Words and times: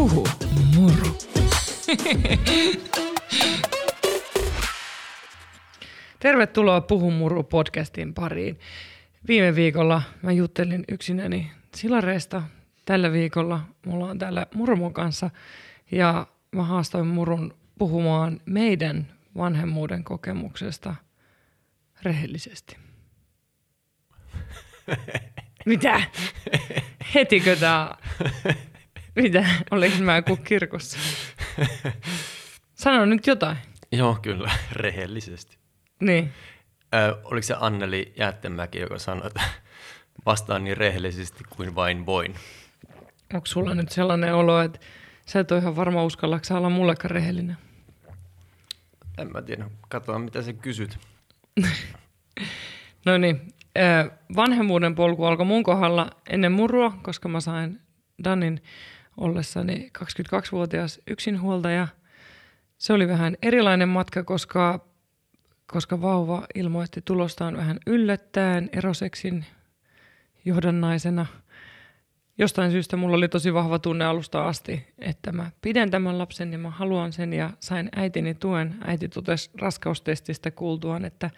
Puhu 0.00 0.26
muru. 0.76 1.18
Tervetuloa 6.20 6.80
Puhu 6.80 7.10
muru 7.10 7.42
podcastin 7.42 8.14
pariin. 8.14 8.58
Viime 9.28 9.54
viikolla 9.54 10.02
mä 10.22 10.32
juttelin 10.32 10.84
yksinäni 10.88 11.50
Silareista. 11.74 12.42
Tällä 12.84 13.12
viikolla 13.12 13.60
mulla 13.86 14.06
on 14.06 14.18
täällä 14.18 14.46
Murmon 14.54 14.92
kanssa 14.92 15.30
ja 15.90 16.26
mä 16.52 16.62
haastoin 16.62 17.06
Murun 17.06 17.54
puhumaan 17.78 18.40
meidän 18.46 19.12
vanhemmuuden 19.36 20.04
kokemuksesta 20.04 20.94
rehellisesti. 22.02 22.76
Mitä? 25.66 26.02
Hetikö 27.14 27.56
tää? 27.56 27.96
Mitä? 29.22 29.44
Oliko 29.70 29.96
mä 29.98 30.16
joku 30.16 30.36
kirkossa? 30.36 30.98
Sano 32.74 33.04
nyt 33.04 33.26
jotain. 33.26 33.56
Joo, 33.92 34.18
kyllä, 34.22 34.50
rehellisesti. 34.72 35.58
Niin. 36.00 36.32
Ö, 36.94 37.16
oliko 37.24 37.42
se 37.42 37.54
Anneli 37.60 38.12
Jättemäki, 38.16 38.78
joka 38.78 38.98
sanoi, 38.98 39.26
että 39.26 39.40
vastaan 40.26 40.64
niin 40.64 40.76
rehellisesti 40.76 41.44
kuin 41.56 41.74
vain 41.74 42.06
voin? 42.06 42.34
Onko 43.34 43.46
sulla 43.46 43.74
nyt 43.74 43.90
sellainen 43.90 44.34
olo, 44.34 44.60
että 44.60 44.78
sä 45.26 45.40
et 45.40 45.52
ole 45.52 45.60
ihan 45.60 45.76
varma 45.76 46.04
uskallatko 46.04 46.54
olla 46.54 46.70
mullekaan 46.70 47.10
rehellinen? 47.10 47.56
En 49.18 49.32
mä 49.32 49.42
tiedä. 49.42 49.70
Katsotaan, 49.88 50.22
mitä 50.22 50.42
sä 50.42 50.52
kysyt. 50.52 50.98
No 53.06 53.18
niin, 53.18 53.54
vanhemmuuden 54.36 54.94
polku 54.94 55.24
alkoi 55.24 55.46
mun 55.46 55.62
kohdalla 55.62 56.10
ennen 56.30 56.52
murua, 56.52 56.98
koska 57.02 57.28
mä 57.28 57.40
sain 57.40 57.80
Danin 58.24 58.62
ollessani 59.20 59.90
22-vuotias 59.98 61.00
yksinhuoltaja. 61.06 61.88
Se 62.78 62.92
oli 62.92 63.08
vähän 63.08 63.36
erilainen 63.42 63.88
matka, 63.88 64.24
koska, 64.24 64.86
koska 65.66 66.00
vauva 66.00 66.46
ilmoitti 66.54 67.02
tulostaan 67.04 67.56
vähän 67.56 67.78
yllättäen 67.86 68.70
eroseksin 68.72 69.44
johdannaisena. 70.44 71.26
Jostain 72.38 72.70
syystä 72.70 72.96
mulla 72.96 73.16
oli 73.16 73.28
tosi 73.28 73.54
vahva 73.54 73.78
tunne 73.78 74.04
alusta 74.04 74.48
asti, 74.48 74.86
että 74.98 75.32
mä 75.32 75.50
pidän 75.62 75.90
tämän 75.90 76.18
lapsen 76.18 76.52
ja 76.52 76.58
mä 76.58 76.70
haluan 76.70 77.12
sen 77.12 77.32
ja 77.32 77.50
sain 77.60 77.88
äitini 77.96 78.34
tuen. 78.34 78.74
Äiti 78.84 79.08
totesi 79.08 79.50
raskaustestistä 79.60 80.50
kuultuaan, 80.50 81.04
että 81.04 81.30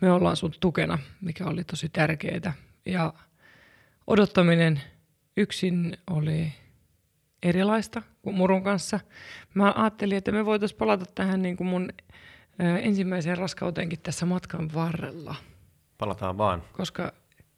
me 0.00 0.12
ollaan 0.12 0.36
sun 0.36 0.52
tukena, 0.60 0.98
mikä 1.20 1.44
oli 1.44 1.64
tosi 1.64 1.88
tärkeää. 1.88 2.52
Ja 2.86 3.12
odottaminen 4.06 4.80
yksin 5.36 5.98
oli 6.10 6.52
erilaista 7.44 8.02
kuin 8.22 8.36
murun 8.36 8.62
kanssa. 8.62 9.00
Mä 9.54 9.72
ajattelin, 9.76 10.18
että 10.18 10.32
me 10.32 10.46
voitaisiin 10.46 10.78
palata 10.78 11.04
tähän 11.14 11.42
niin 11.42 11.56
kuin 11.56 11.66
mun 11.66 11.88
ensimmäiseen 12.82 13.38
raskauteenkin 13.38 14.00
tässä 14.02 14.26
matkan 14.26 14.70
varrella, 14.74 15.34
Palataan 15.98 16.38
vaan. 16.38 16.62
koska 16.72 17.12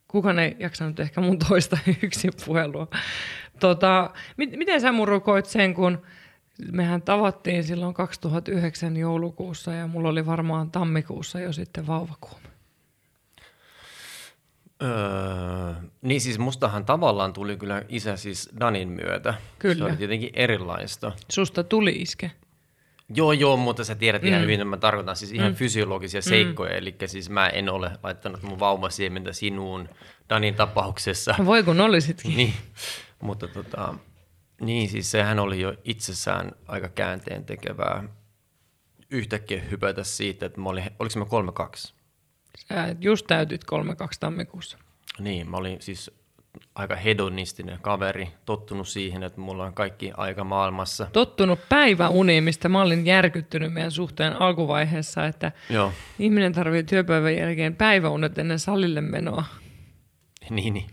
kukaan 0.08 0.38
ei 0.38 0.56
jaksanut 0.58 1.00
ehkä 1.00 1.20
mun 1.20 1.38
toista 1.38 1.78
yksin 2.02 2.32
puhelua. 2.46 2.88
Tota, 3.60 4.10
mit, 4.36 4.50
miten 4.56 4.80
sä 4.80 4.92
muru 4.92 5.20
koit 5.20 5.46
sen, 5.46 5.74
kun 5.74 6.02
mehän 6.72 7.02
tavattiin 7.02 7.64
silloin 7.64 7.94
2009 7.94 8.96
joulukuussa 8.96 9.72
ja 9.72 9.86
mulla 9.86 10.08
oli 10.08 10.26
varmaan 10.26 10.70
tammikuussa 10.70 11.40
jo 11.40 11.52
sitten 11.52 11.86
vauvakuume. 11.86 12.48
Öö, 14.82 15.74
niin 16.02 16.20
siis 16.20 16.38
mustahan 16.38 16.84
tavallaan 16.84 17.32
tuli 17.32 17.56
kyllä 17.56 17.82
isä 17.88 18.16
siis 18.16 18.50
Danin 18.60 18.88
myötä. 18.88 19.34
Kyllä. 19.58 19.76
Se 19.76 19.84
oli 19.84 19.96
tietenkin 19.96 20.30
erilaista. 20.34 21.12
Susta 21.28 21.64
tuli 21.64 21.90
iske. 21.90 22.30
Joo, 23.14 23.32
joo, 23.32 23.56
mutta 23.56 23.84
sä 23.84 23.94
tiedät 23.94 24.24
ihan 24.24 24.42
hyvin, 24.42 24.54
että 24.54 24.64
mä 24.64 24.76
tarkoitan 24.76 25.16
siis 25.16 25.32
ihan 25.32 25.54
fysiologisia 25.54 26.22
seikkoja. 26.22 26.76
Eli 26.76 26.96
siis 27.06 27.30
mä 27.30 27.48
en 27.48 27.68
ole 27.68 27.90
laittanut 28.02 28.42
mun 28.42 28.58
vauvasiementä 28.58 29.32
sinuun 29.32 29.88
Danin 30.30 30.54
tapauksessa. 30.54 31.34
Voi 31.44 31.62
kun 31.62 31.80
olisitkin. 31.80 32.36
niin, 32.36 32.54
mutta 33.22 33.48
tota, 33.48 33.94
niin 34.60 34.88
siis 34.88 35.10
sehän 35.10 35.38
oli 35.38 35.60
jo 35.60 35.74
itsessään 35.84 36.52
aika 36.68 36.88
käänteen 36.88 37.44
tekevää 37.44 38.04
yhtäkkiä 39.10 39.60
hypätä 39.70 40.04
siitä, 40.04 40.46
että 40.46 40.60
mä 40.60 40.68
olin, 40.68 40.84
oliko 40.98 41.18
mä 41.18 41.24
3-2? 41.88 41.92
Sä 42.56 42.96
just 43.00 43.26
täytyt 43.26 43.64
32 43.64 44.20
tammikuussa. 44.20 44.78
Niin, 45.18 45.50
mä 45.50 45.56
olin 45.56 45.76
siis 45.80 46.10
aika 46.74 46.96
hedonistinen 46.96 47.78
kaveri, 47.82 48.28
tottunut 48.44 48.88
siihen, 48.88 49.22
että 49.22 49.40
mulla 49.40 49.64
on 49.64 49.74
kaikki 49.74 50.12
aika 50.16 50.44
maailmassa. 50.44 51.06
Tottunut 51.12 51.58
päiväuniin, 51.68 52.44
mistä 52.44 52.68
mä 52.68 52.82
olin 52.82 53.06
järkyttynyt 53.06 53.72
meidän 53.72 53.90
suhteen 53.90 54.40
alkuvaiheessa, 54.40 55.26
että 55.26 55.52
Joo, 55.70 55.92
ihminen 56.18 56.52
tarvitsee 56.52 56.82
työpäivän 56.82 57.36
jälkeen 57.36 57.76
päiväunet 57.76 58.38
ennen 58.38 58.58
salille 58.58 59.00
menoa. 59.00 59.44
niin, 60.50 60.74
niin. 60.74 60.86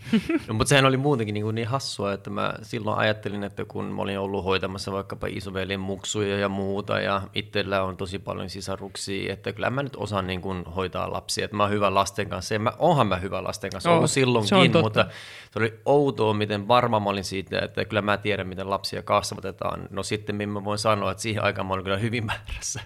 No, 0.48 0.54
mutta 0.54 0.70
sehän 0.70 0.86
oli 0.86 0.98
muutenkin 0.98 1.34
niin, 1.34 1.44
kuin 1.44 1.56
niin 1.56 1.68
hassua, 1.68 2.14
että 2.14 2.30
mä 2.30 2.54
silloin 2.62 2.98
ajattelin, 2.98 3.44
että 3.44 3.66
kun 3.66 3.86
mä 3.86 4.02
olin 4.02 4.20
ollut 4.20 4.46
hoitamassa 4.46 4.92
vaikkapa 4.92 5.28
isoveljen 5.28 5.80
muksuja 5.80 6.38
ja 6.38 6.50
muuta, 6.50 7.00
ja 7.00 7.22
itsellä 7.36 7.84
on 7.84 7.98
tosi 7.98 8.20
paljon 8.20 8.50
sisaruksia, 8.50 9.34
että 9.34 9.54
kyllä 9.54 9.70
mä 9.70 9.84
nyt 9.84 9.96
osaan 9.96 10.28
niin 10.28 10.42
kuin 10.42 10.64
hoitaa 10.66 11.12
lapsia, 11.12 11.46
että 11.46 11.58
mä 11.58 11.64
oon 11.64 11.72
hyvä 11.72 11.94
lasten 11.94 12.30
kanssa, 12.30 12.54
ja 12.54 12.60
mä, 12.60 12.74
onhan 12.80 13.08
mä 13.08 13.16
hyvä 13.16 13.44
lasten 13.44 13.72
kanssa, 13.72 13.90
Oo, 13.90 13.98
ollut 13.98 14.10
se 14.10 14.14
silloinkin, 14.14 14.72
totta. 14.72 14.82
mutta 14.82 15.06
se 15.52 15.60
oli 15.60 15.80
outoa, 15.86 16.34
miten 16.34 16.68
varma 16.68 17.00
mä 17.00 17.10
olin 17.10 17.24
siitä, 17.24 17.60
että 17.60 17.86
kyllä 17.86 18.02
mä 18.02 18.18
tiedän, 18.18 18.48
miten 18.48 18.70
lapsia 18.70 19.02
kasvatetaan. 19.02 19.88
No 19.90 20.04
sitten 20.04 20.50
mä 20.50 20.64
voin 20.64 20.80
sanoa, 20.80 21.12
että 21.12 21.24
siihen 21.24 21.44
aikaan 21.44 21.68
mä 21.68 21.74
olin 21.74 21.84
kyllä 21.84 21.98
hyvin 21.98 22.26
määrässä, 22.26 22.82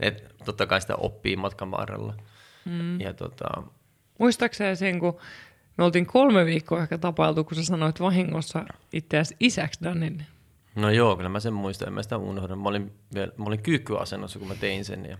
että 0.00 0.22
totta 0.44 0.66
kai 0.66 0.80
sitä 0.80 0.96
oppii 0.96 1.36
matkan 1.36 1.70
varrella. 1.70 2.14
Mm. 2.64 3.00
Ja 3.00 3.14
tota, 3.14 3.62
Muistaakseni 4.18 4.76
sen, 4.76 4.98
kun 4.98 5.18
me 5.78 5.84
oltiin 5.84 6.06
kolme 6.06 6.46
viikkoa 6.46 6.82
ehkä 6.82 6.98
tapailtu, 6.98 7.44
kun 7.44 7.56
sä 7.56 7.64
sanoit 7.64 8.00
vahingossa 8.00 8.64
itseäsi 8.92 9.36
isäksi 9.40 9.80
Danin. 9.84 10.26
No 10.74 10.90
joo, 10.90 11.16
kyllä 11.16 11.28
mä 11.28 11.40
sen 11.40 11.54
muistan, 11.54 11.88
en 11.88 11.94
mä 11.94 12.02
sitä 12.02 12.16
unohda. 12.16 12.56
Mä 12.56 12.68
olin, 12.68 12.92
vielä, 13.14 13.32
mä 13.36 13.44
olin 13.44 13.62
kyykkyasennossa, 13.62 14.38
kun 14.38 14.48
mä 14.48 14.54
tein 14.54 14.84
sen. 14.84 15.06
Ja 15.06 15.18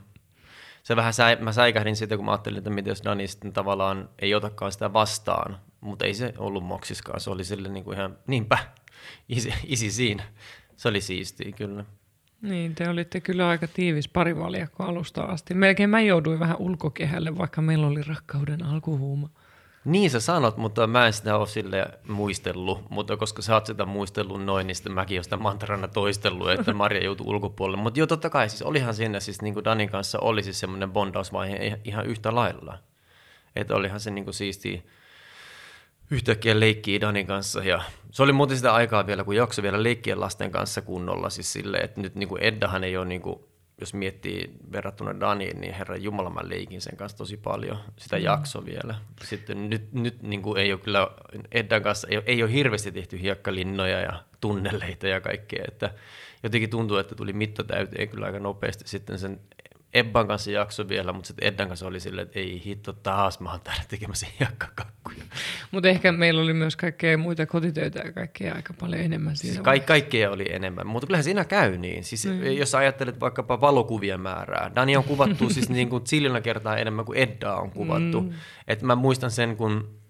se 0.82 0.96
vähän 0.96 1.12
säi, 1.12 1.36
mä 1.36 1.52
säikähdin 1.52 1.96
sitä, 1.96 2.16
kun 2.16 2.24
mä 2.24 2.30
ajattelin, 2.30 2.58
että 2.58 2.70
miten 2.70 2.90
jos 2.90 3.04
Dani 3.04 3.28
sitten 3.28 3.52
tavallaan 3.52 4.08
ei 4.18 4.34
otakaan 4.34 4.72
sitä 4.72 4.92
vastaan. 4.92 5.58
Mutta 5.80 6.04
ei 6.04 6.14
se 6.14 6.34
ollut 6.38 6.64
moksiskaan, 6.64 7.20
se 7.20 7.30
oli 7.30 7.44
sille 7.44 7.68
niin 7.68 7.84
kuin 7.84 7.98
ihan, 7.98 8.16
niinpä, 8.26 8.58
isi, 9.28 9.54
isi 9.64 9.90
siinä. 9.90 10.24
Se 10.76 10.88
oli 10.88 11.00
siistiä 11.00 11.52
kyllä. 11.52 11.84
Niin, 12.42 12.74
te 12.74 12.88
olitte 12.88 13.20
kyllä 13.20 13.48
aika 13.48 13.66
tiivis 13.66 14.08
parivaljakko 14.08 14.84
alusta 14.84 15.22
asti. 15.22 15.54
Melkein 15.54 15.90
mä 15.90 16.00
jouduin 16.00 16.40
vähän 16.40 16.56
ulkokehälle, 16.58 17.38
vaikka 17.38 17.62
meillä 17.62 17.86
oli 17.86 18.02
rakkauden 18.02 18.62
alkuhuuma. 18.62 19.30
Niin 19.84 20.10
sä 20.10 20.20
sanot, 20.20 20.56
mutta 20.56 20.86
mä 20.86 21.06
en 21.06 21.12
sitä 21.12 21.36
ole 21.36 21.46
sille 21.46 21.86
muistellut, 22.08 22.90
mutta 22.90 23.16
koska 23.16 23.42
sä 23.42 23.54
oot 23.54 23.66
sitä 23.66 23.86
muistellut 23.86 24.44
noin, 24.44 24.66
niin 24.66 24.74
sitten 24.74 24.92
mäkin 24.92 25.16
olen 25.16 25.24
sitä 25.24 25.36
mantrana 25.36 25.88
toistellut, 25.88 26.50
että 26.50 26.72
Maria 26.82 27.04
joutui 27.04 27.26
ulkopuolelle. 27.26 27.82
Mutta 27.82 28.00
joo, 28.00 28.06
totta 28.06 28.30
kai, 28.30 28.48
siis 28.48 28.62
olihan 28.62 28.94
siinä 28.94 29.20
siis 29.20 29.42
niin 29.42 29.54
kuin 29.54 29.64
Danin 29.64 29.90
kanssa 29.90 30.18
oli 30.20 30.42
siis 30.42 30.60
semmoinen 30.60 30.92
bondausvaihe 30.92 31.80
ihan 31.84 32.06
yhtä 32.06 32.34
lailla. 32.34 32.78
Että 33.56 33.74
olihan 33.74 34.00
se 34.00 34.10
niin 34.10 34.24
kuin 34.24 34.34
siistiä 34.34 34.82
yhtäkkiä 36.10 36.60
leikkiä 36.60 37.00
Danin 37.00 37.26
kanssa. 37.26 37.64
Ja 37.64 37.82
se 38.10 38.22
oli 38.22 38.32
muuten 38.32 38.56
sitä 38.56 38.74
aikaa 38.74 39.06
vielä, 39.06 39.24
kun 39.24 39.36
jakso 39.36 39.62
vielä 39.62 39.82
leikkiä 39.82 40.20
lasten 40.20 40.50
kanssa 40.50 40.82
kunnolla. 40.82 41.30
Siis 41.30 41.52
silleen, 41.52 41.84
että 41.84 42.00
nyt 42.00 42.14
niin 42.14 42.28
kuin 42.28 42.42
Eddahan 42.42 42.84
ei 42.84 42.96
ole, 42.96 43.06
niin 43.06 43.22
kuin, 43.22 43.44
jos 43.80 43.94
miettii 43.94 44.52
verrattuna 44.72 45.20
Daniin, 45.20 45.60
niin 45.60 45.74
herra 45.74 45.96
Jumala 45.96 46.30
mä 46.30 46.40
leikin 46.44 46.80
sen 46.80 46.96
kanssa 46.96 47.18
tosi 47.18 47.36
paljon. 47.36 47.78
Sitä 47.98 48.16
mm. 48.16 48.22
jakso 48.22 48.64
vielä. 48.64 48.94
Sitten 49.24 49.70
nyt, 49.70 49.92
nyt 49.92 50.22
niin 50.22 50.42
kuin 50.42 50.60
ei 50.60 50.72
ole 50.72 50.80
kyllä 50.80 51.08
Eddan 51.52 51.82
kanssa, 51.82 52.08
ei 52.08 52.22
ei 52.26 52.42
ole 52.42 52.52
hirveästi 52.52 52.92
tehty 52.92 53.20
hiekkalinnoja 53.20 54.00
ja 54.00 54.22
tunneleita 54.40 55.06
ja 55.06 55.20
kaikkea. 55.20 55.64
Että 55.68 55.94
jotenkin 56.42 56.70
tuntuu, 56.70 56.96
että 56.96 57.14
tuli 57.14 57.32
mitta 57.32 57.64
täyteen 57.64 58.08
kyllä 58.08 58.26
aika 58.26 58.38
nopeasti 58.38 58.88
sitten 58.88 59.18
sen 59.18 59.40
Ebban 59.94 60.28
kanssa 60.28 60.50
jakso 60.50 60.88
vielä, 60.88 61.12
mutta 61.12 61.28
sitten 61.28 61.48
Eddan 61.48 61.68
kanssa 61.68 61.86
oli 61.86 62.00
silleen, 62.00 62.26
että 62.26 62.38
ei 62.38 62.62
hitto 62.64 62.92
taas, 62.92 63.40
mä 63.40 63.50
oon 63.50 63.60
täällä 63.60 63.82
tekemässä 63.88 64.26
hiekkakakkuja. 64.40 65.24
Mutta 65.70 65.88
ehkä 65.88 66.12
meillä 66.12 66.42
oli 66.42 66.54
myös 66.54 66.76
kaikkea 66.76 67.18
muita 67.18 67.46
kotitöitä 67.46 68.00
ja 68.04 68.12
kaikkea 68.12 68.54
aika 68.54 68.74
paljon 68.80 69.00
enemmän 69.00 69.36
siinä. 69.36 69.54
Siis 69.54 69.64
ka- 69.64 69.86
kaikkea 69.86 70.30
oli 70.30 70.46
enemmän, 70.50 70.86
mutta 70.86 71.06
kyllähän 71.06 71.24
siinä 71.24 71.44
käy 71.44 71.78
niin. 71.78 72.04
Siis 72.04 72.26
mm. 72.26 72.42
Jos 72.42 72.70
sä 72.70 72.78
ajattelet 72.78 73.20
vaikkapa 73.20 73.60
valokuvien 73.60 74.20
määrää, 74.20 74.70
Dani 74.74 74.96
on 74.96 75.04
kuvattu 75.04 75.50
siis 75.50 75.68
niin 75.76 75.88
kuin 75.88 76.06
ziljoona 76.06 76.40
kertaa 76.40 76.76
enemmän 76.76 77.04
kuin 77.04 77.18
Edda 77.18 77.54
on 77.54 77.70
kuvattu. 77.70 78.20
Mm. 78.20 78.32
Et 78.68 78.82
mä 78.82 78.94
muistan 78.94 79.30
sen, 79.30 79.56
kun 79.56 80.02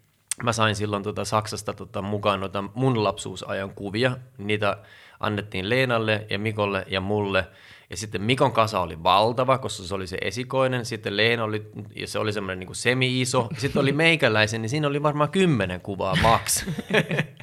mä 0.43 0.53
sain 0.53 0.77
silloin 0.77 1.03
tota 1.03 1.25
Saksasta 1.25 1.73
tota 1.73 2.03
mukaan 2.03 2.41
noita 2.41 2.65
mun 2.75 3.05
lapsuusajan 3.05 3.75
kuvia. 3.75 4.17
Niitä 4.39 4.77
annettiin 5.21 5.69
Leenalle 5.69 6.27
ja 6.31 6.39
Mikolle 6.39 6.85
ja 6.89 7.01
mulle. 7.01 7.47
Ja 7.93 7.97
sitten 7.97 8.23
Mikon 8.23 8.53
kasa 8.53 8.81
oli 8.81 9.03
valtava, 9.03 9.59
koska 9.59 9.83
se 9.83 9.95
oli 9.95 10.07
se 10.07 10.19
esikoinen. 10.21 10.85
Sitten 10.85 11.17
Leena 11.17 11.45
oli, 11.45 11.71
ja 11.97 12.07
se 12.07 12.19
oli 12.19 12.33
semmoinen 12.33 12.59
niin 12.59 12.75
semi-iso. 12.75 13.49
Sitten 13.59 13.83
oli 13.83 13.93
meikäläisen, 13.93 14.63
niin 14.63 14.71
siinä 14.71 14.89
oli 14.89 15.03
varmaan 15.03 15.31
kymmenen 15.31 15.81
kuvaa 15.81 16.17
max. 16.23 16.67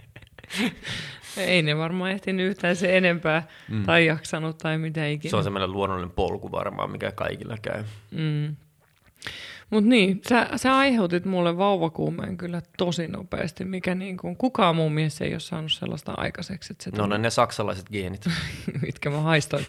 Ei 1.38 1.62
ne 1.62 1.78
varmaan 1.78 2.12
ehtinyt 2.12 2.50
yhtään 2.50 2.76
se 2.76 2.98
enempää 2.98 3.48
mm. 3.68 3.84
tai 3.84 4.06
jaksanut 4.06 4.58
tai 4.58 4.78
mitä 4.78 5.08
ikinä. 5.08 5.30
Se 5.30 5.36
on 5.36 5.44
semmoinen 5.44 5.72
luonnollinen 5.72 6.12
polku 6.12 6.52
varmaan, 6.52 6.92
mikä 6.92 7.12
kaikilla 7.12 7.58
käy. 7.62 7.84
Mm. 8.12 8.56
Mutta 9.70 9.90
niin, 9.90 10.22
sä, 10.30 10.50
sä 10.56 10.78
aiheutit 10.78 11.26
mulle 11.26 11.58
vauvakuumeen 11.58 12.38
kyllä 12.38 12.62
tosi 12.78 13.08
nopeasti, 13.08 13.66
mikä 13.66 13.96
niin 13.96 14.18
kuin, 14.18 14.38
kukaan 14.38 14.76
mun 14.76 14.94
mies 14.94 15.22
ei 15.22 15.32
ole 15.32 15.40
saanut 15.40 15.72
sellaista 15.72 16.14
aikaiseksi. 16.18 16.74
Että 16.74 16.84
se 16.84 16.92
no 16.98 17.08
ne 17.08 17.18
ne 17.18 17.30
saksalaiset 17.30 17.90
geenit. 17.90 18.26
Mitkä 18.86 19.10
mä 19.10 19.22
haistoin. 19.22 19.66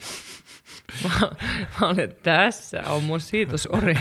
Mä, 1.05 1.31
mä 1.81 1.89
olen, 1.89 2.15
tässä 2.23 2.83
on 2.87 3.03
mun 3.03 3.21
siitusori. 3.21 3.95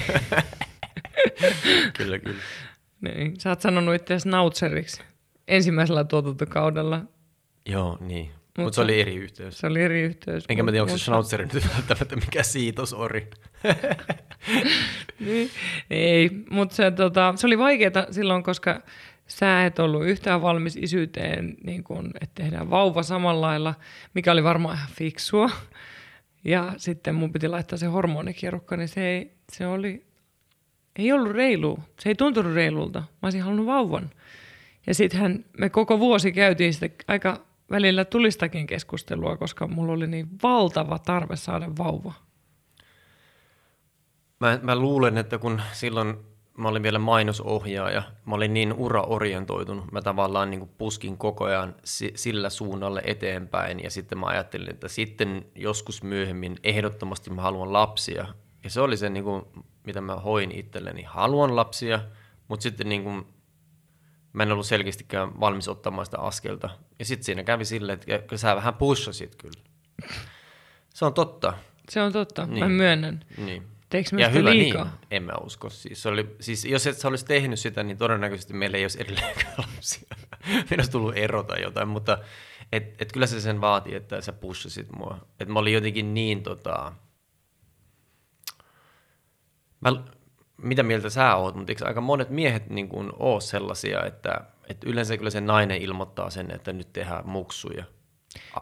kyllä, 1.98 2.20
kyllä. 2.20 2.42
Niin, 3.02 3.40
sä 3.40 3.50
oot 3.50 3.62
sanonut 3.62 3.96
itse 3.96 4.18
nautseriksi 4.26 5.02
ensimmäisellä 5.48 6.04
tuotantokaudella. 6.04 7.02
Joo, 7.66 7.98
niin. 8.00 8.26
Mutta 8.26 8.62
Mut 8.62 8.74
se 8.74 8.82
oli 8.82 9.02
eri 9.02 9.16
yhteys. 9.16 9.60
Se 9.60 9.68
oli 9.68 9.82
eri 9.82 10.02
yhteys. 10.02 10.46
Enkä 10.50 10.64
mä 10.64 10.72
tiedä, 10.72 10.84
onko 10.84 10.98
se 10.98 11.04
Schnauzer 11.04 11.42
nyt 11.42 11.68
välttämättä 11.76 12.16
mikä 12.16 12.44
siitosori. 12.44 13.30
niin, 15.20 15.50
ei, 15.90 16.30
mutta 16.50 16.76
se, 16.76 16.92
tota, 16.92 17.34
se 17.36 17.48
oli 17.48 17.58
vaikeaa 17.58 18.12
silloin, 18.12 18.44
koska 18.44 18.82
sä 19.28 19.66
et 19.66 19.80
ollut 19.80 20.06
yhtään 20.06 20.42
valmis 20.42 20.76
isyyteen, 20.76 21.58
niin 21.64 21.84
kun, 21.84 22.12
että 22.22 22.44
tehdään 22.44 22.70
vauva 22.70 23.04
samalla 23.04 23.48
lailla, 23.48 23.74
mikä 24.14 24.32
oli 24.32 24.44
varmaan 24.44 24.76
ihan 24.76 24.90
fiksua. 24.92 25.50
Ja 26.44 26.74
sitten 26.78 27.16
mun 27.16 27.32
piti 27.34 27.48
laittaa 27.48 27.78
se 27.78 27.86
hormonikierukka, 27.86 28.78
niin 28.78 28.88
se, 28.88 29.08
ei, 29.08 29.34
se 29.52 29.68
oli, 29.68 30.06
ei 30.96 31.12
ollut 31.12 31.32
reilu. 31.32 31.80
Se 32.00 32.10
ei 32.10 32.16
tuntunut 32.16 32.54
reilulta. 32.54 33.00
Mä 33.00 33.06
olisin 33.24 33.42
halunnut 33.42 33.66
vauvan. 33.66 34.10
Ja 34.88 34.94
sittenhän 34.94 35.46
me 35.58 35.70
koko 35.70 36.00
vuosi 36.00 36.32
käytiin 36.32 36.74
sitä 36.74 36.90
aika 37.08 37.46
välillä 37.72 38.06
tulistakin 38.06 38.68
keskustelua, 38.68 39.38
koska 39.38 39.68
mulla 39.68 39.94
oli 39.94 40.08
niin 40.08 40.28
valtava 40.44 41.00
tarve 41.00 41.36
saada 41.36 41.68
vauva. 41.78 42.14
Mä, 44.40 44.60
mä 44.62 44.76
luulen, 44.76 45.18
että 45.18 45.38
kun 45.38 45.62
silloin 45.74 46.18
mä 46.60 46.68
olin 46.68 46.84
vielä 46.84 47.00
mainosohjaaja, 47.00 48.04
mä 48.26 48.36
olin 48.36 48.54
niin 48.54 48.74
uraorientoitunut, 48.74 49.92
mä 49.92 50.02
tavallaan 50.02 50.50
niin 50.52 50.60
kuin 50.60 50.72
puskin 50.78 51.18
koko 51.18 51.46
ajan 51.46 51.76
sillä 52.16 52.50
suunnalle 52.50 53.02
eteenpäin 53.06 53.84
ja 53.84 53.92
sitten 53.92 54.18
mä 54.18 54.26
ajattelin, 54.26 54.70
että 54.70 54.88
sitten 54.88 55.46
joskus 55.56 56.04
myöhemmin 56.04 56.58
ehdottomasti 56.64 57.30
mä 57.30 57.42
haluan 57.42 57.74
lapsia. 57.74 58.26
Ja 58.64 58.70
se 58.70 58.82
oli 58.82 58.98
se, 58.98 59.10
niin 59.10 59.24
kuin, 59.24 59.46
mitä 59.86 60.02
mä 60.02 60.16
hoin 60.16 60.52
itselleni, 60.52 61.04
haluan 61.04 61.56
lapsia, 61.56 62.00
mutta 62.48 62.64
sitten 62.64 62.90
niin 62.90 63.04
kuin, 63.04 63.28
mä 64.34 64.44
en 64.44 64.52
ollut 64.52 64.66
selkeästikään 64.66 65.40
valmis 65.40 65.68
ottamaan 65.68 66.06
sitä 66.06 66.20
askelta. 66.20 66.70
Ja 67.00 67.06
sitten 67.06 67.26
siinä 67.26 67.44
kävi 67.44 67.66
silleen, 67.66 68.00
että 68.08 68.38
sä 68.38 68.56
vähän 68.56 68.74
pushasit 68.74 69.36
kyllä. 69.36 69.64
Se 70.94 71.06
on 71.06 71.14
totta. 71.14 71.54
Se 71.90 72.02
on 72.02 72.14
totta, 72.14 72.46
niin. 72.46 72.60
mä 72.64 72.70
myönnän. 72.70 73.26
Niin. 73.38 73.79
Teekö 73.90 74.10
ja 74.18 74.30
hyvä 74.30 74.50
liikaa? 74.50 74.84
niin, 74.84 74.94
en 75.12 75.24
mä 75.24 75.34
usko. 75.44 75.70
Siis, 75.70 76.06
oli, 76.06 76.36
siis 76.40 76.66
jos 76.66 76.88
et 76.88 76.98
sä 76.98 77.08
olisi 77.08 77.26
tehnyt 77.26 77.60
sitä, 77.60 77.84
niin 77.84 77.98
todennäköisesti 77.98 78.54
meillä 78.54 78.78
ei 78.78 78.84
olisi 78.84 79.02
edelleenkään 79.02 79.54
lapsia. 79.76 80.16
Meillä 80.48 80.76
olisi 80.78 80.92
tullut 80.92 81.18
ero 81.18 81.44
tai 81.44 81.62
jotain, 81.62 81.88
mutta 81.88 82.18
et, 82.72 83.02
et 83.02 83.12
kyllä 83.12 83.28
se 83.28 83.42
sen 83.42 83.62
vaati, 83.62 83.96
että 83.96 84.22
sä 84.22 84.34
pushasit 84.34 84.88
mua. 84.98 85.28
Että 85.40 85.54
mä 85.54 85.60
olin 85.60 85.74
jotenkin 85.74 86.14
niin 86.14 86.44
tota... 86.44 86.94
Mä, 89.82 90.04
mitä 90.58 90.84
mieltä 90.84 91.10
sä 91.10 91.36
oot, 91.36 91.56
mutta 91.56 91.72
eikö 91.72 91.86
aika 91.88 92.02
monet 92.02 92.30
miehet 92.30 92.70
niin 92.70 92.90
kuin 92.90 93.10
ole 93.20 93.42
sellaisia, 93.42 94.06
että, 94.06 94.42
että 94.70 94.90
yleensä 94.90 95.18
kyllä 95.18 95.30
se 95.30 95.42
nainen 95.42 95.82
ilmoittaa 95.82 96.30
sen, 96.30 96.52
että 96.52 96.74
nyt 96.74 96.94
tehdään 96.94 97.30
muksuja. 97.30 97.84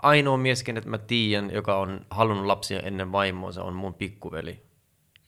Ainoa 0.03 0.37
mies, 0.37 0.63
kenet 0.63 0.85
mä 0.85 0.97
tiedän, 0.97 1.51
joka 1.53 1.77
on 1.77 2.05
halunnut 2.09 2.45
lapsia 2.45 2.79
ennen 2.79 3.11
vaimoansa, 3.11 3.63
on 3.63 3.73
mun 3.73 3.93
pikkuveli. 3.93 4.66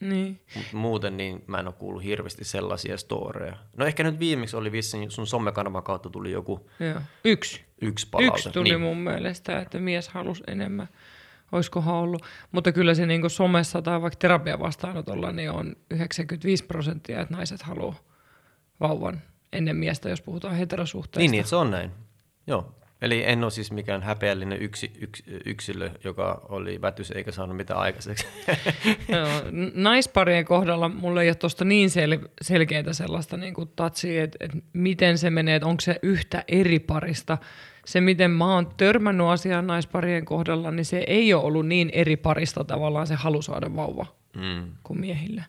Niin. 0.00 0.40
Mut 0.56 0.72
muuten 0.72 1.16
niin 1.16 1.44
mä 1.46 1.58
en 1.58 1.66
ole 1.66 1.74
kuullut 1.78 2.04
hirveästi 2.04 2.44
sellaisia 2.44 2.96
storeja. 2.96 3.56
No 3.76 3.86
ehkä 3.86 4.02
nyt 4.02 4.18
viimeksi 4.18 4.56
oli 4.56 4.72
vissiin, 4.72 5.10
sun 5.10 5.26
somekanavan 5.26 5.82
kautta 5.82 6.10
tuli 6.10 6.32
joku... 6.32 6.70
Joo. 6.80 7.00
Yksi. 7.24 7.64
Yksi 7.82 8.08
palaute. 8.10 8.34
Yksi 8.34 8.50
tuli 8.50 8.68
niin. 8.68 8.80
mun 8.80 8.98
mielestä, 8.98 9.58
että 9.58 9.78
mies 9.78 10.08
halusi 10.08 10.42
enemmän. 10.46 10.88
Olisikohan 11.52 11.94
ollut. 11.94 12.22
Mutta 12.52 12.72
kyllä 12.72 12.94
se 12.94 13.06
niin 13.06 13.30
somessa 13.30 13.82
tai 13.82 14.02
vaikka 14.02 14.18
terapian 14.18 14.60
vastaanotolla 14.60 15.32
niin 15.32 15.50
on 15.50 15.76
95 15.90 16.64
prosenttia, 16.64 17.20
että 17.20 17.34
naiset 17.34 17.62
haluaa 17.62 18.00
vauvan 18.80 19.22
ennen 19.52 19.76
miestä, 19.76 20.08
jos 20.08 20.20
puhutaan 20.20 20.54
heterosuhteista. 20.54 21.20
Niin, 21.20 21.30
niin 21.30 21.44
se 21.44 21.56
on 21.56 21.70
näin. 21.70 21.90
Joo, 22.46 22.74
Eli 23.02 23.22
en 23.26 23.42
ole 23.42 23.50
siis 23.50 23.72
mikään 23.72 24.02
häpeällinen 24.02 24.62
yksi, 24.62 24.92
yks, 25.00 25.22
yksilö, 25.46 25.90
joka 26.04 26.46
oli 26.48 26.82
vätys 26.82 27.10
eikä 27.10 27.32
saanut 27.32 27.56
mitään 27.56 27.80
aikaiseksi. 27.80 28.26
Naisparien 29.74 30.44
kohdalla 30.44 30.88
mulla 30.88 31.22
ei 31.22 31.28
ole 31.28 31.34
tuosta 31.34 31.64
niin 31.64 31.90
sel- 31.90 32.28
selkeää 32.42 32.92
sellaista 32.92 33.36
niin 33.36 33.54
kuin 33.54 33.70
tatsia, 33.76 34.24
että, 34.24 34.36
että 34.40 34.58
miten 34.72 35.18
se 35.18 35.30
menee, 35.30 35.56
että 35.56 35.68
onko 35.68 35.80
se 35.80 35.98
yhtä 36.02 36.44
eri 36.48 36.78
parista. 36.78 37.38
Se, 37.84 38.00
miten 38.00 38.30
mä 38.30 38.54
oon 38.54 38.70
törmännyt 38.76 39.26
asiaan 39.26 39.66
naisparien 39.66 40.24
kohdalla, 40.24 40.70
niin 40.70 40.84
se 40.84 41.04
ei 41.06 41.34
ole 41.34 41.44
ollut 41.44 41.66
niin 41.66 41.90
eri 41.92 42.16
parista 42.16 42.64
tavallaan 42.64 43.06
se 43.06 43.14
halu 43.14 43.42
saada 43.42 43.76
vauva 43.76 44.06
mm. 44.36 44.72
kuin 44.82 45.00
miehille. 45.00 45.44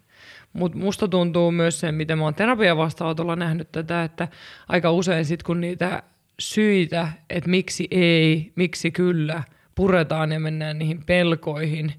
Mutta 0.54 0.78
musta 0.78 1.08
tuntuu 1.08 1.52
myös 1.52 1.80
se, 1.80 1.92
miten 1.92 2.18
mä 2.18 2.24
oon 2.24 2.36
terapian 2.36 2.78
vastaanotolla 2.78 3.36
nähnyt 3.36 3.72
tätä, 3.72 4.04
että 4.04 4.28
aika 4.68 4.92
usein 4.92 5.26
sit 5.26 5.44
kun 5.44 5.62
niitä 5.62 6.04
syitä, 6.42 7.08
että 7.30 7.50
miksi 7.50 7.88
ei, 7.92 8.52
miksi 8.56 8.92
kyllä, 8.92 9.44
puretaan 9.76 10.32
ja 10.32 10.40
mennään 10.40 10.80
niihin 10.80 11.06
pelkoihin 11.06 11.94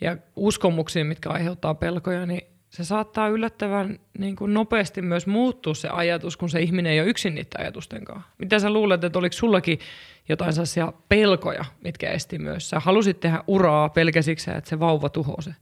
ja 0.00 0.16
uskomuksiin, 0.36 1.06
mitkä 1.06 1.30
aiheuttaa 1.30 1.74
pelkoja, 1.74 2.26
niin 2.26 2.42
se 2.70 2.84
saattaa 2.84 3.28
yllättävän 3.28 3.98
niin 4.18 4.36
kuin 4.36 4.54
nopeasti 4.54 5.02
myös 5.02 5.26
muuttua 5.26 5.74
se 5.74 5.88
ajatus, 5.88 6.36
kun 6.36 6.48
se 6.48 6.60
ihminen 6.60 6.92
ei 6.92 7.00
ole 7.00 7.08
yksin 7.08 7.34
niiden 7.34 7.60
ajatusten 7.60 8.04
kanssa. 8.04 8.30
Mitä 8.38 8.58
sä 8.58 8.70
luulet, 8.70 9.04
että 9.04 9.18
oliko 9.18 9.32
sullakin 9.32 9.78
jotain 10.28 10.52
sellaisia 10.52 10.92
pelkoja, 11.08 11.64
mitkä 11.84 12.10
esti 12.10 12.38
myös? 12.38 12.70
Sä 12.70 12.80
halusit 12.80 13.20
tehdä 13.20 13.44
uraa 13.46 13.88
pelkäsiksi, 13.88 14.50
että 14.50 14.70
se 14.70 14.80
vauva 14.80 15.08
tuhoaa 15.08 15.42
se. 15.42 15.54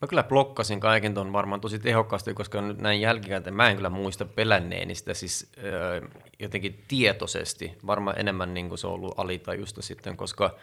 Mä 0.00 0.08
kyllä 0.08 0.22
blokkasin 0.22 0.80
kaiken 0.80 1.14
ton 1.14 1.32
varmaan 1.32 1.60
tosi 1.60 1.78
tehokkaasti, 1.78 2.34
koska 2.34 2.60
nyt 2.60 2.78
näin 2.78 3.00
jälkikäteen 3.00 3.56
mä 3.56 3.70
en 3.70 3.76
kyllä 3.76 3.90
muista 3.90 4.24
pelänneeni 4.24 4.94
sitä 4.94 5.14
siis 5.14 5.52
öö, 5.64 6.00
jotenkin 6.38 6.84
tietoisesti. 6.88 7.78
Varmaan 7.86 8.18
enemmän 8.20 8.54
niin 8.54 8.68
kuin 8.68 8.78
se 8.78 8.86
on 8.86 8.92
ollut 8.92 9.18
alitajusta 9.18 9.82
sitten, 9.82 10.16
koska 10.16 10.58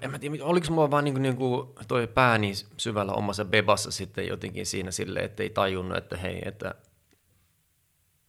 en 0.00 0.10
mä 0.10 0.18
tiedä, 0.18 0.44
oliko 0.44 0.66
mulla 0.70 0.90
vaan 0.90 1.04
niin 1.04 1.22
niin 1.22 1.36
kuin 1.36 1.68
toi 1.88 2.06
pääni 2.06 2.52
syvällä 2.76 3.12
omassa 3.12 3.44
bebassa 3.44 3.90
sitten 3.90 4.26
jotenkin 4.26 4.66
siinä 4.66 4.90
sille, 4.90 5.20
että 5.20 5.42
ei 5.42 5.50
tajunnut, 5.50 5.98
että 5.98 6.16
hei, 6.16 6.42
että, 6.44 6.74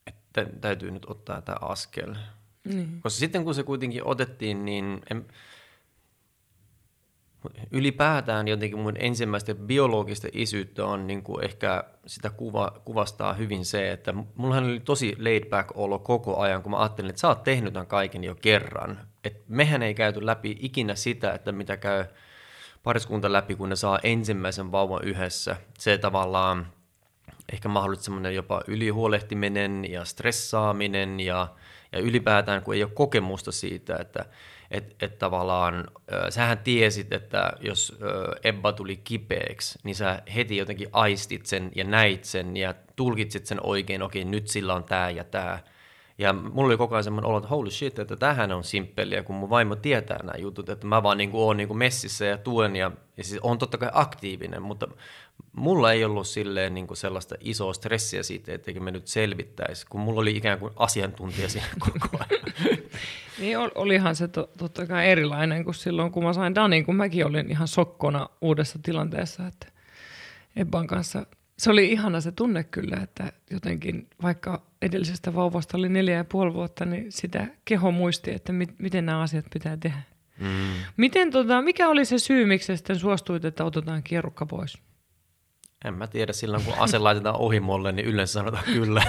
että 0.07 0.45
täytyy 0.61 0.91
nyt 0.91 1.05
ottaa 1.09 1.41
tämä 1.41 1.57
askel. 1.61 2.15
Mm. 2.63 3.01
Koska 3.01 3.19
sitten 3.19 3.43
kun 3.43 3.55
se 3.55 3.63
kuitenkin 3.63 4.03
otettiin, 4.03 4.65
niin 4.65 5.01
en, 5.11 5.25
ylipäätään 7.71 8.47
jotenkin 8.47 8.79
mun 8.79 8.97
ensimmäistä 8.99 9.55
biologista 9.55 10.27
isyyttä 10.33 10.85
on 10.85 11.07
niin 11.07 11.23
kuin 11.23 11.43
ehkä 11.43 11.83
sitä 12.05 12.29
kuva, 12.29 12.81
kuvastaa 12.85 13.33
hyvin 13.33 13.65
se, 13.65 13.91
että 13.91 14.13
mullahan 14.35 14.63
oli 14.63 14.79
tosi 14.79 15.15
laid 15.19 15.45
back 15.49 15.71
olo 15.75 15.99
koko 15.99 16.39
ajan, 16.39 16.63
kun 16.63 16.71
mä 16.71 16.79
ajattelin, 16.79 17.09
että 17.09 17.19
sä 17.19 17.27
oot 17.27 17.43
tehnyt 17.43 17.73
tämän 17.73 17.87
kaiken 17.87 18.23
jo 18.23 18.35
kerran. 18.35 18.99
Et 19.23 19.43
mehän 19.47 19.83
ei 19.83 19.93
käyty 19.93 20.25
läpi 20.25 20.57
ikinä 20.59 20.95
sitä, 20.95 21.33
että 21.33 21.51
mitä 21.51 21.77
käy 21.77 22.05
pariskunta 22.83 23.31
läpi, 23.33 23.55
kun 23.55 23.69
ne 23.69 23.75
saa 23.75 23.99
ensimmäisen 24.03 24.71
vauvan 24.71 25.03
yhdessä. 25.03 25.55
Se 25.79 25.97
tavallaan 25.97 26.67
ehkä 27.51 27.69
mahdollisesti 27.69 28.05
semmoinen 28.05 28.35
jopa 28.35 28.61
ylihuolehtiminen 28.67 29.91
ja 29.91 30.05
stressaaminen 30.05 31.19
ja, 31.19 31.47
ja 31.91 31.99
ylipäätään, 31.99 32.61
kun 32.61 32.73
ei 32.73 32.83
ole 32.83 32.91
kokemusta 32.91 33.51
siitä, 33.51 33.97
että 34.01 34.25
että 34.71 35.05
et 35.05 35.17
tavallaan 35.17 35.87
sähän 36.29 36.57
tiesit, 36.57 37.13
että 37.13 37.53
jos 37.59 37.99
Ebba 38.43 38.73
tuli 38.73 38.97
kipeäksi, 38.97 39.79
niin 39.83 39.95
sä 39.95 40.21
heti 40.35 40.57
jotenkin 40.57 40.87
aistit 40.91 41.45
sen 41.45 41.71
ja 41.75 41.83
näit 41.83 42.23
sen 42.25 42.57
ja 42.57 42.73
tulkitsit 42.95 43.45
sen 43.45 43.59
oikein, 43.63 44.01
okei 44.01 44.25
nyt 44.25 44.47
sillä 44.47 44.73
on 44.73 44.83
tämä 44.83 45.09
ja 45.09 45.23
tämä. 45.23 45.59
Ja 46.19 46.33
mulla 46.33 46.67
oli 46.67 46.77
koko 46.77 46.95
ajan 46.95 47.03
semmoinen 47.03 47.29
olo, 47.29 47.37
että 47.37 47.49
holy 47.49 47.71
shit, 47.71 47.99
että 47.99 48.15
tähän 48.15 48.51
on 48.51 48.63
simppeliä, 48.63 49.23
kun 49.23 49.35
mun 49.35 49.49
vaimo 49.49 49.75
tietää 49.75 50.17
nämä 50.23 50.37
jutut, 50.37 50.69
että 50.69 50.87
mä 50.87 51.03
vaan 51.03 51.17
niin 51.17 51.31
kuin 51.31 51.41
oon 51.41 51.57
niin 51.57 51.67
kuin 51.67 51.77
messissä 51.77 52.25
ja 52.25 52.37
tuen 52.37 52.75
ja, 52.75 52.91
ja 53.17 53.23
siis 53.23 53.41
on 53.43 53.57
totta 53.57 53.77
kai 53.77 53.89
aktiivinen, 53.93 54.61
mutta 54.61 54.87
mulla 55.53 55.91
ei 55.91 56.05
ollut 56.05 56.27
silleen 56.27 56.73
niin 56.73 56.87
kuin 56.87 56.97
sellaista 56.97 57.35
isoa 57.39 57.73
stressiä 57.73 58.23
siitä, 58.23 58.53
etteikö 58.53 58.79
me 58.79 58.91
nyt 58.91 59.07
selvittäisi, 59.07 59.85
kun 59.87 60.01
mulla 60.01 60.21
oli 60.21 60.37
ikään 60.37 60.59
kuin 60.59 60.73
asiantuntija 60.75 61.49
siinä 61.49 61.67
koko 61.79 62.17
ajan. 62.29 62.43
niin 63.39 63.57
olihan 63.75 64.15
se 64.15 64.27
to, 64.27 64.49
totta 64.57 64.85
kai 64.85 65.09
erilainen 65.09 65.63
kuin 65.63 65.75
silloin, 65.75 66.11
kun 66.11 66.23
mä 66.23 66.33
sain 66.33 66.55
Danin, 66.55 66.85
kun 66.85 66.95
mäkin 66.95 67.25
olin 67.25 67.51
ihan 67.51 67.67
sokkona 67.67 68.29
uudessa 68.41 68.79
tilanteessa, 68.83 69.47
että 69.47 69.67
Ebban 70.55 70.87
kanssa 70.87 71.25
se 71.57 71.71
oli 71.71 71.91
ihana 71.91 72.21
se 72.21 72.31
tunne 72.31 72.63
kyllä, 72.63 72.97
että 73.03 73.31
jotenkin 73.51 74.07
vaikka 74.23 74.61
edellisestä 74.81 75.35
vauvasta 75.35 75.77
oli 75.77 75.89
neljä 75.89 76.15
ja 76.15 76.25
puoli 76.25 76.53
vuotta, 76.53 76.85
niin 76.85 77.11
sitä 77.11 77.47
keho 77.65 77.91
muisti, 77.91 78.31
että 78.31 78.53
mi- 78.53 78.75
miten 78.77 79.05
nämä 79.05 79.21
asiat 79.21 79.45
pitää 79.53 79.77
tehdä. 79.77 80.01
Mm. 80.39 80.47
Miten, 80.97 81.31
tota, 81.31 81.61
mikä 81.61 81.89
oli 81.89 82.05
se 82.05 82.19
syy, 82.19 82.45
miksi 82.45 82.77
sitten 82.77 82.99
suostuit, 82.99 83.45
että 83.45 83.65
otetaan 83.65 84.03
kierrukka 84.03 84.45
pois? 84.45 84.77
En 85.85 85.93
mä 85.93 86.07
tiedä, 86.07 86.33
silloin 86.33 86.63
kun 86.63 86.73
ase 86.77 86.97
laitetaan 86.97 87.35
ohimolle, 87.35 87.91
niin 87.91 88.07
yleensä 88.07 88.33
sanotaan 88.33 88.63
kyllä. 88.63 89.03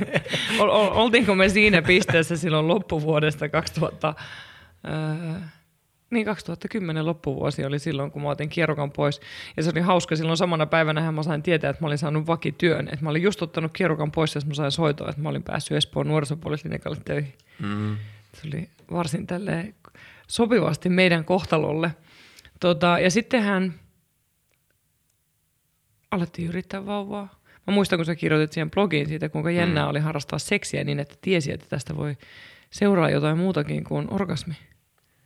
Ol, 0.60 0.68
ol, 0.68 0.88
oltiinko 0.92 1.34
me 1.34 1.48
siinä 1.48 1.82
pisteessä 1.82 2.36
silloin 2.36 2.68
loppuvuodesta 2.68 3.48
2000, 3.48 4.14
ää, 4.84 5.50
niin 6.10 6.26
2010 6.26 7.06
loppuvuosi 7.06 7.64
oli 7.64 7.78
silloin, 7.78 8.10
kun 8.10 8.22
mä 8.22 8.28
otin 8.28 8.48
kierrokan 8.48 8.90
pois. 8.90 9.20
Ja 9.56 9.62
se 9.62 9.70
oli 9.70 9.80
hauska, 9.80 10.16
silloin 10.16 10.36
samana 10.36 10.66
päivänä 10.66 11.12
mä 11.12 11.22
sain 11.22 11.42
tietää, 11.42 11.70
että 11.70 11.82
mä 11.82 11.86
olin 11.86 11.98
saanut 11.98 12.26
vakityön. 12.26 12.88
Että 12.88 13.04
mä 13.04 13.10
olin 13.10 13.22
just 13.22 13.42
ottanut 13.42 13.72
kierrokan 13.72 14.12
pois, 14.12 14.34
ja 14.34 14.40
mä 14.46 14.54
sain 14.54 14.72
soitoa, 14.72 15.08
että 15.08 15.22
mä 15.22 15.28
olin 15.28 15.42
päässyt 15.42 15.76
Espoon 15.76 16.08
nuorisopoliklinikalle 16.08 16.98
töihin. 17.04 17.34
Mm. 17.58 17.96
Se 18.32 18.48
oli 18.48 18.68
varsin 18.92 19.26
tälleen 19.26 19.74
sopivasti 20.26 20.88
meidän 20.88 21.24
kohtalolle. 21.24 21.90
Tota, 22.60 22.98
ja 22.98 23.10
sittenhän 23.10 23.74
alettiin 26.10 26.48
yrittää 26.48 26.86
vauvaa. 26.86 27.40
Mä 27.66 27.74
muistan, 27.74 27.98
kun 27.98 28.06
sä 28.06 28.14
kirjoitit 28.14 28.52
siihen 28.52 28.70
blogiin 28.70 29.08
siitä, 29.08 29.28
kuinka 29.28 29.50
jännää 29.50 29.84
mm. 29.84 29.90
oli 29.90 30.00
harrastaa 30.00 30.38
seksiä 30.38 30.84
niin, 30.84 31.00
että 31.00 31.14
tiesi, 31.20 31.52
että 31.52 31.66
tästä 31.68 31.96
voi 31.96 32.16
seuraa 32.70 33.10
jotain 33.10 33.38
muutakin 33.38 33.84
kuin 33.84 34.06
orgasmi. 34.10 34.54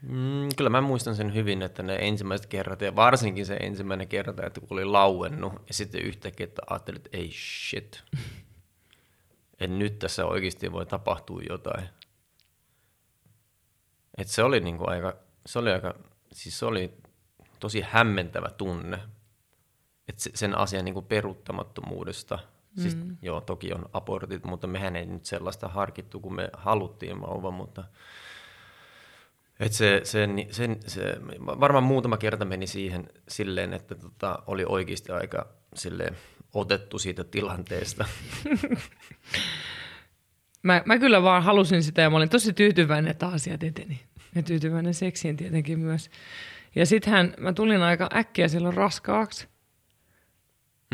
Mm, 0.03 0.49
kyllä 0.57 0.71
mä 0.71 0.81
muistan 0.81 1.17
sen 1.17 1.35
hyvin, 1.35 1.63
että 1.63 1.83
ne 1.83 1.99
ensimmäiset 2.01 2.47
kerrat, 2.47 2.81
ja 2.81 2.97
varsinkin 2.97 3.47
se 3.47 3.55
ensimmäinen 3.55 4.09
kerta, 4.09 4.47
että 4.47 4.61
kun 4.61 4.69
oli 4.71 4.85
lauennut, 4.85 5.53
ja 5.69 5.75
sitten 5.75 6.03
yhtäkkiä, 6.03 6.45
että 6.45 6.63
ajattelin, 6.71 6.97
että 6.97 7.17
ei 7.17 7.31
shit. 7.33 8.03
että 9.61 9.77
nyt 9.77 9.99
tässä 9.99 10.27
oikeasti 10.27 10.73
voi 10.73 10.87
tapahtua 10.87 11.41
jotain. 11.49 11.89
Et 14.19 14.29
se 14.29 14.43
oli 14.43 14.61
niinku 14.61 14.85
aika, 14.91 15.17
se 15.47 15.59
oli 15.59 15.71
aika, 15.71 15.95
siis 16.33 16.59
se 16.59 16.67
oli 16.67 16.95
tosi 17.61 17.85
hämmentävä 17.91 18.51
tunne, 18.51 18.99
että 20.11 20.31
sen 20.35 20.59
asian 20.59 20.85
niinku 20.85 21.03
peruuttamattomuudesta. 21.03 22.39
Mm. 22.77 22.83
Siis 22.83 22.97
joo, 23.23 23.41
toki 23.41 23.73
on 23.73 23.87
abortit, 23.93 24.45
mutta 24.45 24.67
mehän 24.67 24.97
ei 24.97 25.07
nyt 25.07 25.25
sellaista 25.25 25.69
harkittu, 25.69 26.21
kun 26.21 26.35
me 26.35 26.51
haluttiin 26.53 27.21
vauva, 27.21 27.51
mutta 27.51 27.85
et 29.61 29.73
se, 29.73 30.01
se, 30.05 30.29
se, 30.51 30.77
se, 30.87 31.17
varmaan 31.39 31.85
muutama 31.85 32.17
kerta 32.17 32.45
meni 32.45 32.67
siihen 32.67 33.09
silleen, 33.29 33.73
että 33.73 33.95
tota, 33.95 34.43
oli 34.47 34.65
oikeasti 34.69 35.13
aika 35.13 35.47
silleen, 35.75 36.17
otettu 36.55 36.99
siitä 36.99 37.25
tilanteesta. 37.25 38.05
mä, 40.63 40.83
mä 40.87 40.99
kyllä 40.99 41.23
vaan 41.23 41.43
halusin 41.43 41.83
sitä 41.83 42.03
ja 42.03 42.11
mä 42.11 42.17
olin 42.17 42.29
tosi 42.29 42.53
tyytyväinen, 42.53 43.11
että 43.11 43.29
asiat 43.29 43.63
eteni. 43.63 44.01
Ja 44.35 44.43
tyytyväinen 44.43 44.95
seksiin 44.95 45.37
tietenkin 45.37 45.79
myös. 45.79 46.11
Ja 46.75 46.87
sittenhän 46.87 47.35
mä 47.39 47.53
tulin 47.53 47.83
aika 47.83 48.09
äkkiä 48.17 48.49
silloin 48.49 48.75
raskaaksi. 48.75 49.49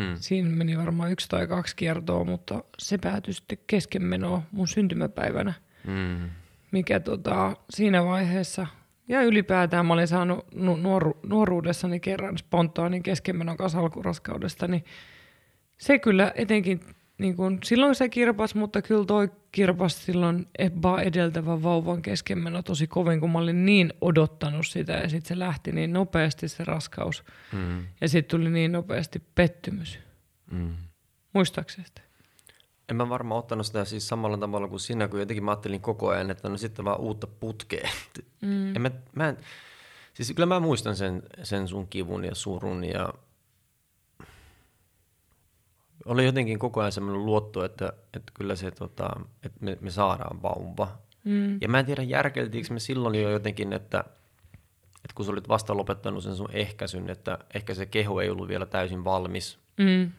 Hmm. 0.01 0.15
Siinä 0.15 0.49
meni 0.49 0.77
varmaan 0.77 1.11
yksi 1.11 1.29
tai 1.29 1.47
kaksi 1.47 1.75
kiertoa, 1.75 2.23
mutta 2.23 2.63
se 2.79 2.97
päätyi 2.97 3.33
sitten 3.33 3.57
keskenmenoa 3.67 4.41
mun 4.51 4.67
syntymäpäivänä. 4.67 5.53
Hmm 5.85 6.29
mikä 6.71 6.99
tota, 6.99 7.57
siinä 7.69 8.05
vaiheessa, 8.05 8.67
ja 9.07 9.21
ylipäätään 9.21 9.85
mä 9.85 9.93
olin 9.93 10.07
saanut 10.07 10.45
nuoru, 10.55 11.19
nuoruudessani 11.23 11.99
kerran 11.99 12.37
spontaanin 12.37 13.03
keskenmenon 13.03 13.57
kasalkuraskaudesta, 13.57 14.67
niin 14.67 14.85
se 15.77 15.99
kyllä 15.99 16.31
etenkin, 16.35 16.79
niin 17.17 17.35
kun, 17.35 17.59
silloin 17.63 17.95
se 17.95 18.09
kirpas, 18.09 18.55
mutta 18.55 18.81
kyllä 18.81 19.05
toi 19.05 19.31
kirpas 19.57 20.05
silloin 20.05 20.47
Ebba 20.59 21.01
edeltävä 21.01 21.63
vauvan 21.63 22.01
keskenmeno 22.01 22.63
tosi 22.63 22.87
kovin, 22.87 23.19
kun 23.19 23.31
mä 23.31 23.39
olin 23.39 23.65
niin 23.65 23.93
odottanut 24.01 24.67
sitä, 24.67 24.93
ja 24.93 25.09
sitten 25.09 25.27
se 25.27 25.39
lähti 25.39 25.71
niin 25.71 25.93
nopeasti 25.93 26.47
se 26.47 26.63
raskaus, 26.63 27.23
mm. 27.53 27.87
ja 28.01 28.09
sitten 28.09 28.39
tuli 28.39 28.49
niin 28.49 28.71
nopeasti 28.71 29.23
pettymys. 29.35 29.99
Mm. 30.51 30.75
Muistaakseni 31.33 31.87
sitä? 31.87 32.01
En 32.89 32.95
mä 32.95 33.09
varmaan 33.09 33.39
ottanut 33.39 33.65
sitä 33.65 33.85
siis 33.85 34.07
samalla 34.07 34.37
tavalla 34.37 34.67
kuin 34.67 34.79
sinä, 34.79 35.07
kun 35.07 35.19
jotenkin 35.19 35.43
mä 35.43 35.51
ajattelin 35.51 35.81
koko 35.81 36.09
ajan, 36.09 36.31
että 36.31 36.49
no 36.49 36.57
sitten 36.57 36.85
vaan 36.85 36.99
uutta 36.99 37.27
putkea. 37.27 37.89
Mm. 38.41 38.75
En 38.75 38.81
mä, 38.81 38.91
mä 39.15 39.29
en, 39.29 39.37
siis 40.13 40.33
kyllä 40.35 40.45
mä 40.45 40.59
muistan 40.59 40.95
sen, 40.95 41.23
sen 41.43 41.67
sun 41.67 41.87
kivun 41.87 42.25
ja 42.25 42.35
surun 42.35 42.83
ja 42.83 43.13
oli 46.07 46.25
jotenkin 46.25 46.59
koko 46.59 46.79
ajan 46.79 46.91
semmoinen 46.91 47.25
luotto, 47.25 47.65
että, 47.65 47.93
että 48.13 48.31
kyllä 48.33 48.55
se, 48.55 48.71
tota, 48.71 49.09
että 49.43 49.57
me, 49.61 49.77
me 49.81 49.91
saadaan 49.91 50.41
vauva. 50.41 50.97
Mm. 51.23 51.57
Ja 51.61 51.69
mä 51.69 51.79
en 51.79 51.85
tiedä, 51.85 52.03
järkeltiinkö 52.03 52.73
me 52.73 52.79
silloin 52.79 53.21
jo 53.21 53.29
jotenkin, 53.29 53.73
että, 53.73 53.99
että 54.95 55.15
kun 55.15 55.25
sä 55.25 55.31
olit 55.31 55.49
vasta 55.49 55.77
lopettanut 55.77 56.23
sen 56.23 56.35
sun 56.35 56.51
ehkäisyn, 56.51 57.09
että 57.09 57.37
ehkä 57.53 57.73
se 57.73 57.85
keho 57.85 58.21
ei 58.21 58.29
ollut 58.29 58.47
vielä 58.47 58.65
täysin 58.65 59.03
valmis. 59.03 59.59
Mm 59.77 60.11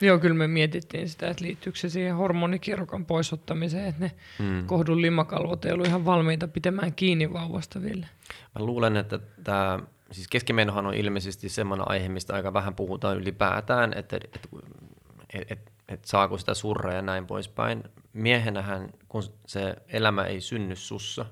Joo, 0.00 0.18
kyllä 0.18 0.34
me 0.34 0.48
mietittiin 0.48 1.08
sitä, 1.08 1.28
että 1.28 1.44
liittyykö 1.44 1.78
se 1.78 1.88
siihen 1.88 2.14
hormonikierrokan 2.16 3.06
poisottamiseen, 3.06 3.86
että 3.86 4.00
ne 4.00 4.12
mm. 4.38 4.66
kohdun 4.66 5.02
limakalvot 5.02 5.64
ei 5.64 5.72
ollut 5.72 5.86
ihan 5.86 6.04
valmiita 6.04 6.48
pitämään 6.48 6.94
kiinni 6.94 7.32
vauvasta 7.32 7.82
vielä. 7.82 8.06
Mä 8.58 8.64
luulen, 8.64 8.96
että 8.96 9.18
tämä, 9.44 9.78
siis 10.10 10.28
keskimenohan 10.28 10.86
on 10.86 10.94
ilmeisesti 10.94 11.48
semmoinen 11.48 11.88
aihe, 11.88 12.08
mistä 12.08 12.34
aika 12.34 12.52
vähän 12.52 12.74
puhutaan 12.74 13.16
ylipäätään, 13.16 13.92
että, 13.96 14.16
että, 14.16 14.48
että, 15.34 15.54
että, 15.54 15.70
että 15.88 16.08
saako 16.08 16.38
sitä 16.38 16.54
surra 16.54 16.94
ja 16.94 17.02
näin 17.02 17.26
poispäin. 17.26 17.84
Miehenähän, 18.12 18.90
kun 19.08 19.22
se 19.46 19.76
elämä 19.88 20.24
ei 20.24 20.40
synny 20.40 20.76
sussa, 20.76 21.26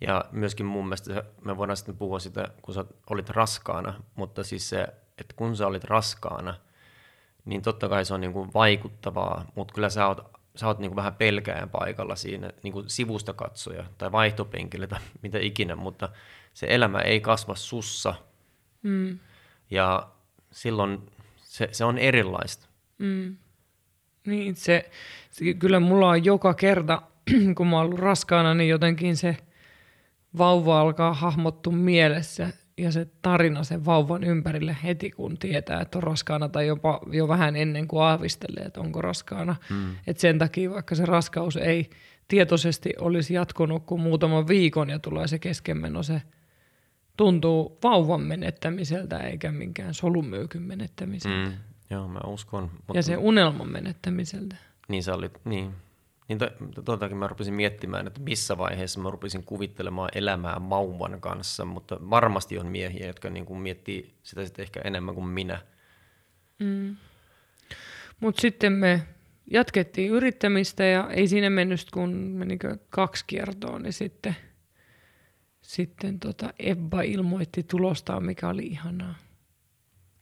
ja 0.00 0.24
myöskin 0.32 0.66
mun 0.66 0.84
mielestä 0.84 1.24
me 1.44 1.56
voidaan 1.56 1.76
sitten 1.76 1.96
puhua 1.96 2.18
sitä, 2.18 2.48
kun 2.62 2.74
sä 2.74 2.84
olit 3.10 3.30
raskaana, 3.30 3.94
mutta 4.14 4.42
siis 4.42 4.68
se, 4.68 4.82
että 5.18 5.34
kun 5.36 5.56
sä 5.56 5.66
olit 5.66 5.84
raskaana– 5.84 6.54
niin 7.44 7.62
totta 7.62 7.88
kai 7.88 8.04
se 8.04 8.14
on 8.14 8.20
niin 8.20 8.32
kuin 8.32 8.54
vaikuttavaa, 8.54 9.44
mutta 9.54 9.74
kyllä 9.74 9.88
sä 9.88 10.06
oot, 10.06 10.30
sä 10.56 10.66
oot 10.66 10.78
niin 10.78 10.90
kuin 10.90 10.96
vähän 10.96 11.14
pelkään 11.14 11.70
paikalla 11.70 12.16
siinä 12.16 12.50
niin 12.62 12.72
kuin 12.72 12.90
sivusta 12.90 13.32
katsoja 13.32 13.84
tai 13.98 14.12
vaihtopenkillä 14.12 14.86
tai 14.86 15.00
mitä 15.22 15.38
ikinä, 15.38 15.76
mutta 15.76 16.08
se 16.54 16.66
elämä 16.70 16.98
ei 16.98 17.20
kasva 17.20 17.54
sussa. 17.54 18.14
Mm. 18.82 19.18
Ja 19.70 20.08
silloin 20.50 21.10
se, 21.36 21.68
se 21.72 21.84
on 21.84 21.98
erilaista. 21.98 22.68
Mm. 22.98 23.36
Niin, 24.26 24.54
se, 24.54 24.90
se, 25.30 25.54
kyllä 25.54 25.80
mulla 25.80 26.08
on 26.08 26.24
joka 26.24 26.54
kerta, 26.54 27.02
kun 27.56 27.66
mä 27.66 27.76
oon 27.76 27.86
ollut 27.86 27.98
raskaana, 27.98 28.54
niin 28.54 28.70
jotenkin 28.70 29.16
se 29.16 29.36
vauva 30.38 30.80
alkaa 30.80 31.14
hahmottua 31.14 31.72
mielessä 31.72 32.52
ja 32.78 32.92
se 32.92 33.06
tarina 33.22 33.64
sen 33.64 33.84
vauvan 33.84 34.24
ympärille 34.24 34.76
heti, 34.84 35.10
kun 35.10 35.38
tietää, 35.38 35.80
että 35.80 35.98
on 35.98 36.02
raskaana 36.02 36.48
tai 36.48 36.66
jopa 36.66 37.00
jo 37.12 37.28
vähän 37.28 37.56
ennen 37.56 37.88
kuin 37.88 38.02
aavistelee, 38.02 38.64
että 38.64 38.80
onko 38.80 39.02
raskaana. 39.02 39.56
Mm. 39.70 39.96
Et 40.06 40.18
sen 40.18 40.38
takia, 40.38 40.70
vaikka 40.70 40.94
se 40.94 41.06
raskaus 41.06 41.56
ei 41.56 41.90
tietoisesti 42.28 42.92
olisi 42.98 43.34
jatkunut 43.34 43.86
kuin 43.86 44.00
muutaman 44.00 44.48
viikon 44.48 44.90
ja 44.90 44.98
tulee 44.98 45.28
se 45.28 45.38
keskenmeno, 45.38 46.02
se 46.02 46.22
tuntuu 47.16 47.78
vauvan 47.82 48.20
menettämiseltä 48.20 49.18
eikä 49.18 49.52
minkään 49.52 49.94
solumyykyn 49.94 50.62
menettämiseltä. 50.62 51.50
Mm. 51.50 51.73
Joo, 51.94 52.08
mä 52.08 52.20
uskon. 52.26 52.62
Mutta... 52.62 52.98
Ja 52.98 53.02
se 53.02 53.16
unelman 53.16 53.72
menettämiseltä. 53.72 54.56
Niin 54.88 55.02
sä 55.02 55.14
olit, 55.14 55.40
niin, 55.44 55.74
niin 56.28 56.38
to, 56.38 56.48
totakin 56.84 57.16
mä 57.16 57.26
rupesin 57.26 57.54
miettimään, 57.54 58.06
että 58.06 58.20
missä 58.20 58.58
vaiheessa 58.58 59.00
mä 59.00 59.10
rupesin 59.10 59.44
kuvittelemaan 59.44 60.08
elämää 60.14 60.56
vauvan 60.70 61.20
kanssa, 61.20 61.64
mutta 61.64 61.96
varmasti 62.10 62.58
on 62.58 62.66
miehiä, 62.66 63.06
jotka 63.06 63.30
niin 63.30 63.46
kuin 63.46 63.60
miettii 63.60 64.14
sitä 64.22 64.44
sitten 64.44 64.62
ehkä 64.62 64.80
enemmän 64.84 65.14
kuin 65.14 65.26
minä. 65.26 65.60
Mm. 66.58 66.96
Mutta 68.20 68.40
sitten 68.40 68.72
me 68.72 69.02
jatkettiin 69.50 70.10
yrittämistä 70.10 70.84
ja 70.84 71.10
ei 71.10 71.28
siinä 71.28 71.50
mennyt 71.50 71.86
kun 71.92 72.10
menikö 72.14 72.78
kaksi 72.90 73.24
kiertoa, 73.26 73.78
niin 73.78 73.92
sitten, 73.92 74.36
sitten 75.62 76.20
tota 76.20 76.52
Ebba 76.58 77.02
ilmoitti 77.02 77.62
tulostaan, 77.62 78.24
mikä 78.24 78.48
oli 78.48 78.66
ihanaa. 78.66 79.14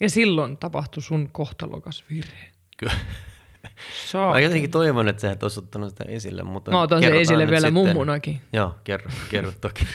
Ja 0.03 0.11
silloin 0.11 0.57
tapahtui 0.57 1.03
sun 1.03 1.29
kohtalokas 1.33 2.05
virhe. 2.11 2.47
Kyllä. 2.77 2.93
Mä 4.33 4.41
jotenkin 4.41 4.71
toivon, 4.71 5.09
että 5.09 5.21
sä 5.23 5.31
et 5.31 5.43
olisi 5.43 5.61
ottanut 5.61 5.91
sitä 5.91 6.05
esille. 6.09 6.43
Mutta 6.43 6.71
Mä 6.71 6.81
otan 6.81 7.03
sen 7.03 7.15
esille 7.15 7.47
vielä 7.47 7.61
sitten. 7.61 7.73
mummunakin. 7.73 8.41
Joo, 8.53 8.75
kerro, 8.85 9.11
kerro 9.31 9.53
toki. 9.61 9.87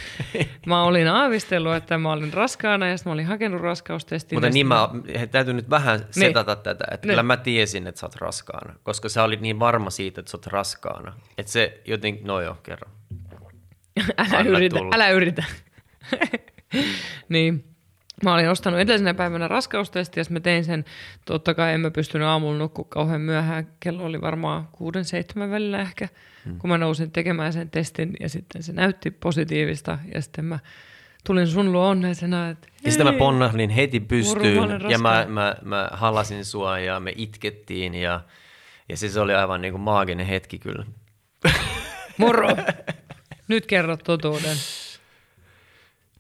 mä 0.66 0.84
olin 0.84 1.08
aavistellut, 1.08 1.76
että 1.76 1.98
mä 1.98 2.12
olin 2.12 2.34
raskaana 2.34 2.88
ja 2.88 2.98
sitten 2.98 3.12
mä 3.12 3.14
olin 3.14 3.26
hakenut 3.26 3.62
raskaustestin. 3.62 4.36
Mutta 4.36 4.50
niin 4.50 4.68
mä, 4.68 4.90
täytyy 5.32 5.54
nyt 5.54 5.70
vähän 5.70 6.00
niin. 6.00 6.08
setata 6.14 6.54
niin. 6.54 6.64
tätä, 6.64 6.86
että 6.92 7.08
niin. 7.08 7.12
kyllä 7.12 7.24
mä 7.24 7.38
tiesin, 7.38 7.88
että 7.88 8.00
sä 8.00 8.06
oot 8.06 8.16
raskaana, 8.16 8.74
koska 8.84 9.10
sä 9.10 9.24
olit 9.24 9.42
niin 9.42 9.60
varma 9.60 9.90
siitä, 9.90 10.22
että 10.22 10.32
sä 10.32 10.38
oot 10.38 10.48
raskaana. 10.48 11.14
Että 11.38 11.52
se 11.52 11.82
jotenkin, 11.86 12.28
no 12.28 12.42
joo, 12.42 12.58
kerro. 12.64 12.90
älä, 14.18 14.40
yritä, 14.50 14.80
älä 14.92 15.10
yritä. 15.18 15.44
niin. 17.30 17.77
Mä 18.24 18.34
olin 18.34 18.50
ostanut 18.50 18.80
edellisenä 18.80 19.14
päivänä 19.14 19.48
raskaustesti 19.48 20.20
ja 20.20 20.24
mä 20.30 20.40
tein 20.40 20.66
sen. 20.66 20.86
Totta 21.26 21.54
kai 21.54 21.74
en 21.74 21.82
mä 21.82 21.92
pystynyt 21.92 22.28
aamulla 22.28 22.58
nukkua 22.58 22.86
kauhean 22.90 23.22
myöhään. 23.22 23.68
Kello 23.80 24.04
oli 24.04 24.22
varmaan 24.22 24.68
kuuden, 24.72 25.06
seitsemän 25.06 25.52
välillä 25.52 25.82
ehkä, 25.82 26.08
hmm. 26.46 26.58
kun 26.58 26.70
mä 26.70 26.78
nousin 26.78 27.12
tekemään 27.12 27.54
sen 27.54 27.70
testin 27.70 28.14
ja 28.20 28.30
sitten 28.30 28.64
se 28.64 28.74
näytti 28.74 29.12
positiivista 29.12 30.00
ja 30.14 30.22
sitten 30.22 30.46
mä 30.46 30.60
tulin 31.28 31.48
sun 31.48 31.72
luo 31.72 31.88
onnellisena, 31.88 32.50
että 32.50 32.68
Ja 32.84 32.92
sitten 32.92 33.08
mä 33.08 33.20
ponnahdin 33.20 33.70
heti 33.70 34.00
pystyyn 34.00 34.70
ja 34.90 35.00
mä, 35.00 35.26
mä, 35.30 35.56
mä 35.62 35.90
halasin 35.92 36.46
sua 36.46 36.80
ja 36.80 37.00
me 37.00 37.14
itkettiin 37.16 37.96
ja, 37.96 38.22
ja 38.90 38.98
siis 38.98 39.18
oli 39.18 39.34
aivan 39.34 39.62
niin 39.62 39.74
kuin 39.74 39.82
maaginen 39.82 40.26
hetki 40.26 40.60
kyllä. 40.60 40.86
Moro! 42.18 42.50
Nyt 43.48 43.66
kerrot 43.66 44.04
totuuden. 44.04 44.58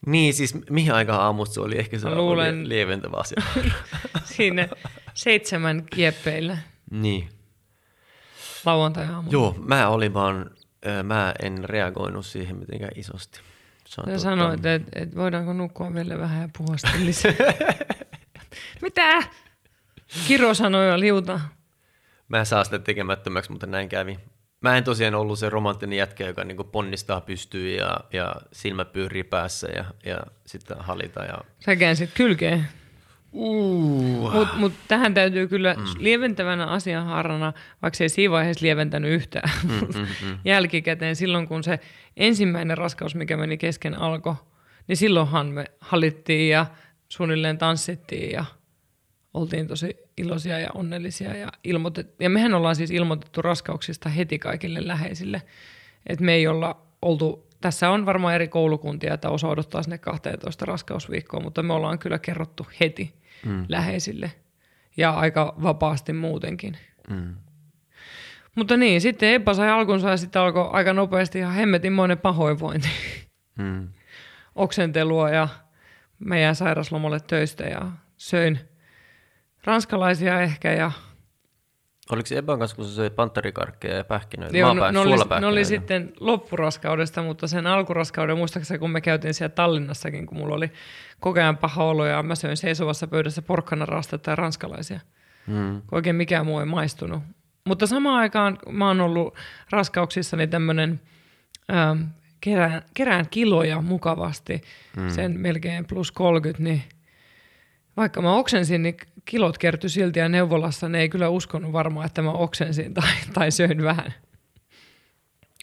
Niin, 0.07 0.33
siis 0.33 0.55
mihin 0.69 0.93
aikaan 0.93 1.21
aamusta 1.21 1.53
se 1.53 1.61
oli? 1.61 1.79
Ehkä 1.79 1.99
se 1.99 2.09
luulen, 2.09 2.59
oli 2.59 2.69
lieventävä 2.69 3.17
asia. 3.17 3.41
Siinä 4.35 4.67
seitsemän 5.13 5.85
kieppeillä. 5.85 6.57
Niin. 6.91 7.29
Lauantai 8.65 9.05
aamu. 9.05 9.31
Joo, 9.31 9.55
mä 9.65 9.89
olin 9.89 10.13
vaan, 10.13 10.51
mä 11.03 11.33
en 11.43 11.63
reagoinut 11.63 12.25
siihen 12.25 12.57
mitenkään 12.57 12.91
isosti. 12.95 13.39
Sä 13.87 14.01
sanoit, 14.17 14.65
että 14.65 14.89
et 15.01 15.15
voidaanko 15.15 15.53
nukkua 15.53 15.93
vielä 15.93 16.19
vähän 16.19 16.41
ja 16.41 16.49
puhua 16.57 16.75
lisää. 16.99 17.33
Mitä? 18.81 19.23
Kiro 20.27 20.53
sanoi 20.53 20.99
liuta. 20.99 21.39
Mä 22.27 22.45
saa 22.45 22.63
sitä 22.63 22.79
tekemättömäksi, 22.79 23.51
mutta 23.51 23.67
näin 23.67 23.89
kävi. 23.89 24.19
Mä 24.61 24.77
en 24.77 24.83
tosiaan 24.83 25.15
ollut 25.15 25.39
se 25.39 25.49
romanttinen 25.49 25.97
jätkä, 25.97 26.27
joka 26.27 26.43
niin 26.43 26.57
ponnistaa 26.71 27.21
pystyy 27.21 27.75
ja, 27.75 27.99
ja 28.13 28.35
silmä 28.51 28.85
pyörii 28.85 29.23
päässä 29.23 29.67
ja, 29.67 29.85
ja 30.05 30.19
sitten 30.45 30.77
halita. 30.79 31.23
Ja... 31.23 31.37
Sä 31.59 31.75
käänsit 31.75 32.09
kylkeen. 32.13 32.67
Uh. 33.31 34.33
Mutta 34.33 34.55
mut 34.55 34.73
tähän 34.87 35.13
täytyy 35.13 35.47
kyllä 35.47 35.73
mm. 35.73 35.83
lieventävänä 35.97 36.65
asianhaarana, 36.65 37.53
vaikka 37.81 37.97
se 37.97 38.03
ei 38.03 38.09
siinä 38.09 38.31
vaiheessa 38.31 38.65
lieventänyt 38.65 39.11
yhtään, 39.11 39.49
mm, 39.63 39.71
mm, 39.71 40.07
mm. 40.23 40.37
jälkikäteen 40.45 41.15
silloin, 41.15 41.47
kun 41.47 41.63
se 41.63 41.79
ensimmäinen 42.17 42.77
raskaus, 42.77 43.15
mikä 43.15 43.37
meni 43.37 43.57
kesken 43.57 43.99
alkoi, 43.99 44.35
niin 44.87 44.97
silloinhan 44.97 45.47
me 45.47 45.65
hallittiin 45.79 46.49
ja 46.49 46.65
suunnilleen 47.09 47.57
tanssittiin 47.57 48.31
ja 48.31 48.45
oltiin 49.33 49.67
tosi 49.67 49.97
iloisia 50.17 50.59
ja 50.59 50.69
onnellisia. 50.73 51.37
Ja, 51.37 51.47
ilmoitet- 51.63 52.15
ja 52.19 52.29
mehän 52.29 52.53
ollaan 52.53 52.75
siis 52.75 52.91
ilmoitettu 52.91 53.41
raskauksista 53.41 54.09
heti 54.09 54.39
kaikille 54.39 54.87
läheisille. 54.87 55.41
Että 56.05 56.25
me 56.25 56.33
ei 56.33 56.47
olla 56.47 56.81
oltu, 57.01 57.47
tässä 57.61 57.89
on 57.89 58.05
varmaan 58.05 58.35
eri 58.35 58.47
koulukuntia, 58.47 59.13
että 59.13 59.29
osa 59.29 59.47
odottaa 59.47 59.83
sinne 59.83 59.97
12 59.97 60.65
raskausviikkoa, 60.65 61.39
mutta 61.39 61.63
me 61.63 61.73
ollaan 61.73 61.99
kyllä 61.99 62.19
kerrottu 62.19 62.67
heti 62.79 63.13
mm. 63.45 63.65
läheisille. 63.69 64.31
Ja 64.97 65.11
aika 65.11 65.55
vapaasti 65.63 66.13
muutenkin. 66.13 66.77
Mm. 67.09 67.35
Mutta 68.55 68.77
niin, 68.77 69.01
sitten 69.01 69.33
Ebba 69.33 69.53
sai 69.53 69.69
alkunsa 69.69 70.09
ja 70.09 70.17
sitten 70.17 70.41
alkoi 70.41 70.69
aika 70.71 70.93
nopeasti 70.93 71.39
ihan 71.39 71.53
hemmetinmoinen 71.53 72.17
pahoinvointi. 72.17 72.89
Mm. 73.57 73.87
Oksentelua 74.55 75.29
ja 75.29 75.47
meidän 76.19 76.55
sairaslomalle 76.55 77.19
töistä 77.19 77.63
ja 77.63 77.91
söin 78.17 78.59
ranskalaisia 79.67 80.41
ehkä 80.41 80.73
ja 80.73 80.91
Oliko 82.11 82.27
se 82.27 82.37
Eban 82.37 82.59
kanssa, 82.59 82.75
kun 82.75 82.85
se 82.85 82.91
söi 82.91 83.09
panterikarkkeja 83.09 83.95
ja 83.95 84.03
pähkinöitä? 84.03 84.57
Joo, 84.57 84.73
no, 84.73 84.91
ne, 84.91 84.99
oli, 84.99 85.15
ne 85.39 85.47
oli 85.47 85.65
sitten 85.65 86.13
loppuraskaudesta, 86.19 87.23
mutta 87.23 87.47
sen 87.47 87.67
alkuraskauden, 87.67 88.37
muistaakseni 88.37 88.79
kun 88.79 88.91
me 88.91 89.01
käytiin 89.01 89.33
siellä 89.33 89.55
Tallinnassakin, 89.55 90.25
kun 90.25 90.37
mulla 90.37 90.55
oli 90.55 90.71
koko 91.19 91.39
ajan 91.39 91.57
paha 91.57 91.83
olo 91.83 92.05
ja 92.05 92.23
mä 92.23 92.35
söin 92.35 92.57
seisovassa 92.57 93.07
pöydässä 93.07 93.41
porkkanarastetta 93.41 94.29
ja 94.31 94.35
ranskalaisia. 94.35 94.99
Hmm. 95.47 95.81
Oikein 95.91 96.15
mikään 96.15 96.45
muu 96.45 96.59
ei 96.59 96.65
maistunut. 96.65 97.23
Mutta 97.65 97.87
samaan 97.87 98.19
aikaan 98.19 98.57
mä 98.69 98.87
oon 98.87 99.01
ollut 99.01 99.35
raskauksissani 99.69 100.47
tämmöinen 100.47 101.01
ähm, 101.73 102.01
kerään, 102.41 102.81
kerään 102.93 103.25
kiloja 103.29 103.81
mukavasti, 103.81 104.61
hmm. 104.95 105.09
sen 105.09 105.39
melkein 105.39 105.85
plus 105.85 106.11
30, 106.11 106.63
niin 106.63 106.83
vaikka 107.97 108.21
mä 108.21 108.35
oksensin, 108.35 108.83
niin 108.83 108.97
kilot 109.25 109.57
kertyi 109.57 109.89
silti 109.89 110.19
ja 110.19 110.29
neuvolassa 110.29 110.89
ne 110.89 110.99
ei 110.99 111.09
kyllä 111.09 111.29
uskonut 111.29 111.73
varmaan, 111.73 112.05
että 112.05 112.21
mä 112.21 112.31
oksensin 112.31 112.93
tai, 112.93 113.13
tai 113.33 113.51
söin 113.51 113.83
vähän. 113.83 114.13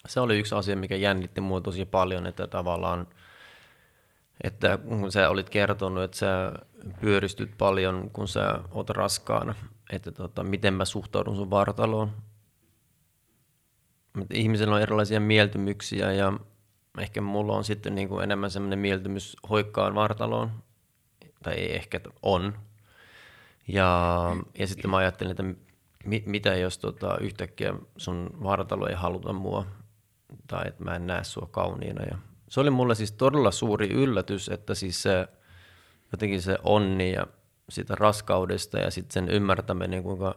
Se 0.07 0.21
oli 0.21 0.39
yksi 0.39 0.55
asia, 0.55 0.77
mikä 0.77 0.97
jännitti 0.97 1.41
mua 1.41 1.61
tosi 1.61 1.85
paljon, 1.85 2.27
että 2.27 2.47
tavallaan, 2.47 3.07
että 4.45 4.79
kun 4.79 5.13
sä 5.13 5.29
olit 5.29 5.51
kertonut, 5.51 6.05
että 6.05 6.17
sä 6.17 6.53
pyöristyt 7.01 7.51
paljon, 7.59 8.11
kun 8.13 8.29
sä 8.29 8.61
oot 8.71 8.91
raskaana, 8.91 9.55
että 9.93 10.13
tota, 10.13 10.45
miten 10.45 10.75
mä 10.75 10.85
suhtaudun 10.85 11.37
sun 11.37 11.51
vartaloon. 11.51 12.13
Ihmisellä 14.33 14.75
on 14.75 14.83
erilaisia 14.83 15.21
mieltymyksiä 15.21 16.13
ja 16.13 16.33
ehkä 16.99 17.21
mulla 17.21 17.57
on 17.57 17.65
sitten 17.65 17.95
niin 17.95 18.09
kuin 18.09 18.25
enemmän 18.25 18.51
semmoinen 18.51 18.79
mieltymys 18.79 19.37
hoikkaan 19.51 19.95
vartaloon, 19.95 20.51
tai 21.45 21.55
ei 21.55 21.75
ehkä 21.75 22.01
on. 22.23 22.59
Ja, 23.69 24.23
ja 24.59 24.67
sitten 24.67 24.91
mä 24.91 24.97
ajattelin, 24.97 25.31
että 25.31 25.45
mi, 26.05 26.23
mitä 26.27 26.55
jos 26.55 26.79
tota, 26.79 27.19
yhtäkkiä 27.21 27.75
sun 27.97 28.31
vartalo 28.43 28.87
ei 28.87 28.95
haluta 28.95 29.33
mua, 29.33 29.67
tai 30.47 30.69
että 30.69 30.85
mä 30.85 30.97
en 30.97 31.07
näe 31.07 31.25
sua 31.25 31.49
kauniina. 31.51 32.03
Ja 32.03 32.19
se 32.49 32.61
oli 32.61 32.71
mulle 32.71 32.95
siis 32.95 33.13
todella 33.13 33.51
suuri 33.51 33.89
yllätys, 33.89 34.49
että 34.49 34.75
siis 34.75 35.03
se, 35.03 35.29
jotenkin 36.13 36.43
se 36.43 36.59
onni 36.63 37.13
ja 37.13 37.27
sitä 37.69 37.95
raskaudesta 37.95 38.79
ja 38.79 38.91
sitten 38.91 39.13
sen 39.13 39.29
ymmärtäminen, 39.29 40.03
kuinka 40.03 40.37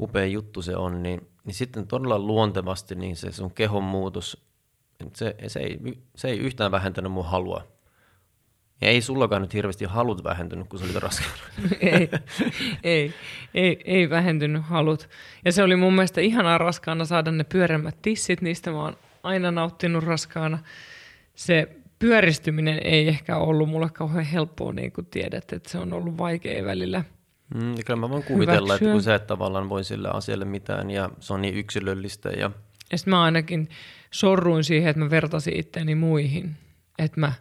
upea 0.00 0.26
juttu 0.26 0.62
se 0.62 0.76
on, 0.76 1.02
niin, 1.02 1.28
niin 1.44 1.54
sitten 1.54 1.86
todella 1.86 2.18
luontevasti 2.18 2.94
niin 2.94 3.16
se 3.16 3.32
sun 3.32 3.54
kehon 3.54 3.84
muutos, 3.84 4.46
se, 5.14 5.36
se, 5.46 5.60
ei, 5.60 6.02
se 6.16 6.28
ei 6.28 6.38
yhtään 6.38 6.70
vähentänyt 6.70 7.12
mun 7.12 7.26
halua 7.26 7.73
ja 8.80 8.88
ei 8.88 9.00
sullakaan 9.00 9.42
nyt 9.42 9.54
hirveästi 9.54 9.84
halut 9.84 10.24
vähentynyt, 10.24 10.68
kun 10.68 10.78
se 10.78 10.84
oli 10.84 11.00
raskaana. 11.00 11.38
ei, 11.80 12.10
ei, 12.82 13.14
ei, 13.54 13.80
ei 13.84 14.10
vähentynyt 14.10 14.62
halut. 14.64 15.08
Ja 15.44 15.52
se 15.52 15.62
oli 15.62 15.76
mun 15.76 15.94
mielestä 15.94 16.20
ihanaa 16.20 16.58
raskaana 16.58 17.04
saada 17.04 17.30
ne 17.30 17.44
pyöremmät 17.44 17.96
tissit, 18.02 18.42
niistä 18.42 18.70
mä 18.70 18.82
oon 18.82 18.96
aina 19.22 19.50
nauttinut 19.50 20.04
raskaana. 20.04 20.58
Se 21.34 21.68
pyöristyminen 21.98 22.80
ei 22.84 23.08
ehkä 23.08 23.36
ollut 23.36 23.68
mulle 23.68 23.90
kauhean 23.90 24.24
helppoa, 24.24 24.72
niin 24.72 24.92
kuin 24.92 25.06
tiedät, 25.06 25.52
että 25.52 25.70
se 25.70 25.78
on 25.78 25.92
ollut 25.92 26.18
vaikea 26.18 26.64
välillä. 26.64 27.04
Mm, 27.54 27.74
kyllä 27.86 28.00
mä 28.00 28.10
voin 28.10 28.22
kuvitella, 28.22 28.72
hyväksyä. 28.72 28.74
että 28.74 28.92
kun 28.92 29.02
sä 29.02 29.14
et 29.14 29.26
tavallaan 29.26 29.68
voi 29.68 29.84
sille 29.84 30.08
asialle 30.08 30.44
mitään 30.44 30.90
ja 30.90 31.10
se 31.20 31.34
on 31.34 31.42
niin 31.42 31.54
yksilöllistä. 31.54 32.28
Ja, 32.28 32.50
ja 32.92 32.98
sitten 32.98 33.10
mä 33.10 33.22
ainakin 33.22 33.68
sorruin 34.10 34.64
siihen, 34.64 34.90
että 34.90 35.00
mä 35.00 35.10
vertasin 35.10 35.56
itteeni 35.56 35.94
muihin. 35.94 36.56
Että 36.98 37.20
mä 37.20 37.32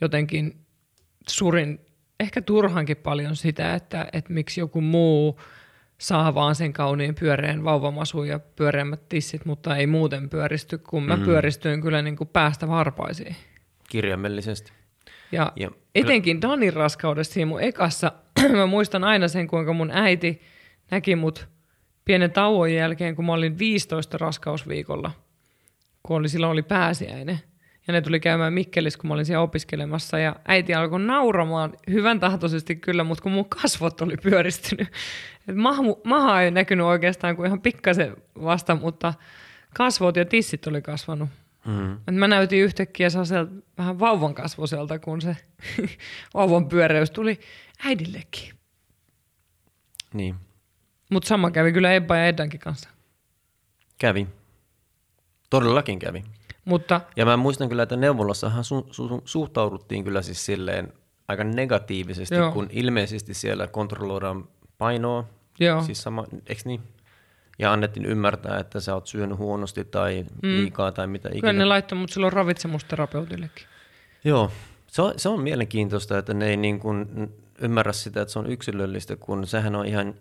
jotenkin 0.00 0.66
surin 1.28 1.80
ehkä 2.20 2.42
turhankin 2.42 2.96
paljon 2.96 3.36
sitä, 3.36 3.74
että, 3.74 4.08
että 4.12 4.32
miksi 4.32 4.60
joku 4.60 4.80
muu 4.80 5.40
saa 5.98 6.34
vaan 6.34 6.54
sen 6.54 6.72
kauniin 6.72 7.14
pyöreän 7.14 7.64
vauvamasun 7.64 8.28
ja 8.28 8.38
pyöreämmät 8.38 9.08
tissit, 9.08 9.44
mutta 9.44 9.76
ei 9.76 9.86
muuten 9.86 10.30
pyöristy, 10.30 10.78
kun 10.78 11.02
mä 11.02 11.16
mm. 11.16 11.24
pyöristyin 11.24 11.82
kyllä 11.82 12.02
niin 12.02 12.16
kuin 12.16 12.28
päästä 12.28 12.68
varpaisiin. 12.68 13.36
Kirjaimellisesti. 13.88 14.72
Ja, 15.32 15.52
ja 15.56 15.70
etenkin 15.94 16.42
Danin 16.42 16.72
raskaudessa 16.72 17.34
siinä 17.34 17.46
mun 17.46 17.62
ekassa, 17.62 18.12
mä 18.56 18.66
muistan 18.66 19.04
aina 19.04 19.28
sen, 19.28 19.46
kuinka 19.46 19.72
mun 19.72 19.90
äiti 19.90 20.40
näki 20.90 21.16
mut 21.16 21.48
pienen 22.04 22.30
tauon 22.30 22.74
jälkeen, 22.74 23.16
kun 23.16 23.24
mä 23.24 23.32
olin 23.32 23.58
15 23.58 24.18
raskausviikolla, 24.18 25.10
kun 26.02 26.16
oli, 26.16 26.28
silloin 26.28 26.52
oli 26.52 26.62
pääsiäinen– 26.62 27.40
ja 27.86 27.92
ne 27.92 28.00
tuli 28.00 28.20
käymään 28.20 28.52
Mikkelissä, 28.52 28.98
kun 28.98 29.08
mä 29.08 29.14
olin 29.14 29.26
siellä 29.26 29.42
opiskelemassa. 29.42 30.18
Ja 30.18 30.36
äiti 30.48 30.74
alkoi 30.74 31.00
nauramaan 31.00 31.72
hyvän 31.90 32.20
tahtoisesti 32.20 32.76
kyllä, 32.76 33.04
mutta 33.04 33.22
kun 33.22 33.32
mun 33.32 33.48
kasvot 33.48 34.00
oli 34.00 34.16
pyöristynyt. 34.16 34.88
Et 35.48 35.56
maha, 35.56 35.82
maha 36.04 36.42
ei 36.42 36.50
näkynyt 36.50 36.86
oikeastaan 36.86 37.36
kuin 37.36 37.46
ihan 37.46 37.60
pikkasen 37.60 38.16
vasta, 38.42 38.74
mutta 38.74 39.14
kasvot 39.74 40.16
ja 40.16 40.24
tissit 40.24 40.66
oli 40.66 40.82
kasvanut. 40.82 41.28
Mm. 41.66 41.92
Et 41.94 42.14
mä 42.14 42.28
näytin 42.28 42.62
yhtäkkiä 42.62 43.10
sellaiselta 43.10 43.52
vähän 43.78 43.98
vauvan 43.98 44.34
kasvoselta, 44.34 44.98
kun 44.98 45.20
se 45.20 45.36
vauvan 46.34 46.68
pyöreys 46.68 47.10
tuli 47.10 47.40
äidillekin. 47.84 48.54
Niin. 50.14 50.34
Mutta 51.10 51.28
sama 51.28 51.50
kävi 51.50 51.72
kyllä 51.72 51.92
Ebba 51.92 52.16
ja 52.16 52.26
Eddankin 52.26 52.60
kanssa. 52.60 52.88
Kävi. 53.98 54.26
Todellakin 55.50 55.98
kävi. 55.98 56.24
Mutta, 56.66 57.00
ja 57.16 57.24
mä 57.24 57.36
muistan 57.36 57.68
kyllä, 57.68 57.82
että 57.82 57.96
neuvolassahan 57.96 58.64
su- 58.64 58.90
su- 58.90 59.22
suhtauduttiin 59.24 60.04
kyllä 60.04 60.22
siis 60.22 60.46
silleen 60.46 60.92
aika 61.28 61.44
negatiivisesti, 61.44 62.34
Joo. 62.34 62.52
kun 62.52 62.66
ilmeisesti 62.70 63.34
siellä 63.34 63.66
kontrolloidaan 63.66 64.48
painoa. 64.78 65.24
Joo. 65.60 65.82
Siis 65.82 66.02
sama, 66.02 66.24
eikö 66.46 66.62
niin? 66.64 66.80
Ja 67.58 67.72
annettiin 67.72 68.06
ymmärtää, 68.06 68.58
että 68.58 68.80
sä 68.80 68.94
oot 68.94 69.06
syönyt 69.06 69.38
huonosti 69.38 69.84
tai 69.84 70.22
mm. 70.42 70.48
liikaa 70.48 70.92
tai 70.92 71.06
mitä 71.06 71.28
ikinä. 71.28 71.40
Kyllä 71.40 71.52
ne 71.52 71.64
laittoi 71.64 71.98
mut 71.98 72.10
silloin 72.10 72.32
ravitsemusterapeutillekin. 72.32 73.66
Joo, 74.24 74.50
Se 74.86 75.02
on, 75.02 75.12
se 75.16 75.28
on 75.28 75.40
mielenkiintoista, 75.40 76.18
että 76.18 76.34
ne 76.34 76.48
ei 76.48 76.56
niin 76.56 76.80
kuin 76.80 77.06
ymmärrä 77.60 77.92
sitä, 77.92 78.22
että 78.22 78.32
se 78.32 78.38
on 78.38 78.50
yksilöllistä, 78.50 79.16
kun 79.16 79.46
sehän 79.46 79.74
on 79.74 79.86
ihan 79.86 80.14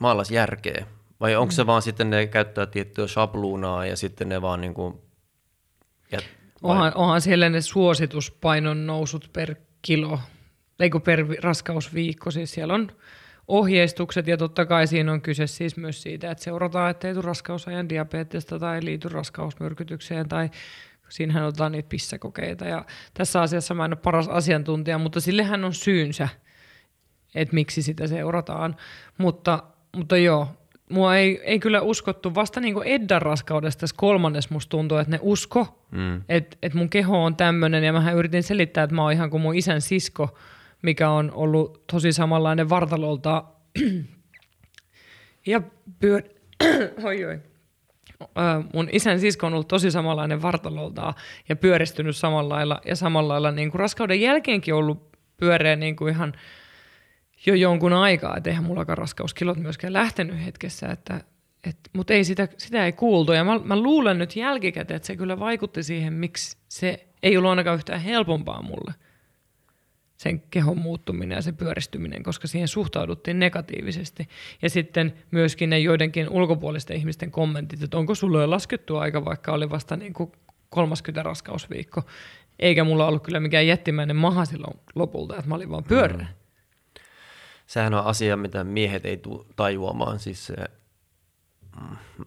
maalaisjärkeä. 0.00 0.86
Vai 1.20 1.36
onko 1.36 1.52
mm. 1.52 1.54
se 1.54 1.66
vaan 1.66 1.82
sitten 1.82 2.10
ne 2.10 2.26
käyttää 2.26 2.66
tiettyä 2.66 3.06
shabluunaa 3.06 3.86
ja 3.86 3.96
sitten 3.96 4.28
ne 4.28 4.42
vaan 4.42 4.60
niin 4.60 4.74
kuin... 4.74 5.00
Ja, 6.12 6.18
onhan, 6.62 6.92
onhan 6.94 7.20
siellä 7.20 7.48
ne 7.48 7.60
suosituspainon 7.60 8.86
nousut 8.86 9.30
per 9.32 9.54
kilo, 9.82 10.20
eikö 10.80 11.00
per 11.00 11.26
raskausviikko, 11.42 12.30
siis 12.30 12.52
siellä 12.52 12.74
on 12.74 12.92
ohjeistukset 13.48 14.26
ja 14.26 14.36
totta 14.36 14.66
kai 14.66 14.86
siinä 14.86 15.12
on 15.12 15.22
kyse 15.22 15.46
siis 15.46 15.76
myös 15.76 16.02
siitä, 16.02 16.30
että 16.30 16.44
seurataan, 16.44 16.90
ettei 16.90 17.14
tule 17.14 17.24
raskausajan 17.24 17.88
diabetesta 17.88 18.58
tai 18.58 18.84
liity 18.84 19.08
raskausmyrkytykseen 19.08 20.28
tai 20.28 20.50
siinähän 21.08 21.44
otetaan 21.44 21.72
niitä 21.72 21.88
pissäkokeita. 21.88 22.64
Ja 22.64 22.84
tässä 23.14 23.42
asiassa 23.42 23.74
mä 23.74 23.84
en 23.84 23.90
ole 23.90 23.96
paras 23.96 24.28
asiantuntija, 24.28 24.98
mutta 24.98 25.20
sillehän 25.20 25.64
on 25.64 25.74
syynsä, 25.74 26.28
että 27.34 27.54
miksi 27.54 27.82
sitä 27.82 28.06
seurataan, 28.06 28.76
mutta, 29.18 29.62
mutta 29.96 30.16
joo, 30.16 30.48
mua 30.90 31.16
ei, 31.16 31.40
ei 31.44 31.58
kyllä 31.58 31.80
uskottu, 31.80 32.34
vasta 32.34 32.60
niin 32.60 32.74
kuin 32.74 32.86
Eddan 32.88 33.22
raskaudesta 33.22 33.80
tässä 33.80 33.96
kolmannes 33.98 34.50
musta 34.50 34.70
tuntuu, 34.70 34.98
että 34.98 35.10
ne 35.10 35.18
usko, 35.22 35.86
mm. 35.90 36.22
että, 36.28 36.56
että 36.62 36.78
mun 36.78 36.90
keho 36.90 37.24
on 37.24 37.36
tämmöinen 37.36 37.84
ja 37.84 37.92
mä 37.92 38.12
yritin 38.12 38.42
selittää, 38.42 38.84
että 38.84 38.96
mä 38.96 39.02
oon 39.02 39.12
ihan 39.12 39.30
kuin 39.30 39.40
mun 39.40 39.54
isän 39.54 39.80
sisko, 39.80 40.38
mikä 40.82 41.10
on 41.10 41.32
ollut 41.34 41.86
tosi 41.86 42.12
samanlainen 42.12 42.68
vartalolta 42.68 43.44
ja 45.46 45.62
pyör... 46.00 46.22
oi, 47.04 47.24
oi. 47.24 47.38
mun 48.74 48.88
isän 48.92 49.20
sisko 49.20 49.46
on 49.46 49.54
ollut 49.54 49.68
tosi 49.68 49.90
samanlainen 49.90 50.42
vartalolta 50.42 51.14
ja 51.48 51.56
pyöristynyt 51.56 52.16
samalla 52.16 52.54
lailla 52.54 52.80
ja 52.84 52.96
samalla 52.96 53.28
lailla 53.28 53.50
niin 53.50 53.70
kuin 53.70 53.80
raskauden 53.80 54.20
jälkeenkin 54.20 54.74
ollut 54.74 55.10
pyöreä 55.36 55.76
niin 55.76 55.96
kuin 55.96 56.14
ihan 56.14 56.34
jo 57.46 57.54
jonkun 57.54 57.92
aikaa, 57.92 58.36
että 58.36 58.50
eihän 58.50 58.64
mullakaan 58.64 58.98
raskauskilot 58.98 59.58
myöskään 59.58 59.92
lähtenyt 59.92 60.44
hetkessä, 60.44 60.88
että, 60.88 61.20
et, 61.64 61.76
mutta 61.92 62.12
ei 62.12 62.24
sitä, 62.24 62.48
sitä 62.56 62.86
ei 62.86 62.92
kuultu. 62.92 63.32
Ja 63.32 63.44
mä, 63.44 63.58
mä 63.64 63.76
luulen 63.76 64.18
nyt 64.18 64.36
jälkikäteen, 64.36 64.96
että 64.96 65.06
se 65.06 65.16
kyllä 65.16 65.38
vaikutti 65.38 65.82
siihen, 65.82 66.12
miksi 66.12 66.56
se 66.68 67.06
ei 67.22 67.36
ollut 67.36 67.50
ainakaan 67.50 67.76
yhtään 67.76 68.00
helpompaa 68.00 68.62
mulle– 68.62 68.94
sen 70.20 70.42
kehon 70.50 70.78
muuttuminen 70.78 71.36
ja 71.36 71.42
se 71.42 71.52
pyöristyminen, 71.52 72.22
koska 72.22 72.48
siihen 72.48 72.68
suhtauduttiin 72.68 73.38
negatiivisesti. 73.38 74.28
Ja 74.62 74.70
sitten 74.70 75.14
myöskin 75.30 75.70
ne 75.70 75.78
joidenkin 75.78 76.28
ulkopuolisten 76.28 76.96
ihmisten 76.96 77.30
kommentit, 77.30 77.82
että 77.82 77.98
onko 77.98 78.14
sulle 78.14 78.40
jo 78.40 78.50
laskettu 78.50 78.96
aika, 78.96 79.24
vaikka 79.24 79.52
oli 79.52 79.70
vasta 79.70 79.96
niin 79.96 80.12
kuin 80.12 80.32
30 80.68 81.22
raskausviikko. 81.22 82.02
Eikä 82.58 82.84
mulla 82.84 83.06
ollut 83.06 83.22
kyllä 83.22 83.40
mikään 83.40 83.66
jättimäinen 83.66 84.16
maha 84.16 84.44
silloin 84.44 84.80
lopulta, 84.94 85.36
että 85.36 85.48
mä 85.48 85.54
olin 85.54 85.70
vaan 85.70 85.84
pyörä. 85.84 86.16
Mm. 86.16 86.39
Sehän 87.70 87.94
on 87.94 88.04
asia, 88.04 88.36
mitä 88.36 88.64
miehet 88.64 89.06
ei 89.06 89.16
tule 89.16 89.46
tajuamaan. 89.56 90.18
Siis 90.18 90.46
se, 90.46 90.54
mm, 91.80 92.24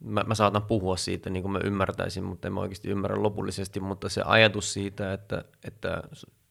mä, 0.00 0.24
mä 0.26 0.34
saatan 0.34 0.62
puhua 0.62 0.96
siitä 0.96 1.30
niin 1.30 1.42
kuin 1.42 1.52
mä 1.52 1.60
ymmärtäisin, 1.64 2.24
mutta 2.24 2.48
en 2.48 2.54
mä 2.54 2.60
oikeasti 2.60 2.88
ymmärrä 2.88 3.22
lopullisesti, 3.22 3.80
mutta 3.80 4.08
se 4.08 4.22
ajatus 4.24 4.72
siitä, 4.72 5.12
että, 5.12 5.44
että 5.64 6.02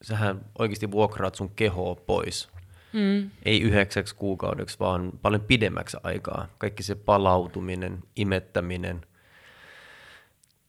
sähän 0.02 0.46
oikeasti 0.60 0.92
vuokraat 0.92 1.36
sun 1.36 1.50
kehoa 1.50 1.96
pois. 1.96 2.50
Mm. 2.94 3.32
Ei 3.46 3.62
yhdeksäksi 3.62 4.16
kuukaudeksi, 4.16 4.80
vaan 4.80 5.12
paljon 5.22 5.42
pidemmäksi 5.42 5.98
aikaa. 6.04 6.48
Kaikki 6.58 6.84
se 6.84 6.96
palautuminen, 6.96 8.04
imettäminen. 8.16 9.02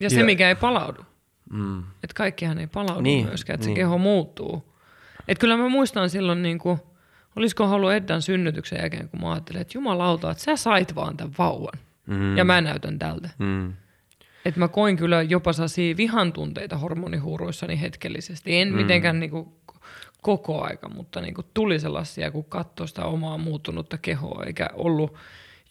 Ja, 0.00 0.06
ja 0.06 0.10
se, 0.10 0.22
mikä 0.22 0.48
ei 0.48 0.54
palaudu. 0.54 1.00
Mm. 1.50 1.78
Että 1.78 2.14
kaikkihan 2.14 2.58
ei 2.58 2.66
palaudu 2.66 3.00
niin, 3.00 3.26
myöskään, 3.26 3.54
että 3.54 3.66
niin. 3.66 3.76
se 3.76 3.80
keho 3.80 3.98
muuttuu. 3.98 4.74
Että 5.28 5.40
kyllä 5.40 5.56
mä 5.56 5.68
muistan 5.68 6.10
silloin, 6.10 6.42
niin 6.42 6.58
kuin, 6.58 6.80
olisiko 7.36 7.64
ollut 7.64 7.92
Eddan 7.92 8.22
synnytyksen 8.22 8.78
jälkeen, 8.78 9.08
kun 9.08 9.20
mä 9.20 9.32
ajattelin, 9.32 9.60
että 9.60 9.78
jumalauta, 9.78 10.30
että 10.30 10.42
sä 10.42 10.56
sait 10.56 10.94
vaan 10.94 11.16
tämän 11.16 11.34
vauvan. 11.38 11.80
Mm. 12.06 12.36
Ja 12.36 12.44
mä 12.44 12.60
näytän 12.60 12.98
tältä. 12.98 13.30
Mm. 13.38 13.72
Et 14.44 14.56
mä 14.56 14.68
koin 14.68 14.96
kyllä 14.96 15.22
jopa 15.22 15.50
vihan 15.50 15.96
vihantunteita 15.96 16.78
hormonihuuruissani 16.78 17.80
hetkellisesti. 17.80 18.56
En 18.56 18.68
mm. 18.68 18.76
mitenkään 18.76 19.20
niinku 19.20 19.60
koko 20.22 20.62
aika, 20.62 20.88
mutta 20.88 21.20
niinku 21.20 21.42
tuli 21.54 21.80
sellaisia, 21.80 22.30
kun 22.30 22.44
katsoi 22.44 22.88
sitä 22.88 23.04
omaa 23.04 23.38
muuttunutta 23.38 23.98
kehoa, 23.98 24.44
eikä 24.44 24.70
ollut 24.74 25.14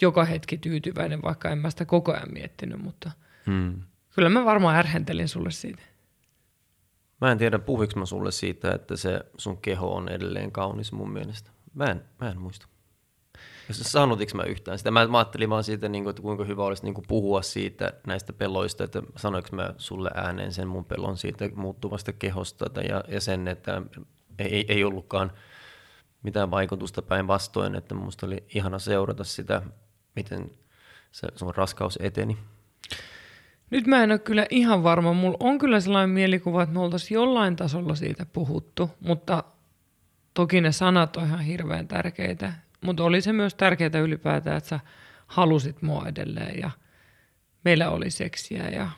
joka 0.02 0.26
hetki 0.26 0.58
tyytyväinen, 0.58 1.22
vaikka 1.22 1.50
en 1.50 1.58
mä 1.58 1.70
sitä 1.70 1.86
koko 1.86 2.14
ajan 2.14 2.34
miettinyt, 2.34 2.82
mutta 2.82 3.12
mm. 3.46 3.82
kyllä 4.16 4.30
mä 4.30 4.46
varmaan 4.46 4.76
ärhentelin 4.76 5.28
sulle 5.28 5.52
siitä. 5.52 5.82
Mä 7.22 7.32
en 7.32 7.38
tiedä, 7.38 7.60
puhuinko 7.60 8.00
mä 8.00 8.06
sulle 8.06 8.32
siitä, 8.32 8.72
että 8.72 8.96
se 8.96 9.22
sun 9.38 9.58
keho 9.58 9.96
on 9.96 10.10
edelleen 10.10 10.52
kaunis 10.52 10.92
mun 10.92 11.12
mielestä. 11.12 11.52
Mä 11.74 11.86
en, 11.86 12.04
mä 12.22 12.30
en 12.30 12.42
muista. 12.42 12.68
Sanotinko 13.72 14.38
mä 14.38 14.44
yhtään 14.44 14.78
sitä? 14.78 14.92
Mä, 14.92 15.08
mä 15.08 15.18
ajattelin 15.18 15.50
vaan 15.50 15.64
siitä, 15.64 15.90
niin 15.90 16.04
kuin, 16.04 16.10
että 16.10 16.22
kuinka 16.22 16.44
hyvä 16.44 16.64
olisi 16.64 16.84
niin 16.84 16.94
kuin 16.94 17.06
puhua 17.08 17.42
siitä 17.42 17.94
näistä 18.08 18.34
peloista, 18.34 18.84
että 18.84 19.02
sanoinko 19.16 19.50
mä 19.52 19.74
sulle 19.78 20.12
ääneen 20.16 20.54
sen 20.54 20.68
mun 20.68 20.86
pelon 20.86 21.18
siitä 21.18 21.50
muuttuvasta 21.56 22.14
kehosta 22.14 22.66
ja, 22.90 23.04
ja 23.08 23.22
sen, 23.22 23.48
että 23.48 23.82
ei, 24.40 24.66
ei 24.68 24.84
ollutkaan 24.84 25.32
mitään 26.24 26.52
vaikutusta 26.52 27.02
päinvastoin, 27.02 27.76
että 27.76 27.96
musta 27.96 28.26
oli 28.26 28.44
ihana 28.56 28.80
seurata 28.80 29.24
sitä, 29.24 29.62
miten 30.16 30.52
se 31.12 31.28
sun 31.36 31.56
raskaus 31.56 32.00
eteni. 32.02 32.38
Nyt 33.72 33.88
mä 33.88 34.04
en 34.04 34.12
ole 34.12 34.20
kyllä 34.20 34.46
ihan 34.50 34.84
varma. 34.84 35.14
Mulla 35.14 35.38
on 35.40 35.58
kyllä 35.58 35.80
sellainen 35.80 36.10
mielikuva, 36.10 36.64
että 36.64 36.74
me 36.74 36.80
oltaisiin 36.80 37.16
jollain 37.16 37.56
tasolla 37.56 37.96
siitä 37.96 38.26
puhuttu, 38.26 38.92
mutta 39.00 39.44
toki 40.34 40.62
ne 40.62 40.72
sanat 40.72 41.18
on 41.18 41.26
ihan 41.26 41.40
hirveän 41.40 41.88
tärkeitä. 41.88 42.54
Mutta 42.82 43.04
oli 43.04 43.22
se 43.22 43.34
myös 43.34 43.56
tärkeää 43.56 44.00
ylipäätään, 44.04 44.58
että 44.58 44.70
sä 44.70 44.80
halusit 45.28 45.82
mua 45.82 46.08
edelleen 46.08 46.60
ja 46.60 46.72
meillä 47.64 47.90
oli 47.90 48.10
seksiä 48.10 48.70
ja 48.70 48.90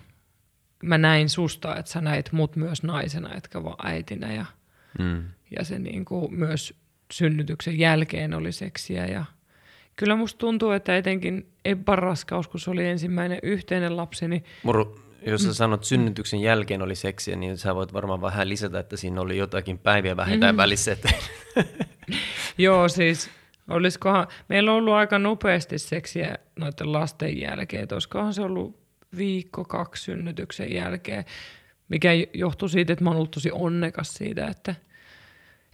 mä 0.84 0.98
näin 0.98 1.30
susta, 1.30 1.76
että 1.76 1.92
sä 1.92 2.02
näit 2.02 2.32
mut 2.32 2.56
myös 2.56 2.84
naisena, 2.84 3.36
etkä 3.36 3.64
vaan 3.64 3.88
äitinä 3.88 4.34
ja, 4.34 4.46
mm. 5.00 5.24
ja 5.58 5.66
se 5.66 5.80
niin 5.80 6.06
kuin 6.06 6.34
myös 6.34 6.74
synnytyksen 7.14 7.80
jälkeen 7.80 8.34
oli 8.34 8.52
seksiä 8.52 9.06
ja 9.06 9.26
kyllä 10.02 10.16
musta 10.16 10.38
tuntuu, 10.38 10.72
että 10.72 10.98
etenkin 10.98 11.48
Ebban 11.66 11.98
raskaus, 11.98 12.48
kun 12.48 12.60
se 12.60 12.72
oli 12.72 12.88
ensimmäinen 12.88 13.40
yhteinen 13.44 13.98
lapsi, 13.98 14.28
niin 14.28 14.44
Muru, 14.64 15.00
jos 15.28 15.44
sä 15.44 15.54
sanot 15.54 15.84
synnytyksen 15.84 16.42
jälkeen 16.42 16.82
oli 16.82 16.96
seksiä, 16.96 17.36
niin 17.36 17.58
sä 17.58 17.76
voit 17.76 17.94
varmaan 17.94 18.22
vähän 18.22 18.50
lisätä, 18.50 18.80
että 18.80 18.98
siinä 18.98 19.22
oli 19.22 19.38
jotakin 19.38 19.78
päiviä 19.78 20.18
vähintään 20.18 20.56
mm. 20.56 20.58
välissä. 20.58 20.92
Että... 20.92 21.10
Joo, 22.58 22.88
siis 22.88 23.30
Olisikohan, 23.70 24.28
meillä 24.48 24.72
on 24.72 24.78
ollut 24.78 24.94
aika 24.94 25.20
nopeasti 25.20 25.80
seksiä 25.80 26.38
noiden 26.60 26.92
lasten 26.92 27.40
jälkeen, 27.40 27.84
että 27.84 27.96
olisikohan 27.96 28.34
se 28.34 28.42
ollut 28.42 28.82
viikko, 29.18 29.66
kaksi 29.66 30.04
synnytyksen 30.04 30.74
jälkeen, 30.74 31.26
mikä 31.90 32.10
johtuu 32.34 32.68
siitä, 32.68 32.94
että 32.94 33.04
mä 33.04 33.10
oon 33.10 33.18
ollut 33.18 33.32
tosi 33.32 33.52
onnekas 33.52 34.14
siitä, 34.14 34.48
että, 34.48 34.76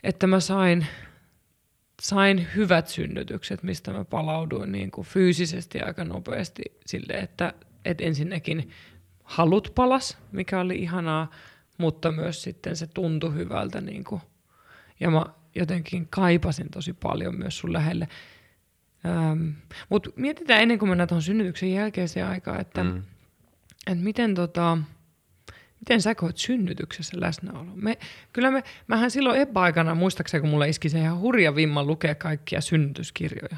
että 0.03 0.27
mä 0.27 0.39
sain, 0.39 0.87
sain 2.01 2.47
hyvät 2.55 2.87
synnytykset, 2.87 3.63
mistä 3.63 3.93
mä 3.93 4.05
palauduin 4.05 4.71
niin 4.71 4.91
kuin 4.91 5.07
fyysisesti 5.07 5.81
aika 5.81 6.03
nopeasti 6.03 6.61
sille, 6.85 7.13
että, 7.13 7.53
että 7.85 8.03
ensinnäkin 8.03 8.69
halut 9.23 9.71
palas, 9.75 10.17
mikä 10.31 10.59
oli 10.59 10.75
ihanaa, 10.75 11.31
mutta 11.77 12.11
myös 12.11 12.41
sitten 12.41 12.75
se 12.75 12.87
tuntui 12.87 13.33
hyvältä. 13.33 13.81
Niin 13.81 14.03
kuin, 14.03 14.21
ja 14.99 15.11
mä 15.11 15.25
jotenkin 15.55 16.07
kaipasin 16.09 16.69
tosi 16.69 16.93
paljon 16.93 17.35
myös 17.35 17.57
sun 17.57 17.73
lähelle. 17.73 18.07
Ähm, 19.05 19.49
Mutta 19.89 20.09
mietitään 20.15 20.61
ennen 20.61 20.79
kuin 20.79 20.89
mennään 20.89 21.07
tuohon 21.07 21.21
synnytyksen 21.21 21.73
jälkeiseen 21.73 22.27
aikaan, 22.27 22.61
että, 22.61 22.83
mm. 22.83 23.03
että 23.87 24.03
miten, 24.03 24.35
tota, 24.35 24.77
miten 25.79 26.01
sä 26.01 26.15
koet 26.15 26.37
synnytyksessä 26.37 27.17
läsnäolo? 27.19 27.71
Me, 27.75 27.97
kyllä 28.33 28.51
me, 28.51 28.63
mähän 28.87 29.11
silloin 29.11 29.39
epäaikana, 29.39 29.95
muistaakseni 29.95 30.41
kun 30.41 30.49
mulle 30.49 30.69
iski 30.69 30.89
se 30.89 30.99
ihan 30.99 31.19
hurja 31.19 31.55
vimma 31.55 31.83
lukea 31.83 32.15
kaikkia 32.15 32.61
synnytyskirjoja 32.61 33.57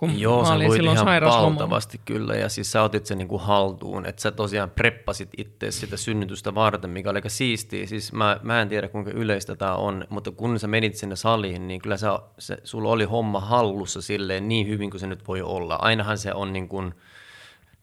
kun 0.00 0.20
Joo, 0.20 0.42
mä 0.42 0.52
olin 0.52 0.72
silloin 0.72 0.96
ihan 0.96 1.20
valtavasti 1.22 2.00
kyllä, 2.04 2.34
ja 2.34 2.48
siis 2.48 2.72
sä 2.72 2.82
otit 2.82 3.06
sen 3.06 3.18
niin 3.18 3.28
kuin 3.28 3.42
haltuun, 3.42 4.06
että 4.06 4.22
sä 4.22 4.30
tosiaan 4.30 4.70
preppasit 4.70 5.28
itse 5.36 5.70
sitä 5.70 5.96
synnytystä 5.96 6.54
varten, 6.54 6.90
mikä 6.90 7.10
oli 7.10 7.18
aika 7.18 7.28
siistiä. 7.28 7.86
Siis 7.86 8.12
mä, 8.12 8.40
mä 8.42 8.62
en 8.62 8.68
tiedä, 8.68 8.88
kuinka 8.88 9.10
yleistä 9.10 9.56
tämä 9.56 9.74
on, 9.74 10.04
mutta 10.10 10.30
kun 10.30 10.58
sä 10.58 10.66
menit 10.66 10.94
sinne 10.96 11.16
saliin, 11.16 11.68
niin 11.68 11.80
kyllä 11.80 11.96
sä, 11.96 12.18
se, 12.38 12.58
sulla 12.64 12.88
oli 12.88 13.04
homma 13.04 13.40
hallussa 13.40 14.02
silleen 14.02 14.48
niin 14.48 14.68
hyvin 14.68 14.90
kuin 14.90 15.00
se 15.00 15.06
nyt 15.06 15.28
voi 15.28 15.42
olla. 15.42 15.74
Ainahan 15.74 16.18
se 16.18 16.32
on 16.32 16.52
niin 16.52 16.68
kuin 16.68 16.94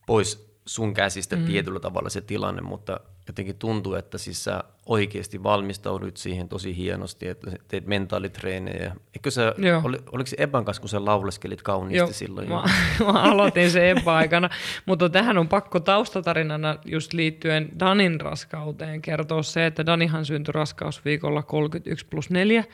pois 0.08 0.47
sun 0.68 0.94
käsistä 0.94 1.36
mm. 1.36 1.46
tietyllä 1.46 1.80
tavalla 1.80 2.10
se 2.10 2.22
tilanne, 2.22 2.62
mutta 2.62 3.00
jotenkin 3.28 3.56
tuntuu, 3.56 3.94
että 3.94 4.18
siis 4.18 4.44
sä 4.44 4.64
oikeasti 4.86 5.44
valmistaudut 5.44 6.18
siihen 6.18 6.50
tosi 6.50 6.78
hienosti, 6.78 7.28
että 7.28 7.52
teet 7.68 7.88
mentaalitreenejä. 7.88 8.96
Eikö 9.16 9.32
sä, 9.32 9.54
oli, 9.84 9.98
oliko 10.12 10.28
se 10.28 10.36
Eban 10.40 10.66
kanssa, 10.66 10.82
kun 10.82 10.90
sä 10.90 11.06
lauleskelit 11.06 11.62
kauniisti 11.62 11.98
Joo, 11.98 12.12
silloin? 12.12 12.50
Mä, 12.50 12.64
mä 13.00 13.22
aloitin 13.22 13.72
se 13.72 13.92
Eba-aikana, 13.92 14.50
mutta 14.86 15.10
tähän 15.10 15.38
on 15.38 15.48
pakko 15.48 15.80
taustatarinana 15.80 16.78
just 16.86 17.14
liittyen 17.14 17.70
Danin 17.80 18.22
raskauteen 18.22 19.02
kertoa 19.02 19.44
se, 19.44 19.66
että 19.66 19.86
Danihan 19.86 20.26
syntyi 20.26 20.52
raskausviikolla 20.52 21.44
31 21.44 22.06
plus 22.06 22.30
4, 22.30 22.66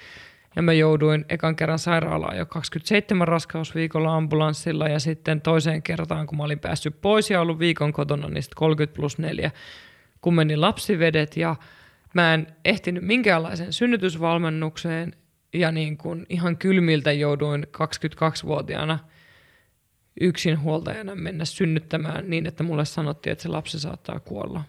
ja 0.56 0.62
mä 0.62 0.74
jouduin 0.74 1.26
ekan 1.30 1.56
kerran 1.56 1.80
sairaalaan 1.80 2.38
jo 2.38 2.46
27 2.46 3.28
raskausviikolla 3.28 4.16
ambulanssilla 4.16 4.88
ja 4.88 5.00
sitten 5.00 5.42
toiseen 5.42 5.84
kertaan, 5.84 6.28
kun 6.28 6.38
mä 6.38 6.44
olin 6.44 6.60
päässyt 6.60 7.02
pois 7.02 7.30
ja 7.30 7.42
ollut 7.42 7.60
viikon 7.60 7.94
kotona, 7.94 8.28
niin 8.28 8.44
sitten 8.44 8.58
30 8.58 8.96
plus 8.96 9.18
4, 9.18 9.52
kun 10.22 10.36
meni 10.36 10.58
lapsivedet 10.58 11.38
ja 11.38 11.56
mä 12.14 12.34
en 12.34 12.48
ehtinyt 12.66 13.04
minkäänlaiseen 13.04 13.74
synnytysvalmennukseen 13.74 15.14
ja 15.54 15.72
niin 15.72 15.98
kuin 15.98 16.26
ihan 16.30 16.58
kylmiltä 16.58 17.12
jouduin 17.12 17.64
22-vuotiaana 17.64 19.00
yksinhuoltajana 20.22 21.16
mennä 21.16 21.46
synnyttämään 21.46 22.30
niin, 22.30 22.46
että 22.46 22.64
mulle 22.64 22.86
sanottiin, 22.86 23.32
että 23.32 23.42
se 23.42 23.50
lapsi 23.50 23.80
saattaa 23.80 24.20
kuolla. 24.20 24.64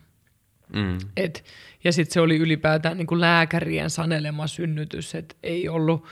Mm. 0.72 0.98
Et, 1.16 1.44
ja 1.84 1.92
sitten 1.92 2.14
se 2.14 2.20
oli 2.20 2.36
ylipäätään 2.36 2.96
niin 2.96 3.06
kuin 3.06 3.20
lääkärien 3.20 3.90
sanelema 3.90 4.46
synnytys, 4.46 5.14
että 5.14 5.34
ei 5.42 5.68
ollut, 5.68 6.06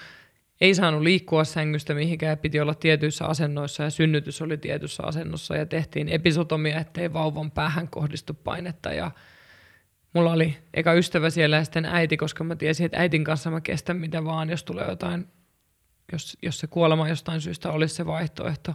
ei 0.60 0.74
saanut 0.74 1.02
liikkua 1.02 1.44
sängystä 1.44 1.94
mihinkään, 1.94 2.38
piti 2.38 2.60
olla 2.60 2.74
tietyissä 2.74 3.24
asennoissa 3.24 3.82
ja 3.82 3.90
synnytys 3.90 4.42
oli 4.42 4.56
tietyssä 4.56 5.02
asennossa 5.02 5.56
ja 5.56 5.66
tehtiin 5.66 6.08
episotomia, 6.08 6.80
ettei 6.80 7.12
vauvan 7.12 7.50
päähän 7.50 7.88
kohdistu 7.88 8.34
painetta 8.34 8.92
ja 8.92 9.10
mulla 10.12 10.32
oli 10.32 10.56
eka 10.74 10.92
ystävä 10.92 11.30
siellä 11.30 11.56
ja 11.56 11.64
sitten 11.64 11.84
äiti, 11.84 12.16
koska 12.16 12.44
mä 12.44 12.56
tiesin, 12.56 12.86
että 12.86 12.98
äitin 12.98 13.24
kanssa 13.24 13.50
mä 13.50 13.60
kestän 13.60 13.96
mitä 13.96 14.24
vaan, 14.24 14.50
jos 14.50 14.64
tulee 14.64 14.88
jotain, 14.88 15.26
jos, 16.12 16.36
jos 16.42 16.58
se 16.58 16.66
kuolema 16.66 17.08
jostain 17.08 17.40
syystä 17.40 17.70
olisi 17.70 17.94
se 17.94 18.06
vaihtoehto. 18.06 18.74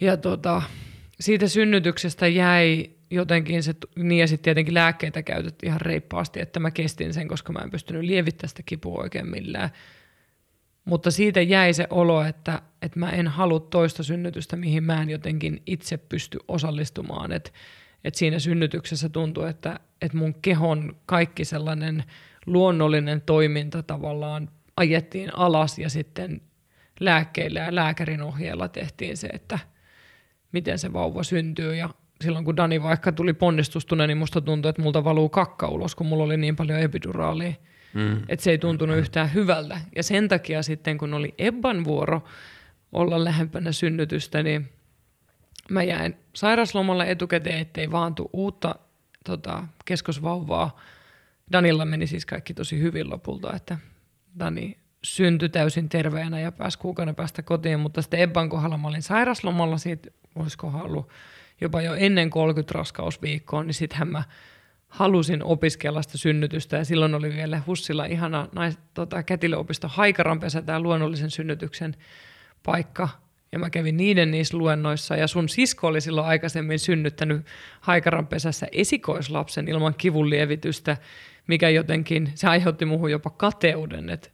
Ja 0.00 0.16
tota, 0.16 0.62
siitä 1.20 1.48
synnytyksestä 1.48 2.26
jäi 2.26 2.99
jotenkin 3.10 3.62
se, 3.62 3.74
niin 3.96 4.20
ja 4.20 4.26
sitten 4.26 4.44
tietenkin 4.44 4.74
lääkkeitä 4.74 5.22
käytettiin 5.22 5.68
ihan 5.68 5.80
reippaasti, 5.80 6.40
että 6.40 6.60
mä 6.60 6.70
kestin 6.70 7.14
sen, 7.14 7.28
koska 7.28 7.52
mä 7.52 7.58
en 7.58 7.70
pystynyt 7.70 8.02
lievittämään 8.02 8.48
sitä 8.48 8.62
kipua 8.66 9.02
oikein 9.02 9.30
millään. 9.30 9.70
Mutta 10.84 11.10
siitä 11.10 11.40
jäi 11.40 11.74
se 11.74 11.86
olo, 11.90 12.24
että, 12.24 12.62
että 12.82 12.98
mä 12.98 13.10
en 13.10 13.28
halua 13.28 13.60
toista 13.60 14.02
synnytystä, 14.02 14.56
mihin 14.56 14.84
mä 14.84 15.02
en 15.02 15.10
jotenkin 15.10 15.62
itse 15.66 15.96
pysty 15.96 16.38
osallistumaan. 16.48 17.32
Että 17.32 17.50
että 18.04 18.18
siinä 18.18 18.38
synnytyksessä 18.38 19.08
tuntui, 19.08 19.50
että, 19.50 19.80
että 20.02 20.16
mun 20.16 20.34
kehon 20.42 20.96
kaikki 21.06 21.44
sellainen 21.44 22.04
luonnollinen 22.46 23.20
toiminta 23.20 23.82
tavallaan 23.82 24.50
ajettiin 24.76 25.36
alas 25.36 25.78
ja 25.78 25.90
sitten 25.90 26.40
lääkkeillä 27.00 27.60
ja 27.60 27.74
lääkärin 27.74 28.22
ohjeella 28.22 28.68
tehtiin 28.68 29.16
se, 29.16 29.26
että 29.26 29.58
miten 30.52 30.78
se 30.78 30.92
vauva 30.92 31.22
syntyy 31.22 31.76
ja 31.76 31.90
silloin 32.24 32.44
kun 32.44 32.56
Dani 32.56 32.82
vaikka 32.82 33.12
tuli 33.12 33.32
ponnistustune, 33.32 34.06
niin 34.06 34.18
musta 34.18 34.40
tuntui, 34.40 34.70
että 34.70 34.82
multa 34.82 35.04
valuu 35.04 35.28
kakka 35.28 35.68
ulos, 35.68 35.94
kun 35.94 36.06
mulla 36.06 36.24
oli 36.24 36.36
niin 36.36 36.56
paljon 36.56 36.80
epiduraalia. 36.80 37.52
Mm. 37.94 38.22
Että 38.28 38.44
se 38.44 38.50
ei 38.50 38.58
tuntunut 38.58 38.96
yhtään 38.96 39.34
hyvältä. 39.34 39.80
Ja 39.96 40.02
sen 40.02 40.28
takia 40.28 40.62
sitten, 40.62 40.98
kun 40.98 41.14
oli 41.14 41.34
Ebban 41.38 41.84
vuoro 41.84 42.22
olla 42.92 43.24
lähempänä 43.24 43.72
synnytystä, 43.72 44.42
niin 44.42 44.68
mä 45.70 45.82
jäin 45.82 46.16
sairaslomalle 46.34 47.10
etukäteen, 47.10 47.58
ettei 47.58 47.90
vaan 47.90 48.14
tuu 48.14 48.30
uutta 48.32 48.74
tota, 49.24 49.64
keskosvauvaa. 49.84 50.80
Danilla 51.52 51.84
meni 51.84 52.06
siis 52.06 52.26
kaikki 52.26 52.54
tosi 52.54 52.80
hyvin 52.80 53.10
lopulta, 53.10 53.56
että 53.56 53.78
Dani 54.38 54.78
syntyi 55.04 55.48
täysin 55.48 55.88
terveenä 55.88 56.40
ja 56.40 56.52
pääsi 56.52 56.78
kuukauden 56.78 57.14
päästä 57.14 57.42
kotiin, 57.42 57.80
mutta 57.80 58.02
sitten 58.02 58.20
Ebban 58.20 58.48
kohdalla 58.48 58.78
mä 58.78 58.88
olin 58.88 59.02
sairaslomalla 59.02 59.78
siitä, 59.78 60.10
olisikohan 60.34 60.82
ollut 60.82 61.08
jopa 61.60 61.82
jo 61.82 61.94
ennen 61.94 62.30
30 62.30 62.78
raskausviikkoa, 62.78 63.64
niin 63.64 63.74
sittenhän 63.74 64.08
mä 64.08 64.22
halusin 64.88 65.44
opiskella 65.44 66.02
sitä 66.02 66.18
synnytystä 66.18 66.76
ja 66.76 66.84
silloin 66.84 67.14
oli 67.14 67.34
vielä 67.34 67.62
Hussilla 67.66 68.04
ihana 68.04 68.48
nais, 68.52 68.78
tota, 68.94 69.22
kätilöopisto 69.22 69.88
Haikaranpesä, 69.88 70.62
tämä 70.62 70.80
luonnollisen 70.80 71.30
synnytyksen 71.30 71.96
paikka. 72.62 73.08
Ja 73.52 73.58
mä 73.58 73.70
kävin 73.70 73.96
niiden 73.96 74.30
niissä 74.30 74.56
luennoissa 74.56 75.16
ja 75.16 75.26
sun 75.26 75.48
sisko 75.48 75.86
oli 75.86 76.00
silloin 76.00 76.26
aikaisemmin 76.26 76.78
synnyttänyt 76.78 77.46
Haikaranpesässä 77.80 78.66
esikoislapsen 78.72 79.68
ilman 79.68 79.94
kivun 79.94 80.30
lievitystä, 80.30 80.96
mikä 81.46 81.68
jotenkin, 81.68 82.32
se 82.34 82.48
aiheutti 82.48 82.84
muuhun 82.84 83.10
jopa 83.10 83.30
kateuden, 83.30 84.10
että 84.10 84.28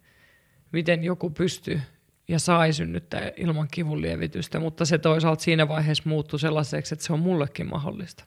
miten 0.72 1.04
joku 1.04 1.30
pystyy 1.30 1.80
ja 2.28 2.38
sai 2.38 2.72
synnyttää 2.72 3.30
ilman 3.36 3.68
kivun 3.70 4.02
lievitystä, 4.02 4.60
mutta 4.60 4.84
se 4.84 4.98
toisaalta 4.98 5.42
siinä 5.42 5.68
vaiheessa 5.68 6.02
muuttui 6.06 6.40
sellaiseksi, 6.40 6.94
että 6.94 7.04
se 7.04 7.12
on 7.12 7.20
mullekin 7.20 7.66
mahdollista. 7.66 8.24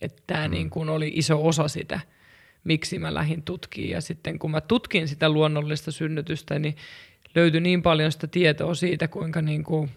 Että 0.00 0.22
tämä 0.26 0.48
mm. 0.48 0.50
niin 0.50 0.70
kuin 0.70 0.88
oli 0.88 1.12
iso 1.14 1.46
osa 1.46 1.68
sitä, 1.68 2.00
miksi 2.64 2.98
mä 2.98 3.14
lähdin 3.14 3.42
tutkimaan. 3.42 3.90
Ja 3.90 4.00
sitten 4.00 4.38
kun 4.38 4.50
mä 4.50 4.60
tutkin 4.60 5.08
sitä 5.08 5.28
luonnollista 5.28 5.90
synnytystä, 5.90 6.58
niin 6.58 6.76
löytyi 7.34 7.60
niin 7.60 7.82
paljon 7.82 8.12
sitä 8.12 8.26
tietoa 8.26 8.74
siitä, 8.74 9.08
kuinka 9.08 9.42
niin 9.42 9.64
kuin 9.64 9.90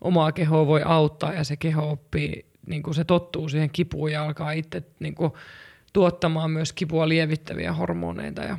omaa 0.00 0.32
kehoa 0.32 0.66
voi 0.66 0.82
auttaa 0.84 1.32
ja 1.32 1.44
se 1.44 1.56
keho 1.56 1.90
oppii, 1.90 2.46
niin 2.66 2.82
kuin 2.82 2.94
se 2.94 3.04
tottuu 3.04 3.48
siihen 3.48 3.70
kipuun 3.70 4.12
ja 4.12 4.24
alkaa 4.24 4.52
itse 4.52 4.82
niin 5.00 5.14
kuin 5.14 5.32
tuottamaan 5.92 6.50
myös 6.50 6.72
kipua 6.72 7.08
lievittäviä 7.08 7.72
hormoneita 7.72 8.42
ja 8.42 8.58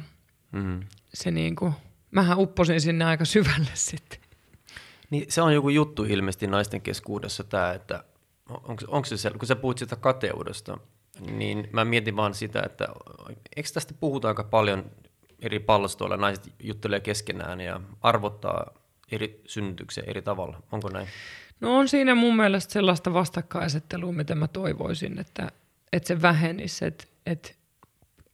mm. 0.51 0.79
se 1.13 1.31
niin 1.31 1.55
kuin 1.55 1.73
mähän 2.15 2.39
upposin 2.39 2.81
sinne 2.81 3.05
aika 3.05 3.25
syvälle 3.25 3.71
sitten. 3.91 4.19
Niin 5.09 5.25
se 5.29 5.41
on 5.41 5.53
joku 5.53 5.69
juttu 5.69 6.03
ilmeisesti 6.03 6.47
naisten 6.47 6.81
keskuudessa 6.81 7.43
tämä, 7.43 7.73
että 7.73 8.03
onko, 8.49 8.85
onko 8.87 9.05
se, 9.05 9.31
kun 9.31 9.47
sä 9.47 9.55
puhut 9.55 9.77
sitä 9.77 9.95
kateudesta, 9.95 10.77
niin 11.31 11.69
mä 11.71 11.85
mietin 11.85 12.15
vaan 12.15 12.33
sitä, 12.33 12.61
että 12.65 12.87
eikö 13.55 13.69
tästä 13.73 13.93
puhuta 13.99 14.27
aika 14.27 14.43
paljon 14.43 14.91
eri 15.41 15.59
palstoilla, 15.59 16.17
naiset 16.17 16.53
juttelee 16.59 16.99
keskenään 16.99 17.61
ja 17.61 17.81
arvottaa 18.01 18.71
eri 19.11 19.41
synnytyksiä 19.47 20.03
eri 20.07 20.21
tavalla. 20.21 20.61
Onko 20.71 20.89
näin? 20.89 21.07
No 21.59 21.77
on 21.77 21.87
siinä 21.87 22.15
mun 22.15 22.35
mielestä 22.35 22.73
sellaista 22.73 23.13
vastakkaisettelua, 23.13 24.11
mitä 24.11 24.35
mä 24.35 24.47
toivoisin, 24.47 25.19
että, 25.19 25.51
että 25.93 26.07
se 26.07 26.21
vähenisi, 26.21 26.85
että, 26.85 27.05
että 27.25 27.51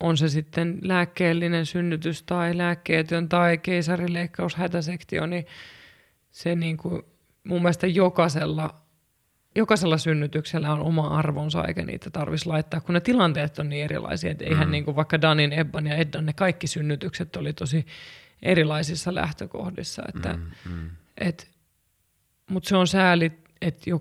on 0.01 0.17
se 0.17 0.29
sitten 0.29 0.79
lääkkeellinen 0.81 1.65
synnytys 1.65 2.23
tai 2.23 2.57
lääkkeetön 2.57 3.29
tai 3.29 3.57
keisarileikkaus, 3.57 4.55
hätäsektio, 4.55 5.25
niin 5.25 5.45
se 6.31 6.55
niin 6.55 6.77
kuin, 6.77 7.01
mun 7.43 7.61
mielestä 7.61 7.87
jokaisella, 7.87 8.75
jokaisella 9.55 9.97
synnytyksellä 9.97 10.73
on 10.73 10.79
oma 10.79 11.07
arvonsa, 11.07 11.65
eikä 11.65 11.85
niitä 11.85 12.09
tarvitsisi 12.09 12.49
laittaa, 12.49 12.81
kun 12.81 12.93
ne 12.93 12.99
tilanteet 12.99 13.59
on 13.59 13.69
niin 13.69 13.83
erilaisia. 13.83 14.31
Että 14.31 14.45
eihän 14.45 14.67
mm. 14.67 14.71
niin 14.71 14.85
kuin 14.85 14.95
vaikka 14.95 15.21
Danin, 15.21 15.53
Ebban 15.53 15.87
ja 15.87 15.95
Eddan, 15.95 16.25
ne 16.25 16.33
kaikki 16.33 16.67
synnytykset 16.67 17.35
oli 17.35 17.53
tosi 17.53 17.85
erilaisissa 18.41 19.15
lähtökohdissa. 19.15 20.03
Että, 20.15 20.33
mm, 20.33 20.71
mm. 20.71 20.89
Et, 21.17 21.51
mutta 22.49 22.69
se 22.69 22.77
on 22.77 22.87
sääli, 22.87 23.31
että 23.61 23.91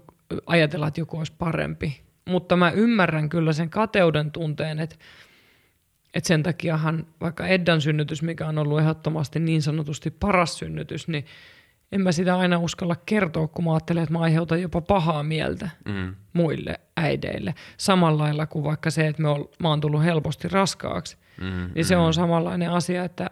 ajatellaan, 0.46 0.88
että 0.88 1.00
joku 1.00 1.18
olisi 1.18 1.32
parempi. 1.38 2.00
Mutta 2.28 2.56
mä 2.56 2.70
ymmärrän 2.70 3.28
kyllä 3.28 3.52
sen 3.52 3.70
kateuden 3.70 4.30
tunteen, 4.30 4.78
että 4.78 4.96
et 6.14 6.24
sen 6.24 6.42
takiahan 6.42 7.06
vaikka 7.20 7.46
Eddan 7.46 7.80
synnytys, 7.80 8.22
mikä 8.22 8.46
on 8.46 8.58
ollut 8.58 8.80
ehdottomasti 8.80 9.40
niin 9.40 9.62
sanotusti 9.62 10.10
paras 10.10 10.58
synnytys, 10.58 11.08
niin 11.08 11.24
en 11.92 12.00
mä 12.00 12.12
sitä 12.12 12.38
aina 12.38 12.58
uskalla 12.58 12.96
kertoa, 13.06 13.48
kun 13.48 13.64
mä 13.64 13.72
ajattelen, 13.72 14.02
että 14.02 14.12
mä 14.12 14.18
aiheutan 14.18 14.62
jopa 14.62 14.80
pahaa 14.80 15.22
mieltä 15.22 15.70
mm. 15.84 16.14
muille 16.32 16.80
äideille. 16.96 17.54
Samalla 17.76 18.22
lailla 18.22 18.46
kuin 18.46 18.64
vaikka 18.64 18.90
se, 18.90 19.06
että 19.06 19.22
me 19.22 19.28
ol, 19.28 19.44
mä 19.62 19.68
oon 19.68 19.80
tullut 19.80 20.04
helposti 20.04 20.48
raskaaksi. 20.48 21.16
Mm, 21.40 21.70
niin 21.74 21.84
se 21.84 21.94
mm. 21.94 22.00
on 22.00 22.14
samanlainen 22.14 22.70
asia, 22.70 23.04
että 23.04 23.30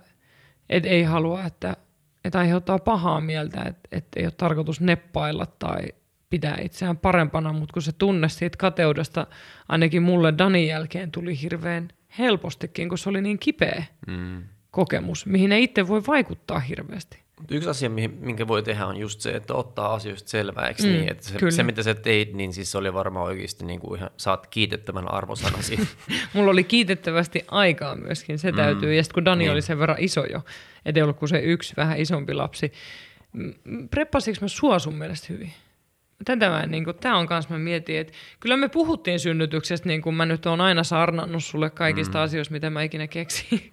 et 0.69 0.87
ei 0.87 1.03
halua, 1.03 1.45
että, 1.45 1.77
että 2.25 2.39
aiheuttaa 2.39 2.79
pahaa 2.79 3.21
mieltä, 3.21 3.63
että, 3.63 3.89
että 3.93 4.21
ei 4.21 4.27
ole 4.27 4.33
tarkoitus 4.37 4.81
neppailla 4.81 5.47
tai 5.47 5.83
pitää 6.31 6.59
itseään 6.63 6.97
parempana, 6.97 7.53
mutta 7.53 7.73
kun 7.73 7.83
se 7.83 7.93
tunne 7.93 8.29
siitä 8.29 8.57
kateudesta 8.57 9.27
ainakin 9.69 10.03
mulle 10.03 10.35
Danin 10.39 10.67
jälkeen 10.67 11.11
tuli 11.11 11.43
hirveän 11.43 11.89
helpostikin, 12.19 12.89
kun 12.89 12.99
se 12.99 13.09
oli 13.09 13.23
niin 13.23 13.39
kipeä 13.39 13.85
mm. 14.07 14.43
kokemus, 14.71 15.27
mihin 15.27 15.53
ei 15.53 15.63
itse 15.65 15.89
voi 15.89 16.03
vaikuttaa 16.07 16.59
hirveästi. 16.59 17.19
Yksi 17.51 17.69
asia, 17.69 17.91
minkä 18.21 18.49
voi 18.49 18.63
tehdä, 18.63 18.87
on 18.87 18.97
just 18.97 19.21
se, 19.21 19.31
että 19.31 19.55
ottaa 19.55 19.95
asioista 19.95 20.31
selvää, 20.31 20.69
eikö 20.69 20.83
mm, 20.83 20.89
niin? 20.89 21.11
Että 21.11 21.25
se, 21.25 21.51
se, 21.51 21.63
mitä 21.63 21.83
sä 21.83 21.95
teit, 21.95 22.35
niin 22.35 22.53
siis 22.53 22.71
se 22.71 22.79
oli 22.79 22.95
varmaan 22.95 23.27
oikeasti 23.27 23.65
niin 23.65 23.81
kuin 23.81 23.99
ihan, 23.99 24.11
saat 24.17 24.47
kiitettävän 24.47 25.13
arvosanasi. 25.13 25.79
Mulla 26.33 26.51
oli 26.51 26.65
kiitettävästi 26.65 27.45
aikaa 27.49 27.97
myöskin, 27.97 28.39
se 28.39 28.51
mm, 28.51 28.57
täytyy. 28.57 28.95
Ja 28.95 29.03
sitten 29.03 29.15
kun 29.15 29.25
Dani 29.25 29.39
niin. 29.39 29.53
oli 29.53 29.63
sen 29.63 29.79
verran 29.79 29.97
iso 30.01 30.25
jo, 30.25 30.41
ettei 30.85 31.03
ollut 31.03 31.17
kuin 31.17 31.29
se 31.29 31.39
yksi 31.39 31.75
vähän 31.77 31.99
isompi 31.99 32.35
lapsi. 32.35 32.73
Preppasiko 33.91 34.39
mä 34.41 34.49
sua 34.49 34.79
sun 34.79 34.95
mielestä 34.95 35.27
hyvin? 35.31 35.53
Tätä 36.25 36.51
mä, 36.51 36.67
niin 36.67 36.85
kuin, 36.85 36.97
tää 36.97 37.17
on 37.17 37.27
kans 37.27 37.49
mä 37.49 37.59
mietin, 37.59 37.99
että 37.99 38.13
kyllä 38.41 38.57
me 38.57 38.69
puhuttiin 38.69 39.21
synnytyksestä, 39.21 39.89
niin 39.89 40.03
kuin 40.03 40.15
mä 40.15 40.27
nyt 40.27 40.47
oon 40.47 40.61
aina 40.61 40.85
saarnannut 40.85 41.45
sulle 41.45 41.71
kaikista 41.71 42.19
mm. 42.19 42.25
asioista, 42.25 42.53
mitä 42.53 42.71
mä 42.71 42.83
ikinä 42.83 43.07
keksin. 43.07 43.73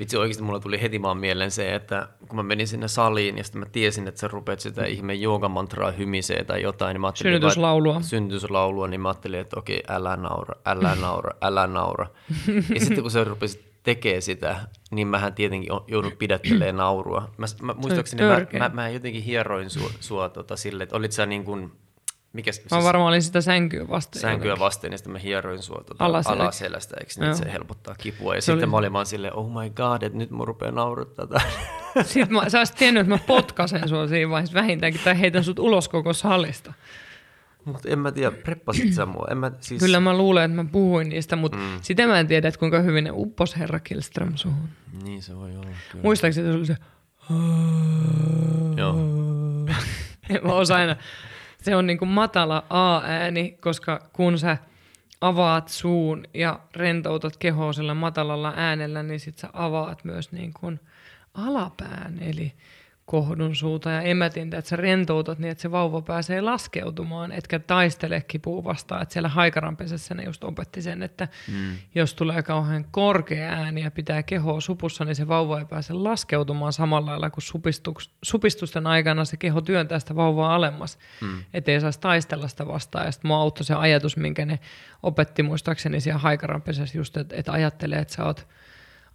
Vitsi 0.00 0.16
oikeasti 0.16 0.42
mulla 0.42 0.60
tuli 0.60 0.82
heti 0.82 1.02
vaan 1.02 1.18
mieleen 1.18 1.50
se, 1.50 1.74
että 1.74 2.08
kun 2.28 2.36
mä 2.36 2.42
menin 2.42 2.68
sinne 2.68 2.88
saliin 2.88 3.38
ja 3.38 3.44
sitten 3.44 3.60
mä 3.60 3.66
tiesin, 3.66 4.08
että 4.08 4.20
sä 4.20 4.28
rupeat 4.28 4.60
sitä 4.60 4.84
ihme 4.84 5.14
joogamantraa 5.14 5.90
hymisee 5.90 6.44
tai 6.44 6.62
jotain, 6.62 6.94
niin 6.94 7.00
mä 7.00 7.06
ajattelin, 7.06 7.32
Synnytyslaulua. 7.32 8.00
synnytyslaulua, 8.00 8.88
niin 8.88 9.00
mä 9.00 9.08
ajattelin, 9.08 9.40
että 9.40 9.58
okei, 9.58 9.82
älä 9.88 10.16
naura, 10.16 10.54
älä 10.64 10.94
naura, 10.94 11.30
älä 11.42 11.66
naura. 11.66 12.06
ja 12.74 12.80
sitten 12.80 13.02
kun 13.02 13.10
sä 13.10 13.24
rupesit 13.24 13.73
tekee 13.84 14.20
sitä, 14.20 14.56
niin 14.90 15.08
mähän 15.08 15.34
tietenkin 15.34 15.70
joudun 15.88 16.12
pidättelemään 16.18 16.76
naurua. 16.76 17.30
Mä, 17.36 17.46
mä 17.62 17.74
muistaakseni 17.74 18.22
mä, 18.22 18.58
mä, 18.58 18.70
mä, 18.74 18.88
jotenkin 18.88 19.22
hieroin 19.22 19.70
sua, 19.70 19.90
sua 20.00 20.28
tota, 20.28 20.56
sille, 20.56 20.82
että 20.82 20.96
olit 20.96 21.12
sä 21.12 21.26
niin 21.26 21.44
kuin 21.44 21.72
mikä, 22.34 22.52
siis 22.52 22.70
mä 22.70 22.82
varmaan 22.82 23.08
olin 23.08 23.22
sitä 23.22 23.40
sänkyä 23.40 23.88
vasten. 23.88 24.22
Sänkyä 24.22 24.46
jotenkin. 24.46 24.64
vasten, 24.64 24.92
ja 24.92 24.98
sitten 24.98 25.12
mä 25.12 25.18
hieroin 25.18 25.62
sua 25.62 25.82
tuota 25.86 26.04
alaselästä, 26.04 26.96
eikö 27.00 27.12
niin, 27.20 27.36
se 27.36 27.52
helpottaa 27.52 27.94
kipua. 27.94 28.34
Ja 28.34 28.40
se 28.40 28.44
sitten 28.44 28.64
oli... 28.64 28.70
mä 28.70 28.76
olin 28.76 28.92
vaan 28.92 29.06
silleen, 29.06 29.34
oh 29.34 29.62
my 29.62 29.70
god, 29.70 30.02
että 30.02 30.18
nyt 30.18 30.30
mun 30.30 30.48
rupeaa 30.48 30.72
nauruttaa 30.72 31.26
tätä. 31.26 31.40
Sitten 32.02 32.32
mä, 32.32 32.48
sä 32.48 32.58
olisit 32.58 32.76
tiennyt, 32.76 33.00
että 33.00 33.14
mä 33.14 33.18
potkasen 33.26 33.88
sua 33.88 34.08
siinä 34.08 34.30
vaiheessa 34.30 34.54
vähintäänkin, 34.54 35.00
tai 35.04 35.20
heitän 35.20 35.44
sut 35.44 35.58
ulos 35.58 35.88
koko 35.88 36.12
salista. 36.12 36.72
Mutta 37.64 37.88
en 37.88 37.98
mä 37.98 38.12
tiedä, 38.12 38.30
preppasit 38.30 38.92
sä 38.92 39.06
mua? 39.14 39.26
En 39.30 39.38
mä, 39.38 39.52
siis... 39.60 39.82
Kyllä 39.82 40.00
mä 40.00 40.16
luulen, 40.16 40.50
että 40.50 40.62
mä 40.62 40.70
puhuin 40.72 41.08
niistä, 41.08 41.36
mutta 41.36 41.58
mm. 41.58 41.78
sitä 41.82 42.06
mä 42.06 42.20
en 42.20 42.26
tiedä, 42.26 42.48
että 42.48 42.58
kuinka 42.60 42.80
hyvin 42.80 43.04
ne 43.04 43.10
uppos 43.12 43.56
herra 43.56 43.80
Killström 43.80 44.32
suhun. 44.36 44.68
Niin 45.02 45.22
se 45.22 45.36
voi 45.36 45.50
olla, 45.56 45.70
kyllä. 45.92 46.02
Muistaakseni 46.02 46.48
se 46.48 46.56
oli 46.56 46.66
se... 46.66 46.76
Joo. 48.76 48.96
en 50.30 50.40
mä 50.44 50.52
osaa 50.52 50.78
aina 50.78 50.96
se 51.64 51.76
on 51.76 51.86
niin 51.86 51.98
kuin 51.98 52.08
matala 52.08 52.64
A-ääni, 52.70 53.56
koska 53.60 54.08
kun 54.12 54.38
sä 54.38 54.58
avaat 55.20 55.68
suun 55.68 56.24
ja 56.34 56.60
rentoutat 56.76 57.36
kehoa 57.36 57.72
sillä 57.72 57.94
matalalla 57.94 58.52
äänellä, 58.56 59.02
niin 59.02 59.20
sit 59.20 59.38
sä 59.38 59.48
avaat 59.52 60.04
myös 60.04 60.32
niin 60.32 60.52
kuin 60.60 60.80
alapään, 61.34 62.18
eli 62.20 62.52
kohdun 63.06 63.56
suuta 63.56 63.90
ja 63.90 64.02
emätintä, 64.02 64.58
että 64.58 64.68
sä 64.68 64.76
rentoutat 64.76 65.38
niin, 65.38 65.50
että 65.50 65.62
se 65.62 65.70
vauva 65.70 66.02
pääsee 66.02 66.40
laskeutumaan, 66.40 67.32
etkä 67.32 67.58
taistele 67.58 68.20
kipua 68.20 68.64
vastaan. 68.64 69.02
Että 69.02 69.12
siellä 69.12 69.28
haikaranpesessä 69.28 70.14
ne 70.14 70.24
just 70.24 70.44
opetti 70.44 70.82
sen, 70.82 71.02
että 71.02 71.28
mm. 71.48 71.76
jos 71.94 72.14
tulee 72.14 72.42
kauhean 72.42 72.84
korkea 72.90 73.48
ääni 73.48 73.82
ja 73.82 73.90
pitää 73.90 74.22
kehoa 74.22 74.60
supussa, 74.60 75.04
niin 75.04 75.16
se 75.16 75.28
vauva 75.28 75.58
ei 75.58 75.64
pääse 75.64 75.92
laskeutumaan 75.92 76.72
samalla 76.72 77.10
lailla 77.10 77.30
kuin 77.30 77.44
supistusten 78.22 78.86
aikana 78.86 79.24
se 79.24 79.36
keho 79.36 79.60
työntää 79.60 79.98
sitä 79.98 80.16
vauvaa 80.16 80.54
alemmas, 80.54 80.98
mm. 81.20 81.44
ettei 81.54 81.80
saisi 81.80 82.00
taistella 82.00 82.48
sitä 82.48 82.66
vastaan. 82.66 83.06
Ja 83.06 83.12
sitten 83.12 83.28
mua 83.28 83.36
auttoi 83.36 83.64
se 83.64 83.74
ajatus, 83.74 84.16
minkä 84.16 84.46
ne 84.46 84.58
opetti 85.02 85.42
muistaakseni 85.42 86.00
siellä 86.00 86.18
haikaranpesässä 86.18 86.98
just, 86.98 87.16
että, 87.16 87.36
että 87.36 87.52
ajattelee, 87.52 87.98
että 87.98 88.14
sä 88.14 88.24
oot 88.24 88.48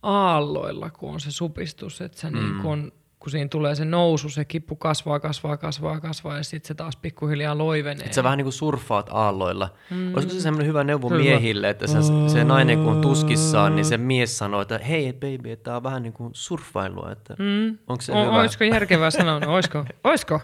aalloilla, 0.03 0.89
kun 0.89 1.13
on 1.13 1.19
se 1.19 1.31
supistus, 1.31 2.01
että 2.01 2.19
sä 2.19 2.29
mm. 2.29 2.39
niin 2.39 2.61
kun 2.61 2.91
kun 3.19 3.31
siinä 3.31 3.47
tulee 3.47 3.75
se 3.75 3.85
nousu, 3.85 4.29
se 4.29 4.45
kippu 4.45 4.75
kasvaa, 4.75 5.19
kasvaa, 5.19 5.57
kasvaa, 5.57 5.99
kasvaa 5.99 6.37
ja 6.37 6.43
sitten 6.43 6.67
se 6.67 6.73
taas 6.73 6.95
pikkuhiljaa 6.95 7.57
loivenee. 7.57 8.05
Että 8.05 8.15
sä 8.15 8.23
vähän 8.23 8.37
niin 8.37 8.45
kuin 8.45 8.53
surffaat 8.53 9.09
aalloilla. 9.11 9.73
Mm. 9.89 10.13
Olisiko 10.13 10.33
se 10.33 10.41
semmoinen 10.41 10.67
hyvä 10.67 10.83
neuvo 10.83 11.09
hyvä. 11.09 11.21
miehille, 11.21 11.69
että 11.69 11.87
se, 11.87 11.97
se 12.27 12.43
nainen 12.43 12.77
kun 12.77 12.93
on 12.93 13.01
tuskissaan, 13.01 13.75
niin 13.75 13.85
se 13.85 13.97
mies 13.97 14.37
sanoo, 14.37 14.61
että 14.61 14.77
hei 14.77 15.13
baby, 15.13 15.51
että 15.51 15.63
tämä 15.63 15.77
on 15.77 15.83
vähän 15.83 16.03
niin 16.03 16.13
kuin 16.13 16.29
surffailua. 16.33 17.11
Että 17.11 17.35
mm. 17.39 17.77
Onko 17.87 18.01
se 18.01 18.11
o- 18.11 18.25
hyvä? 18.25 18.39
Olisiko 18.39 18.63
järkevää 18.63 19.11
sanoa? 19.11 19.39
No, 19.39 19.53
olisiko? 19.53 19.85
olisiko? 20.03 20.41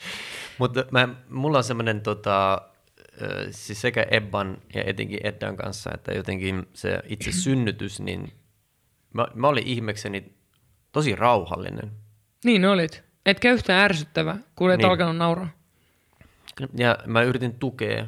Mutta 0.58 0.84
mä, 0.90 1.08
mulla 1.30 1.58
on 1.58 1.64
semmoinen 1.64 2.00
tota, 2.00 2.62
siis 3.50 3.80
sekä 3.80 4.06
Ebban 4.10 4.58
ja 4.74 4.84
etenkin 4.86 5.20
Eddan 5.22 5.56
kanssa, 5.56 5.90
että 5.94 6.12
jotenkin 6.12 6.66
se 6.72 7.02
itse 7.06 7.32
synnytys, 7.32 8.00
niin 8.00 8.32
mä, 9.14 9.26
mä 9.34 9.48
olin 9.48 9.66
ihmekseni 9.66 10.32
tosi 10.92 11.16
rauhallinen. 11.16 12.05
Niin 12.44 12.64
olit. 12.64 13.04
Etkä 13.26 13.52
yhtään 13.52 13.84
ärsyttävä, 13.84 14.36
kun 14.56 14.72
et 14.72 14.78
niin. 14.78 14.88
alkanut 14.88 15.16
nauraa. 15.16 15.48
Ja 16.78 16.98
mä 17.06 17.22
yritin 17.22 17.58
tukea 17.58 18.06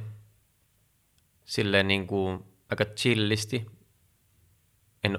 silleen 1.44 1.88
niin 1.88 2.06
kuin 2.06 2.44
aika 2.70 2.84
chillisti. 2.84 3.66
En 5.04 5.18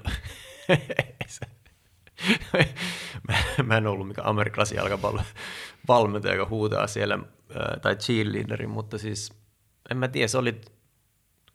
mä, 3.28 3.34
mä 3.64 3.76
en 3.76 3.86
ollut 3.86 4.08
mikä 4.08 4.22
amerikkalaisen 4.24 4.76
jalkapallon 4.76 5.24
valmentaja, 5.88 6.34
joka 6.34 6.50
huutaa 6.50 6.86
siellä, 6.86 7.18
tai 7.82 7.96
cheerleaderi, 7.96 8.66
mutta 8.66 8.98
siis 8.98 9.32
en 9.90 9.96
mä 9.96 10.08
tiedä, 10.08 10.28
se 10.28 10.38
oli, 10.38 10.60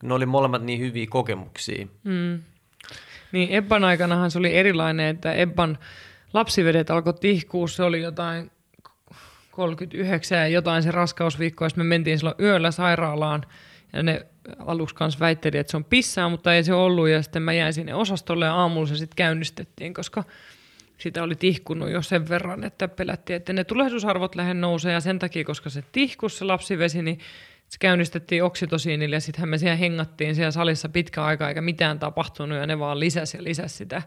ne 0.03 0.13
oli 0.13 0.25
molemmat 0.25 0.63
niin 0.63 0.79
hyviä 0.79 1.07
kokemuksia. 1.09 1.87
Mm. 2.03 2.43
Niin 3.31 3.51
Ebban 3.51 3.83
aikanahan 3.83 4.31
se 4.31 4.39
oli 4.39 4.55
erilainen, 4.55 5.05
että 5.05 5.33
Ebban 5.33 5.77
lapsivedet 6.33 6.89
alkoi 6.89 7.13
tihkua, 7.13 7.67
se 7.67 7.83
oli 7.83 8.01
jotain 8.01 8.51
39 9.51 10.37
ja 10.37 10.47
jotain 10.47 10.83
se 10.83 10.91
raskausviikko, 10.91 11.65
ja 11.65 11.69
me 11.75 11.83
mentiin 11.83 12.17
silloin 12.17 12.35
yöllä 12.39 12.71
sairaalaan, 12.71 13.45
ja 13.93 14.03
ne 14.03 14.25
aluksi 14.59 14.95
kanssa 14.95 15.19
väitteli, 15.19 15.57
että 15.57 15.71
se 15.71 15.77
on 15.77 15.85
pissää, 15.85 16.29
mutta 16.29 16.53
ei 16.53 16.63
se 16.63 16.73
ollut, 16.73 17.09
ja 17.09 17.21
sitten 17.21 17.41
mä 17.41 17.53
jäin 17.53 17.73
sinne 17.73 17.93
osastolle, 17.93 18.45
ja 18.45 18.55
aamulla 18.55 18.87
se 18.87 18.95
sitten 18.95 19.15
käynnistettiin, 19.15 19.93
koska 19.93 20.23
sitä 20.97 21.23
oli 21.23 21.35
tihkunut 21.35 21.89
jo 21.89 22.01
sen 22.01 22.29
verran, 22.29 22.63
että 22.63 22.87
pelättiin, 22.87 23.37
että 23.37 23.53
ne 23.53 23.63
tulehdusarvot 23.63 24.35
lähden 24.35 24.61
nousee, 24.61 24.93
ja 24.93 24.99
sen 24.99 25.19
takia, 25.19 25.43
koska 25.43 25.69
se 25.69 25.83
tihkus 25.91 26.37
se 26.37 26.45
lapsivesi, 26.45 27.01
niin 27.01 27.19
se 27.67 27.77
käynnistettiin 27.79 28.43
oksitosiinille, 28.43 29.15
ja 29.15 29.19
sittenhän 29.19 29.49
me 29.49 29.57
siellä 29.57 29.75
hengattiin 29.75 30.35
siellä 30.35 30.51
salissa 30.51 30.89
pitkä 30.89 31.23
aika, 31.23 31.49
eikä 31.49 31.61
mitään 31.61 31.99
tapahtunut, 31.99 32.57
ja 32.57 32.67
ne 32.67 32.79
vaan 32.79 32.99
lisäsi 32.99 33.37
ja 33.37 33.43
lisäsi 33.43 33.75
sitä 33.75 34.01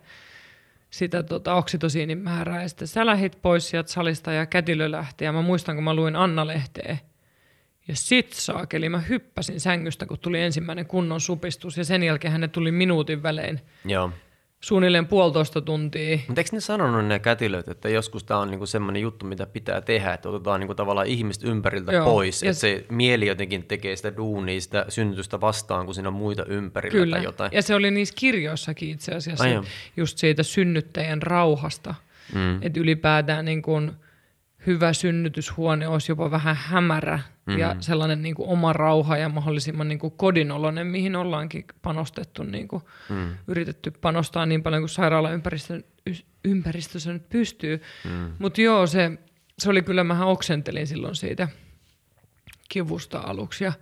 sitä 0.90 1.22
tota, 1.22 1.55
oksitosiinin 1.55 2.18
määrää. 2.18 2.62
Ja 2.62 2.68
sitten 2.68 2.88
sä 2.88 3.07
lähit 3.07 3.38
pois 3.42 3.70
sieltä 3.70 3.90
salista 3.90 4.33
ja 4.33 4.46
kätilö 4.46 4.90
lähti. 4.90 5.24
Ja 5.24 5.33
mä 5.33 5.42
muistan, 5.42 5.74
kun 5.77 5.85
mä 5.85 5.94
luin 5.94 6.16
Anna-lehteä. 6.16 6.98
Ja 7.88 7.96
sit 7.96 8.33
saakeli, 8.33 8.88
mä 8.88 9.01
hyppäsin 9.01 9.61
sängystä, 9.61 10.07
kun 10.07 10.18
tuli 10.18 10.40
ensimmäinen 10.40 10.87
kunnon 10.87 11.20
supistus. 11.20 11.77
Ja 11.77 11.85
sen 11.85 12.03
jälkeen 12.03 12.40
ne 12.40 12.48
tuli 12.48 12.72
minuutin 12.72 13.22
välein. 13.22 13.61
Joo 13.85 14.11
suunnilleen 14.61 15.07
puolitoista 15.07 15.61
tuntia. 15.61 16.18
Mutta 16.27 16.40
eikö 16.40 16.51
ne 16.53 16.61
sanonut 16.61 17.07
ne 17.07 17.18
kätilöt, 17.18 17.68
että 17.68 17.88
joskus 17.88 18.25
tämä 18.25 18.40
on 18.40 18.51
niinku 18.51 18.66
semmoinen 18.66 19.03
juttu, 19.03 19.27
mitä 19.27 19.47
pitää 19.47 19.81
tehdä, 19.81 20.12
että 20.12 20.29
otetaan 20.29 20.61
niinku 20.61 20.75
tavallaan 20.75 21.07
ihmistä 21.07 21.49
ympäriltä 21.49 21.92
Joo. 21.92 22.05
pois, 22.05 22.42
että 22.42 22.61
se 22.61 22.87
mieli 22.88 23.27
jotenkin 23.27 23.62
tekee 23.62 23.97
sitä 23.97 24.16
duunia, 24.16 24.61
sitä 24.61 24.85
synnytystä 24.88 25.40
vastaan, 25.40 25.87
kun 25.87 25.94
siinä 25.94 26.09
on 26.09 26.14
muita 26.14 26.44
ympärillä 26.44 26.92
Kyllä. 26.92 27.16
tai 27.16 27.25
jotain. 27.25 27.51
ja 27.53 27.62
se 27.62 27.75
oli 27.75 27.90
niissä 27.90 28.14
kirjoissakin 28.18 28.90
itse 28.90 29.12
asiassa, 29.12 29.44
Ai 29.44 29.61
just 29.97 30.18
siitä 30.18 30.42
synnyttäjän 30.42 31.23
rauhasta, 31.23 31.94
mm. 32.35 32.62
että 32.62 32.81
ylipäätään 32.81 33.44
niin 33.44 33.62
kuin– 33.62 33.92
hyvä 34.66 34.92
synnytyshuone 34.92 35.88
olisi 35.88 36.12
jopa 36.12 36.31
vähän 36.31 36.57
hämärä 36.57 37.16
mm-hmm. 37.16 37.61
ja 37.61 37.77
sellainen 37.81 38.23
niin 38.23 38.35
kuin 38.35 38.49
oma 38.49 38.73
rauha 38.73 39.16
ja 39.16 39.29
mahdollisimman 39.29 39.88
niin 39.88 39.99
kuin 39.99 40.12
kodinoloinen, 40.16 40.87
mihin 40.87 41.16
ollaankin 41.16 41.64
panostettu, 41.83 42.42
niin 42.42 42.68
kuin 42.68 42.83
mm. 43.09 43.37
yritetty 43.47 43.90
panostaa 43.90 44.47
niin 44.47 44.62
paljon 44.62 44.83
kuin 44.83 44.90
sairaalaympäristö 44.90 45.83
ympäristössä 46.44 47.12
nyt 47.12 47.29
pystyy. 47.29 47.83
Mm. 48.05 48.33
Mutta 48.38 48.61
joo, 48.61 48.87
se, 48.87 49.18
se 49.59 49.71
oli 49.71 49.83
kyllä, 49.83 50.05
mä 50.05 50.27
oksentelin 50.27 50.87
silloin 50.87 51.14
siitä 51.14 51.49
kivusta 52.68 53.18
aluksi 53.18 53.64
ja 53.64 53.73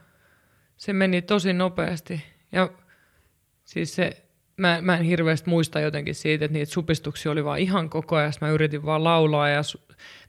se 0.77 0.93
meni 0.93 1.23
tosi 1.23 1.53
nopeasti. 1.53 2.25
Ja 2.53 2.71
siis 3.65 3.95
se, 3.95 4.27
mä, 4.57 4.79
mä 4.83 4.97
en 4.97 5.05
hirveästi 5.05 5.51
muista 5.51 5.81
jotenkin 5.81 6.15
siitä, 6.15 6.45
että 6.45 6.53
niitä 6.53 6.73
supistuksia 6.73 7.33
oli 7.33 7.45
vaan 7.45 7.59
ihan 7.59 7.91
koko 7.91 8.17
ajan. 8.17 8.33
Mä 8.41 8.51
yritin 8.51 8.85
vaan 8.85 9.05
laulaa 9.05 9.49
ja 9.49 9.63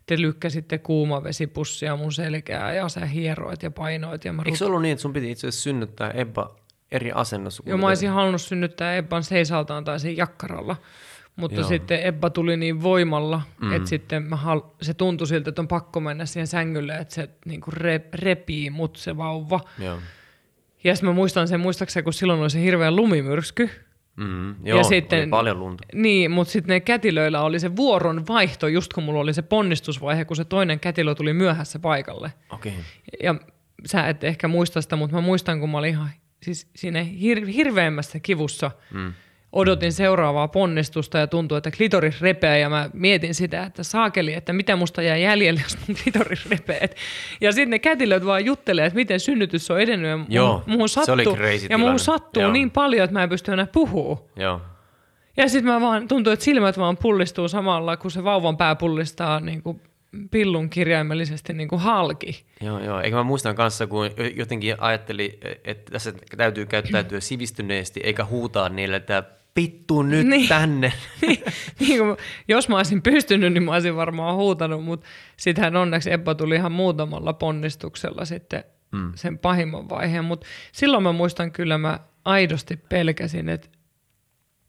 te 0.08 0.22
lykkäsitte 0.22 0.78
kuumavesipussia 0.78 1.96
mun 1.96 2.12
selkää 2.12 2.74
ja 2.74 2.90
sä 2.90 3.06
hieroit 3.06 3.64
ja 3.64 3.72
painoit. 3.72 4.26
Ja 4.26 4.34
mä 4.34 4.44
Eikö 4.46 4.58
se 4.58 4.66
ollut 4.66 4.82
niin, 4.82 4.92
että 4.92 5.02
sun 5.02 5.14
piti 5.14 5.32
itse 5.32 5.48
asiassa 5.48 5.64
synnyttää 5.64 6.12
Ebba 6.12 6.56
eri 6.92 7.12
asennossa? 7.12 7.64
Joo, 7.66 7.78
mä 7.78 7.88
olisin 7.88 8.10
halunnut 8.10 8.42
synnyttää 8.42 8.96
Ebban 8.96 9.24
seisaltaan 9.24 9.84
tai 9.84 10.00
siinä 10.00 10.18
jakkaralla. 10.18 10.76
Mutta 11.36 11.60
Joo. 11.60 11.68
sitten 11.68 12.06
Ebba 12.06 12.30
tuli 12.30 12.58
niin 12.58 12.84
voimalla, 12.84 13.42
mm. 13.62 13.74
että 13.74 13.90
sitten 13.90 14.24
mä 14.24 14.36
hal- 14.36 14.70
se 14.82 14.94
tuntui 14.94 15.28
siltä, 15.28 15.50
että 15.50 15.62
on 15.62 15.68
pakko 15.68 16.00
mennä 16.00 16.26
siihen 16.26 16.48
sängylle, 16.48 16.98
että 16.98 17.14
se 17.14 17.30
niin 17.46 17.62
kuin 17.62 17.74
re- 17.74 18.10
repii 18.14 18.70
mut 18.70 18.96
se 18.96 19.18
vauva. 19.18 19.60
Joo. 19.80 19.98
Ja 20.84 20.96
sitten 20.96 21.10
mä 21.10 21.14
muistan 21.14 21.48
sen, 21.48 21.60
muistaakseni 21.60 22.04
kun 22.04 22.14
silloin 22.14 22.40
oli 22.40 22.50
se 22.50 22.62
hirveä 22.62 22.92
lumimyrsky, 22.92 23.70
Mm, 24.18 24.56
joo, 24.64 24.78
ja 24.78 24.84
sitten, 24.84 25.20
oli 25.20 25.30
paljon 25.30 25.60
lunta. 25.60 25.84
Niin, 25.94 26.32
mutta 26.32 26.52
sitten 26.52 26.74
ne 26.74 26.80
kätilöillä 26.80 27.42
oli 27.42 27.60
se 27.60 27.76
vuoron 27.76 28.28
vaihto, 28.28 28.68
just 28.68 28.94
kun 28.94 29.04
mulla 29.04 29.20
oli 29.20 29.34
se 29.34 29.42
ponnistusvaihe, 29.42 30.26
kun 30.26 30.36
se 30.36 30.46
toinen 30.46 30.80
kätilö 30.80 31.16
tuli 31.16 31.34
myöhässä 31.34 31.80
paikalle. 31.80 32.34
Okay. 32.50 32.72
Ja 33.24 33.36
sä 33.86 34.08
et 34.08 34.24
ehkä 34.24 34.48
muista 34.48 34.82
sitä, 34.82 34.96
mutta 34.96 35.16
mä 35.16 35.22
muistan, 35.22 35.60
kun 35.60 35.70
mä 35.70 35.78
olin 35.78 35.90
ihan 35.90 36.10
siis 36.44 36.70
siinä 36.76 37.04
hir- 37.04 37.48
hirveämmässä 37.48 38.20
kivussa. 38.20 38.72
Mm. 38.94 39.14
Odotin 39.52 39.94
seuraavaa 39.94 40.48
ponnistusta 40.48 41.18
ja 41.18 41.28
tuntui, 41.28 41.58
että 41.58 41.72
klitoris 41.72 42.22
repeää 42.22 42.58
ja 42.58 42.70
mä 42.70 42.90
mietin 42.94 43.36
sitä, 43.36 43.64
että 43.64 43.84
saakeli, 43.84 44.34
että 44.34 44.54
mitä 44.54 44.76
musta 44.76 45.02
jää 45.02 45.18
jäljelle, 45.18 45.62
jos 45.64 45.78
mun 45.88 45.98
klitoris 46.04 46.50
repeää. 46.50 46.88
Ja 47.42 47.52
sitten 47.52 47.70
ne 47.70 47.80
kätilöt 47.80 48.26
vaan 48.26 48.46
juttelee, 48.46 48.86
että 48.86 48.96
miten 48.96 49.20
synnytys 49.20 49.72
on 49.72 49.82
edennyt 49.82 50.12
ja 50.12 50.26
Joo, 50.30 50.64
muuhun 50.66 50.90
se 50.90 51.00
oli 51.00 51.24
sattuu, 51.24 51.36
crazy 51.36 51.54
ja 51.56 51.60
tilanne. 51.60 51.78
muuhun 51.78 52.00
sattuu 52.00 52.44
Joo. 52.44 52.52
niin 52.52 52.72
paljon, 52.72 53.04
että 53.04 53.14
mä 53.14 53.24
en 53.24 53.30
pysty 53.30 53.52
enää 53.52 53.68
puhua. 53.74 54.26
Joo. 54.36 54.62
Ja 55.38 55.50
sitten 55.50 55.74
mä 55.74 55.82
vaan, 55.82 56.08
tuntuu, 56.08 56.34
että 56.34 56.46
silmät 56.46 56.78
vaan 56.78 56.98
pullistuu 56.98 57.48
samalla, 57.48 57.98
kun 57.98 58.12
se 58.12 58.24
vauvan 58.24 58.58
pää 58.58 58.76
pullistaa 58.76 59.40
niin 59.40 59.64
kuin 59.64 59.82
pillun 60.32 60.70
kirjaimellisesti 60.70 61.54
niin 61.54 61.68
kuin 61.70 61.82
halki. 61.82 62.46
Joo, 62.62 62.84
joo. 62.84 63.02
Eikä 63.02 63.16
mä 63.16 63.24
muistan 63.24 63.56
kanssa, 63.56 63.88
kun 63.88 64.10
jotenkin 64.36 64.76
ajatteli, 64.78 65.40
että 65.64 65.92
tässä 65.92 66.14
täytyy 66.38 66.66
käyttäytyä 66.66 67.20
sivistyneesti, 67.20 68.00
eikä 68.04 68.26
huutaa 68.26 68.70
niille, 68.70 68.96
että 68.96 69.24
pittu 69.54 70.02
nyt 70.02 70.28
Niin. 70.28 70.50
tänne. 70.50 70.94
niin 71.80 72.00
kuin, 72.00 72.18
jos 72.48 72.70
mä 72.70 72.78
olisin 72.78 73.02
pystynyt, 73.02 73.54
niin 73.54 73.64
mä 73.64 73.74
olisin 73.74 73.96
varmaan 73.96 74.36
huutanut, 74.36 74.84
mutta 74.84 75.08
sittenhän 75.38 75.76
onneksi 75.76 76.12
Ebba 76.12 76.36
tuli 76.36 76.56
ihan 76.56 76.72
muutamalla 76.72 77.34
ponnistuksella 77.34 78.26
sitten 78.26 78.64
mm. 78.92 79.12
sen 79.16 79.38
pahimman 79.38 79.90
vaiheen. 79.90 80.26
Mutta 80.26 80.48
silloin 80.72 81.04
mä 81.04 81.12
muistan 81.12 81.52
kyllä, 81.52 81.78
mä 81.78 82.00
aidosti 82.26 82.78
pelkäsin, 82.90 83.50
että 83.50 83.70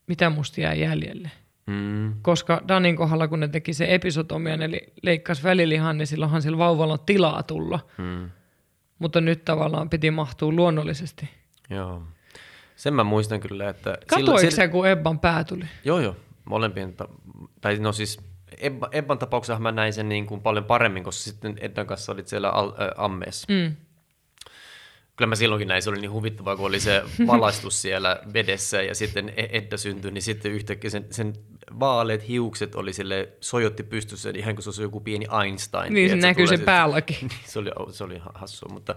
mitä 0.07 0.31
musta 0.31 0.61
jää 0.61 0.75
jäljelle. 0.75 1.31
Mm. 1.69 2.15
Koska 2.23 2.63
Danin 2.69 2.97
kohdalla, 2.97 3.29
kun 3.29 3.41
ne 3.41 3.49
teki 3.49 3.73
se 3.75 3.95
episotomian, 3.95 4.63
eli 4.63 4.93
leikkasi 5.03 5.43
välilihan, 5.43 5.99
niin 5.99 6.07
silloinhan 6.07 6.43
sillä 6.43 6.59
vauvalla 6.59 6.93
on 6.93 7.01
tilaa 7.07 7.43
tulla. 7.43 7.81
Mm. 7.99 8.31
Mutta 8.99 9.21
nyt 9.21 9.45
tavallaan 9.45 9.91
piti 9.91 10.11
mahtua 10.11 10.53
luonnollisesti. 10.53 11.29
Joo. 11.71 12.03
Sen 12.77 12.95
mä 12.95 13.05
muistan 13.05 13.41
kyllä, 13.41 13.69
että... 13.69 13.99
Katoiko 14.07 14.51
se, 14.51 14.69
kun 14.69 14.89
Ebban 14.89 15.19
pää 15.21 15.45
tuli? 15.45 15.65
Joo, 15.85 16.01
joo. 16.01 16.17
Molempien, 16.45 16.95
ta- 16.95 17.09
tai 17.61 17.77
no 17.77 17.93
siis 17.93 18.21
Ebba, 18.59 18.89
Ebban 18.93 19.19
tapauksessa 19.19 19.59
mä 19.59 19.73
näin 19.73 19.93
sen 19.93 20.09
niin 20.09 20.27
kuin 20.27 20.41
paljon 20.41 20.65
paremmin, 20.65 21.05
koska 21.05 21.31
sitten 21.31 21.57
Eddan 21.61 21.87
kanssa 21.87 22.13
olit 22.13 22.29
siellä 22.29 22.51
al- 22.51 22.69
äh, 22.73 23.05
ammeessa. 23.05 23.47
Mm. 23.53 23.77
Kyllä 25.17 25.29
mä 25.29 25.35
silloinkin 25.35 25.69
näin, 25.69 25.83
se 25.83 25.91
oli 25.91 26.01
niin 26.01 26.11
huvittavaa, 26.11 26.57
kun 26.57 26.67
oli 26.67 26.81
se 26.81 27.03
valaistus 27.27 27.83
siellä 27.83 28.21
vedessä 28.33 28.83
ja 28.83 28.95
sitten 28.95 29.33
E- 29.37 29.49
Edda 29.53 29.77
syntyi, 29.77 30.11
niin 30.11 30.23
sitten 30.23 30.53
yhtäkkiä 30.53 30.91
sen, 30.91 31.07
sen 31.11 31.33
vaaleet 31.81 32.29
hiukset 32.29 32.75
oli 32.75 32.93
sille 32.93 33.29
sojotti 33.41 33.83
pystyssä, 33.83 34.31
ihan 34.35 34.55
kuin 34.55 34.63
se 34.63 34.69
olisi 34.69 34.83
joku 34.83 35.01
pieni 35.01 35.27
Einstein. 35.43 35.95
Niin 35.95 36.11
se 36.11 36.17
näkyy 36.17 36.47
se 36.47 36.59
päälläkin. 36.59 37.17
Niin, 37.29 37.41
se 37.45 37.59
oli, 37.59 37.71
se 37.91 38.05
oli 38.05 38.21
hassua, 38.35 38.69
mutta 38.73 38.95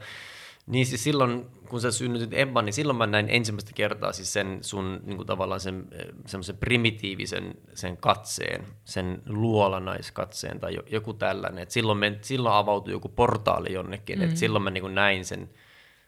niin 0.67 0.85
siis 0.85 1.03
silloin, 1.03 1.45
kun 1.69 1.81
sä 1.81 1.91
synnytit 1.91 2.33
Ebban, 2.33 2.65
niin 2.65 2.73
silloin 2.73 2.97
mä 2.97 3.07
näin 3.07 3.29
ensimmäistä 3.29 3.71
kertaa 3.75 4.13
siis 4.13 4.33
sen 4.33 4.57
sun 4.61 4.99
niin 5.05 5.17
kuin 5.17 5.27
tavallaan 5.27 5.59
sen 5.59 5.87
eh, 5.91 6.05
semmoisen 6.25 6.57
primitiivisen 6.57 7.55
sen 7.73 7.97
katseen, 7.97 8.65
sen 8.85 9.21
luolanaiskatseen 9.29 10.59
tai 10.59 10.75
jo- 10.75 10.83
joku 10.91 11.13
tällainen. 11.13 11.63
Et 11.63 11.71
silloin, 11.71 11.97
me, 11.97 12.17
silloin 12.21 12.55
avautui 12.55 12.93
joku 12.93 13.09
portaali 13.09 13.73
jonnekin, 13.73 14.19
mm. 14.19 14.25
että 14.25 14.35
silloin 14.35 14.63
mä 14.63 14.69
niin 14.69 14.81
kuin 14.81 14.95
näin 14.95 15.25
sen, 15.25 15.49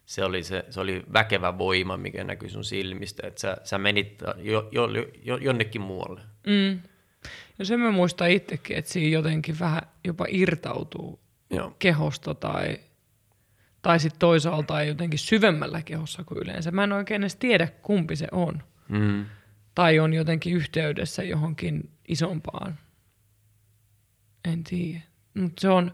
se 0.05 0.23
oli, 0.23 0.43
se, 0.43 0.65
se 0.69 0.79
oli 0.79 1.03
väkevä 1.13 1.57
voima, 1.57 1.97
mikä 1.97 2.23
näkyi 2.23 2.49
sun 2.49 2.63
silmistä, 2.63 3.27
että 3.27 3.41
sä, 3.41 3.57
sä 3.63 3.77
menit 3.77 4.21
jo, 4.37 4.69
jo, 4.71 4.87
jo, 5.23 5.37
jonnekin 5.37 5.81
muualle. 5.81 6.21
Mm. 6.47 6.79
Ja 7.59 7.65
sen 7.65 7.79
mä 7.79 7.91
muistan 7.91 8.29
itsekin, 8.29 8.77
että 8.77 8.91
siinä 8.91 9.13
jotenkin 9.13 9.59
vähän 9.59 9.81
jopa 10.03 10.25
irtautuu 10.29 11.19
Joo. 11.49 11.75
kehosta 11.79 12.35
tai, 12.35 12.77
tai 13.81 13.99
sitten 13.99 14.19
toisaalta 14.19 14.83
jotenkin 14.83 15.19
syvemmällä 15.19 15.81
kehossa 15.81 16.23
kuin 16.23 16.37
yleensä. 16.37 16.71
Mä 16.71 16.83
en 16.83 16.91
oikein 16.91 17.23
edes 17.23 17.35
tiedä, 17.35 17.67
kumpi 17.67 18.15
se 18.15 18.27
on. 18.31 18.63
Mm. 18.89 19.25
Tai 19.75 19.99
on 19.99 20.13
jotenkin 20.13 20.53
yhteydessä 20.53 21.23
johonkin 21.23 21.89
isompaan. 22.07 22.79
En 24.45 24.63
tiedä. 24.63 25.01
Mutta 25.33 25.61
se 25.61 25.69
on, 25.69 25.93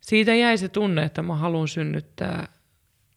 siitä 0.00 0.34
jäi 0.34 0.58
se 0.58 0.68
tunne, 0.68 1.02
että 1.02 1.22
mä 1.22 1.36
haluan 1.36 1.68
synnyttää 1.68 2.48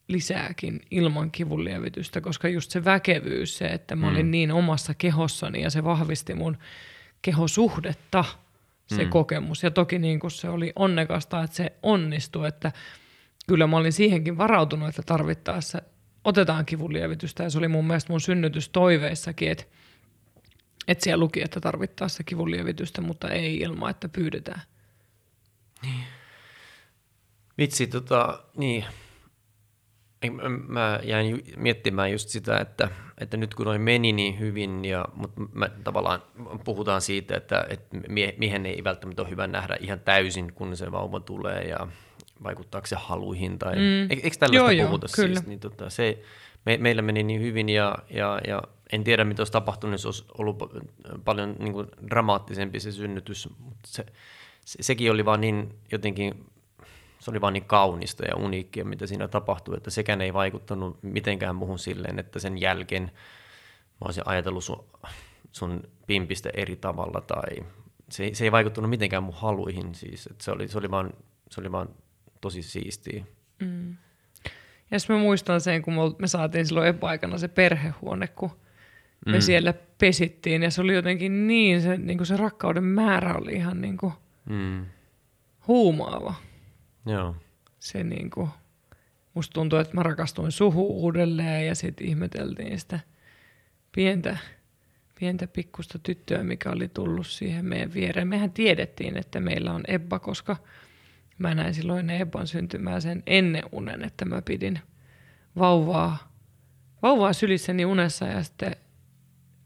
lisääkin 0.08 0.82
ilman 0.92 1.32
kivunlievitystä, 1.32 2.22
koska 2.22 2.48
just 2.48 2.72
se 2.72 2.86
väkevyys, 2.86 3.58
se, 3.58 3.66
että 3.66 3.96
mä 3.96 4.10
olin 4.10 4.32
niin 4.32 4.52
omassa 4.52 4.94
kehossani 4.94 5.62
ja 5.62 5.70
se 5.70 5.84
vahvisti 5.84 6.34
mun 6.34 6.58
kehosuhdetta, 7.22 8.26
se 8.88 9.04
mm. 9.04 9.10
kokemus. 9.10 9.64
Ja 9.64 9.72
toki 9.72 10.00
niin 10.00 10.20
kuin 10.20 10.32
se 10.32 10.50
oli 10.50 10.74
onnekasta, 10.76 11.44
että 11.44 11.56
se 11.58 11.74
onnistui, 11.84 12.48
että 12.48 12.72
kyllä 13.48 13.68
mä 13.68 13.78
olin 13.78 13.94
siihenkin 13.94 14.38
varautunut, 14.38 14.90
että 14.90 15.02
tarvittaessa 15.06 15.82
otetaan 16.24 16.66
kivunlievitystä. 16.66 17.44
Ja 17.44 17.50
se 17.50 17.58
oli 17.58 17.68
mun 17.68 17.88
mielestä 17.88 18.14
mun 18.14 18.22
synnytystoiveissakin, 18.22 19.52
että, 19.52 19.64
että 20.88 21.04
siellä 21.04 21.24
luki, 21.24 21.42
että 21.42 21.60
tarvittaessa 21.62 22.24
kivunlievitystä, 22.24 23.02
mutta 23.02 23.30
ei 23.30 23.58
ilman, 23.58 23.90
että 23.90 24.10
pyydetään. 24.10 24.62
Vitsi, 27.58 27.88
tota, 27.88 28.44
niin. 28.58 28.86
Mä- 30.68 31.00
jäin 31.04 31.44
miettimään 31.58 32.12
just 32.12 32.30
sitä, 32.30 32.58
että, 32.58 32.90
että 33.18 33.38
nyt 33.38 33.56
kun 33.56 33.66
noin 33.66 33.82
meni 33.82 34.12
niin 34.14 34.40
hyvin, 34.40 34.86
ja, 34.86 35.06
mutta 35.14 35.42
mä, 35.54 35.70
tavallaan 35.84 36.22
puhutaan 36.64 37.02
siitä, 37.02 37.38
että, 37.38 37.66
että 37.70 37.98
mie- 38.10 38.36
miehen 38.38 38.66
ei 38.66 38.84
välttämättä 38.84 39.22
ole 39.22 39.30
hyvä 39.30 39.48
nähdä 39.48 39.78
ihan 39.80 40.00
täysin, 40.00 40.54
kun 40.54 40.78
se 40.78 40.92
vauva 40.92 41.20
tulee 41.20 41.62
ja 41.62 41.88
vaikuttaako 42.44 42.88
se 42.88 42.96
haluihin. 43.00 43.60
Tai, 43.60 43.76
Mm. 43.76 43.82
mm. 43.82 44.08
Eikö 44.10 44.30
tällaista 44.40 44.56
Joo, 44.56 44.70
joo, 44.70 44.88
puhuta 44.88 45.08
kyllä. 45.16 45.36
siis? 45.36 45.48
Niin, 45.48 45.60
tota, 45.60 45.90
se, 45.90 46.24
me, 46.66 46.78
meillä 46.78 47.02
meni 47.02 47.24
niin 47.24 47.42
hyvin 47.42 47.70
ja, 47.70 47.98
ja, 48.10 48.40
ja 48.48 48.62
en 48.92 49.04
tiedä, 49.04 49.24
mitä 49.24 49.42
olisi 49.42 49.52
tapahtunut, 49.54 49.94
jos 49.94 50.06
olisi 50.06 50.26
ollut 50.38 50.62
pa- 50.64 51.20
paljon 51.26 51.56
niin 51.60 51.74
kuin, 51.74 51.88
dramaattisempi 52.10 52.80
se 52.80 52.92
synnytys, 52.92 53.50
mutta 53.60 53.80
se, 53.88 54.06
se, 54.66 54.78
sekin 54.84 55.12
oli 55.12 55.26
vaan 55.26 55.42
niin 55.42 55.76
jotenkin 55.92 56.46
se 57.28 57.32
oli 57.32 57.42
vaan 57.42 57.54
niin 57.54 57.66
kaunista 57.66 58.26
ja 58.26 58.36
uniikkia, 58.36 58.86
mitä 58.86 59.08
siinä 59.08 59.28
tapahtui, 59.28 59.78
että 59.78 59.90
sekään 59.90 60.22
ei 60.22 60.34
vaikuttanut 60.34 61.00
mitenkään 61.04 61.56
muuhun 61.56 61.80
silleen, 61.80 62.20
että 62.20 62.40
sen 62.40 62.58
jälkeen 62.62 63.04
mä 63.04 64.06
olisin 64.06 64.24
ajatellut 64.26 64.64
sun, 64.64 64.86
sun 65.52 65.84
pimpistä 66.08 66.50
eri 66.54 66.76
tavalla 66.76 67.22
tai 67.22 67.66
se, 68.10 68.24
ei- 68.24 68.36
se 68.36 68.44
ei 68.44 68.52
vaikuttanut 68.52 68.90
mitenkään 68.90 69.24
mun 69.24 69.34
haluihin 69.34 69.96
siis, 69.96 70.28
että 70.28 70.44
se 70.44 70.52
oli, 70.52 70.68
se 70.68 70.78
oli, 70.78 70.92
vaan, 70.92 71.14
se 71.52 71.62
oli 71.62 71.72
vaan 71.72 71.90
tosi 72.42 72.62
siistiä. 72.62 73.24
Ja 74.92 75.00
sitten 75.00 75.16
mä 75.16 75.22
muistan 75.22 75.62
sen, 75.62 75.82
kun 75.82 75.94
me- 75.94 76.16
me 76.20 76.28
saatiin 76.28 76.66
silloin 76.66 76.88
epäaikana 76.88 77.38
se 77.38 77.48
perhehuone, 77.48 78.28
kun 78.28 78.52
me 79.26 79.34
mm. 79.38 79.42
siellä 79.42 79.74
pesittiin. 79.98 80.64
Ja 80.64 80.72
se 80.72 80.82
oli 80.82 80.94
jotenkin 80.94 81.48
niin, 81.48 81.82
se, 81.82 81.98
niin 81.98 82.18
kuin 82.18 82.28
se 82.28 82.38
rakkauden 82.38 82.84
määrä 82.84 83.34
oli 83.36 83.54
ihan 83.54 83.82
niin 83.82 83.98
kuin 83.98 84.14
Mm. 84.50 84.86
huumaava. 85.68 86.34
Joo. 87.08 87.36
Se 87.80 88.04
niin 88.04 88.30
kuin, 88.30 88.50
musta 89.34 89.54
tuntui, 89.54 89.82
että 89.82 89.96
mä 89.96 90.04
rakastuin 90.04 90.52
suhu 90.52 91.04
uudelleen 91.04 91.68
ja 91.68 91.76
sitten 91.76 92.08
ihmeteltiin 92.08 92.80
sitä 92.80 93.00
pientä, 93.92 94.38
pientä 95.20 95.48
pikkusta 95.48 96.00
tyttöä, 96.00 96.44
mikä 96.44 96.70
oli 96.70 96.88
tullut 96.88 97.28
siihen 97.28 97.66
meidän 97.66 97.94
viereen. 97.94 98.28
Mehän 98.28 98.52
tiedettiin, 98.52 99.18
että 99.18 99.40
meillä 99.40 99.74
on 99.74 99.84
Ebba, 99.88 100.20
koska 100.20 100.58
mä 101.38 101.56
näin 101.56 101.74
silloin 101.74 102.10
Ebban 102.10 102.48
syntymää 102.48 103.00
sen 103.00 103.24
ennen 103.28 103.64
unen, 103.72 104.04
että 104.04 104.26
mä 104.26 104.42
pidin 104.42 104.80
vauvaa, 105.58 106.32
vauvaa 107.02 107.34
sylissäni 107.34 107.86
unessa 107.86 108.26
ja 108.26 108.44
sitten, 108.44 108.76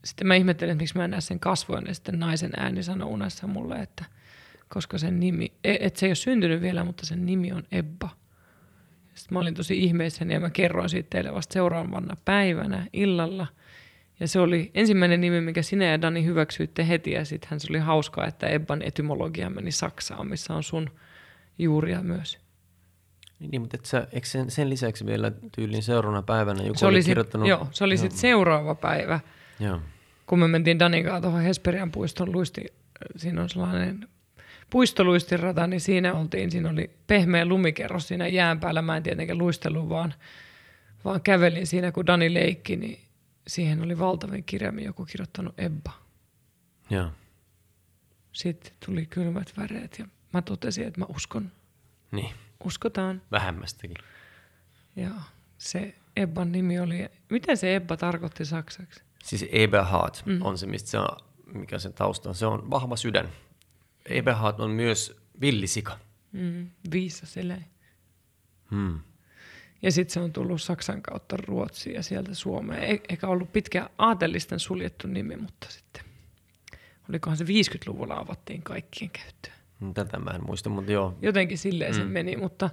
sitten 0.05 0.27
mä 0.27 0.35
ihmettelin, 0.35 0.71
että 0.71 0.81
miksi 0.81 0.97
mä 0.97 1.03
en 1.05 1.11
näe 1.11 1.21
sen 1.21 1.39
kasvoja, 1.39 1.81
ja 1.87 1.95
sitten 1.95 2.19
naisen 2.19 2.51
ääni 2.57 2.83
sanoi 2.83 3.09
unessa 3.09 3.47
mulle, 3.47 3.75
että 3.75 4.05
koska 4.73 4.97
sen 4.97 5.19
nimi, 5.19 5.51
e- 5.63 5.77
että 5.79 5.99
se 5.99 6.05
ei 6.05 6.09
ole 6.09 6.15
syntynyt 6.15 6.61
vielä, 6.61 6.83
mutta 6.83 7.05
sen 7.05 7.25
nimi 7.25 7.51
on 7.51 7.63
Ebba. 7.71 8.09
Sitten 9.15 9.35
mä 9.35 9.39
olin 9.39 9.53
tosi 9.53 9.83
ihmeissäni 9.83 10.33
ja 10.33 10.39
mä 10.39 10.49
kerroin 10.49 10.89
siitä 10.89 11.07
teille 11.09 11.33
vasta 11.33 11.53
seuraavana 11.53 12.17
päivänä 12.25 12.87
illalla. 12.93 13.47
Ja 14.19 14.27
se 14.27 14.39
oli 14.39 14.71
ensimmäinen 14.73 15.21
nimi, 15.21 15.41
mikä 15.41 15.61
sinä 15.61 15.85
ja 15.85 16.01
Dani 16.01 16.25
hyväksyitte 16.25 16.87
heti. 16.87 17.11
Ja 17.11 17.25
sittenhän 17.25 17.59
se 17.59 17.67
oli 17.69 17.79
hauskaa, 17.79 18.27
että 18.27 18.47
Ebban 18.47 18.81
etymologia 18.81 19.49
meni 19.49 19.71
Saksaan, 19.71 20.27
missä 20.27 20.53
on 20.53 20.63
sun 20.63 20.89
juuria 21.59 22.01
myös. 22.03 22.39
Niin, 23.39 23.61
mutta 23.61 23.77
et 23.77 23.85
sä, 23.85 24.07
eikö 24.11 24.27
sen, 24.27 24.51
sen 24.51 24.69
lisäksi 24.69 25.05
vielä 25.05 25.31
tyylin 25.55 25.83
seuraavana 25.83 26.21
päivänä 26.21 26.63
joku 26.63 26.77
Se 26.79 26.85
oli, 26.85 27.01
sit, 27.01 27.09
kirjoittanut? 27.09 27.47
joo, 27.47 27.67
se 27.71 27.83
oli 27.83 27.97
sitten 27.97 28.19
seuraava 28.19 28.75
päivä, 28.75 29.19
Joo. 29.59 29.79
kun 30.27 30.39
me 30.39 30.47
mentiin 30.47 30.79
Danin 30.79 31.03
kanssa 31.03 31.21
tuohon 31.21 31.41
Hesperian 31.41 31.91
puiston 31.91 32.31
luisti, 32.31 32.65
siinä 33.15 33.41
on 33.41 33.49
sellainen 33.49 34.07
puistoluistirata, 34.71 35.67
niin 35.67 35.81
siinä 35.81 36.13
oltiin, 36.13 36.51
siinä 36.51 36.69
oli 36.69 36.89
pehmeä 37.07 37.45
lumikerros 37.45 38.07
siinä 38.07 38.27
jään 38.27 38.59
päällä. 38.59 38.81
Mä 38.81 38.97
en 38.97 39.03
tietenkään 39.03 39.37
luistellut, 39.37 39.89
vaan, 39.89 40.13
vaan 41.05 41.21
kävelin 41.21 41.67
siinä, 41.67 41.91
kun 41.91 42.07
Dani 42.07 42.33
leikki, 42.33 42.75
niin 42.75 42.99
siihen 43.47 43.83
oli 43.83 43.99
valtavin 43.99 44.43
kirjaimin 44.43 44.85
joku 44.85 45.05
kirjoittanut 45.05 45.59
Ebba. 45.59 45.91
Joo. 46.89 47.11
Sitten 48.31 48.73
tuli 48.85 49.05
kylmät 49.05 49.53
väreet 49.57 49.99
ja 49.99 50.05
mä 50.33 50.41
totesin, 50.41 50.87
että 50.87 50.99
mä 50.99 51.05
uskon. 51.15 51.51
Niin, 52.11 52.31
Uskotaan. 52.63 53.21
vähemmästäkin. 53.31 53.97
Ja 54.95 55.09
se 55.57 55.95
Ebban 56.15 56.51
nimi 56.51 56.79
oli, 56.79 57.09
mitä 57.29 57.55
se 57.55 57.75
Ebba 57.75 57.97
tarkoitti 57.97 58.45
saksaksi? 58.45 59.03
Siis 59.23 59.45
Eberhard 59.51 60.15
mm. 60.25 60.41
on 60.41 60.57
se, 60.57 60.67
mistä 60.67 60.89
se 60.89 60.97
on, 60.97 61.17
mikä 61.53 61.79
sen 61.79 61.93
tausta 61.93 62.29
on. 62.29 62.35
Se 62.35 62.45
on 62.45 62.69
vahva 62.69 62.95
sydän. 62.95 63.29
Eberhard 64.05 64.59
on 64.59 64.71
myös 64.71 65.21
villisika. 65.41 65.99
Mm, 66.31 66.67
viisas 66.91 67.37
eläin. 67.37 67.65
Hmm. 68.71 68.99
Ja 69.81 69.91
sitten 69.91 70.13
se 70.13 70.19
on 70.19 70.33
tullut 70.33 70.61
Saksan 70.61 71.01
kautta 71.01 71.37
Ruotsiin 71.37 71.95
ja 71.95 72.03
sieltä 72.03 72.33
Suomeen. 72.33 72.83
E- 72.83 73.01
eikä 73.09 73.27
ollut 73.27 73.53
pitkä 73.53 73.89
aatelisten 73.97 74.59
suljettu 74.59 75.07
nimi, 75.07 75.35
mutta 75.35 75.67
sitten 75.69 76.03
olikohan 77.09 77.37
se 77.37 77.43
50-luvulla 77.43 78.15
avattiin 78.15 78.61
kaikkien 78.61 79.11
käyttöön. 79.11 79.93
Tätä 79.93 80.19
mä 80.19 80.31
en 80.31 80.45
muista, 80.45 80.69
mutta 80.69 80.91
joo. 80.91 81.17
Jotenkin 81.21 81.57
silleen 81.57 81.91
mm. 81.91 81.97
se 81.97 82.03
meni, 82.03 82.35
mutta 82.35 82.69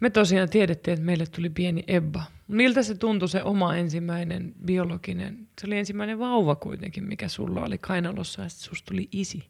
me 0.00 0.10
tosiaan 0.10 0.48
tiedettiin, 0.48 0.92
että 0.92 1.06
meille 1.06 1.26
tuli 1.26 1.50
pieni 1.50 1.84
Ebba. 1.86 2.22
Miltä 2.48 2.82
se 2.82 2.94
tuntui 2.94 3.28
se 3.28 3.42
oma 3.42 3.76
ensimmäinen 3.76 4.54
biologinen, 4.64 5.48
se 5.60 5.66
oli 5.66 5.78
ensimmäinen 5.78 6.18
vauva 6.18 6.56
kuitenkin, 6.56 7.04
mikä 7.04 7.28
sulla 7.28 7.64
oli 7.64 7.78
kainalossa 7.78 8.42
ja 8.42 8.48
sitten 8.48 8.68
susta 8.68 8.88
tuli 8.88 9.08
isi 9.12 9.48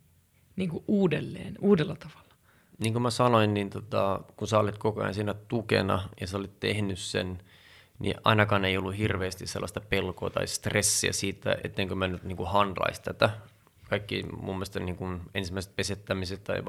niin 0.57 0.71
kuin 0.71 0.85
uudelleen, 0.89 1.55
uudella 1.61 1.97
tavalla. 1.97 2.35
Niin 2.79 2.93
kuin 2.93 3.03
mä 3.03 3.11
sanoin, 3.11 3.55
niin 3.55 3.71
tota, 3.71 4.21
kun 4.37 4.49
sä 4.49 4.59
olit 4.59 4.79
koko 4.79 5.01
ajan 5.01 5.15
siinä 5.15 5.35
tukena 5.35 6.09
ja 6.21 6.27
sä 6.27 6.39
olit 6.39 6.61
tehnyt 6.61 6.99
sen, 6.99 7.39
niin 7.99 8.15
ainakaan 8.25 8.65
ei 8.65 8.79
ollut 8.79 8.99
hirveästi 8.99 9.47
sellaista 9.47 9.81
pelkoa 9.81 10.31
tai 10.31 10.47
stressiä 10.47 11.13
siitä, 11.13 11.57
ettenkö 11.65 11.95
mä 11.95 12.09
nyt 12.09 12.25
niin 12.25 12.37
kuin 12.37 12.49
tätä. 13.05 13.31
Kaikki 13.89 14.23
mun 14.23 14.55
mielestä 14.55 14.81
niin 14.81 14.97
kuin 14.97 15.21
ensimmäiset 15.35 15.77
pesettämiset 15.77 16.45
tai 16.45 16.65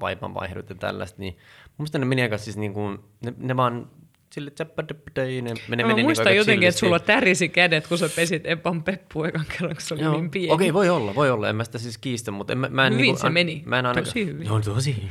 vaipanvaihdot 0.00 0.68
ja 0.68 0.74
tällaista, 0.74 1.20
niin 1.20 1.34
mun 1.66 1.74
mielestä 1.78 1.98
ne 1.98 2.04
meni 2.04 2.22
aika 2.22 2.38
siis 2.38 2.56
niin 2.56 2.74
kuin, 2.74 2.98
ne, 3.24 3.34
ne 3.38 3.56
vaan 3.56 3.90
sille 4.34 4.50
tsäppädäppädäi, 4.50 5.42
ne, 5.42 5.54
ne 5.68 5.82
mä 5.82 5.88
meni 5.88 6.02
muistan 6.02 6.26
niin 6.26 6.36
jotenkin, 6.36 6.68
että 6.68 6.78
sulla 6.78 6.98
tärisi 6.98 7.48
kädet, 7.48 7.86
kun 7.86 7.98
sä 7.98 8.08
pesit 8.16 8.46
Epan 8.46 8.82
Peppu 8.82 9.24
ekan 9.24 9.44
kerran, 9.48 9.74
kun 9.74 9.82
se 9.82 9.94
oli 9.94 10.02
Joo. 10.02 10.12
niin 10.12 10.30
pieni. 10.30 10.52
Okei, 10.52 10.72
voi 10.72 10.88
olla, 10.88 11.14
voi 11.14 11.30
olla. 11.30 11.48
En 11.48 11.56
mä 11.56 11.64
sitä 11.64 11.78
siis 11.78 11.98
kiistä, 11.98 12.30
mutta 12.30 12.52
en, 12.52 12.58
mä, 12.58 12.68
mä 12.68 12.86
en, 12.86 12.92
Hyvin 12.92 13.02
niinku, 13.02 13.20
se 13.20 13.30
meni. 13.30 13.62
Mä 13.66 13.78
en 13.78 13.86
ainakaan, 13.86 14.04
Tosi 14.04 14.26
hyvin. 14.26 14.46
Joo, 14.46 14.60
tosi 14.60 15.10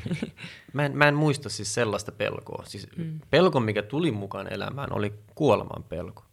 mä, 0.73 0.85
en, 0.85 0.97
mä 0.97 1.07
en 1.07 1.15
muista 1.15 1.49
siis 1.49 1.73
sellaista 1.73 2.11
pelkoa. 2.11 2.63
Siis 2.65 2.87
mm. 2.97 3.19
pelko, 3.29 3.59
mikä 3.59 3.81
tuli 3.81 4.11
mukaan 4.11 4.53
elämään, 4.53 4.93
oli 4.93 5.13
kuoleman 5.35 5.83
pelko. 5.83 6.25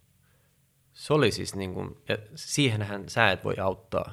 Se 0.93 1.14
oli 1.14 1.32
siis 1.32 1.55
niin 1.55 1.74
kuin, 1.74 1.97
ja 2.09 2.18
siihenhän 2.34 3.09
sä 3.09 3.30
et 3.30 3.45
voi 3.45 3.55
auttaa. 3.59 4.12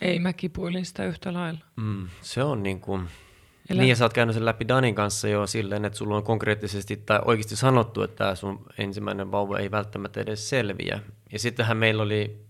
Ei, 0.00 0.18
mä 0.18 0.32
kipuilin 0.32 0.86
sitä 0.86 1.04
yhtä 1.04 1.32
lailla. 1.32 1.60
Mm, 1.76 2.08
se 2.20 2.42
on 2.42 2.62
niin 2.62 2.80
kuin, 2.80 3.08
Elä- 3.70 3.80
niin 3.80 3.88
ja 3.88 3.96
sä 3.96 4.04
oot 4.04 4.12
käynyt 4.12 4.34
sen 4.34 4.44
läpi 4.44 4.68
Danin 4.68 4.94
kanssa 4.94 5.28
jo 5.28 5.46
silleen, 5.46 5.84
että 5.84 5.98
sulla 5.98 6.16
on 6.16 6.22
konkreettisesti 6.22 6.96
tai 6.96 7.20
oikeasti 7.24 7.56
sanottu, 7.56 8.02
että 8.02 8.16
tämä 8.16 8.34
sun 8.34 8.66
ensimmäinen 8.78 9.32
vauva 9.32 9.58
ei 9.58 9.70
välttämättä 9.70 10.20
edes 10.20 10.48
selviä. 10.48 11.00
Ja 11.32 11.38
sittenhän 11.38 11.76
meillä 11.76 12.02
oli 12.02 12.40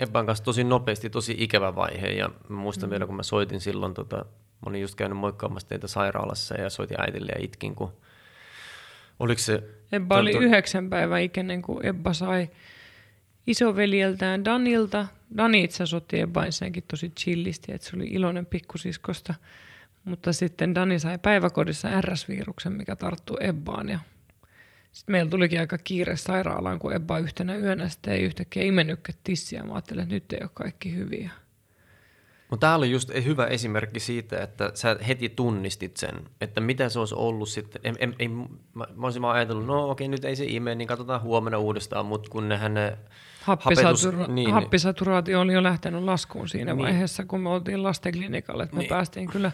Ebban 0.00 0.26
kanssa 0.26 0.44
tosi 0.44 0.64
nopeasti 0.64 1.10
tosi 1.10 1.34
ikävä 1.38 1.74
vaihe 1.74 2.06
ja 2.06 2.30
muistan 2.48 2.88
mm. 2.88 2.90
vielä, 2.90 3.06
kun 3.06 3.16
mä 3.16 3.22
soitin 3.22 3.60
silloin, 3.60 3.94
tota, 3.94 4.16
mä 4.16 4.66
olin 4.66 4.80
just 4.80 4.94
käynyt 4.94 5.18
moikkaamassa 5.18 5.68
teitä 5.68 5.86
sairaalassa 5.86 6.54
ja 6.54 6.70
soitin 6.70 7.00
äitille 7.00 7.32
ja 7.32 7.44
itkin, 7.44 7.74
kun 7.74 7.92
oliko 9.18 9.38
se... 9.38 9.62
Ebba 9.92 10.18
oli 10.18 10.36
yhdeksän 10.36 10.90
päivän 10.90 11.22
ikäinen, 11.22 11.62
kun 11.62 11.86
Ebba 11.86 12.12
sai 12.12 12.50
isoveljeltään 13.46 14.44
Danilta. 14.44 15.06
Dani 15.36 15.64
itse 15.64 15.76
asiassa 15.76 15.96
otti 15.96 16.20
Ebba 16.20 16.44
ensinnäkin 16.44 16.84
tosi 16.90 17.10
chillisti, 17.10 17.72
että 17.72 17.86
se 17.86 17.96
oli 17.96 18.04
iloinen 18.04 18.46
pikkusiskosta. 18.46 19.34
Mutta 20.04 20.32
sitten 20.32 20.74
Dani 20.74 20.98
sai 20.98 21.18
päiväkodissa 21.18 22.00
RS-viruksen, 22.00 22.72
mikä 22.72 22.96
tarttui 22.96 23.36
Ebbaan. 23.40 23.88
Ja 23.88 23.98
sitten 24.92 25.12
meillä 25.12 25.30
tulikin 25.30 25.60
aika 25.60 25.78
kiire 25.78 26.16
sairaalaan, 26.16 26.78
kun 26.78 26.92
Ebba 26.92 27.18
yhtenä 27.18 27.56
yönä 27.56 27.88
sitten 27.88 28.12
ei 28.14 28.22
yhtäkkiä 28.22 28.62
imennytkään 28.62 29.18
tissiä. 29.24 29.62
Mä 29.62 29.72
ajattelin, 29.74 30.02
että 30.02 30.14
nyt 30.14 30.32
ei 30.32 30.38
ole 30.42 30.50
kaikki 30.54 30.94
hyviä. 30.96 31.30
Mutta 32.50 32.66
tämä 32.66 32.74
oli 32.74 32.90
just 32.90 33.10
hyvä 33.24 33.46
esimerkki 33.46 34.00
siitä, 34.00 34.42
että 34.42 34.70
sä 34.74 34.96
heti 35.08 35.28
tunnistit 35.28 35.96
sen, 35.96 36.14
että 36.40 36.60
mitä 36.60 36.88
se 36.88 36.98
olisi 36.98 37.14
ollut 37.14 37.48
sitten. 37.48 37.80
En, 37.84 37.94
en, 37.98 38.14
en, 38.18 38.30
mä, 38.74 38.86
mä 38.96 39.06
olisin 39.06 39.22
vaan 39.22 39.36
ajatellut, 39.36 39.66
no 39.66 39.90
okei, 39.90 40.08
nyt 40.08 40.24
ei 40.24 40.36
se 40.36 40.44
ime, 40.44 40.74
niin 40.74 40.88
katsotaan 40.88 41.22
huomenna 41.22 41.58
uudestaan, 41.58 42.06
mutta 42.06 42.30
kun 42.30 42.48
nehän 42.48 42.74
ne 42.74 42.98
Happisatura- 43.42 44.28
niin, 44.28 44.52
happisaturaatio 44.52 45.40
oli 45.40 45.52
jo 45.52 45.62
lähtenyt 45.62 46.02
laskuun 46.02 46.48
siinä 46.48 46.74
Niin. 46.74 46.82
vaiheessa, 46.84 47.24
kun 47.24 47.40
me 47.40 47.48
oltiin 47.48 47.82
lastenklinikalle. 47.82 48.62
Että 48.62 48.76
me 48.76 48.80
Niin. 48.82 48.88
päästiin 48.88 49.30
kyllä 49.30 49.52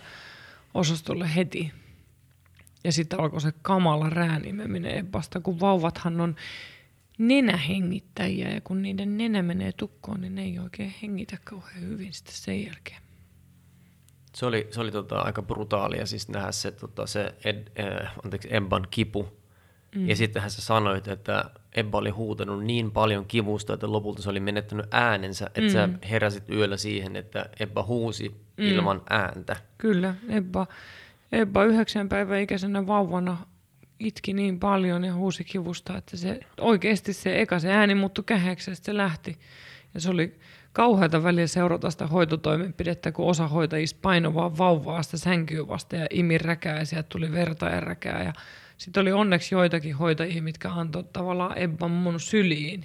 osastolle 0.74 1.34
heti. 1.34 1.72
Ja 2.84 2.92
sitten 2.92 3.20
alkoi 3.20 3.40
se 3.40 3.52
kamala 3.62 4.10
räänimeminen 4.10 4.98
Ebbasta, 4.98 5.40
kun 5.40 5.60
vauvathan 5.60 6.20
on 6.20 6.36
nenähengittäjiä 7.18 8.50
ja 8.50 8.60
kun 8.60 8.82
niiden 8.82 9.18
nenä 9.18 9.42
menee 9.42 9.72
tukkoon, 9.72 10.20
niin 10.20 10.34
ne 10.34 10.42
ei 10.42 10.58
oikein 10.58 10.94
hengitä 11.02 11.38
kauhean 11.44 11.80
hyvin 11.80 12.12
sitten 12.12 12.34
sen 12.34 12.64
jälkeen. 12.64 13.02
Se 14.34 14.46
oli, 14.46 14.68
se 14.70 14.80
oli 14.80 14.92
tota, 14.92 15.20
aika 15.20 15.42
brutaalia 15.42 16.06
siis 16.06 16.28
nähdä 16.28 16.52
se, 16.52 16.70
tota, 16.70 17.06
se 17.06 17.34
Ed, 17.44 17.66
äh, 17.80 18.12
anteeksi, 18.24 18.48
Ebban 18.54 18.86
kipu. 18.90 19.28
Mm. 19.94 20.08
Ja 20.08 20.16
sittenhän 20.16 20.50
sä 20.50 20.62
sanoit, 20.62 21.08
että 21.08 21.50
Ebba 21.76 21.98
oli 21.98 22.10
huutanut 22.10 22.64
niin 22.64 22.90
paljon 22.90 23.26
kivusta, 23.26 23.74
että 23.74 23.92
lopulta 23.92 24.22
se 24.22 24.30
oli 24.30 24.40
menettänyt 24.40 24.86
äänensä, 24.90 25.46
että 25.46 25.60
mm. 25.60 25.68
sä 25.68 25.88
heräsit 26.10 26.50
yöllä 26.50 26.76
siihen, 26.76 27.16
että 27.16 27.50
Ebba 27.60 27.82
huusi 27.82 28.47
mm. 28.58 28.64
ilman 28.66 29.02
ääntä. 29.10 29.56
Kyllä, 29.78 30.14
Ebba, 30.28 30.66
Ebba 31.32 31.64
yhdeksän 31.64 32.08
päivän 32.08 32.40
ikäisenä 32.40 32.86
vauvana 32.86 33.36
itki 34.00 34.32
niin 34.32 34.60
paljon 34.60 35.04
ja 35.04 35.14
huusi 35.14 35.44
kivusta, 35.44 35.98
että 35.98 36.16
se 36.16 36.40
oikeasti 36.60 37.12
se 37.12 37.40
eka 37.40 37.58
se 37.58 37.72
ääni 37.72 37.94
muuttui 37.94 38.24
ja 38.28 38.56
sitten 38.56 38.76
se 38.76 38.96
lähti. 38.96 39.38
Ja 39.94 40.00
se 40.00 40.10
oli 40.10 40.38
kauheata 40.72 41.22
välillä 41.22 41.46
seurata 41.46 41.90
sitä 41.90 42.06
hoitotoimenpidettä, 42.06 43.12
kun 43.12 43.26
osa 43.26 43.48
hoitajista 43.48 43.98
painoi 44.02 44.34
vaan 44.34 44.58
vauvaa 44.58 45.02
sitä 45.02 45.16
sänkyä 45.16 45.68
vasta 45.68 45.96
ja 45.96 46.06
imi 46.10 46.38
räkää 46.38 46.78
ja 46.78 46.86
sieltä 46.86 47.08
tuli 47.08 47.32
verta 47.32 47.66
ja 47.66 47.80
räkää. 47.80 48.22
Ja 48.22 48.32
sitten 48.76 49.00
oli 49.00 49.12
onneksi 49.12 49.54
joitakin 49.54 49.96
hoitajia, 49.96 50.42
mitkä 50.42 50.70
antoi 50.70 51.04
tavallaan 51.12 51.58
Ebban 51.58 51.90
mun 51.90 52.20
syliin, 52.20 52.84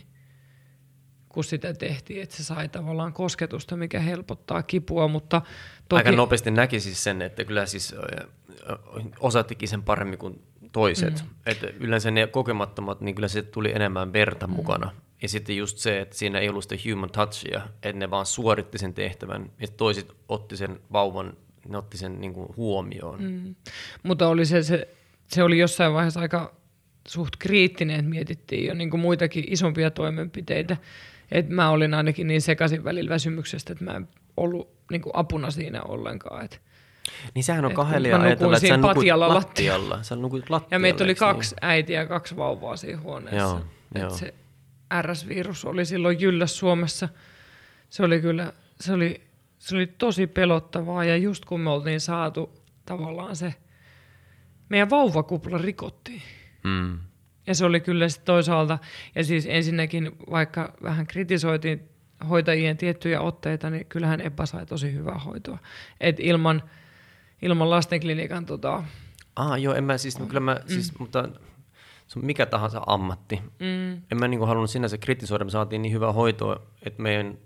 kun 1.34 1.43
sitä 1.43 1.73
tehtiin, 1.73 2.23
että 2.23 2.36
se 2.36 2.43
sai 2.43 2.69
tavallaan 2.69 3.13
kosketusta, 3.13 3.77
mikä 3.77 3.99
helpottaa 3.99 4.63
kipua, 4.63 5.07
mutta 5.07 5.41
toki... 5.89 5.99
Aika 5.99 6.11
nopeasti 6.11 6.51
näki 6.51 6.79
siis 6.79 7.03
sen, 7.03 7.21
että 7.21 7.45
kyllä 7.45 7.65
siis 7.65 7.95
osa 9.19 9.43
teki 9.43 9.67
sen 9.67 9.84
paremmin 9.84 10.19
kuin 10.19 10.41
toiset. 10.71 11.13
Mm. 11.23 11.29
Että 11.45 11.67
yleensä 11.79 12.11
ne 12.11 12.27
kokemattomat, 12.27 13.01
niin 13.01 13.15
kyllä 13.15 13.27
se 13.27 13.41
tuli 13.41 13.71
enemmän 13.71 14.13
verta 14.13 14.47
mm. 14.47 14.53
mukana. 14.53 14.91
Ja 15.21 15.29
sitten 15.29 15.57
just 15.57 15.77
se, 15.77 16.01
että 16.01 16.17
siinä 16.17 16.39
ei 16.39 16.49
ollut 16.49 16.63
sitä 16.63 16.89
human 16.89 17.09
touchia, 17.09 17.61
että 17.84 17.99
ne 17.99 18.09
vaan 18.09 18.25
suoritti 18.25 18.77
sen 18.77 18.93
tehtävän, 18.93 19.51
ja 19.59 19.67
toiset 19.67 20.11
otti 20.29 20.57
sen 20.57 20.79
vauvan, 20.91 21.38
ne 21.69 21.77
otti 21.77 21.97
sen 21.97 22.21
niin 22.21 22.34
kuin 22.34 22.47
huomioon. 22.57 23.23
Mm. 23.23 23.55
Mutta 24.03 24.27
oli 24.27 24.45
se, 24.45 24.63
se, 24.63 24.88
se 25.27 25.43
oli 25.43 25.57
jossain 25.57 25.93
vaiheessa 25.93 26.19
aika 26.19 26.55
suht 27.07 27.36
kriittinen, 27.39 27.99
että 27.99 28.09
mietittiin 28.09 28.67
jo 28.67 28.73
niin 28.73 28.89
kuin 28.89 29.01
muitakin 29.01 29.43
isompia 29.47 29.91
toimenpiteitä. 29.91 30.77
Et 31.34 31.49
mä 31.49 31.69
olin 31.69 31.93
ainakin 31.93 32.27
niin 32.27 32.41
sekaisin 32.41 32.84
välillä 32.84 33.09
väsymyksestä, 33.09 33.73
että 33.73 33.86
mä 33.86 33.91
en 33.91 34.07
ollut 34.38 34.69
niin 34.91 35.01
kuin 35.01 35.15
apuna 35.15 35.51
siinä 35.51 35.81
ollenkaan. 35.81 36.45
Et, 36.45 36.61
Niin 37.34 37.43
sehän 37.43 37.65
on 37.65 37.71
Et 37.71 37.77
mä 37.77 38.19
ajatella, 38.21 38.57
että 38.57 38.67
sä 38.67 38.77
nukut 38.77 38.95
patjalla 38.95 39.29
lattialla. 39.29 40.03
Sä 40.03 40.15
nukut 40.15 40.49
lattialla. 40.49 40.75
ja 40.75 40.79
meitä 40.79 41.03
oli 41.03 41.11
eikö 41.11 41.19
kaksi 41.19 41.55
äitiä 41.61 42.01
ja 42.01 42.07
kaksi 42.07 42.36
vauvaa 42.36 42.77
siinä 42.77 42.99
huoneessa. 42.99 43.39
Joo, 43.39 43.61
Et 43.95 44.01
joo. 44.01 44.09
Se 44.09 44.34
RS-virus 45.01 45.65
oli 45.65 45.86
silloin 45.86 46.21
jylläs 46.21 46.57
Suomessa. 46.57 47.09
Se 47.89 48.03
oli 48.03 48.21
kyllä, 48.21 48.53
se 48.81 48.93
oli, 48.93 49.21
se 49.59 49.75
oli 49.75 49.88
tosi 49.88 50.27
pelottavaa 50.27 51.05
ja 51.05 51.17
just 51.17 51.45
kun 51.45 51.59
me 51.59 51.69
oltiin 51.69 52.01
saatu 52.01 52.53
tavallaan 52.86 53.36
se, 53.36 53.53
meidän 54.69 54.89
vauvakupla 54.89 55.57
rikottiin. 55.57 56.21
Niin? 56.63 56.73
Mm. 56.75 56.99
Ja 57.47 57.55
se 57.55 57.65
oli 57.65 57.79
kyllä 57.79 58.09
sitten 58.09 58.25
toisaalta, 58.25 58.79
ja 59.15 59.23
siis 59.23 59.45
ensinnäkin 59.49 60.11
vaikka 60.31 60.73
vähän 60.83 61.07
kritisoitiin 61.07 61.89
hoitajien 62.29 62.77
tiettyjä 62.77 63.21
otteita, 63.21 63.69
niin 63.69 63.85
kyllähän 63.85 64.21
Ebba 64.21 64.45
sai 64.45 64.65
tosi 64.65 64.93
hyvää 64.93 65.17
hoitoa. 65.17 65.57
Et 66.01 66.19
ilman, 66.19 66.63
ilman 67.41 67.69
lastenklinikan 67.69 68.45
tota, 68.45 68.83
Ah, 69.35 69.61
joo, 69.61 69.73
en 69.73 69.83
mä 69.83 69.97
siis, 69.97 70.17
kyllä 70.27 70.39
mä, 70.39 70.53
mm. 70.53 70.73
siis, 70.73 70.99
mutta 70.99 71.29
se 72.07 72.19
on 72.19 72.25
mikä 72.25 72.45
tahansa 72.45 72.81
ammatti. 72.87 73.41
Mm. 73.59 73.91
En 73.93 74.19
mä 74.19 74.27
niinku 74.27 74.45
halunnut 74.45 74.69
sinänsä 74.69 74.97
kritisoida, 74.97 75.45
me 75.45 75.51
saatiin 75.51 75.81
niin 75.81 75.93
hyvää 75.93 76.11
hoitoa, 76.11 76.61
että 76.85 77.01
meidän 77.01 77.37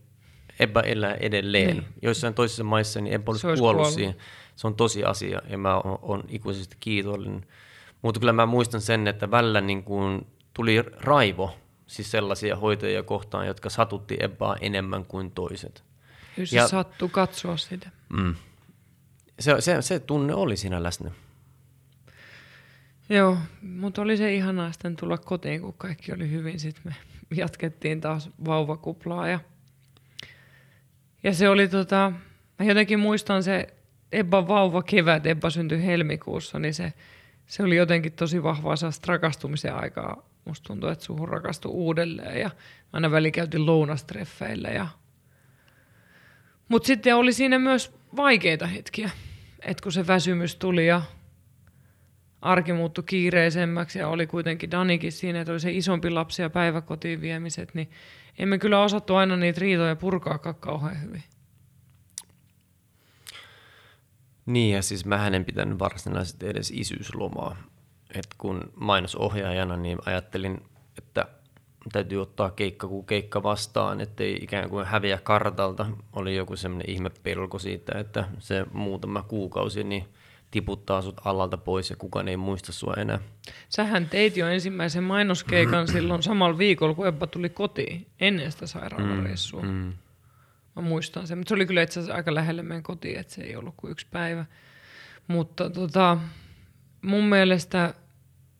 Ebba 0.59 0.81
elää 0.81 1.13
edelleen. 1.13 1.77
Niin. 1.77 1.85
Joissain 2.01 2.33
toisissa 2.33 2.63
maissa 2.63 3.01
niin 3.01 3.13
Ebba 3.13 3.31
olisi, 3.31 3.47
olisi 3.47 3.61
kuollut, 3.61 3.81
kuollut. 3.81 3.95
siihen. 3.95 4.15
Se 4.55 4.67
on 4.67 4.75
tosi 4.75 5.03
asia 5.03 5.41
ja 5.49 5.57
mä 5.57 5.75
oon, 5.77 5.99
oon 6.01 6.23
ikuisesti 6.29 6.77
kiitollinen. 6.79 7.45
Mutta 8.01 8.19
kyllä 8.19 8.33
mä 8.33 8.45
muistan 8.45 8.81
sen, 8.81 9.07
että 9.07 9.31
välillä 9.31 9.61
niin 9.61 9.83
kuin 9.83 10.27
tuli 10.53 10.81
raivo, 10.81 11.57
siis 11.87 12.11
sellaisia 12.11 12.55
hoitajia 12.55 13.03
kohtaan, 13.03 13.47
jotka 13.47 13.69
satutti 13.69 14.17
Ebbaa 14.19 14.55
enemmän 14.61 15.05
kuin 15.05 15.31
toiset. 15.31 15.83
jos 16.37 16.49
se 16.49 16.55
Ja- 16.57 16.67
sattui 16.67 17.09
katsoa 17.09 17.57
sitä. 17.57 17.89
Mm. 18.09 18.35
Se, 19.39 19.61
se, 19.61 19.81
se 19.81 19.99
tunne 19.99 20.33
oli 20.33 20.57
siinä 20.57 20.83
läsnä. 20.83 21.11
Joo, 23.09 23.37
mutta 23.61 24.01
oli 24.01 24.17
se 24.17 24.33
ihanaa 24.33 24.71
sitten 24.71 24.95
tulla 24.95 25.17
kotiin, 25.17 25.61
kun 25.61 25.73
kaikki 25.73 26.13
oli 26.13 26.31
hyvin. 26.31 26.59
Sitten 26.59 26.83
me 26.85 26.95
jatkettiin 27.35 28.01
taas 28.01 28.29
vauvakuplaa. 28.45 29.27
Ja, 29.27 29.39
ja 31.23 31.33
se 31.33 31.49
oli 31.49 31.67
tota, 31.67 32.11
mä 32.59 32.65
jotenkin 32.65 32.99
muistan 32.99 33.43
se 33.43 33.67
Ebba 34.11 34.47
vauva 34.47 34.83
kevät, 34.83 35.25
Ebba 35.25 35.49
syntyi 35.49 35.85
helmikuussa, 35.85 36.59
niin 36.59 36.73
se, 36.73 36.93
se 37.47 37.63
oli 37.63 37.75
jotenkin 37.75 38.13
tosi 38.13 38.43
vahvaa 38.43 38.75
sellaista 38.75 39.11
rakastumisen 39.11 39.75
aikaa. 39.75 40.29
Musta 40.45 40.67
tuntuu, 40.67 40.89
että 40.89 41.05
suhun 41.05 41.29
rakastui 41.29 41.71
uudelleen 41.71 42.39
ja 42.41 42.49
aina 42.93 43.11
väli 43.11 43.31
käytiin 43.31 43.65
lounastreffeillä. 43.65 44.69
Ja... 44.69 44.87
Mutta 46.69 46.87
sitten 46.87 47.15
oli 47.15 47.33
siinä 47.33 47.59
myös 47.59 47.95
vaikeita 48.15 48.67
hetkiä, 48.67 49.09
että 49.59 49.83
kun 49.83 49.91
se 49.91 50.07
väsymys 50.07 50.55
tuli 50.55 50.87
ja 50.87 51.01
arki 52.41 52.73
muuttui 52.73 53.03
kiireisemmäksi 53.03 53.99
ja 53.99 54.07
oli 54.07 54.27
kuitenkin 54.27 54.71
Danikin 54.71 55.11
siinä, 55.11 55.41
että 55.41 55.51
oli 55.51 55.59
se 55.59 55.71
isompi 55.71 56.09
lapsi 56.09 56.41
ja 56.41 56.49
päiväkotiin 56.49 57.21
viemiset, 57.21 57.73
niin 57.73 57.91
emme 58.37 58.57
kyllä 58.57 58.83
osattu 58.83 59.15
aina 59.15 59.37
niitä 59.37 59.61
riitoja 59.61 59.95
purkaa 59.95 60.37
kauhean 60.37 61.01
hyvin. 61.01 61.23
Niin, 64.47 64.75
ja 64.75 64.81
siis 64.81 65.05
mä 65.05 65.27
en 65.27 65.45
pitänyt 65.45 65.79
varsinaisesti 65.79 66.47
edes 66.47 66.71
isyyslomaa. 66.71 67.57
Et 68.15 68.27
kun 68.37 68.71
mainosohjaajana, 68.75 69.77
niin 69.77 69.97
ajattelin, 70.05 70.61
että 70.97 71.27
täytyy 71.91 72.21
ottaa 72.21 72.51
keikka 72.51 72.87
kuin 72.87 73.05
keikka 73.05 73.43
vastaan, 73.43 74.01
ettei 74.01 74.39
ikään 74.41 74.69
kuin 74.69 74.85
häviä 74.85 75.19
kartalta. 75.23 75.85
Oli 76.13 76.35
joku 76.35 76.55
semmoinen 76.55 76.89
ihme 76.89 77.09
pelko 77.23 77.59
siitä, 77.59 77.99
että 77.99 78.27
se 78.39 78.65
muutama 78.73 79.21
kuukausi 79.21 79.83
niin 79.83 80.05
tiputtaa 80.51 81.01
sut 81.01 81.21
alalta 81.25 81.57
pois 81.57 81.89
ja 81.89 81.95
kukaan 81.95 82.27
ei 82.27 82.37
muista 82.37 82.71
sua 82.71 82.93
enää. 82.97 83.19
Sähän 83.69 84.09
teit 84.09 84.37
jo 84.37 84.47
ensimmäisen 84.47 85.03
mainoskeikan 85.03 85.87
silloin 85.93 86.23
samalla 86.23 86.57
viikolla, 86.57 86.93
kun 86.93 87.07
Ebba 87.07 87.27
tuli 87.27 87.49
kotiin, 87.49 88.07
ennen 88.19 88.51
sitä 88.51 88.67
sairaalareissua. 88.67 89.61
Mm, 89.61 89.69
mm. 89.69 89.93
Mä 90.77 90.83
muistan 90.83 91.27
sen, 91.27 91.37
mutta 91.37 91.49
se 91.49 91.55
oli 91.55 91.65
kyllä 91.65 91.81
itse 91.81 91.99
asiassa 91.99 92.15
aika 92.15 92.35
lähelle 92.35 92.63
meidän 92.63 92.83
kotiin, 92.83 93.19
että 93.19 93.33
se 93.33 93.41
ei 93.41 93.55
ollut 93.55 93.73
kuin 93.77 93.91
yksi 93.91 94.07
päivä. 94.11 94.45
Mutta 95.27 95.69
tota, 95.69 96.17
mun 97.01 97.23
mielestä, 97.23 97.93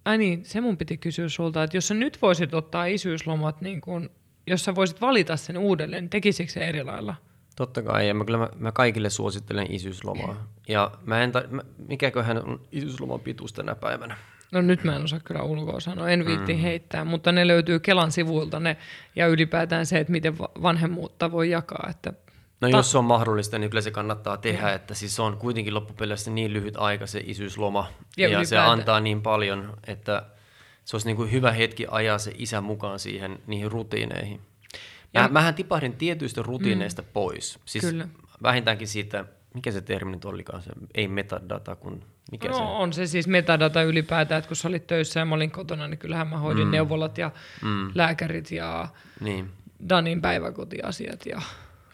ai 0.05 0.18
niin, 0.18 0.45
se 0.45 0.61
mun 0.61 0.78
piti 0.78 0.97
kysyä 0.97 1.30
sulta, 1.30 1.63
että 1.63 1.78
jos 1.78 1.88
sä 1.88 1.93
nyt 1.93 2.22
voisit 2.22 2.53
ottaa 2.53 2.86
isyyslomat, 2.86 3.61
niin 3.61 3.82
kun, 3.82 4.09
jos 4.47 4.65
sä 4.65 4.76
voisit 4.76 5.01
valita 5.01 5.38
sen 5.38 5.57
uudelleen, 5.57 6.03
niin 6.03 6.09
tekisikö 6.09 6.51
se 6.51 6.59
eri 6.59 6.84
lailla? 6.84 7.15
Totta 7.55 7.82
kai, 7.82 8.07
ja 8.07 8.13
mä, 8.13 8.26
kyllä 8.26 8.39
mä, 8.39 8.49
mä 8.55 8.72
kaikille 8.72 9.09
suosittelen 9.09 9.72
isyyslomaa. 9.72 10.47
Ja 10.68 10.91
mä 11.05 11.24
en 11.24 11.32
ta- 11.32 11.47
mä, 11.49 11.61
mikäköhän 11.88 12.43
on 12.43 12.61
isyysloman 12.72 13.20
pituus 13.20 13.53
tänä 13.53 13.76
päivänä? 13.76 14.18
No 14.52 14.62
nyt 14.62 14.84
mä 14.84 14.95
en 14.95 15.04
osaa 15.04 15.20
kyllä 15.20 15.41
ulkoa 15.41 15.80
sanoa, 15.80 16.10
en 16.10 16.26
viitti 16.26 16.54
mm. 16.54 16.60
heittää, 16.60 17.06
mutta 17.06 17.32
ne 17.32 17.48
löytyy 17.48 17.80
Kelan 17.80 18.12
sivuilta 18.12 18.60
ne, 18.60 18.78
ja 19.16 19.28
ylipäätään 19.28 19.86
se, 19.86 20.00
että 20.00 20.12
miten 20.12 20.38
vanhemmuutta 20.38 21.32
voi 21.32 21.50
jakaa. 21.50 21.88
Että 21.89 22.14
No 22.62 22.70
ta- 22.70 22.78
jos 22.78 22.91
se 22.91 22.98
on 22.98 23.06
mahdollista, 23.06 23.60
niin 23.60 23.70
kyllä 23.70 23.82
se 23.82 23.91
kannattaa 23.91 24.38
tehdä, 24.38 24.74
että 24.74 24.93
siis 24.93 25.16
se 25.16 25.22
on 25.22 25.38
kuitenkin 25.38 25.74
loppupeleissä 25.74 26.32
niin 26.32 26.54
lyhyt 26.54 26.78
aika 26.78 27.08
se 27.08 27.24
isyysloma, 27.26 27.88
ja, 28.18 28.30
ja 28.30 28.45
se 28.45 28.58
antaa 28.58 29.00
niin 29.00 29.22
paljon, 29.22 29.78
että 29.88 30.26
se 30.86 30.95
olisi 30.95 31.08
niin 31.08 31.18
kuin 31.18 31.32
hyvä 31.32 31.52
hetki 31.52 31.86
ajaa 31.91 32.18
se 32.18 32.34
isä 32.38 32.62
mukaan 32.62 33.00
siihen 33.00 33.39
niihin 33.48 33.72
rutiineihin. 33.72 34.41
Ja, 35.14 35.22
Mä, 35.22 35.28
mähän 35.28 35.56
tipahdin 35.56 35.93
tietyistä 35.93 36.41
rutiineista 36.41 37.02
mm, 37.02 37.08
pois, 37.14 37.60
siis 37.66 37.86
kyllä. 37.86 38.08
vähintäänkin 38.43 38.88
siitä, 38.88 39.26
mikä 39.58 39.72
se 39.72 39.82
termi 39.82 40.12
nyt 40.12 40.26
olikaan, 40.26 40.62
se, 40.62 40.72
ei 40.95 41.08
metadata, 41.08 41.76
kun 41.76 42.03
mikä 42.32 42.47
no, 42.47 42.58
se? 42.58 42.64
on 42.64 42.93
se 42.93 43.08
siis 43.08 43.28
metadata 43.28 43.84
ylipäätään, 43.84 44.39
että 44.39 44.47
kun 44.47 44.55
sä 44.55 44.68
olit 44.68 44.88
töissä 44.88 45.20
ja 45.20 45.26
mä 45.26 45.36
olin 45.36 45.51
kotona, 45.51 45.88
niin 45.88 45.97
kyllähän 45.97 46.28
mä 46.28 46.38
hoidin 46.38 46.66
mm. 46.66 46.72
neuvolat 46.72 47.18
ja 47.18 47.32
mm. 47.64 47.91
lääkärit 47.95 48.51
ja 48.51 48.88
niin. 49.20 49.49
Danin 49.89 50.22
päiväkotiasiat. 50.22 51.26
Ja... 51.26 51.41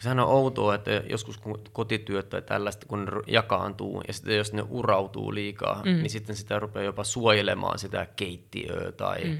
Sehän 0.00 0.20
on 0.20 0.28
outoa, 0.28 0.74
että 0.74 0.90
joskus 0.90 1.38
kun 1.38 1.60
kotityöt 1.72 2.28
tai 2.28 2.42
tällaista, 2.42 2.86
kun 2.86 3.08
jakaantuu 3.26 4.02
ja 4.08 4.12
sitten 4.12 4.36
jos 4.36 4.52
ne 4.52 4.64
urautuu 4.68 5.34
liikaa, 5.34 5.82
mm. 5.84 5.90
niin 5.90 6.10
sitten 6.10 6.36
sitä 6.36 6.58
rupeaa 6.58 6.84
jopa 6.84 7.04
suojelemaan 7.04 7.78
sitä 7.78 8.06
keittiöä 8.16 8.92
tai 8.92 9.24
mm. 9.24 9.38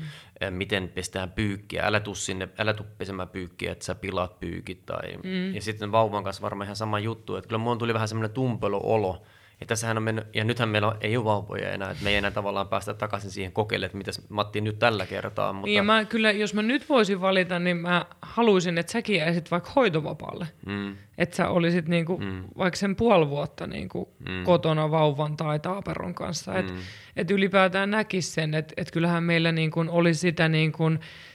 Miten 0.50 0.88
pestään 0.88 1.32
pyykkiä. 1.32 1.86
Älä 1.86 2.00
tuu 2.00 2.14
sinne, 2.14 2.48
älä 2.58 2.74
tuu 2.74 2.86
pesemään 2.98 3.28
pyykkiä, 3.28 3.72
että 3.72 3.84
sä 3.84 3.94
pilaat 3.94 4.40
pyykit. 4.40 4.86
Tai... 4.86 5.16
Mm. 5.24 5.54
Ja 5.54 5.62
sitten 5.62 5.92
vauvan 5.92 6.24
kanssa 6.24 6.42
varmaan 6.42 6.66
ihan 6.66 6.76
sama 6.76 6.98
juttu, 6.98 7.36
että 7.36 7.48
kyllä 7.48 7.58
mulla 7.58 7.76
tuli 7.76 7.94
vähän 7.94 8.08
semmoinen 8.08 8.30
tumpelo 8.30 8.80
olo, 8.82 9.22
ja 9.60 9.66
tässähän 9.66 9.96
on 9.96 10.02
mennyt, 10.02 10.26
ja 10.34 10.44
nythän 10.44 10.68
meillä 10.68 10.96
ei 11.00 11.16
ole 11.16 11.24
vauvoja 11.24 11.70
enää, 11.70 11.90
että 11.90 12.04
me 12.04 12.10
ei 12.10 12.16
enää 12.16 12.30
tavallaan 12.30 12.68
päästä 12.68 12.94
takaisin 12.94 13.30
siihen 13.30 13.52
kokeille, 13.52 13.86
että 13.86 13.98
mitä 13.98 14.10
Matti 14.28 14.60
nyt 14.60 14.78
tällä 14.78 15.06
kertaa. 15.06 15.52
Mutta... 15.52 15.66
Niin 15.66 15.76
ja 15.76 15.82
mä 15.82 16.04
kyllä, 16.04 16.30
jos 16.30 16.54
mä 16.54 16.62
nyt 16.62 16.88
voisin 16.88 17.20
valita, 17.20 17.58
niin 17.58 17.76
mä 17.76 18.06
haluaisin, 18.22 18.78
että 18.78 18.92
säkin 18.92 19.16
jäisit 19.16 19.50
vaikka 19.50 19.70
hoitovapaalle. 19.76 20.46
Mm. 20.66 20.96
Että 21.18 21.36
sä 21.36 21.48
olisit 21.48 21.88
niinku, 21.88 22.18
mm. 22.18 22.44
vaikka 22.58 22.76
sen 22.76 22.96
puoli 22.96 23.28
vuotta 23.28 23.66
niinku 23.66 24.14
mm. 24.28 24.44
kotona 24.44 24.90
vauvan 24.90 25.36
tai 25.36 25.58
taaperon 25.58 26.14
kanssa. 26.14 26.58
Että 26.58 26.72
mm. 26.72 26.78
et 27.16 27.30
ylipäätään 27.30 27.90
näkisi 27.90 28.30
sen, 28.30 28.54
että 28.54 28.74
et 28.76 28.90
kyllähän 28.90 29.22
meillä 29.22 29.52
niinku 29.52 29.84
oli 29.88 30.14
sitä 30.14 30.48
niinku, 30.48 30.84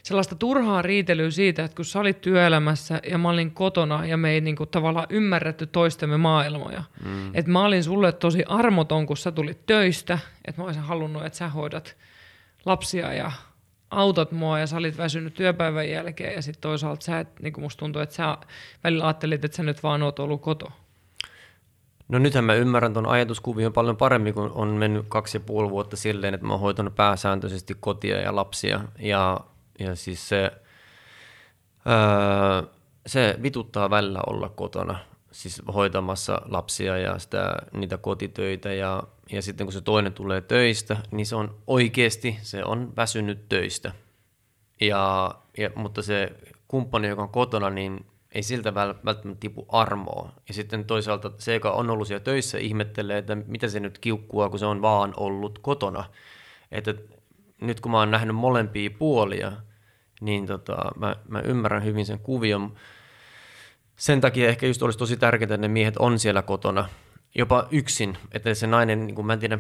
sellaista 0.04 0.36
turhaa 0.36 0.82
riitelyä 0.82 1.32
siitä, 1.32 1.64
että 1.64 1.76
kun 1.76 1.86
sä 1.86 2.00
olit 2.00 2.22
työelämässä 2.22 3.00
ja 3.10 3.18
mä 3.18 3.30
olin 3.30 3.52
kotona 3.52 4.06
ja 4.06 4.18
me 4.18 4.32
ei 4.32 4.42
niinku 4.42 4.66
tavallaan 4.66 5.08
ymmärretty 5.10 5.68
toistemme 5.68 6.18
maailmoja. 6.18 6.84
Mm. 7.06 7.36
Että 7.36 7.52
mä 7.52 7.66
olin 7.66 7.84
sulle 7.84 8.12
tosi 8.12 8.44
armoton, 8.44 9.06
kun 9.06 9.18
sä 9.18 9.32
tulit 9.32 9.66
töistä, 9.66 10.20
että 10.46 10.62
mä 10.62 10.66
olisin 10.66 10.84
halunnut, 10.84 11.26
että 11.26 11.38
sä 11.38 11.50
hoidat 11.50 11.96
lapsia 12.66 13.14
ja 13.14 13.32
autat 13.92 14.32
mua 14.32 14.60
ja 14.60 14.68
sä 14.68 14.78
olit 14.78 14.98
väsynyt 14.98 15.34
työpäivän 15.34 15.90
jälkeen 15.90 16.34
ja 16.34 16.42
sitten 16.42 16.62
toisaalta 16.62 17.06
sä, 17.06 17.20
et, 17.20 17.40
niin 17.40 17.54
musta 17.60 17.80
tuntuu, 17.80 18.02
että 18.02 18.16
sä 18.16 18.38
välillä 18.84 19.06
ajattelit, 19.06 19.46
että 19.46 19.58
sä 19.58 19.64
nyt 19.64 19.84
vaan 19.84 20.04
oot 20.04 20.20
ollut 20.20 20.42
koto. 20.42 20.72
No 22.08 22.20
nythän 22.20 22.44
mä 22.44 22.54
ymmärrän 22.54 22.94
tuon 22.94 23.06
ajatuskuvion 23.06 23.74
paljon 23.74 23.98
paremmin, 23.98 24.34
kun 24.34 24.52
on 24.56 24.68
mennyt 24.68 25.06
kaksi 25.10 25.38
ja 25.38 25.42
puoli 25.42 25.70
vuotta 25.70 25.98
silleen, 25.98 26.34
että 26.34 26.48
mä 26.48 26.54
oon 26.54 26.60
hoitanut 26.60 26.96
pääsääntöisesti 26.96 27.76
kotia 27.80 28.22
ja 28.22 28.36
lapsia. 28.36 28.80
Ja, 29.00 29.40
ja 29.80 29.96
siis 29.96 30.30
se, 30.30 30.52
öö, 31.88 32.70
se 33.08 33.40
vituttaa 33.42 33.90
välillä 33.90 34.20
olla 34.28 34.50
kotona, 34.50 35.00
siis 35.40 35.62
hoitamassa 35.74 36.42
lapsia 36.46 36.98
ja 36.98 37.20
sitä, 37.20 37.56
niitä 37.74 37.98
kotitöitä 37.98 38.74
ja 38.74 39.04
ja 39.32 39.42
sitten 39.42 39.68
kun 39.68 39.74
se 39.74 39.82
toinen 39.82 40.14
tulee 40.14 40.42
töistä, 40.42 40.98
niin 41.12 41.26
se 41.26 41.36
on 41.36 41.56
oikeasti, 41.68 42.38
se 42.42 42.64
on 42.64 42.94
väsynyt 42.96 43.50
töistä. 43.50 43.92
Ja, 44.82 45.36
ja, 45.58 45.70
mutta 45.76 46.02
se 46.02 46.32
kumppani, 46.68 47.08
joka 47.08 47.22
on 47.22 47.30
kotona, 47.30 47.70
niin 47.70 48.06
ei 48.32 48.44
siltä 48.44 48.74
välttämättä 48.74 49.30
tipu 49.40 49.66
armoa. 49.70 50.32
Ja 50.48 50.54
sitten 50.54 50.86
toisaalta 50.86 51.32
se, 51.38 51.54
joka 51.54 51.72
on 51.72 51.90
ollut 51.90 52.08
siellä 52.08 52.24
töissä, 52.24 52.58
ihmettelee, 52.58 53.18
että 53.18 53.36
mitä 53.36 53.68
se 53.68 53.80
nyt 53.80 54.00
kiukkua, 54.00 54.50
kun 54.50 54.60
se 54.60 54.66
on 54.66 54.82
vaan 54.82 55.14
ollut 55.18 55.60
kotona. 55.60 56.04
Että 56.72 56.94
nyt 57.62 57.80
kun 57.80 57.92
mä 57.92 58.00
oon 58.00 58.12
nähnyt 58.12 58.36
molempia 58.36 58.90
puolia, 59.00 59.52
niin 60.22 60.46
tota, 60.46 60.78
mä, 60.96 61.16
mä 61.28 61.40
ymmärrän 61.40 61.84
hyvin 61.84 62.06
sen 62.06 62.20
kuvion. 62.20 62.76
Sen 64.00 64.22
takia 64.22 64.50
ehkä 64.50 64.68
just 64.68 64.84
olisi 64.84 65.00
tosi 65.00 65.18
tärkeää, 65.18 65.46
että 65.46 65.58
ne 65.58 65.68
miehet 65.68 65.98
on 65.98 66.20
siellä 66.20 66.42
kotona 66.42 66.90
jopa 67.36 67.68
yksin, 67.72 68.18
että 68.32 68.54
se 68.54 68.68
nainen, 68.68 69.08
niin 69.08 69.16
kuin 69.16 69.26
mä 69.26 69.34
en 69.34 69.40
tiedä, 69.40 69.60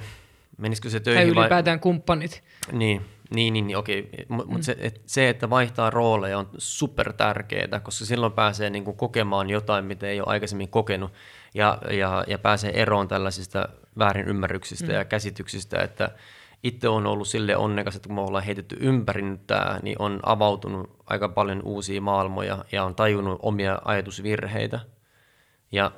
menisikö 0.58 0.90
se 0.90 1.00
töihin 1.00 1.34
tai 1.34 1.44
ylipäätään 1.44 1.78
vai... 1.78 1.82
kumppanit. 1.82 2.44
Niin, 2.72 3.02
niin, 3.36 3.54
niin, 3.54 3.68
niin 3.68 3.78
okei. 3.78 4.10
Mutta 4.30 4.56
mm. 4.56 4.62
se, 4.62 4.78
et, 4.80 5.02
se, 5.06 5.30
että 5.30 5.50
vaihtaa 5.50 5.90
rooleja 5.90 6.40
on 6.40 6.50
super 6.58 7.14
tärkeää, 7.14 7.80
koska 7.84 8.06
silloin 8.06 8.34
pääsee 8.34 8.70
niin 8.70 8.84
kuin 8.84 8.98
kokemaan 8.98 9.50
jotain, 9.50 9.86
mitä 9.86 10.08
ei 10.08 10.20
ole 10.22 10.28
aikaisemmin 10.30 10.70
kokenut, 10.70 11.14
ja, 11.54 11.78
ja, 11.92 12.24
ja 12.28 12.40
pääsee 12.40 12.82
eroon 12.82 13.08
tällaisista 13.08 13.70
väärin 13.98 14.28
ymmärryksistä 14.28 14.88
mm. 14.88 14.94
ja 14.94 15.06
käsityksistä, 15.06 15.82
että 15.82 16.12
itse 16.64 16.90
on 16.90 17.08
ollut 17.08 17.28
sille 17.28 17.58
onnekas, 17.58 17.96
että 17.96 18.08
kun 18.08 18.16
me 18.16 18.22
ollaan 18.22 18.44
heitetty 18.44 18.78
ympäri 18.80 19.22
nyt 19.22 19.48
tämä, 19.48 19.80
niin 19.84 19.96
on 20.02 20.20
avautunut 20.24 20.96
aika 21.06 21.30
paljon 21.30 21.62
uusia 21.64 22.02
maailmoja 22.02 22.66
ja 22.72 22.84
on 22.84 22.96
tajunnut 22.96 23.40
omia 23.42 23.82
ajatusvirheitä. 23.86 24.80
Ja, 25.72 25.92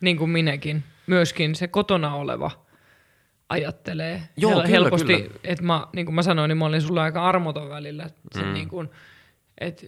niin 0.00 0.16
kuin 0.16 0.30
minäkin 0.30 0.84
myöskin 1.06 1.54
se 1.54 1.68
kotona 1.68 2.14
oleva 2.14 2.50
ajattelee 3.48 4.22
Joo, 4.36 4.50
hel- 4.50 4.56
kyllä, 4.56 4.68
helposti, 4.68 5.22
kyllä. 5.22 5.40
että 5.44 5.64
mä, 5.64 5.86
niin 5.92 6.06
kuin 6.06 6.14
mä 6.14 6.22
sanoin, 6.22 6.48
niin 6.48 6.58
mä 6.58 6.64
olin 6.64 6.82
sulle 6.82 7.00
aika 7.00 7.24
armoton 7.24 7.68
välillä, 7.68 8.10
sen 8.32 8.46
mm. 8.46 8.52
niin 8.52 8.68
kuin, 8.68 8.90
että 9.58 9.86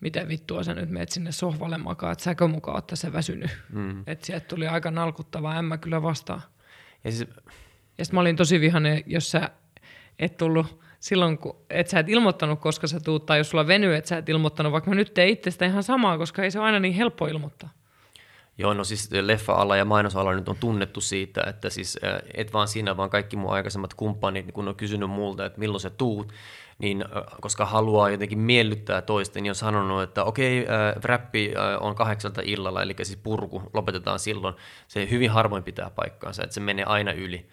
mitä 0.00 0.28
vittua 0.28 0.62
sä 0.62 0.74
nyt 0.74 0.90
meet 0.90 1.08
sinne 1.08 1.32
sohvalle 1.32 1.78
makaa, 1.78 2.12
että 2.12 2.24
säkö 2.24 2.48
mukaan 2.48 2.82
se 2.94 3.12
väsynyt. 3.12 3.50
Mm. 3.72 4.02
Että 4.06 4.26
sieltä 4.26 4.46
tuli 4.46 4.68
aika 4.68 4.90
nalkuttava 4.90 5.56
ämmä 5.56 5.78
kyllä 5.78 6.02
vastaan. 6.02 6.42
Ja, 7.04 7.12
siis... 7.12 7.28
ja 7.98 8.04
sitten 8.04 8.16
mä 8.16 8.20
olin 8.20 8.36
tosi 8.36 8.60
vihainen, 8.60 9.02
jos 9.06 9.30
sä 9.30 9.50
et 10.18 10.36
tullut 10.36 10.82
silloin, 11.00 11.38
kun 11.38 11.56
et 11.70 11.88
sä 11.88 11.98
et 11.98 12.08
ilmoittanut, 12.08 12.60
koska 12.60 12.86
sä 12.86 13.00
tuut, 13.00 13.26
tai 13.26 13.38
jos 13.38 13.50
sulla 13.50 13.66
venyy, 13.66 13.96
että 13.96 14.08
sä 14.08 14.18
et 14.18 14.28
ilmoittanut, 14.28 14.72
vaikka 14.72 14.90
mä 14.90 14.96
nyt 14.96 15.14
teen 15.14 15.28
itsestä 15.28 15.66
ihan 15.66 15.82
samaa, 15.82 16.18
koska 16.18 16.42
ei 16.42 16.50
se 16.50 16.58
ole 16.58 16.66
aina 16.66 16.80
niin 16.80 16.94
helppo 16.94 17.26
ilmoittaa. 17.26 17.70
Joo, 18.58 18.74
no 18.74 18.84
siis 18.84 19.10
leffa-ala 19.10 19.76
ja 19.76 19.84
mainosala 19.84 20.34
nyt 20.34 20.48
on 20.48 20.56
tunnettu 20.60 21.00
siitä, 21.00 21.44
että 21.46 21.70
siis 21.70 21.98
et 22.34 22.52
vaan 22.52 22.68
sinä, 22.68 22.96
vaan 22.96 23.10
kaikki 23.10 23.36
mun 23.36 23.52
aikaisemmat 23.52 23.94
kumppanit, 23.94 24.52
kun 24.52 24.68
on 24.68 24.74
kysynyt 24.74 25.10
multa, 25.10 25.46
että 25.46 25.58
milloin 25.58 25.80
sä 25.80 25.90
tuut, 25.90 26.32
niin 26.78 27.04
koska 27.40 27.66
haluaa 27.66 28.10
jotenkin 28.10 28.38
miellyttää 28.38 29.02
toista, 29.02 29.40
niin 29.40 29.50
on 29.50 29.54
sanonut, 29.54 30.02
että 30.02 30.24
okei, 30.24 30.58
äh, 30.58 31.02
räppi 31.02 31.52
äh, 31.56 31.82
on 31.82 31.94
kahdeksalta 31.94 32.42
illalla, 32.44 32.82
eli 32.82 32.94
siis 33.02 33.18
purku 33.22 33.62
lopetetaan 33.72 34.18
silloin. 34.18 34.54
Se 34.88 35.10
hyvin 35.10 35.30
harvoin 35.30 35.62
pitää 35.62 35.90
paikkaansa, 35.90 36.42
että 36.42 36.54
se 36.54 36.60
menee 36.60 36.84
aina 36.84 37.12
yli. 37.12 37.46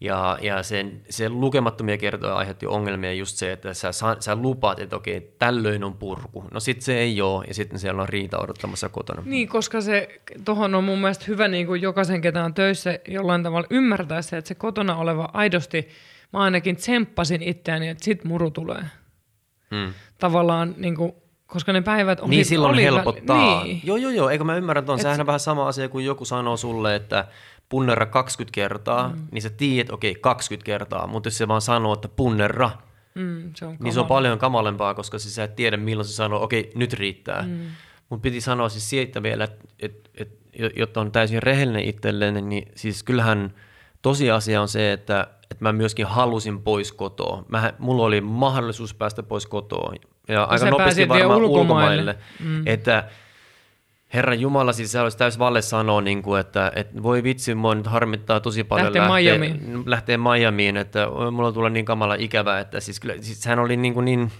Ja, 0.00 0.38
ja 0.42 0.62
sen, 0.62 1.00
se 1.10 1.28
lukemattomia 1.28 1.98
kertoja 1.98 2.36
aiheutti 2.36 2.66
ongelmia 2.66 3.12
just 3.12 3.36
se, 3.36 3.52
että 3.52 3.74
sä, 3.74 3.90
sä 4.20 4.36
lupaat, 4.36 4.78
että 4.78 4.96
okei, 4.96 5.34
tällöin 5.38 5.84
on 5.84 5.94
purku. 5.94 6.44
No 6.50 6.60
sitten 6.60 6.84
se 6.84 6.98
ei 6.98 7.20
ole, 7.20 7.44
ja 7.48 7.54
sitten 7.54 7.78
siellä 7.78 8.02
on 8.02 8.08
riita 8.08 8.38
odottamassa 8.38 8.88
kotona. 8.88 9.22
Niin, 9.26 9.48
koska 9.48 9.80
se, 9.80 10.20
tuohon 10.44 10.74
on 10.74 10.84
mun 10.84 10.98
mielestä 10.98 11.24
hyvä 11.28 11.48
niin 11.48 11.66
kuin 11.66 11.82
jokaisen, 11.82 12.20
ketä 12.20 12.44
on 12.44 12.54
töissä, 12.54 12.98
jollain 13.08 13.42
tavalla 13.42 13.66
ymmärtää 13.70 14.22
se, 14.22 14.36
että 14.36 14.48
se 14.48 14.54
kotona 14.54 14.96
oleva 14.96 15.28
aidosti, 15.32 15.88
mä 16.32 16.38
ainakin 16.38 16.76
tsemppasin 16.76 17.42
itseäni, 17.42 17.88
että 17.88 18.04
sit 18.04 18.24
muru 18.24 18.50
tulee. 18.50 18.84
Hmm. 19.70 19.92
Tavallaan 20.18 20.74
niin 20.76 20.96
kuin, 20.96 21.12
koska 21.46 21.72
ne 21.72 21.80
päivät 21.80 22.20
oli, 22.20 22.30
Niin 22.30 22.44
silloin 22.44 22.72
oli 22.72 22.82
helpottaa. 22.82 23.64
Niin. 23.64 23.80
Joo, 23.84 23.96
joo, 23.96 24.10
joo, 24.10 24.28
eikö 24.30 24.44
mä 24.44 24.56
ymmärrän 24.56 24.84
tuon. 24.84 24.98
Sehän 24.98 25.20
on 25.20 25.26
vähän 25.26 25.40
sama 25.40 25.68
asia 25.68 25.88
kuin 25.88 26.04
joku 26.04 26.24
sanoo 26.24 26.56
sulle, 26.56 26.94
että 26.94 27.24
punnerra 27.68 28.06
20 28.06 28.54
kertaa, 28.54 29.08
mm. 29.08 29.26
niin 29.32 29.42
sä 29.42 29.50
tiedät, 29.50 29.92
okei, 29.92 30.10
okay, 30.10 30.20
20 30.20 30.66
kertaa, 30.66 31.06
mutta 31.06 31.26
jos 31.26 31.38
se 31.38 31.48
vaan 31.48 31.60
sanoo, 31.60 31.94
että 31.94 32.08
punnerra, 32.08 32.70
Mm, 33.18 33.50
se 33.54 33.66
on 33.66 33.76
niin 33.80 33.92
se 33.94 34.00
on 34.00 34.06
paljon 34.06 34.38
kamalempaa, 34.38 34.94
koska 34.94 35.18
siis 35.18 35.34
sä 35.34 35.44
et 35.44 35.56
tiedä, 35.56 35.76
milloin 35.76 36.06
se 36.06 36.12
sanoo, 36.12 36.42
okei, 36.42 36.60
okay, 36.60 36.72
nyt 36.74 36.92
riittää. 36.92 37.42
Mm. 37.42 37.58
Mutta 38.08 38.22
piti 38.22 38.40
sanoa 38.40 38.68
siis 38.68 38.90
siitä 38.90 39.22
vielä, 39.22 39.44
että 39.44 39.64
et, 39.80 40.10
et, 40.14 40.38
jotta 40.76 41.00
on 41.00 41.12
täysin 41.12 41.42
rehellinen 41.42 41.84
itselleen, 41.84 42.48
niin 42.48 42.68
siis 42.74 43.02
kyllähän 43.02 43.54
tosiasia 44.02 44.60
on 44.60 44.68
se, 44.68 44.92
että, 44.92 45.26
että 45.42 45.64
mä 45.64 45.72
myöskin 45.72 46.06
halusin 46.06 46.62
pois 46.62 46.92
kotoa. 46.92 47.44
Mä, 47.48 47.72
mulla 47.78 48.02
oli 48.02 48.20
mahdollisuus 48.20 48.94
päästä 48.94 49.22
pois 49.22 49.46
kotoa. 49.46 49.92
Ja, 50.28 50.34
ja 50.34 50.44
aika 50.44 50.70
nopeasti 50.70 51.08
varmaan 51.08 51.42
ulkomaille. 51.42 51.60
ulkomaille 51.60 52.18
mm. 52.40 52.62
Että 52.66 53.08
Herra 54.14 54.34
Jumala, 54.34 54.72
siis 54.72 54.92
se 54.92 55.00
olisi 55.00 55.18
täys 55.18 55.38
valle 55.38 55.62
sanoa, 55.62 56.00
niin 56.00 56.22
kuin, 56.22 56.40
että, 56.40 56.72
että 56.74 57.02
voi 57.02 57.22
vitsi, 57.22 57.54
mua 57.54 57.74
nyt 57.74 57.86
harmittaa 57.86 58.40
tosi 58.40 58.64
paljon 58.64 58.86
lähteä, 58.86 59.02
lähteä 59.02 59.38
Miamiin. 59.38 59.82
lähteä 59.86 60.18
Miamiin, 60.18 60.76
että 60.76 61.06
mulla 61.32 61.52
tulee 61.52 61.70
niin 61.70 61.84
kamala 61.84 62.14
ikävä, 62.14 62.60
että 62.60 62.80
siis, 62.80 63.00
kyllä, 63.00 63.14
siis 63.20 63.42
sehän 63.42 63.58
oli 63.58 63.76
niin, 63.76 63.94
kuin 63.94 64.04
niin 64.04 64.30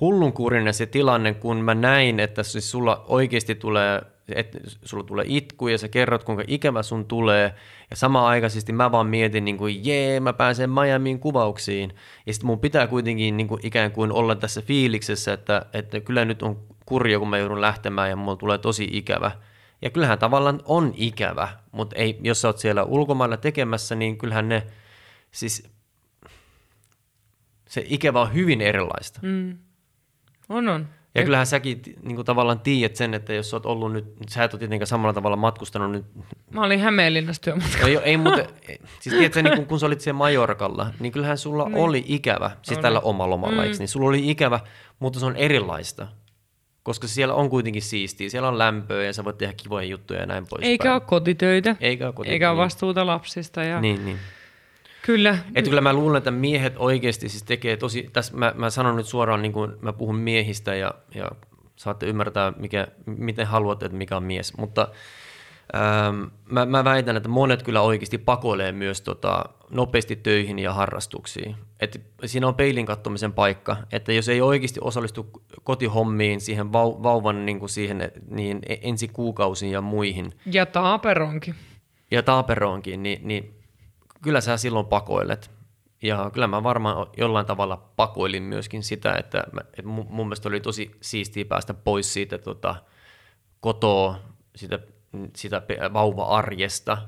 hullunkurinen 0.00 0.74
se 0.74 0.86
tilanne, 0.86 1.34
kun 1.34 1.56
mä 1.56 1.74
näin, 1.74 2.20
että 2.20 2.42
siis 2.42 2.70
sulla 2.70 3.04
oikeasti 3.08 3.54
tulee, 3.54 4.02
että 4.28 4.58
sulla 4.84 5.04
tulee 5.04 5.24
itku 5.28 5.68
ja 5.68 5.78
sä 5.78 5.88
kerrot, 5.88 6.24
kuinka 6.24 6.44
ikävä 6.46 6.82
sun 6.82 7.04
tulee, 7.04 7.54
ja 7.92 7.96
sama 7.96 8.28
aikaisesti 8.28 8.72
mä 8.72 8.92
vaan 8.92 9.06
mietin, 9.06 9.44
niin 9.44 9.58
kuin, 9.58 9.86
jee, 9.86 10.20
mä 10.20 10.32
pääsen 10.32 10.70
Miamiin 10.70 11.18
kuvauksiin, 11.18 11.94
ja 12.26 12.32
sitten 12.32 12.46
mun 12.46 12.60
pitää 12.60 12.86
kuitenkin 12.86 13.36
niin 13.36 13.48
kuin, 13.48 13.66
ikään 13.66 13.92
kuin 13.92 14.12
olla 14.12 14.34
tässä 14.34 14.62
fiiliksessä, 14.62 15.32
että, 15.32 15.66
että 15.72 16.00
kyllä 16.00 16.24
nyt 16.24 16.42
on 16.42 16.62
kurja, 16.86 17.18
kun 17.18 17.28
mä 17.28 17.38
joudun 17.38 17.60
lähtemään 17.60 18.10
ja 18.10 18.16
mulla 18.16 18.36
tulee 18.36 18.58
tosi 18.58 18.88
ikävä. 18.92 19.30
Ja 19.82 19.90
kyllähän 19.90 20.18
tavallaan 20.18 20.60
on 20.64 20.92
ikävä, 20.96 21.48
mutta 21.72 21.96
ei, 21.96 22.18
jos 22.22 22.40
sä 22.40 22.48
oot 22.48 22.58
siellä 22.58 22.82
ulkomailla 22.82 23.36
tekemässä, 23.36 23.94
niin 23.94 24.18
kyllähän 24.18 24.48
ne, 24.48 24.66
siis 25.30 25.70
se 27.68 27.84
ikävä 27.86 28.20
on 28.20 28.34
hyvin 28.34 28.60
erilaista. 28.60 29.20
Mm. 29.22 29.58
On, 30.48 30.68
on. 30.68 30.88
Ja 31.14 31.20
et... 31.20 31.24
kyllähän 31.24 31.46
säkin 31.46 31.82
niin 32.02 32.16
kuin 32.16 32.26
tavallaan 32.26 32.60
tiedät 32.60 32.96
sen, 32.96 33.14
että 33.14 33.32
jos 33.32 33.54
oot 33.54 33.66
ollut 33.66 33.92
nyt, 33.92 34.04
sä 34.30 34.44
et 34.44 34.54
ole 34.54 34.58
tietenkään 34.58 34.86
samalla 34.86 35.12
tavalla 35.12 35.36
matkustanut 35.36 35.90
nyt. 35.90 36.04
Mä 36.50 36.64
olin 36.64 36.80
Hämeenlinnassa 36.80 37.42
työmatkalla. 37.42 37.88
Ei, 37.88 37.96
ei 37.96 38.16
mutta, 38.16 38.44
siis 39.00 39.14
tiedätkö, 39.14 39.42
niin 39.42 39.56
kun, 39.56 39.66
kun 39.66 39.80
sä 39.80 39.86
olit 39.86 40.00
siellä 40.00 40.18
Majorkalla, 40.18 40.90
niin 41.00 41.12
kyllähän 41.12 41.38
sulla 41.38 41.64
niin. 41.64 41.76
oli 41.76 42.04
ikävä, 42.06 42.50
siis 42.62 42.78
oli. 42.78 42.82
tällä 42.82 43.00
omalla 43.00 43.30
lomalla, 43.30 43.62
mm. 43.62 43.70
niin 43.78 43.88
sulla 43.88 44.08
oli 44.08 44.30
ikävä, 44.30 44.60
mutta 44.98 45.20
se 45.20 45.26
on 45.26 45.36
erilaista 45.36 46.06
koska 46.82 47.06
siellä 47.06 47.34
on 47.34 47.50
kuitenkin 47.50 47.82
siistiä, 47.82 48.28
siellä 48.28 48.48
on 48.48 48.58
lämpöä 48.58 49.04
ja 49.04 49.12
sä 49.12 49.24
voit 49.24 49.38
tehdä 49.38 49.52
kivoja 49.52 49.86
juttuja 49.86 50.20
ja 50.20 50.26
näin 50.26 50.46
poispäin. 50.46 50.70
Eikä 50.70 50.92
ole 50.94 51.00
kotitöitä. 51.00 51.76
Eikä 51.80 52.06
ole 52.06 52.12
kotitöitä. 52.12 52.32
Eikä 52.32 52.50
ole 52.50 52.58
vastuuta 52.58 53.06
lapsista. 53.06 53.62
Ja... 53.62 53.80
Niin, 53.80 54.04
niin. 54.04 54.18
Kyllä. 55.02 55.38
Että 55.54 55.68
kyllä 55.68 55.80
mä 55.80 55.92
luulen, 55.92 56.18
että 56.18 56.30
miehet 56.30 56.74
oikeasti 56.76 57.28
siis 57.28 57.42
tekee 57.42 57.76
tosi, 57.76 58.10
tässä 58.12 58.36
mä, 58.36 58.52
mä 58.56 58.70
sanon 58.70 58.96
nyt 58.96 59.06
suoraan, 59.06 59.42
niin 59.42 59.52
kuin 59.52 59.72
mä 59.80 59.92
puhun 59.92 60.16
miehistä 60.16 60.74
ja, 60.74 60.94
ja 61.14 61.30
saatte 61.76 62.06
ymmärtää, 62.06 62.52
mikä, 62.56 62.88
miten 63.06 63.46
haluatte, 63.46 63.86
että 63.86 63.98
mikä 63.98 64.16
on 64.16 64.22
mies, 64.22 64.56
mutta 64.56 64.88
ähm, 65.74 66.22
mä, 66.50 66.66
mä 66.66 66.84
väitän, 66.84 67.16
että 67.16 67.28
monet 67.28 67.62
kyllä 67.62 67.80
oikeasti 67.80 68.18
pakoilee 68.18 68.72
myös 68.72 69.00
tota, 69.00 69.44
nopeasti 69.70 70.16
töihin 70.16 70.58
ja 70.58 70.72
harrastuksiin. 70.72 71.56
Et 71.80 72.00
siinä 72.24 72.48
on 72.48 72.54
peilin 72.54 72.86
kattomisen 72.86 73.32
paikka, 73.32 73.76
että 73.92 74.12
jos 74.12 74.28
ei 74.28 74.40
oikeasti 74.40 74.80
osallistu 74.82 75.30
kotihommiin, 75.62 76.40
siihen 76.40 76.72
vau, 76.72 77.02
vauvan 77.02 77.46
niin 77.46 77.58
kuin 77.58 77.68
siihen, 77.68 78.12
niin 78.30 78.58
e, 78.68 78.76
ensi 78.82 79.08
kuukausiin 79.08 79.72
ja 79.72 79.80
muihin. 79.80 80.32
Ja 80.46 80.66
taaperonkin. 80.66 81.54
Ja 82.10 82.22
taaperonkin, 82.22 83.02
niin, 83.02 83.20
niin 83.22 83.61
kyllä 84.22 84.40
sä 84.40 84.56
silloin 84.56 84.86
pakoilet. 84.86 85.50
Ja 86.02 86.30
kyllä 86.32 86.46
mä 86.46 86.62
varmaan 86.62 87.06
jollain 87.16 87.46
tavalla 87.46 87.76
pakoilin 87.96 88.42
myöskin 88.42 88.82
sitä, 88.82 89.14
että, 89.14 89.44
että 89.58 89.82
mun 89.86 90.26
mielestä 90.26 90.48
oli 90.48 90.60
tosi 90.60 90.90
siistiä 91.00 91.44
päästä 91.44 91.74
pois 91.74 92.12
siitä 92.12 92.38
tota, 92.38 92.74
kotoa, 93.60 94.18
sitä, 94.56 94.78
sitä 95.36 95.62
vauva-arjesta. 95.92 96.98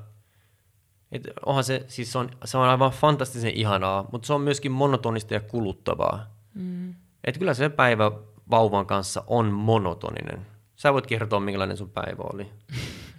Et 1.11 1.23
onhan 1.45 1.63
se, 1.63 1.85
siis 1.87 2.11
se 2.11 2.17
on, 2.17 2.29
se 2.45 2.57
on 2.57 2.69
aivan 2.69 2.91
fantastisen 2.91 3.53
ihanaa, 3.53 4.09
mutta 4.11 4.25
se 4.25 4.33
on 4.33 4.41
myöskin 4.41 4.71
monotonista 4.71 5.33
ja 5.33 5.39
kuluttavaa. 5.39 6.25
Mm. 6.53 6.95
Et 7.23 7.37
kyllä 7.37 7.53
se 7.53 7.69
päivä 7.69 8.11
vauvan 8.49 8.85
kanssa 8.85 9.23
on 9.27 9.45
monotoninen. 9.45 10.45
Sä 10.75 10.93
voit 10.93 11.07
kertoa, 11.07 11.39
minkälainen 11.39 11.77
sun 11.77 11.89
päivä 11.89 12.23
oli. 12.33 12.49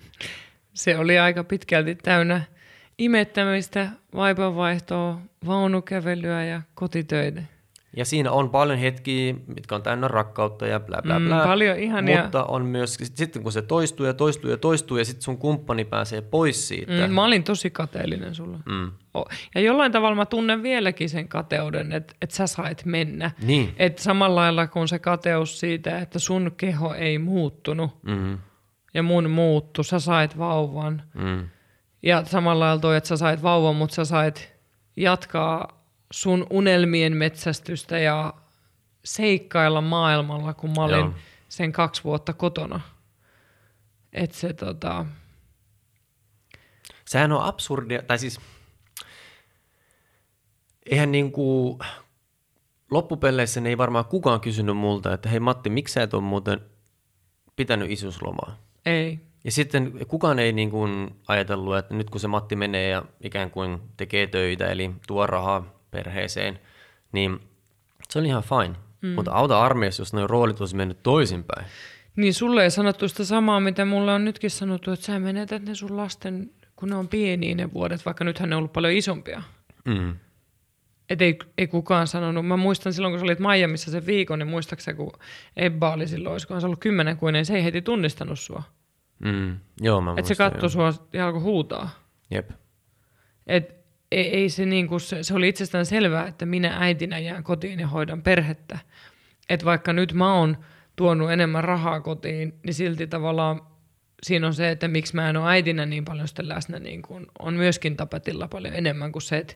se 0.74 0.98
oli 0.98 1.18
aika 1.18 1.44
pitkälti 1.44 1.94
täynnä 1.94 2.42
imettämistä, 2.98 3.88
vaipanvaihtoa, 4.14 5.18
vaunukävelyä 5.46 6.44
ja 6.44 6.62
kotitöitä. 6.74 7.42
Ja 7.96 8.04
siinä 8.04 8.32
on 8.32 8.50
paljon 8.50 8.78
hetkiä, 8.78 9.34
mitkä 9.46 9.74
on 9.74 9.82
täynnä 9.82 10.08
rakkautta 10.08 10.66
ja 10.66 10.80
bla 10.80 11.02
bla 11.02 11.18
mm, 11.18 11.26
bla. 11.26 11.38
Mm, 11.38 11.48
paljon 11.48 11.78
ihania. 11.78 12.22
Mutta 12.22 12.44
on 12.44 12.64
myös, 12.64 12.98
sitten 13.14 13.42
kun 13.42 13.52
se 13.52 13.62
toistuu 13.62 14.06
ja 14.06 14.14
toistuu 14.14 14.50
ja 14.50 14.56
toistuu 14.56 14.96
ja 14.96 15.04
sitten 15.04 15.22
sun 15.22 15.38
kumppani 15.38 15.84
pääsee 15.84 16.20
pois 16.20 16.68
siitä. 16.68 17.06
Mm, 17.06 17.12
mä 17.12 17.24
olin 17.24 17.44
tosi 17.44 17.70
kateellinen 17.70 18.34
sulla. 18.34 18.58
Mm. 18.66 18.92
Ja 19.54 19.60
jollain 19.60 19.92
tavalla 19.92 20.16
mä 20.16 20.26
tunnen 20.26 20.62
vieläkin 20.62 21.08
sen 21.08 21.28
kateuden, 21.28 21.92
että, 21.92 22.14
että 22.22 22.36
sä 22.36 22.46
sait 22.46 22.84
mennä. 22.84 23.30
Niin. 23.42 23.74
Että 23.76 24.02
samalla 24.02 24.40
lailla 24.40 24.66
kuin 24.66 24.88
se 24.88 24.98
kateus 24.98 25.60
siitä, 25.60 25.98
että 25.98 26.18
sun 26.18 26.52
keho 26.56 26.94
ei 26.94 27.18
muuttunut 27.18 27.90
mm. 28.02 28.38
ja 28.94 29.02
mun 29.02 29.30
muuttu, 29.30 29.82
sä 29.82 30.00
sait 30.00 30.38
vauvan. 30.38 31.02
Mm 31.14 31.48
ja 32.02 32.24
samalla 32.24 32.64
lailla 32.64 32.80
toi, 32.80 32.96
että 32.96 33.08
sä 33.08 33.16
sait 33.16 33.42
vauvan, 33.42 33.76
mutta 33.76 33.94
sä 33.94 34.04
sait 34.04 34.52
jatkaa 34.96 35.84
sun 36.10 36.46
unelmien 36.50 37.16
metsästystä 37.16 37.98
ja 37.98 38.34
seikkailla 39.04 39.80
maailmalla, 39.80 40.54
kun 40.54 40.70
mä 40.70 40.84
olin 40.84 40.98
Joo. 40.98 41.14
sen 41.48 41.72
kaksi 41.72 42.04
vuotta 42.04 42.32
kotona. 42.32 42.80
Et 44.12 44.32
se 44.32 44.52
tota... 44.52 45.06
Sehän 47.04 47.32
on 47.32 47.42
absurdia, 47.42 48.02
tai 48.02 48.18
siis 48.18 48.40
eihän 50.86 51.12
niinku, 51.12 51.78
loppupeleissä 52.90 53.60
ei 53.64 53.78
varmaan 53.78 54.04
kukaan 54.04 54.40
kysynyt 54.40 54.76
multa, 54.76 55.14
että 55.14 55.28
hei 55.28 55.40
Matti, 55.40 55.70
miksi 55.70 55.92
sä 55.92 56.02
et 56.02 56.14
ole 56.14 56.22
muuten 56.22 56.60
pitänyt 57.56 57.90
isyyslomaa? 57.90 58.58
Ei. 58.86 59.25
Ja 59.46 59.52
sitten 59.52 59.92
kukaan 60.08 60.38
ei 60.38 60.52
niin 60.52 60.70
kuin 60.70 61.16
ajatellut, 61.28 61.76
että 61.76 61.94
nyt 61.94 62.10
kun 62.10 62.20
se 62.20 62.28
Matti 62.28 62.56
menee 62.56 62.88
ja 62.88 63.02
ikään 63.20 63.50
kuin 63.50 63.78
tekee 63.96 64.26
töitä, 64.26 64.66
eli 64.66 64.90
tuo 65.06 65.26
rahaa 65.26 65.74
perheeseen, 65.90 66.58
niin 67.12 67.40
se 68.08 68.18
oli 68.18 68.28
ihan 68.28 68.42
fine. 68.42 68.76
Mm. 69.02 69.08
Mutta 69.08 69.32
auta 69.32 69.62
armeijassa, 69.62 70.00
jos 70.00 70.12
nuo 70.12 70.26
roolit 70.26 70.60
olisi 70.60 70.76
mennyt 70.76 71.02
toisinpäin. 71.02 71.66
Niin 72.16 72.34
sulle 72.34 72.62
ei 72.62 72.70
sanottu 72.70 73.08
sitä 73.08 73.24
samaa, 73.24 73.60
mitä 73.60 73.84
mulle 73.84 74.12
on 74.12 74.24
nytkin 74.24 74.50
sanottu, 74.50 74.90
että 74.90 75.06
sä 75.06 75.18
menetät 75.18 75.62
ne 75.62 75.74
sun 75.74 75.96
lasten, 75.96 76.50
kun 76.76 76.88
ne 76.88 76.96
on 76.96 77.08
pieniä 77.08 77.54
ne 77.54 77.72
vuodet, 77.72 78.06
vaikka 78.06 78.24
nythän 78.24 78.50
ne 78.50 78.56
on 78.56 78.58
ollut 78.58 78.72
paljon 78.72 78.92
isompia. 78.92 79.42
Mm. 79.84 80.16
Et 81.10 81.22
ei, 81.22 81.38
ei 81.58 81.66
kukaan 81.66 82.06
sanonut. 82.06 82.46
Mä 82.46 82.56
muistan 82.56 82.92
silloin, 82.92 83.12
kun 83.12 83.20
sä 83.20 83.24
olit 83.24 83.38
Miamiissa 83.38 83.90
sen 83.90 84.06
viikon, 84.06 84.38
niin 84.38 84.48
muistaakseni, 84.48 84.96
kun 84.96 85.12
Ebba 85.56 85.92
oli 85.92 86.06
silloin, 86.06 86.32
olisikohan 86.32 86.60
se 86.60 86.66
ollut 86.66 86.80
kymmenen 86.80 87.16
kuin, 87.16 87.32
niin 87.32 87.46
se 87.46 87.54
ei 87.54 87.64
heti 87.64 87.82
tunnistanut 87.82 88.38
sua. 88.38 88.62
Mm. 89.18 89.58
Joo, 89.80 90.00
mä 90.00 90.14
Että 90.18 90.28
se 90.28 90.34
katsoi 90.34 90.70
sua 90.70 90.92
ja 91.12 91.26
alkoi 91.26 91.40
huutaa. 91.40 91.90
Jep. 92.30 92.50
Et 93.46 93.76
ei, 94.12 94.28
ei 94.28 94.48
se, 94.48 94.66
niinku, 94.66 94.98
se, 94.98 95.22
se 95.22 95.34
oli 95.34 95.48
itsestään 95.48 95.86
selvää, 95.86 96.26
että 96.26 96.46
minä 96.46 96.76
äitinä 96.78 97.18
jään 97.18 97.44
kotiin 97.44 97.80
ja 97.80 97.88
hoidan 97.88 98.22
perhettä. 98.22 98.78
Et 99.48 99.64
vaikka 99.64 99.92
nyt 99.92 100.12
mä 100.12 100.34
oon 100.34 100.56
tuonut 100.96 101.30
enemmän 101.30 101.64
rahaa 101.64 102.00
kotiin, 102.00 102.54
niin 102.62 102.74
silti 102.74 103.06
tavallaan 103.06 103.60
siinä 104.22 104.46
on 104.46 104.54
se, 104.54 104.70
että 104.70 104.88
miksi 104.88 105.14
mä 105.14 105.30
en 105.30 105.36
ole 105.36 105.50
äitinä 105.50 105.86
niin 105.86 106.04
paljon 106.04 106.28
sitten 106.28 106.48
läsnä, 106.48 106.78
niin 106.78 107.02
kun 107.02 107.26
on 107.38 107.54
myöskin 107.54 107.96
tapetilla 107.96 108.48
paljon 108.48 108.74
enemmän 108.74 109.12
kuin 109.12 109.22
se, 109.22 109.38
että 109.38 109.54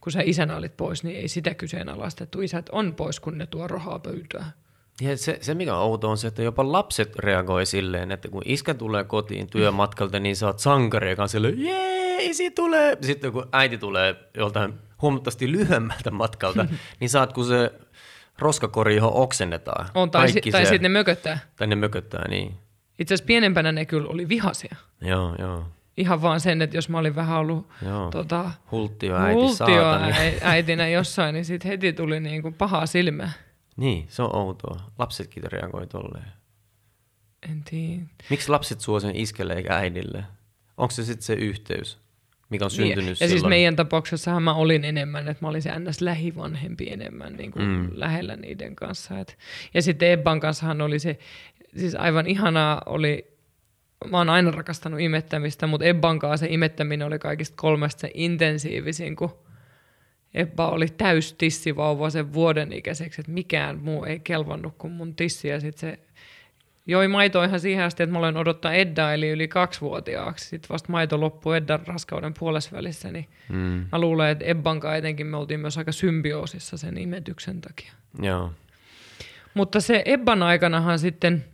kun 0.00 0.12
sä 0.12 0.20
isänä 0.24 0.56
olit 0.56 0.76
pois, 0.76 1.04
niin 1.04 1.16
ei 1.16 1.28
sitä 1.28 1.54
kyseenalaistettu. 1.54 2.40
Isät 2.40 2.68
on 2.68 2.94
pois, 2.94 3.20
kun 3.20 3.38
ne 3.38 3.46
tuo 3.46 3.68
rahaa 3.68 3.98
pöytään. 3.98 4.52
Ja 5.00 5.16
se, 5.16 5.38
se, 5.40 5.54
mikä 5.54 5.74
on 5.76 5.82
outo, 5.82 6.10
on 6.10 6.18
se, 6.18 6.28
että 6.28 6.42
jopa 6.42 6.72
lapset 6.72 7.16
reagoi 7.16 7.66
silleen, 7.66 8.12
että 8.12 8.28
kun 8.28 8.42
iskä 8.44 8.74
tulee 8.74 9.04
kotiin 9.04 9.46
työmatkalta, 9.50 10.18
niin 10.18 10.36
sä 10.36 10.46
oot 10.46 10.58
sankari, 10.58 11.10
joka 11.10 11.22
on 11.22 11.28
silleen, 11.28 11.62
jee, 11.62 12.24
isi 12.24 12.50
tulee. 12.50 12.96
Sitten 13.00 13.32
kun 13.32 13.48
äiti 13.52 13.78
tulee 13.78 14.14
joltain 14.36 14.74
huomattavasti 15.02 15.52
lyhyemmältä 15.52 16.10
matkalta, 16.10 16.66
niin 17.00 17.10
saat 17.10 17.32
kun 17.32 17.44
se 17.44 17.72
roskakori, 18.38 18.96
johon 18.96 19.12
oksennetaan. 19.14 19.88
On, 19.94 20.10
tai, 20.10 20.28
si- 20.32 20.40
tai 20.50 20.62
sitten 20.66 20.82
ne 20.82 20.88
mököttää. 20.88 21.38
Tai 21.56 21.66
ne 21.66 21.74
mököttää, 21.74 22.28
niin. 22.28 22.54
Itse 22.98 23.14
asiassa 23.14 23.26
pienempänä 23.26 23.72
ne 23.72 23.86
kyllä 23.86 24.08
oli 24.08 24.28
vihaisia. 24.28 24.76
Joo, 25.00 25.34
joo. 25.38 25.64
Ihan 25.96 26.22
vaan 26.22 26.40
sen, 26.40 26.62
että 26.62 26.76
jos 26.76 26.88
mä 26.88 26.98
olin 26.98 27.14
vähän 27.14 27.38
ollut 27.38 27.66
Joo. 27.86 28.10
tota, 28.10 28.50
Hulttio 28.70 29.16
äiti 29.16 29.40
äi- 30.36 30.38
äitinä 30.42 30.88
jossain, 30.88 31.32
niin 31.32 31.44
sitten 31.44 31.68
heti 31.70 31.92
tuli 31.92 32.20
niin 32.20 32.42
kuin 32.42 32.54
pahaa 32.54 32.86
silmää. 32.86 33.32
Niin, 33.76 34.06
se 34.08 34.22
on 34.22 34.36
outoa. 34.36 34.80
Lapsetkin 34.98 35.42
reagoi 35.52 35.86
tolleen. 35.86 36.32
En 37.50 37.64
tiedä. 37.64 38.02
Miksi 38.30 38.48
lapset 38.48 38.80
suo 38.80 39.00
sen 39.00 39.16
iskelle 39.16 39.52
eikä 39.54 39.76
äidille? 39.76 40.24
Onko 40.76 40.90
se 40.90 41.04
sitten 41.04 41.22
se 41.22 41.34
yhteys, 41.34 41.98
mikä 42.48 42.64
on 42.64 42.70
syntynyt 42.70 42.96
Niin, 42.96 43.08
ja 43.08 43.14
silloin? 43.14 43.30
siis 43.30 43.44
meidän 43.48 43.76
tapauksessahan 43.76 44.42
mä 44.42 44.54
olin 44.54 44.84
enemmän, 44.84 45.28
että 45.28 45.44
mä 45.44 45.48
olin 45.48 45.62
se 45.62 45.78
ns. 45.78 46.00
lähivanhempi 46.00 46.90
enemmän 46.90 47.32
niin 47.32 47.52
kuin 47.52 47.64
mm. 47.64 47.90
lähellä 47.92 48.36
niiden 48.36 48.76
kanssa. 48.76 49.18
Et, 49.18 49.38
ja 49.74 49.82
sitten 49.82 50.10
Ebban 50.10 50.40
kanssahan 50.40 50.80
oli 50.80 50.98
se, 50.98 51.18
siis 51.76 51.94
aivan 51.94 52.26
ihanaa 52.26 52.82
oli, 52.86 53.36
mä 54.10 54.18
oon 54.18 54.30
aina 54.30 54.50
rakastanut 54.50 55.00
imettämistä, 55.00 55.66
mutta 55.66 55.86
Ebban 55.86 56.18
kanssa 56.18 56.46
se 56.46 56.52
imettäminen 56.52 57.06
oli 57.06 57.18
kaikista 57.18 57.54
kolmesta 57.56 58.00
se 58.00 58.10
intensiivisin, 58.14 59.16
kun 59.16 59.38
Ebba 60.34 60.68
oli 60.68 60.86
täys 60.88 61.32
tissivauva 61.32 62.10
sen 62.10 62.32
vuoden 62.32 62.72
ikäiseksi, 62.72 63.20
että 63.20 63.32
mikään 63.32 63.78
muu 63.78 64.04
ei 64.04 64.20
kelvannut 64.20 64.74
kuin 64.78 64.92
mun 64.92 65.14
tissi. 65.14 65.48
Ja 65.48 65.60
sitten 65.60 65.90
se 65.90 65.98
joi 66.86 67.08
maitoa 67.08 67.44
ihan 67.44 67.60
siihen 67.60 67.84
asti, 67.84 68.02
että 68.02 68.12
mä 68.12 68.18
olen 68.18 68.36
odottaa 68.36 68.72
Eddaa, 68.72 69.14
eli 69.14 69.28
yli 69.28 69.48
kaksivuotiaaksi. 69.48 70.48
Sitten 70.48 70.68
vasta 70.68 70.92
maito 70.92 71.20
loppui 71.20 71.56
Eddan 71.56 71.86
raskauden 71.86 72.34
puolesvälissä, 72.38 73.12
niin 73.12 73.28
Mm, 73.48 73.86
mä 73.92 73.98
luulen, 73.98 74.30
että 74.30 74.44
Ebban 74.44 74.80
kanssa 74.80 74.96
etenkin 74.96 75.26
me 75.26 75.36
oltiin 75.36 75.60
myös 75.60 75.78
aika 75.78 75.92
symbioosissa 75.92 76.76
sen 76.76 76.98
imetyksen 76.98 77.60
takia. 77.60 77.92
joo. 78.22 78.52
Mutta 79.54 79.80
se 79.80 80.02
Ebban 80.04 80.42
aikanahan 80.42 80.98
sitten 80.98 81.44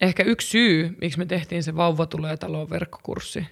ehkä 0.00 0.22
yksi 0.22 0.48
syy, 0.48 0.96
miksi 1.00 1.18
me 1.18 1.26
tehtiin 1.26 1.62
se 1.62 1.76
Vauva 1.76 2.06
tulee 2.06 2.36
taloon 2.36 2.70
verkkokurssi, 2.70 3.46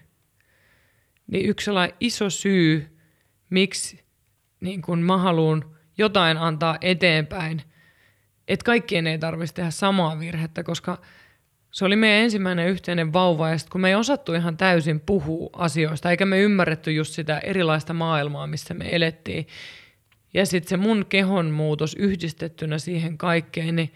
niin 1.26 1.48
yksi 1.48 1.64
sellainen 1.64 1.96
iso 2.00 2.30
syy, 2.30 2.96
miksi 3.50 4.03
niin 4.60 4.82
kun 4.82 5.02
mä 5.02 5.16
haluan 5.16 5.64
jotain 5.98 6.36
antaa 6.38 6.78
eteenpäin, 6.80 7.62
että 8.48 8.64
kaikkien 8.64 9.06
ei 9.06 9.18
tarvitsisi 9.18 9.54
tehdä 9.54 9.70
samaa 9.70 10.18
virhettä, 10.18 10.62
koska 10.62 11.00
se 11.70 11.84
oli 11.84 11.96
meidän 11.96 12.22
ensimmäinen 12.22 12.68
yhteinen 12.68 13.12
vauva, 13.12 13.50
ja 13.50 13.58
sit 13.58 13.70
kun 13.70 13.80
me 13.80 13.88
ei 13.88 13.94
osattu 13.94 14.34
ihan 14.34 14.56
täysin 14.56 15.00
puhua 15.00 15.50
asioista, 15.52 16.10
eikä 16.10 16.26
me 16.26 16.40
ymmärretty 16.40 16.92
just 16.92 17.12
sitä 17.14 17.38
erilaista 17.38 17.94
maailmaa, 17.94 18.46
missä 18.46 18.74
me 18.74 18.88
elettiin, 18.92 19.46
ja 20.34 20.46
sitten 20.46 20.68
se 20.68 20.76
mun 20.76 21.06
kehon 21.08 21.50
muutos 21.50 21.94
yhdistettynä 21.94 22.78
siihen 22.78 23.18
kaikkeen, 23.18 23.76
niin 23.76 23.92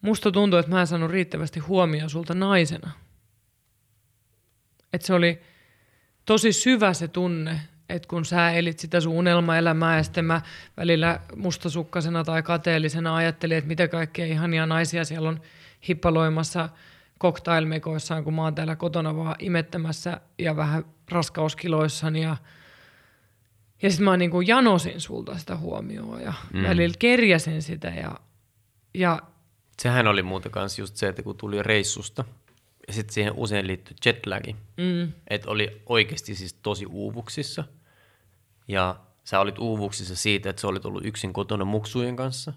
musta 0.00 0.32
tuntuu, 0.32 0.58
että 0.58 0.70
mä 0.70 0.80
en 0.80 0.86
saanut 0.86 1.10
riittävästi 1.10 1.60
huomioon 1.60 2.10
sulta 2.10 2.34
naisena. 2.34 2.90
Että 4.92 5.06
se 5.06 5.14
oli 5.14 5.40
tosi 6.24 6.52
syvä 6.52 6.92
se 6.92 7.08
tunne, 7.08 7.60
että 7.88 8.08
kun 8.08 8.24
sä 8.24 8.50
elit 8.50 8.78
sitä 8.78 9.00
sun 9.00 9.12
unelmaelämää 9.12 9.96
ja 9.96 10.02
sitten 10.02 10.24
mä 10.24 10.40
välillä 10.76 11.20
mustasukkasena 11.36 12.24
tai 12.24 12.42
kateellisena 12.42 13.16
ajattelin, 13.16 13.56
että 13.56 13.68
mitä 13.68 13.88
kaikkea 13.88 14.26
ihania 14.26 14.66
naisia 14.66 15.04
siellä 15.04 15.28
on 15.28 15.40
hippaloimassa 15.88 16.68
cocktailmekoissaan, 17.20 18.24
kun 18.24 18.34
mä 18.34 18.42
oon 18.42 18.54
täällä 18.54 18.76
kotona 18.76 19.16
vaan 19.16 19.36
imettämässä 19.38 20.20
ja 20.38 20.56
vähän 20.56 20.84
raskauskiloissani 21.10 22.22
ja 22.22 22.36
ja 23.82 23.90
sitten 23.90 24.04
mä 24.04 24.16
niin 24.16 24.30
kuin 24.30 24.46
janosin 24.46 25.00
sulta 25.00 25.38
sitä 25.38 25.56
huomioon 25.56 26.22
ja 26.22 26.32
mm. 26.52 26.62
välillä 26.62 26.94
kerjäsin 26.98 27.62
sitä 27.62 27.88
ja, 27.88 28.20
ja 28.94 29.22
Sehän 29.82 30.06
oli 30.06 30.22
muuten 30.22 30.52
kanssa 30.52 30.82
just 30.82 30.96
se, 30.96 31.08
että 31.08 31.22
kun 31.22 31.36
tuli 31.36 31.62
reissusta, 31.62 32.24
ja 32.86 32.92
sitten 32.92 33.14
siihen 33.14 33.32
usein 33.36 33.66
liittyi 33.66 33.96
jetlagi, 34.04 34.56
mm. 34.76 35.12
että 35.28 35.50
oli 35.50 35.82
oikeasti 35.86 36.34
siis 36.34 36.54
tosi 36.54 36.86
uuvuksissa, 36.86 37.64
ja 38.68 38.96
sä 39.24 39.40
olit 39.40 39.58
uuvuksissa 39.58 40.16
siitä, 40.16 40.50
että 40.50 40.62
sä 40.62 40.68
olit 40.68 40.84
ollut 40.86 41.04
yksin 41.06 41.32
kotona 41.32 41.64
muksujen 41.64 42.16
kanssa, 42.16 42.52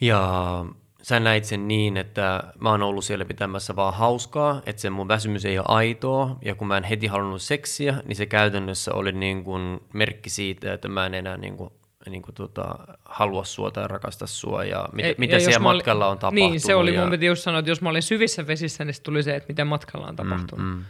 ja 0.00 0.64
sä 1.02 1.20
näit 1.20 1.44
sen 1.44 1.68
niin, 1.68 1.96
että 1.96 2.42
mä 2.60 2.70
oon 2.70 2.82
ollut 2.82 3.04
siellä 3.04 3.24
pitämässä 3.24 3.76
vaan 3.76 3.94
hauskaa, 3.94 4.62
että 4.66 4.82
se 4.82 4.90
mun 4.90 5.08
väsymys 5.08 5.44
ei 5.44 5.58
ole 5.58 5.66
aitoa, 5.68 6.36
ja 6.42 6.54
kun 6.54 6.68
mä 6.68 6.76
en 6.76 6.84
heti 6.84 7.06
halunnut 7.06 7.42
seksiä, 7.42 8.02
niin 8.04 8.16
se 8.16 8.26
käytännössä 8.26 8.94
oli 8.94 9.12
niin 9.12 9.44
kuin 9.44 9.80
merkki 9.92 10.30
siitä, 10.30 10.72
että 10.72 10.88
mä 10.88 11.06
en 11.06 11.14
enää 11.14 11.36
niin 11.36 11.56
kuin, 11.56 11.70
niin 12.08 12.22
kuin 12.22 12.34
tota, 12.34 12.74
halua 13.04 13.44
sua 13.44 13.70
tai 13.70 13.88
rakasta 13.88 14.26
sua, 14.26 14.64
ja 14.64 14.88
mit, 14.92 15.06
Ja- 15.06 15.14
mitä 15.18 15.34
ja 15.34 15.40
siellä 15.40 15.58
mä 15.58 15.68
olin- 15.68 15.78
matkalla 15.78 16.06
on 16.08 16.18
tapahtunut. 16.18 16.50
Niin, 16.50 16.60
se 16.60 16.74
oli, 16.74 16.94
ja... 16.94 17.00
mun 17.00 17.10
piti 17.10 17.26
just 17.26 17.42
sanoa, 17.42 17.58
että 17.58 17.70
jos 17.70 17.80
mä 17.82 17.88
olin 17.88 18.02
syvissä 18.02 18.46
vesissä, 18.46 18.84
niin 18.84 18.94
tuli 19.02 19.22
se, 19.22 19.36
että 19.36 19.48
mitä 19.48 19.64
matkalla 19.64 20.06
on 20.06 20.16
tapahtunut. 20.16 20.66
Mm, 20.66 20.72
mm. 20.72 20.84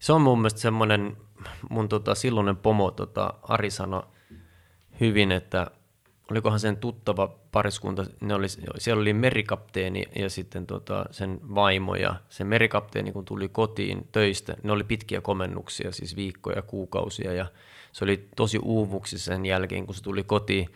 Se 0.00 0.12
on 0.12 0.20
mun 0.20 0.38
mielestä 0.38 0.60
semmoinen, 0.60 1.16
mun 1.70 1.88
tota, 1.88 2.14
silloinen 2.14 2.56
pomo 2.56 2.90
tota, 2.90 3.34
Ari 3.42 3.70
sanoi 3.70 4.02
hyvin, 5.00 5.32
että 5.32 5.70
olikohan 6.30 6.60
sen 6.60 6.76
tuttava 6.76 7.34
pariskunta, 7.52 8.06
ne 8.20 8.34
oli, 8.34 8.46
siellä 8.78 9.00
oli 9.00 9.12
merikapteeni 9.12 10.04
ja 10.16 10.30
sitten 10.30 10.66
tota, 10.66 11.04
sen 11.10 11.40
vaimo 11.54 11.94
ja 11.94 12.14
se 12.28 12.44
merikapteeni 12.44 13.12
kun 13.12 13.24
tuli 13.24 13.48
kotiin 13.48 14.08
töistä, 14.12 14.56
ne 14.62 14.72
oli 14.72 14.84
pitkiä 14.84 15.20
komennuksia, 15.20 15.92
siis 15.92 16.16
viikkoja, 16.16 16.62
kuukausia 16.62 17.32
ja 17.32 17.46
se 17.92 18.04
oli 18.04 18.28
tosi 18.36 18.58
uuvuksissa 18.62 19.24
sen 19.24 19.46
jälkeen, 19.46 19.86
kun 19.86 19.94
se 19.94 20.02
tuli 20.02 20.22
kotiin. 20.24 20.68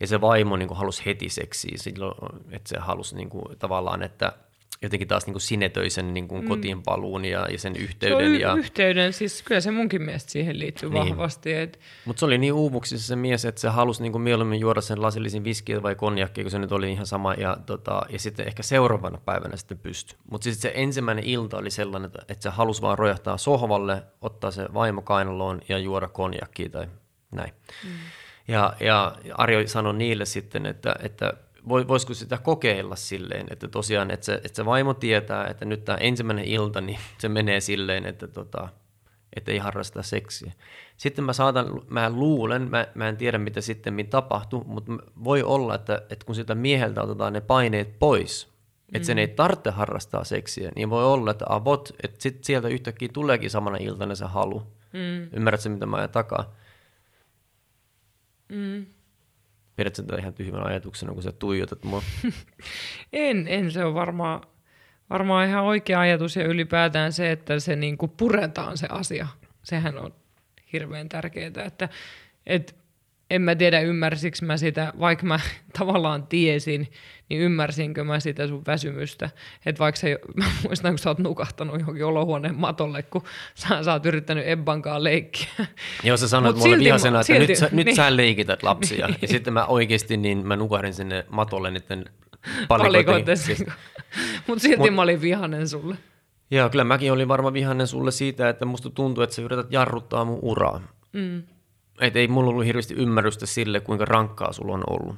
Ja 0.00 0.06
se 0.06 0.20
vaimo 0.20 0.56
niin 0.56 0.68
kuin 0.68 0.78
halusi 0.78 1.02
heti 1.06 1.28
seksiä 1.28 1.72
silloin, 1.76 2.14
että 2.50 2.68
se 2.68 2.78
halusi 2.78 3.16
niin 3.16 3.28
kuin, 3.28 3.58
tavallaan, 3.58 4.02
että 4.02 4.32
jotenkin 4.82 5.08
taas 5.08 5.26
niin 5.26 5.34
kuin 5.34 5.40
sinetöi 5.42 5.90
sen 5.90 6.14
niin 6.14 6.28
kuin 6.28 6.48
kotiin 6.48 6.82
paluun 6.82 7.24
ja, 7.24 7.46
ja 7.50 7.58
sen 7.58 7.74
Se 7.74 7.80
yhteyden. 7.82 8.26
y- 8.34 8.36
ja, 8.38 8.54
yhteyden, 8.54 9.12
siis 9.12 9.42
kyllä 9.42 9.60
se 9.60 9.70
munkin 9.70 10.02
mielestä 10.02 10.30
siihen 10.30 10.58
liittyy 10.58 10.90
Niin. 10.90 11.04
niin. 11.04 11.16
vahvasti. 11.16 11.52
Et, 11.54 11.80
mutta 12.04 12.20
se 12.20 12.26
oli 12.26 12.38
niin 12.38 12.52
uuvuksissa 12.52 13.06
se 13.06 13.16
mies, 13.16 13.44
että 13.44 13.60
se 13.60 13.68
halusi 13.68 14.02
niinku 14.02 14.18
mieluummin 14.18 14.60
juoda 14.60 14.80
sen 14.80 15.02
lasillisen 15.02 15.44
viskiä 15.44 15.82
vai 15.82 15.94
konjakkia, 15.94 16.44
kun 16.44 16.50
se 16.50 16.58
nyt 16.58 16.72
oli 16.72 16.92
ihan 16.92 17.06
sama. 17.06 17.34
Ja, 17.34 17.56
tota, 17.66 18.02
ja 18.10 18.18
sitten 18.18 18.46
ehkä 18.46 18.62
seuraavana 18.62 19.18
päivänä 19.24 19.56
sitten 19.56 19.78
pystyi. 19.78 20.18
Mutta 20.30 20.44
sitten 20.44 20.62
se 20.62 20.72
ensimmäinen 20.82 21.24
ilta 21.24 21.58
oli 21.58 21.70
sellainen, 21.70 22.06
että, 22.06 22.22
että 22.28 22.42
se 22.42 22.50
halusi 22.50 22.82
vaan 22.82 22.98
rojahtaa 22.98 23.38
sohvalle, 23.38 24.02
ottaa 24.20 24.50
se 24.50 24.68
vaimo 24.74 25.02
kainaloon 25.02 25.60
ja 25.68 25.78
juoda 25.78 26.08
konjakkia 26.08 26.68
tai 26.68 26.86
näin. 27.30 27.52
Mm. 27.84 27.90
Ja, 28.48 28.74
ja 28.80 29.16
Arjo 29.34 29.66
sanoi 29.68 29.94
niille 29.94 30.24
sitten, 30.24 30.66
että, 30.66 30.96
että 31.02 31.32
voisiko 31.68 32.14
sitä 32.14 32.38
kokeilla 32.38 32.96
silleen, 32.96 33.46
että 33.50 33.68
tosiaan, 33.68 34.10
että 34.10 34.26
se, 34.26 34.34
että 34.34 34.56
se 34.56 34.64
vaimo 34.64 34.94
tietää, 34.94 35.46
että 35.46 35.64
nyt 35.64 35.84
tämä 35.84 35.98
ensimmäinen 35.98 36.44
ilta, 36.44 36.80
niin 36.80 36.98
se 37.18 37.28
menee 37.28 37.60
silleen, 37.60 38.06
että 38.06 38.28
tota, 38.28 38.68
että 39.36 39.52
ei 39.52 39.58
harrasta 39.58 40.02
seksiä. 40.02 40.52
Sitten 40.96 41.24
mä 41.24 41.32
saatan, 41.32 41.80
mä 41.88 42.10
luulen, 42.10 42.70
mä, 42.70 42.86
mä 42.94 43.08
en 43.08 43.16
tiedä 43.16 43.38
mitä 43.38 43.60
sitten 43.60 44.06
tapahtuu, 44.10 44.64
mutta 44.64 44.92
voi 45.24 45.42
olla, 45.42 45.74
että, 45.74 46.02
että 46.10 46.26
kun 46.26 46.34
sitä 46.34 46.54
mieheltä 46.54 47.02
otetaan 47.02 47.32
ne 47.32 47.40
paineet 47.40 47.98
pois, 47.98 48.52
että 48.94 49.06
sen 49.06 49.18
ei 49.18 49.28
tarvitse 49.28 49.70
harrastaa 49.70 50.24
seksiä, 50.24 50.72
niin 50.76 50.90
voi 50.90 51.04
olla, 51.04 51.30
että 51.30 51.44
avot, 51.48 51.88
että 52.02 52.22
sit 52.22 52.44
sieltä 52.44 52.68
yhtäkkiä 52.68 53.08
tuleekin 53.12 53.50
samana 53.50 53.76
iltana 53.76 54.14
se 54.14 54.24
halu. 54.24 54.62
Mm. 54.92 55.28
Ymmärrätkö, 55.32 55.68
mitä 55.68 55.86
mä 55.86 55.96
ajan 55.96 56.10
takaa? 56.10 56.54
mm. 58.48 58.86
Pidätkö 59.82 60.02
tätä 60.02 60.20
ihan 60.20 60.34
tyhmänä 60.34 60.64
ajatuksena, 60.64 61.12
kun 61.12 61.22
sä 61.22 61.32
tuijotat 61.32 61.84
mua? 61.84 62.02
En, 63.12 63.48
en 63.48 63.70
se 63.70 63.84
on 63.84 63.94
varmaan, 63.94 64.40
varmaan 65.10 65.48
ihan 65.48 65.64
oikea 65.64 66.00
ajatus 66.00 66.36
ja 66.36 66.44
ylipäätään 66.44 67.12
se, 67.12 67.32
että 67.32 67.60
se 67.60 67.76
niin 67.76 67.98
kuin 67.98 68.12
puretaan 68.16 68.78
se 68.78 68.86
asia. 68.90 69.26
Sehän 69.62 69.98
on 69.98 70.14
hirveän 70.72 71.08
tärkeää, 71.08 71.50
että 71.66 71.88
et, 72.46 72.76
en 73.32 73.42
mä 73.42 73.54
tiedä 73.54 73.80
ymmärsikö 73.80 74.38
mä 74.42 74.56
sitä, 74.56 74.92
vaikka 75.00 75.26
mä 75.26 75.40
tavallaan 75.78 76.26
tiesin, 76.26 76.88
niin 77.28 77.40
ymmärsinkö 77.40 78.04
mä 78.04 78.20
sitä 78.20 78.46
sun 78.48 78.62
väsymystä. 78.66 79.30
Että 79.66 79.78
vaikka 79.78 80.00
se, 80.00 80.18
mä 80.36 80.44
muistan, 80.64 80.92
kun 80.92 80.98
sä 80.98 81.10
oot 81.10 81.18
nukahtanut 81.18 81.80
johonkin 81.80 82.04
olohuoneen 82.04 82.54
matolle, 82.54 83.02
kun 83.02 83.22
sä, 83.54 83.82
sä 83.82 83.92
oot 83.92 84.06
yrittänyt 84.06 84.48
Ebbankaan 84.48 85.04
leikkiä. 85.04 85.66
Joo, 86.04 86.16
sä 86.16 86.28
sanoit 86.28 86.56
mulle 86.56 86.78
vihasena, 86.78 87.20
että 87.20 87.32
nyt, 87.32 87.42
silti- 87.42 87.56
sä, 87.56 87.68
nyt 87.72 87.86
niin. 87.86 87.96
sä 87.96 88.16
leikität 88.16 88.62
lapsia. 88.62 89.08
Ja 89.22 89.28
sitten 89.28 89.52
mä 89.52 89.66
oikeasti, 89.66 90.16
niin 90.16 90.46
mä 90.46 90.56
nukahdin 90.56 90.94
sinne 90.94 91.26
matolle 91.30 91.70
niiden 91.70 92.04
palikoihin. 92.68 92.92
Palikoiteen. 92.92 93.36
Siis, 93.36 93.64
Mutta 94.46 94.62
silti 94.62 94.90
Mut- 94.90 94.94
mä 94.94 95.02
olin 95.02 95.20
vihanen 95.20 95.68
sulle. 95.68 95.96
Joo, 96.50 96.70
kyllä 96.70 96.84
mäkin 96.84 97.12
olin 97.12 97.28
varmaan 97.28 97.54
vihainen 97.54 97.86
sulle 97.86 98.10
siitä, 98.10 98.48
että 98.48 98.64
musta 98.64 98.90
tuntuu, 98.90 99.24
että 99.24 99.36
sä 99.36 99.42
yrität 99.42 99.72
jarruttaa 99.72 100.24
mun 100.24 100.38
uraa. 100.42 100.80
Mm. 101.12 101.42
Et 102.00 102.16
ei 102.16 102.28
mulla 102.28 102.50
ollut 102.50 102.64
hirveästi 102.64 102.94
ymmärrystä 102.94 103.46
sille, 103.46 103.80
kuinka 103.80 104.04
rankkaa 104.04 104.52
sulla 104.52 104.74
on 104.74 104.84
ollut. 104.90 105.16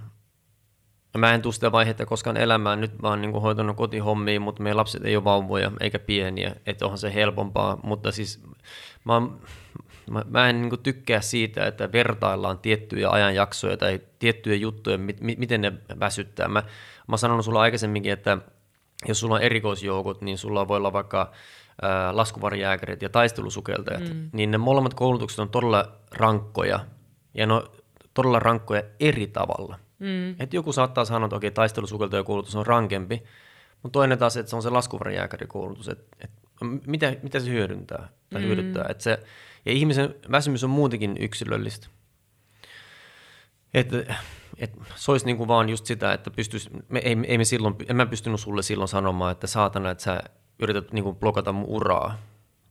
Ja 1.14 1.18
mä 1.18 1.34
en 1.34 1.42
tule 1.42 1.52
sitä 1.52 1.72
vaihetta 1.72 2.06
koskaan 2.06 2.36
elämään, 2.36 2.80
nyt 2.80 3.02
mä 3.02 3.08
oon 3.08 3.20
niin 3.20 3.32
hoitanut 3.32 3.76
kotihommia, 3.76 4.40
mutta 4.40 4.62
meidän 4.62 4.76
lapset 4.76 5.04
ei 5.04 5.16
ole 5.16 5.24
vauvoja 5.24 5.72
eikä 5.80 5.98
pieniä, 5.98 6.56
että 6.66 6.84
onhan 6.84 6.98
se 6.98 7.14
helpompaa, 7.14 7.80
mutta 7.82 8.12
siis 8.12 8.42
mä, 9.04 9.12
oon, 9.12 9.40
mä, 10.10 10.22
mä 10.30 10.48
en 10.48 10.62
niin 10.62 10.82
tykkää 10.82 11.20
siitä, 11.20 11.66
että 11.66 11.92
vertaillaan 11.92 12.58
tiettyjä 12.58 13.10
ajanjaksoja 13.10 13.76
tai 13.76 14.00
tiettyjä 14.18 14.56
juttuja, 14.56 14.98
mit, 14.98 15.20
miten 15.20 15.60
ne 15.60 15.72
väsyttää. 16.00 16.48
Mä, 16.48 16.60
mä 16.60 17.12
oon 17.12 17.18
sanonut 17.18 17.44
sulla 17.44 17.60
aikaisemminkin, 17.60 18.12
että 18.12 18.38
jos 19.08 19.20
sulla 19.20 19.34
on 19.34 19.42
erikoisjoukot, 19.42 20.20
niin 20.20 20.38
sulla 20.38 20.68
voi 20.68 20.76
olla 20.76 20.92
vaikka 20.92 21.32
laskuvarjääkärit 22.12 23.02
ja 23.02 23.08
taistelusukeltajat, 23.08 24.02
mm. 24.02 24.30
niin 24.32 24.50
ne 24.50 24.58
molemmat 24.58 24.94
koulutukset 24.94 25.38
on 25.38 25.48
todella 25.48 25.92
rankkoja 26.10 26.80
ja 27.34 27.46
ne 27.46 27.52
on 27.52 27.70
todella 28.14 28.38
rankkoja 28.38 28.82
eri 29.00 29.26
tavalla. 29.26 29.78
Mm. 29.98 30.36
Et 30.38 30.54
joku 30.54 30.72
saattaa 30.72 31.04
sanoa, 31.04 31.26
että 31.26 31.36
okei, 31.36 31.50
taistelusukeltajakoulutus 31.50 32.56
on 32.56 32.66
rankempi, 32.66 33.22
mutta 33.82 33.92
toinen 33.92 34.18
taas, 34.18 34.36
että 34.36 34.50
se 34.50 34.56
on 34.56 34.62
se 34.62 34.70
laskuvarjääkärikoulutus, 34.70 35.88
että, 35.88 36.16
että 36.20 36.42
mitä, 36.86 37.16
mitä 37.22 37.40
se 37.40 37.50
hyödyntää 37.50 38.08
tai 38.30 38.40
mm. 38.40 38.46
hyödyttää. 38.46 38.86
Että 38.88 39.02
se, 39.02 39.18
ja 39.66 39.72
ihmisen 39.72 40.14
väsymys 40.30 40.64
on 40.64 40.70
muutenkin 40.70 41.16
yksilöllistä. 41.20 41.86
Että 43.74 44.16
et 44.58 44.72
se 44.94 45.10
olisi 45.10 45.26
niin 45.26 45.36
kuin 45.36 45.48
vaan 45.48 45.68
just 45.68 45.86
sitä, 45.86 46.12
että 46.12 46.30
pystyisi, 46.30 46.70
me, 46.88 46.98
ei, 46.98 47.16
ei 47.26 47.38
me 47.38 47.44
silloin, 47.44 47.74
en 47.88 47.96
mä 47.96 48.06
pystynyt 48.06 48.40
sulle 48.40 48.62
silloin 48.62 48.88
sanomaan, 48.88 49.32
että 49.32 49.46
saatana, 49.46 49.90
että 49.90 50.04
sä 50.04 50.22
yrität 50.58 50.92
niin 50.92 51.04
kuin 51.04 51.16
blokata 51.16 51.52
mun 51.52 51.68
uraa. 51.68 52.18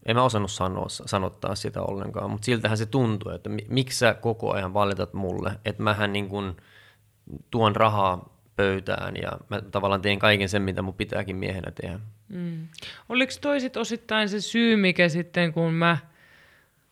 En 0.05 0.15
mä 0.15 0.23
osannut 0.23 0.51
sanoa, 0.51 0.85
sanottaa 0.89 1.55
sitä 1.55 1.81
ollenkaan, 1.81 2.29
mutta 2.29 2.45
siltähän 2.45 2.77
se 2.77 2.85
tuntuu, 2.85 3.31
että 3.31 3.49
miksi 3.69 3.97
sä 3.97 4.13
koko 4.13 4.53
ajan 4.53 4.73
valitat 4.73 5.13
mulle, 5.13 5.59
että 5.65 5.83
mähän 5.83 6.13
niin 6.13 6.29
kuin 6.29 6.57
tuon 7.51 7.75
rahaa 7.75 8.33
pöytään 8.55 9.13
ja 9.21 9.31
mä 9.49 9.61
tavallaan 9.61 10.01
teen 10.01 10.19
kaiken 10.19 10.49
sen, 10.49 10.61
mitä 10.61 10.81
mun 10.81 10.93
pitääkin 10.93 11.35
miehenä 11.35 11.71
tehdä. 11.71 11.99
Mm. 12.29 12.67
Oliko 13.09 13.33
toisit 13.41 13.77
osittain 13.77 14.29
se 14.29 14.41
syy, 14.41 14.75
mikä 14.75 15.09
sitten 15.09 15.53
kun 15.53 15.73
mä 15.73 15.97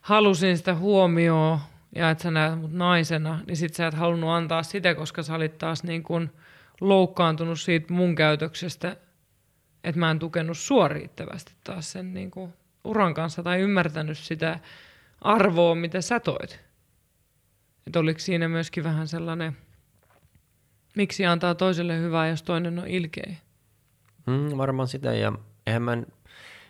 halusin 0.01 0.57
sitä 0.57 0.75
huomioon 0.75 1.59
ja 1.95 2.09
että 2.09 2.21
sä 2.21 2.31
näet 2.31 2.59
mut 2.59 2.73
naisena, 2.73 3.39
niin 3.47 3.57
sit 3.57 3.73
sä 3.73 3.87
et 3.87 3.93
halunnut 3.93 4.29
antaa 4.29 4.63
sitä, 4.63 4.95
koska 4.95 5.23
sä 5.23 5.35
olit 5.35 5.57
taas 5.57 5.83
niin 5.83 6.03
kuin 6.03 6.31
loukkaantunut 6.81 7.59
siitä 7.59 7.93
mun 7.93 8.15
käytöksestä, 8.15 8.95
että 9.83 9.99
mä 9.99 10.11
en 10.11 10.19
tukenut 10.19 10.57
sua 10.57 10.87
riittävästi 10.87 11.53
taas 11.63 11.91
sen 11.91 12.13
niin 12.13 12.31
kuin 12.31 12.53
uran 12.83 13.13
kanssa 13.13 13.43
tai 13.43 13.59
ymmärtänyt 13.59 14.17
sitä 14.17 14.59
arvoa, 15.21 15.75
mitä 15.75 16.01
sä 16.01 16.19
toit. 16.19 16.59
Että 17.87 17.99
oliko 17.99 18.19
siinä 18.19 18.47
myöskin 18.47 18.83
vähän 18.83 19.07
sellainen, 19.07 19.57
miksi 20.95 21.25
antaa 21.25 21.55
toiselle 21.55 21.97
hyvää, 21.97 22.27
jos 22.27 22.43
toinen 22.43 22.79
on 22.79 22.87
ilkeä? 22.87 23.35
Mm, 24.25 24.57
varmaan 24.57 24.87
sitä, 24.87 25.13
ja 25.13 25.33
eihän 25.67 25.81
mä 25.81 25.97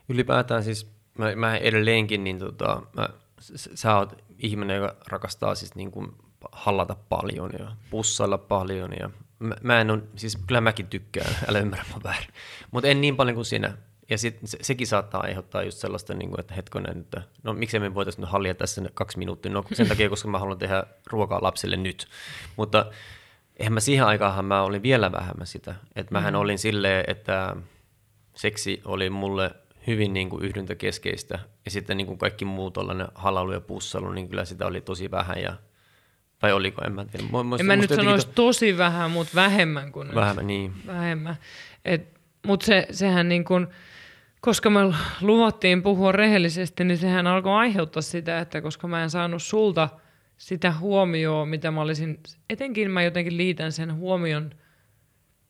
ylipäätään 0.10 0.64
siis, 0.64 0.92
mä, 1.18 1.36
mä 1.36 1.58
edelleenkin, 1.58 2.24
niin 2.24 2.40
tota, 2.40 2.82
mä, 2.94 3.10
sä 3.56 3.98
oot 3.98 4.24
ihminen, 4.40 4.76
joka 4.76 4.96
rakastaa 5.08 5.56
siis 5.56 5.76
niin 5.76 5.92
kuin 5.92 6.16
hallata 6.52 6.96
paljon 7.10 7.50
ja 7.60 7.72
pussailla 7.90 8.38
paljon 8.38 8.92
ja 9.00 9.10
mä, 9.42 9.56
mä 9.62 9.82
en 9.82 9.92
ole, 9.92 10.02
siis 10.16 10.38
kyllä 10.48 10.62
mäkin 10.62 10.88
tykkään, 10.88 11.36
älä 11.48 11.60
ymmärrä 11.60 11.86
mä 11.94 12.00
väärin, 12.04 12.30
mutta 12.72 12.88
en 12.88 13.02
niin 13.02 13.16
paljon 13.16 13.36
kuin 13.36 13.46
sinä. 13.46 13.78
Ja 14.10 14.18
sit, 14.18 14.40
se, 14.46 14.58
sekin 14.62 14.88
saattaa 14.88 15.22
aiheuttaa 15.22 15.64
just 15.64 15.78
sellaista, 15.78 16.14
niin 16.14 16.30
kuin, 16.30 16.40
että 16.40 16.54
hetkonen, 16.54 16.98
että 16.98 17.22
no 17.44 17.54
miksei 17.54 17.80
me 17.80 17.96
voitaisiin 17.96 18.22
nyt 18.22 18.32
hallia 18.32 18.56
tässä 18.56 18.82
kaksi 18.94 19.18
minuuttia, 19.18 19.52
no 19.52 19.64
sen 19.74 19.88
takia, 19.88 20.10
koska 20.10 20.30
mä 20.30 20.40
haluan 20.40 20.58
tehdä 20.58 20.84
ruokaa 21.08 21.44
lapsille 21.44 21.78
nyt. 21.78 22.08
Mutta 22.56 22.86
eihän 23.58 23.74
mä 23.74 23.80
siihen 23.80 24.06
aikaan 24.06 24.46
mä 24.46 24.62
olin 24.62 24.84
vielä 24.84 25.12
vähemmän 25.12 25.48
sitä. 25.48 25.76
Että 25.96 26.12
mähän 26.12 26.34
mm. 26.34 26.40
olin 26.40 26.60
silleen, 26.60 27.04
että 27.08 27.56
seksi 28.36 28.82
oli 28.86 29.10
mulle 29.10 29.52
hyvin 29.88 30.14
niin 30.14 30.30
kuin 30.30 30.46
yhdyntäkeskeistä. 30.46 31.40
Ja 31.66 31.72
sitten 31.72 31.98
niin 31.98 32.08
kuin 32.08 32.18
kaikki 32.18 32.46
muu 32.46 32.72
tuollainen 32.72 33.08
halailu 33.16 33.52
ja 33.52 33.62
pussailu, 33.62 34.12
niin 34.12 34.30
kyllä 34.30 34.46
sitä 34.46 34.68
oli 34.68 34.82
tosi 34.82 35.12
vähän. 35.12 35.42
Ja, 35.42 35.54
vai 36.42 36.54
oliko, 36.54 36.82
en 36.86 36.94
mä 36.94 37.06
tiedä. 37.06 37.26
Musta, 37.32 37.62
en 37.62 37.66
mä 37.66 37.76
nyt 37.76 37.90
sanoisi 37.90 38.28
to... 38.28 38.34
tosi 38.34 38.78
vähän, 38.78 39.12
mutta 39.12 39.36
vähemmän 39.36 39.92
kuin 39.92 40.16
Vähemmän, 40.16 40.48
niin. 40.48 40.74
Vähemmän. 40.88 41.36
Mutta 42.46 42.66
se, 42.66 42.88
sehän 42.92 43.30
niin 43.30 43.46
kuin, 43.46 43.68
koska 44.42 44.70
me 44.70 44.80
luvattiin 45.22 45.84
puhua 45.84 46.12
rehellisesti, 46.12 46.84
niin 46.84 46.98
sehän 46.98 47.28
alkoi 47.28 47.54
aiheuttaa 47.54 48.02
sitä, 48.02 48.40
että 48.40 48.62
koska 48.62 48.88
mä 48.88 49.04
en 49.04 49.10
saanut 49.10 49.44
sulta 49.44 49.90
sitä 50.38 50.72
huomioon, 50.72 51.48
mitä 51.48 51.72
mä 51.72 51.82
olisin, 51.82 52.20
etenkin 52.50 52.92
mä 52.92 53.04
jotenkin 53.04 53.38
liitän 53.38 53.72
sen 53.72 53.96
huomion 53.96 54.52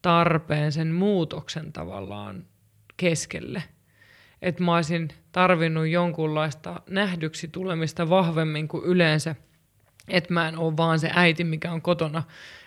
tarpeen, 0.02 0.72
sen 0.72 0.88
muutoksen 0.88 1.74
tavallaan 1.74 2.46
keskelle– 2.98 3.64
että 4.42 4.64
mä 4.64 4.76
olisin 4.76 5.10
tarvinnut 5.32 5.88
jonkunlaista 5.88 6.82
nähdyksi 6.89 7.48
tulemista 7.48 8.10
vahvemmin 8.10 8.68
kuin 8.68 8.86
yleensä. 8.86 9.36
Että 10.12 10.34
mä 10.34 10.47
en 10.47 10.57
ole 10.57 10.78
vaan 10.78 10.99
se 10.99 11.12
äiti, 11.14 11.43
mikä 11.43 11.72
on 11.72 11.82
kotona. 11.82 12.24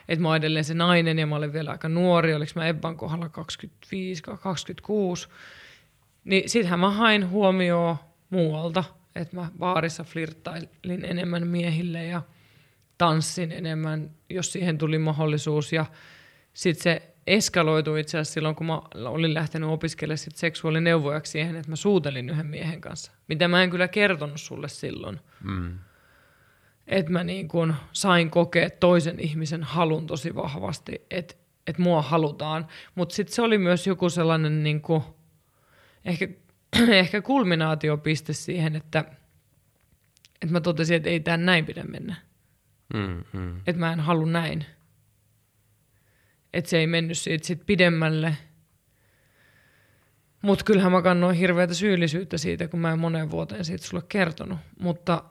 Että 0.09 0.23
mä 0.23 0.29
oon 0.29 0.37
edelleen 0.37 0.65
se 0.65 0.75
nainen 0.75 1.19
ja 1.19 1.27
mä 1.27 1.37
olen 1.37 1.53
vielä 1.53 1.71
aika 1.71 1.89
nuori. 1.89 2.35
Oliko 2.35 2.53
mä 2.55 2.67
Ebban 2.67 2.97
kohdalla 2.97 3.29
25, 3.29 4.23
26. 4.23 5.29
Niin 6.25 6.51
sittenhän 6.51 6.81
mä 6.81 6.91
hain 6.91 7.31
huomioon 7.31 7.97
muualta. 8.31 8.85
Että 9.17 9.37
mä 9.37 9.49
baarissa 9.59 10.05
flirttailin 10.05 11.05
enemmän 11.05 11.47
miehille 11.47 12.05
ja 12.05 12.23
tanssin 12.99 13.53
enemmän, 13.53 14.11
jos 14.31 14.53
siihen 14.53 14.79
tuli 14.79 14.99
mahdollisuus. 14.99 15.73
Ja 15.73 15.87
sitten 16.55 16.83
se 16.83 17.15
eskaloitu 17.27 17.97
itse 17.97 18.19
asiassa 18.19 18.35
silloin, 18.35 18.55
kun 18.55 18.67
mä 18.67 18.83
olin 18.95 19.35
lähtenyt 19.35 19.71
opiskelemaan 19.71 20.19
sit 20.19 20.37
seksuaalineuvojaksi 20.37 21.33
siihen, 21.33 21.57
että 21.57 21.71
mä 21.71 21.77
suutelin 21.77 22.31
yhden 22.31 22.47
miehen 22.47 22.81
kanssa. 22.81 23.13
Mitä 23.29 23.49
mä 23.49 23.63
en 23.63 23.71
kyllä 23.71 23.89
kertonut 23.89 24.41
sulle 24.41 24.69
silloin. 24.69 25.21
Mm. 25.43 25.79
Että 26.87 27.13
mä 27.13 27.25
niin 27.25 27.49
kun 27.49 27.75
sain 27.93 28.31
kokea 28.31 28.71
toisen 28.71 29.21
ihmisen 29.21 29.63
halun 29.63 30.07
tosi 30.07 30.35
vahvasti, 30.35 31.07
että 31.11 31.35
et 31.67 31.79
mua 31.79 32.03
halutaan. 32.03 32.67
Mutta 32.95 33.15
sitten 33.15 33.35
se 33.35 33.43
oli 33.43 33.59
myös 33.59 33.87
joku 33.87 34.11
sellainen 34.11 34.63
niin 34.63 34.81
kuin, 34.81 35.03
ehkä, 36.05 36.29
ehkä 37.01 37.23
kulminaatiopiste 37.23 38.33
siihen, 38.33 38.77
että, 38.77 39.05
että 40.43 40.53
mä 40.53 40.61
totesin, 40.61 40.97
että 40.97 41.11
ei 41.11 41.21
tämä 41.21 41.37
näin 41.37 41.67
pidä 41.67 41.85
mennä. 41.85 42.17
Mm, 42.95 43.25
mm. 43.33 43.57
Että 43.67 43.81
mä 43.81 43.93
en 43.93 44.01
halua 44.01 44.27
näin 44.27 44.65
että 46.55 46.71
se 46.71 46.79
ei 46.79 46.87
mennyt 46.87 47.19
siitä 47.19 47.47
sit 47.47 47.67
pidemmälle. 47.67 48.37
Mutta 50.43 50.65
kyllähän 50.65 50.93
mä 50.93 51.03
kannoin 51.03 51.37
hirveätä 51.37 51.75
syyllisyyttä 51.75 52.39
siitä, 52.39 52.69
kun 52.69 52.81
mä 52.81 52.93
en 52.93 52.99
moneen 52.99 53.31
vuoteen 53.31 53.65
siitä 53.65 53.87
sulle 53.87 54.03
kertonut. 54.09 54.59
Mutta, 54.79 55.25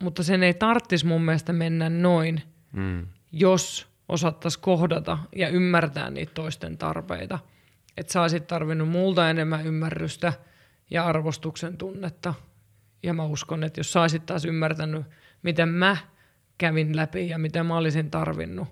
mutta 0.00 0.22
sen 0.22 0.42
ei 0.42 0.54
tarttisi 0.54 1.06
mun 1.06 1.22
mielestä 1.22 1.52
mennä 1.52 1.88
noin, 1.88 2.42
mm. 2.72 3.06
jos 3.32 3.88
osattaisiin 4.08 4.62
kohdata 4.62 5.18
ja 5.36 5.48
ymmärtää 5.48 6.10
niitä 6.10 6.32
toisten 6.34 6.78
tarpeita. 6.78 7.38
Että 7.96 8.12
sä 8.12 8.22
olisit 8.22 8.46
tarvinnut 8.46 8.88
multa 8.88 9.30
enemmän 9.30 9.66
ymmärrystä 9.66 10.32
ja 10.90 11.06
arvostuksen 11.06 11.76
tunnetta. 11.76 12.34
Ja 13.02 13.14
mä 13.14 13.24
uskon, 13.24 13.64
että 13.64 13.80
jos 13.80 13.92
sä 13.92 14.00
olisit 14.00 14.26
taas 14.26 14.44
ymmärtänyt, 14.44 15.06
miten 15.42 15.68
mä 15.68 15.96
kävin 16.58 16.96
läpi 16.96 17.28
ja 17.28 17.38
mitä 17.38 17.64
mä 17.64 17.76
olisin 17.76 18.10
tarvinnut, 18.10 18.68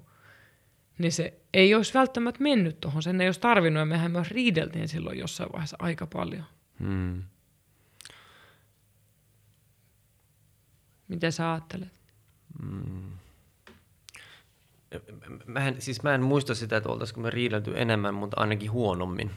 niin 0.98 1.12
se 1.12 1.40
ei 1.54 1.74
olisi 1.74 1.94
välttämättä 1.94 2.42
mennyt 2.42 2.80
tuohon, 2.80 3.02
sen 3.02 3.20
ei 3.20 3.28
olisi 3.28 3.40
tarvinnut, 3.40 3.80
ja 3.80 3.84
mehän 3.84 4.10
myös 4.10 4.30
riideltiin 4.30 4.88
silloin 4.88 5.18
jossain 5.18 5.52
vaiheessa 5.52 5.76
aika 5.80 6.06
paljon. 6.06 6.44
Hmm. 6.80 7.22
Mitä 11.08 11.30
sä 11.30 11.52
ajattelet? 11.52 11.92
Hmm. 12.62 13.12
Mä 15.46 15.68
en, 15.68 15.82
siis 15.82 16.02
mä 16.02 16.14
en 16.14 16.22
muista 16.22 16.54
sitä, 16.54 16.76
että 16.76 16.88
oltaisiko 16.88 17.20
me 17.20 17.30
riidelty 17.30 17.72
enemmän, 17.76 18.14
mutta 18.14 18.40
ainakin 18.40 18.72
huonommin. 18.72 19.30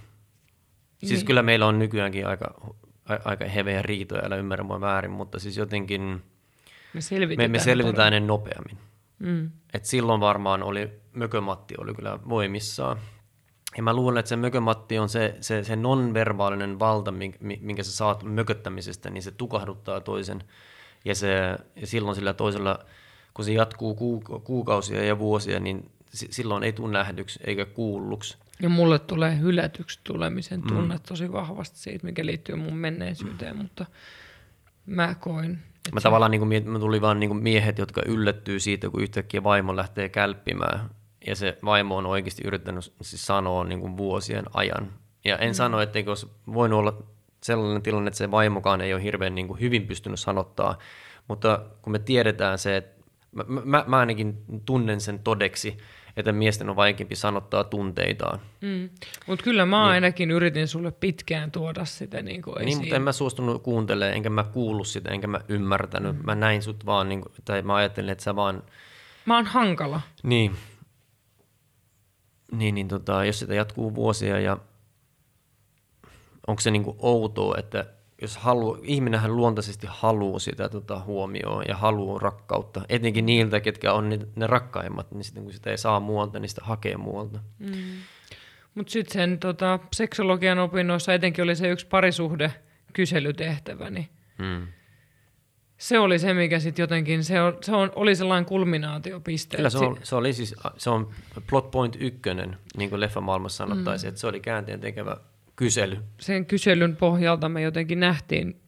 Siis 0.98 1.20
niin. 1.20 1.26
kyllä 1.26 1.44
meillä 1.44 1.68
on 1.68 1.80
nykyäänkin 1.80 2.28
aika, 2.28 2.76
aika 3.26 3.46
heveä 3.46 3.82
riitoja, 3.82 4.26
älä 4.26 4.36
ymmärrä 4.36 4.64
mua 4.64 4.82
väärin, 4.82 5.12
mutta 5.12 5.40
siis 5.40 5.58
jotenkin 5.58 6.24
me 6.94 7.02
selvitetään, 7.02 7.52
me, 7.52 7.58
me 7.58 7.64
selvitetään 7.64 8.14
ne 8.14 8.20
nopeammin. 8.20 8.78
Mm. 9.20 9.52
Et 9.74 9.86
silloin 9.86 10.22
varmaan 10.22 10.64
oli, 10.64 11.02
mökömatti 11.14 11.76
oli 11.78 11.94
kyllä 11.94 12.20
voimissaan. 12.30 12.98
Ja 13.78 13.84
mä 13.84 13.94
luulen, 13.94 14.20
että 14.20 14.30
se 14.30 14.36
mökömatti 14.36 15.00
on 15.00 15.10
se, 15.10 15.38
se, 15.42 15.64
se 15.64 15.76
nonverbaalinen 15.76 16.80
valta, 16.80 17.14
minkä 17.62 17.84
sä 17.84 17.92
saat 17.92 18.24
mököttämisestä, 18.24 19.10
niin 19.10 19.24
se 19.24 19.32
tukahduttaa 19.32 20.02
toisen. 20.02 20.44
Ja, 21.06 21.16
se, 21.16 21.58
ja 21.76 21.88
silloin 21.88 22.16
sillä 22.16 22.34
toisella, 22.34 22.80
kun 23.34 23.46
se 23.46 23.54
jatkuu 23.54 23.96
kuukausia 24.44 25.04
ja 25.04 25.20
vuosia, 25.20 25.60
niin 25.60 25.92
silloin 26.14 26.64
ei 26.64 26.74
tule 26.74 26.92
nähdyksi 26.92 27.40
eikä 27.44 27.66
kuulluksi. 27.66 28.38
Ja 28.62 28.70
mulle 28.70 29.00
tulee 29.00 29.40
hylätyksi 29.40 30.00
tulemisen 30.04 30.62
tunne 30.62 30.96
mm. 30.96 31.02
tosi 31.08 31.32
vahvasti 31.32 31.80
siitä, 31.80 32.06
mikä 32.06 32.26
liittyy 32.26 32.56
mun 32.56 32.76
menneisyyteen, 32.76 33.56
mm. 33.56 33.62
mutta 33.62 33.86
mä 34.86 35.16
koin. 35.16 35.60
Mä 35.94 36.00
se... 36.00 36.04
tavallaan 36.04 36.32
niin 36.32 36.42
kuin, 36.42 36.70
mä 36.70 36.80
tuli 36.80 37.02
vaan 37.02 37.20
niin 37.20 37.30
kuin 37.30 37.44
miehet, 37.44 37.78
jotka 37.78 38.02
yllättyy 38.06 38.60
siitä, 38.60 38.90
kun 38.90 39.02
yhtäkkiä 39.02 39.44
vaimo 39.44 39.76
lähtee 39.76 40.10
kälppimään. 40.10 40.90
Ja 41.28 41.36
se 41.36 41.58
vaimo 41.66 41.98
on 41.98 42.06
oikeasti 42.06 42.44
yrittänyt 42.46 42.94
siis 43.02 43.26
sanoa 43.26 43.64
niin 43.64 43.80
kuin 43.80 43.98
vuosien 43.98 44.46
ajan. 44.54 44.94
Ja 45.26 45.38
en 45.38 45.50
mm. 45.50 45.54
sano, 45.54 45.82
etteikö 45.82 46.12
olisi 46.12 46.28
voinut 46.54 46.80
olla 46.80 47.04
sellainen 47.44 47.82
tilanne, 47.82 48.08
että 48.08 48.18
se 48.18 48.32
vaimokaan 48.32 48.82
ei 48.82 48.94
ole 48.94 49.04
hirveän 49.04 49.36
niin 49.36 49.48
kuin 49.48 49.60
hyvin 49.60 49.88
pystynyt 49.88 50.20
sanottaa. 50.20 50.78
Mutta 51.28 51.62
kun 51.82 51.92
me 51.92 52.00
tiedetään 52.00 52.58
se, 52.58 52.78
että 52.78 53.04
mä, 53.32 53.44
mä, 53.64 53.84
mä 53.88 54.00
ainakin 54.00 54.38
tunnen 54.66 55.02
sen 55.02 55.20
todeksi, 55.20 55.78
että 56.18 56.32
miesten 56.32 56.70
on 56.70 56.76
vaikeampi 56.76 57.16
sanottaa 57.16 57.64
tunteitaan. 57.64 58.40
Mm. 58.62 58.90
Mutta 59.28 59.44
kyllä 59.44 59.66
mä 59.66 59.78
niin. 59.78 59.92
ainakin 59.92 60.32
yritin 60.32 60.68
sulle 60.68 60.92
pitkään 60.92 61.52
tuoda 61.52 61.86
sitä 61.86 62.22
niin 62.22 62.42
kuin 62.42 62.66
Niin, 62.66 62.78
mutta 62.78 62.96
en 62.96 63.02
mä 63.02 63.12
suostunut 63.12 63.64
kuuntelemaan, 63.64 64.16
enkä 64.16 64.30
mä 64.30 64.44
kuullut 64.44 64.88
sitä, 64.88 65.12
enkä 65.12 65.28
mä 65.28 65.42
ymmärtänyt. 65.48 66.16
Mm. 66.16 66.26
Mä 66.26 66.36
näin 66.36 66.62
sut 66.62 66.86
vaan, 66.86 67.10
niin 67.10 67.22
kuin, 67.22 67.34
tai 67.46 67.62
mä 67.62 67.76
ajattelin, 67.76 68.10
että 68.10 68.24
sä 68.24 68.36
vaan... 68.36 68.64
Mä 69.26 69.36
oon 69.36 69.46
hankala. 69.46 70.02
Niin. 70.24 70.56
Niin, 72.52 72.76
niin 72.76 72.88
tota, 72.88 73.26
jos 73.26 73.40
sitä 73.40 73.54
jatkuu 73.54 73.96
vuosia 73.96 74.40
ja 74.40 74.58
onko 76.48 76.62
se 76.62 76.72
niin 76.72 76.84
kuin 76.84 76.98
outoa, 77.00 77.56
että 77.58 77.86
jos 78.22 78.38
halu, 78.38 78.80
ihminenhän 78.84 79.36
luontaisesti 79.36 79.88
haluaa 79.90 80.40
sitä 80.40 80.70
tota, 80.70 81.00
huomioon 81.00 81.64
ja 81.68 81.76
haluaa 81.76 82.20
rakkautta, 82.20 82.82
etenkin 82.90 83.26
niiltä, 83.26 83.60
ketkä 83.60 83.94
on 83.94 84.10
ne, 84.10 84.20
ne 84.36 84.48
rakkaimmat, 84.48 85.12
niin 85.12 85.24
sitten 85.24 85.44
kun 85.44 85.54
sitä 85.54 85.70
ei 85.70 85.78
saa 85.78 86.00
muualta, 86.00 86.40
niin 86.40 86.50
sitä 86.50 86.62
hakee 86.66 86.98
muualta. 86.98 87.40
Mm. 87.60 87.74
Mutta 88.76 88.92
sitten 88.92 89.14
sen 89.14 89.40
tota, 89.40 89.80
seksologian 89.94 90.60
opinnoissa 90.60 91.14
etenkin 91.14 91.44
oli 91.44 91.56
se 91.56 91.70
yksi 91.70 91.88
parisuhde 91.88 92.54
kyselytehtävä, 92.94 93.90
niin 93.90 94.10
mm. 94.38 94.68
se 95.78 96.00
oli 96.00 96.20
se, 96.20 96.34
mikä 96.34 96.60
sitten 96.60 96.84
jotenkin, 96.84 97.24
se, 97.24 97.42
on, 97.42 97.58
se 97.62 97.76
on, 97.76 97.92
oli 97.96 98.16
sellainen 98.16 98.46
kulminaatiopiste. 98.46 99.58
Kyllä 99.58 99.70
se, 99.70 99.78
on, 99.78 99.98
se 100.04 100.16
oli 100.16 100.34
siis, 100.34 100.56
se 100.78 100.90
on 100.90 101.10
plot 101.50 101.72
point 101.72 101.98
ykkönen, 102.00 102.58
niin 102.78 102.90
kuin 102.90 103.00
leffamaailmassa 103.00 103.58
sanottaisiin, 103.58 104.08
mm. 104.08 104.10
että 104.10 104.22
se 104.22 104.28
oli 104.28 104.40
käänteen 104.40 104.80
tekevä 104.80 105.18
kysely. 105.62 105.98
Sen 106.20 106.46
kyselyn 106.46 106.96
pohjalta 106.96 107.50
me 107.50 107.62
jotenkin 107.62 108.00
nähtiin, 108.00 108.62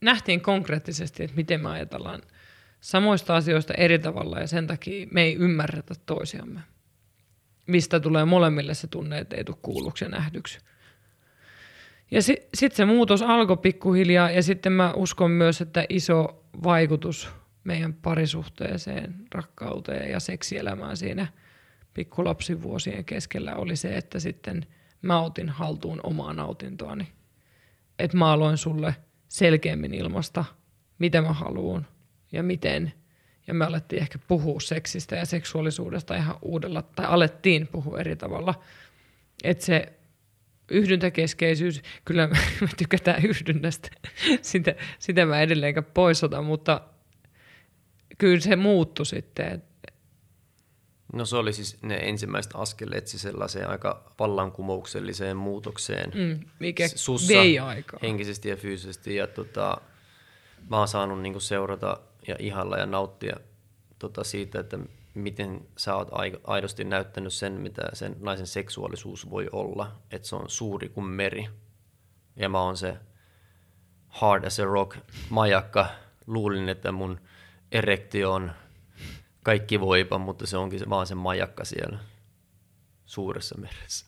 nähtiin 0.00 0.40
konkreettisesti, 0.40 1.24
että 1.24 1.36
miten 1.36 1.60
me 1.60 1.68
ajatellaan 1.68 2.22
samoista 2.80 3.36
asioista 3.36 3.74
eri 3.74 3.98
tavalla 3.98 4.40
ja 4.40 4.46
sen 4.46 4.66
takia 4.66 5.06
me 5.10 5.22
ei 5.22 5.34
ymmärretä 5.34 5.94
toisiamme. 6.06 6.60
Mistä 7.66 8.00
tulee 8.00 8.24
molemmille 8.24 8.74
se 8.74 8.86
tunne, 8.86 9.18
että 9.18 9.36
ei 9.36 9.44
tule 9.44 9.56
kuulluksi 9.62 10.04
ja 10.04 10.08
nähdyksi. 10.08 10.58
Ja 12.10 12.22
si- 12.22 12.48
sitten 12.54 12.76
se 12.76 12.84
muutos 12.84 13.22
alkoi 13.22 13.56
pikkuhiljaa 13.56 14.30
ja 14.30 14.42
sitten 14.42 14.72
mä 14.72 14.92
uskon 14.92 15.30
myös, 15.30 15.60
että 15.60 15.84
iso 15.88 16.44
vaikutus 16.62 17.28
meidän 17.64 17.94
parisuhteeseen, 17.94 19.14
rakkauteen 19.34 20.10
ja 20.10 20.20
seksielämään 20.20 20.96
siinä 20.96 21.26
pikkulapsivuosien 21.94 23.04
keskellä 23.04 23.54
oli 23.54 23.76
se, 23.76 23.96
että 23.96 24.20
sitten– 24.20 24.66
mä 25.06 25.20
otin 25.20 25.48
haltuun 25.48 26.00
omaa 26.02 26.32
nautintoani. 26.32 27.08
Että 27.98 28.16
mä 28.16 28.32
aloin 28.32 28.56
sulle 28.56 28.96
selkeämmin 29.28 29.94
ilmasta, 29.94 30.44
mitä 30.98 31.22
mä 31.22 31.32
haluan 31.32 31.86
ja 32.32 32.42
miten. 32.42 32.92
Ja 33.46 33.54
me 33.54 33.64
alettiin 33.64 34.02
ehkä 34.02 34.18
puhua 34.28 34.60
seksistä 34.60 35.16
ja 35.16 35.26
seksuaalisuudesta 35.26 36.16
ihan 36.16 36.36
uudella, 36.42 36.82
tai 36.82 37.06
alettiin 37.06 37.66
puhua 37.66 37.98
eri 37.98 38.16
tavalla. 38.16 38.54
Että 39.44 39.64
se 39.64 39.92
yhdyntäkeskeisyys, 40.70 41.82
kyllä 42.04 42.26
me 42.26 42.36
tykätään 42.78 43.24
yhdynnästä, 43.24 43.88
sitä, 44.42 44.74
sitä 44.98 45.26
mä 45.26 45.40
edelleenkään 45.40 45.86
poisota, 45.94 46.42
mutta 46.42 46.80
kyllä 48.18 48.40
se 48.40 48.56
muuttui 48.56 49.06
sitten. 49.06 49.62
No 51.12 51.24
se 51.24 51.36
oli 51.36 51.52
siis 51.52 51.82
ne 51.82 51.96
ensimmäiset 51.96 52.52
askeleet 52.54 53.06
siis 53.06 53.22
sellaiseen 53.22 53.68
aika 53.68 54.12
vallankumoukselliseen 54.18 55.36
muutokseen. 55.36 56.12
Mm, 56.14 56.40
mikä 56.58 56.88
Sussa, 56.88 57.34
vei 57.34 57.58
aikaa. 57.58 58.00
henkisesti 58.02 58.48
ja 58.48 58.56
fyysisesti. 58.56 59.16
Ja 59.16 59.26
tota, 59.26 59.80
mä 60.70 60.78
oon 60.78 60.88
saanut 60.88 61.22
niinku 61.22 61.40
seurata 61.40 62.00
ja 62.28 62.36
ihalla 62.38 62.76
ja 62.76 62.86
nauttia 62.86 63.36
tota 63.98 64.24
siitä, 64.24 64.60
että 64.60 64.78
miten 65.14 65.68
sä 65.76 65.96
oot 65.96 66.08
aidosti 66.44 66.84
näyttänyt 66.84 67.32
sen, 67.32 67.52
mitä 67.52 67.82
sen 67.92 68.16
naisen 68.20 68.46
seksuaalisuus 68.46 69.30
voi 69.30 69.48
olla. 69.52 69.92
Että 70.10 70.28
se 70.28 70.36
on 70.36 70.50
suuri 70.50 70.88
kuin 70.88 71.06
meri. 71.06 71.48
Ja 72.36 72.48
mä 72.48 72.62
oon 72.62 72.76
se 72.76 72.96
hard 74.08 74.44
as 74.44 74.60
a 74.60 74.64
rock 74.64 74.96
majakka. 75.30 75.86
Luulin, 76.26 76.68
että 76.68 76.92
mun 76.92 77.20
erektio 77.72 78.32
on– 78.32 78.52
kaikki 79.46 79.80
voipa, 79.80 80.18
mutta 80.18 80.46
se 80.46 80.56
onkin 80.56 80.80
vaan 80.90 81.06
se 81.06 81.14
majakka 81.14 81.64
siellä 81.64 81.98
suuressa 83.04 83.58
meressä. 83.58 84.06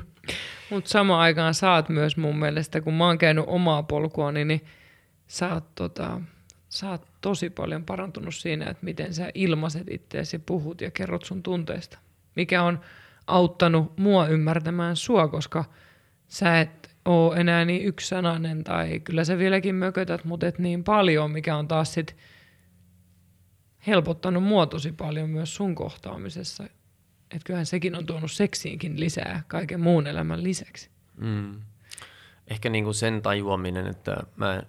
mutta 0.70 0.90
samaan 0.90 1.20
aikaan 1.20 1.54
saat 1.54 1.88
myös 1.88 2.16
mun 2.16 2.38
mielestä, 2.38 2.80
kun 2.80 2.94
mä 2.94 3.06
oon 3.06 3.18
käynyt 3.18 3.44
omaa 3.46 3.82
polkua, 3.82 4.32
niin 4.32 4.64
sä 5.26 5.54
oot, 5.54 5.74
tota, 5.74 6.20
sä 6.68 6.90
oot 6.90 7.06
tosi 7.20 7.50
paljon 7.50 7.84
parantunut 7.84 8.34
siinä, 8.34 8.70
että 8.70 8.84
miten 8.84 9.14
sä 9.14 9.30
ilmaiset 9.34 9.86
itseäsi, 9.90 10.38
puhut 10.38 10.80
ja 10.80 10.90
kerrot 10.90 11.24
sun 11.24 11.42
tunteista. 11.42 11.98
Mikä 12.36 12.62
on 12.62 12.80
auttanut 13.26 13.98
mua 13.98 14.26
ymmärtämään 14.26 14.96
sua, 14.96 15.28
koska 15.28 15.64
sä 16.26 16.60
et 16.60 16.90
oo 17.04 17.34
enää 17.34 17.64
niin 17.64 17.84
yksisanainen 17.84 18.64
tai 18.64 19.00
kyllä 19.00 19.24
sä 19.24 19.38
vieläkin 19.38 19.74
mökötät, 19.74 20.24
mutta 20.24 20.46
et 20.46 20.58
niin 20.58 20.84
paljon, 20.84 21.30
mikä 21.30 21.56
on 21.56 21.68
taas 21.68 21.94
sitten 21.94 22.16
helpottanut 23.88 24.42
mua 24.42 24.66
tosi 24.66 24.92
paljon 24.92 25.30
myös 25.30 25.54
sun 25.54 25.74
kohtaamisessa. 25.74 26.64
Että 27.30 27.44
kyllähän 27.44 27.66
sekin 27.66 27.94
on 27.94 28.06
tuonut 28.06 28.32
seksiinkin 28.32 29.00
lisää 29.00 29.42
kaiken 29.48 29.80
muun 29.80 30.06
elämän 30.06 30.44
lisäksi. 30.44 30.90
Mm. 31.16 31.60
Ehkä 32.48 32.68
niinku 32.68 32.92
sen 32.92 33.22
tajuaminen, 33.22 33.86
että 33.86 34.16
mä, 34.36 34.62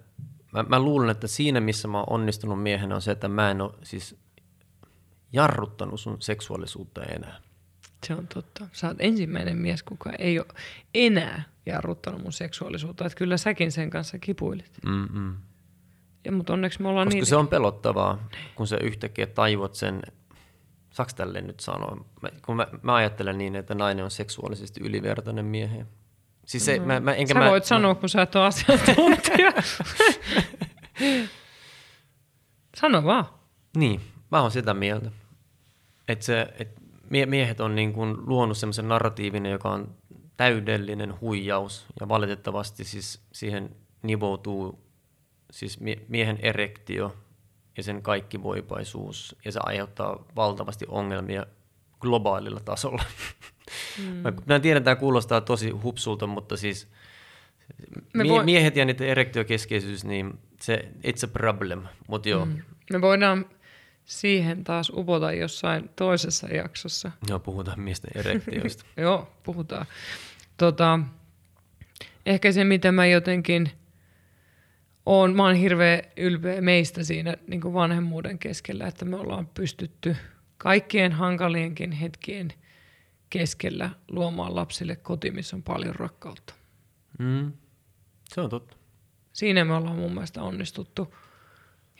mä, 0.52 0.62
mä 0.62 0.80
luulen, 0.80 1.10
että 1.10 1.26
siinä 1.26 1.60
missä 1.60 1.88
mä 1.88 1.98
oon 1.98 2.06
onnistunut 2.10 2.62
miehenä 2.62 2.94
on 2.94 3.02
se, 3.02 3.10
että 3.10 3.28
mä 3.28 3.50
en 3.50 3.60
ole 3.60 3.72
siis 3.82 4.16
jarruttanut 5.32 6.00
sun 6.00 6.16
seksuaalisuutta 6.22 7.02
enää. 7.02 7.40
Se 8.06 8.14
on 8.14 8.26
totta. 8.26 8.68
Sä 8.72 8.88
oot 8.88 8.96
ensimmäinen 9.00 9.56
mies, 9.56 9.82
kuka 9.82 10.12
ei 10.18 10.38
ole 10.38 10.46
enää 10.94 11.42
jarruttanut 11.66 12.22
mun 12.22 12.32
seksuaalisuutta. 12.32 13.06
Että 13.06 13.16
kyllä 13.16 13.36
säkin 13.36 13.72
sen 13.72 13.90
kanssa 13.90 14.18
kipuilit. 14.18 14.78
Mm-mm. 14.86 15.36
Ja, 16.24 16.32
mutta 16.32 16.52
onneksi 16.52 16.82
me 16.82 16.88
ollaan 16.88 17.06
Koska 17.06 17.16
niin... 17.16 17.26
se 17.26 17.36
on 17.36 17.48
pelottavaa, 17.48 18.28
kun 18.54 18.66
se 18.66 18.76
yhtäkkiä 18.82 19.26
tajuat 19.26 19.74
sen, 19.74 20.02
saaks 20.90 21.14
tälle 21.14 21.40
nyt 21.40 21.60
sanoa, 21.60 22.04
mä, 22.22 22.28
kun 22.46 22.56
mä, 22.56 22.66
mä 22.82 22.94
ajattelen 22.94 23.38
niin, 23.38 23.56
että 23.56 23.74
nainen 23.74 24.04
on 24.04 24.10
seksuaalisesti 24.10 24.80
ylivertainen 24.80 25.44
miehen. 25.44 25.88
Siis 26.46 26.64
se, 26.64 26.78
mm. 26.78 26.86
mä, 26.86 27.00
mä, 27.00 27.14
enkä 27.14 27.34
sä 27.34 27.38
mä, 27.38 27.50
voit 27.50 27.64
mä, 27.64 27.68
sanoa, 27.68 27.94
kun 27.94 28.08
sä 28.08 28.22
et 28.22 28.36
ole 28.36 28.44
asiantuntija. 28.44 29.52
Sano 32.80 33.04
vaan. 33.04 33.24
Niin, 33.76 34.00
mä 34.30 34.40
oon 34.40 34.50
sitä 34.50 34.74
mieltä. 34.74 35.10
Että 36.08 36.24
se, 36.24 36.46
et 36.58 36.80
miehet 37.26 37.60
on 37.60 37.74
niin 37.74 37.92
kuin 37.92 38.16
luonut 38.26 38.58
semmoisen 38.58 38.88
narratiivin, 38.88 39.46
joka 39.46 39.70
on 39.70 39.94
täydellinen 40.36 41.20
huijaus 41.20 41.86
ja 42.00 42.08
valitettavasti 42.08 42.84
siis 42.84 43.22
siihen 43.32 43.76
nivoutuu 44.02 44.89
siis 45.50 45.78
miehen 46.08 46.38
erektio 46.42 47.16
ja 47.76 47.82
sen 47.82 48.02
kaikki 48.02 48.42
voipaisuus, 48.42 49.36
ja 49.44 49.52
se 49.52 49.60
aiheuttaa 49.62 50.24
valtavasti 50.36 50.84
ongelmia 50.88 51.46
globaalilla 52.00 52.60
tasolla. 52.60 53.04
Mm. 53.98 54.22
Mä, 54.46 54.60
tiedän, 54.60 54.84
tämä 54.84 54.96
kuulostaa 54.96 55.40
tosi 55.40 55.70
hupsulta, 55.70 56.26
mutta 56.26 56.56
siis 56.56 56.88
mie- 58.14 58.28
voi... 58.28 58.44
miehet 58.44 58.76
ja 58.76 58.84
niiden 58.84 59.08
erektiokeskeisyys, 59.08 60.04
niin 60.04 60.38
se, 60.60 60.88
it's 61.06 61.24
a 61.24 61.28
problem, 61.28 61.82
mutta 62.08 62.28
joo. 62.28 62.44
Mm. 62.44 62.62
Me 62.92 63.00
voidaan 63.00 63.46
siihen 64.04 64.64
taas 64.64 64.90
upota 64.94 65.32
jossain 65.32 65.90
toisessa 65.96 66.48
jaksossa. 66.48 67.10
Joo, 67.28 67.38
puhutaan 67.38 67.80
miesten 67.80 68.10
erektioista. 68.14 68.84
joo, 68.96 69.32
puhutaan. 69.42 69.86
Tota, 70.56 71.00
ehkä 72.26 72.52
se, 72.52 72.64
mitä 72.64 72.92
mä 72.92 73.06
jotenkin 73.06 73.70
oon, 75.06 75.36
mä 75.36 75.42
oon 75.42 75.54
hirveän 75.54 76.02
ylpeä 76.16 76.60
meistä 76.60 77.04
siinä 77.04 77.36
niin 77.46 77.60
kuin 77.60 77.74
vanhemmuuden 77.74 78.38
keskellä, 78.38 78.86
että 78.86 79.04
me 79.04 79.16
ollaan 79.16 79.46
pystytty 79.46 80.16
kaikkien 80.58 81.12
hankalienkin 81.12 81.92
hetkien 81.92 82.52
keskellä 83.30 83.90
luomaan 84.10 84.54
lapsille 84.54 84.96
koti, 84.96 85.30
missä 85.30 85.56
on 85.56 85.62
paljon 85.62 85.94
rakkautta. 85.94 86.54
Mm. 87.18 87.52
Se 88.28 88.40
on 88.40 88.50
totta. 88.50 88.76
Siinä 89.32 89.64
me 89.64 89.74
ollaan 89.74 89.96
mun 89.96 90.12
mielestä 90.12 90.42
onnistuttu 90.42 91.14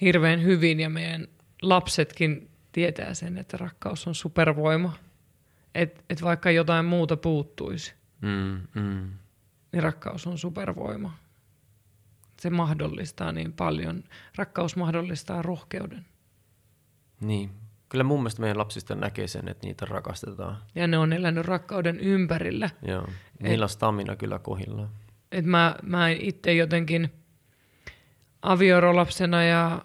hirveän 0.01 0.43
hyvin 0.43 0.81
ja 0.81 0.90
meidän 0.90 1.28
lapsetkin 1.62 2.51
tietää 2.72 3.14
sen, 3.14 3.39
että 3.39 3.56
rakkaus 3.56 4.06
on 4.06 4.14
supervoima. 4.14 4.97
Että 5.74 6.02
et 6.10 6.22
vaikka 6.22 6.51
jotain 6.51 6.85
muuta 6.85 7.16
puuttuisi, 7.16 7.94
mm, 8.20 8.60
mm. 8.82 9.10
niin 9.72 9.82
rakkaus 9.82 10.27
on 10.27 10.39
supervoima 10.39 11.18
se 12.40 12.50
mahdollistaa 12.50 13.32
niin 13.32 13.52
paljon. 13.52 14.04
Rakkaus 14.36 14.76
mahdollistaa 14.76 15.42
rohkeuden. 15.42 16.06
Niin. 17.20 17.50
Kyllä 17.88 18.04
mun 18.04 18.20
mielestä 18.20 18.40
meidän 18.40 18.58
lapsista 18.58 18.94
näkee 18.94 19.28
sen, 19.28 19.48
että 19.48 19.66
niitä 19.66 19.86
rakastetaan. 19.86 20.56
Ja 20.74 20.86
ne 20.86 20.98
on 20.98 21.12
elänyt 21.12 21.46
rakkauden 21.46 22.00
ympärillä. 22.00 22.70
Joo. 22.82 23.08
Niillä 23.42 23.64
on 23.64 23.68
stamina 23.68 24.16
kyllä 24.16 24.38
kohillaan. 24.38 24.88
Et 25.32 25.44
mä, 25.44 25.76
mä 25.82 26.08
itse 26.08 26.54
jotenkin 26.54 27.12
aviorolapsena 28.42 29.44
ja 29.44 29.84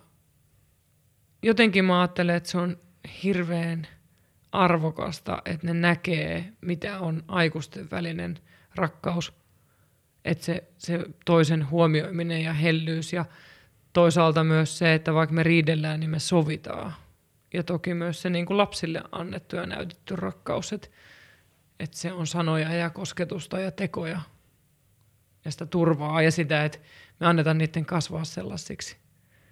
jotenkin 1.43 1.85
mä 1.85 2.01
ajattelen, 2.01 2.35
että 2.35 2.49
se 2.49 2.57
on 2.57 2.77
hirveän 3.23 3.87
arvokasta, 4.51 5.41
että 5.45 5.67
ne 5.67 5.73
näkee, 5.73 6.53
mitä 6.61 6.99
on 6.99 7.23
aikuisten 7.27 7.91
välinen 7.91 8.39
rakkaus. 8.75 9.33
Että 10.25 10.45
se, 10.45 10.63
se 10.77 10.99
toisen 11.25 11.69
huomioiminen 11.69 12.43
ja 12.43 12.53
hellyys 12.53 13.13
ja 13.13 13.25
toisaalta 13.93 14.43
myös 14.43 14.77
se, 14.77 14.93
että 14.93 15.13
vaikka 15.13 15.35
me 15.35 15.43
riidellään, 15.43 15.99
niin 15.99 16.09
me 16.09 16.19
sovitaan. 16.19 16.93
Ja 17.53 17.63
toki 17.63 17.93
myös 17.93 18.21
se 18.21 18.29
niin 18.29 18.45
kuin 18.45 18.57
lapsille 18.57 19.03
annettu 19.11 19.55
ja 19.55 19.65
näytetty 19.65 20.15
rakkaus, 20.15 20.73
että, 20.73 20.87
että 21.79 21.97
se 21.97 22.11
on 22.11 22.27
sanoja 22.27 22.73
ja 22.73 22.89
kosketusta 22.89 23.59
ja 23.59 23.71
tekoja 23.71 24.21
ja 25.45 25.51
sitä 25.51 25.65
turvaa 25.65 26.21
ja 26.21 26.31
sitä, 26.31 26.65
että 26.65 26.79
me 27.19 27.27
annetaan 27.27 27.57
niiden 27.57 27.85
kasvaa 27.85 28.23
sellaisiksi. 28.23 28.97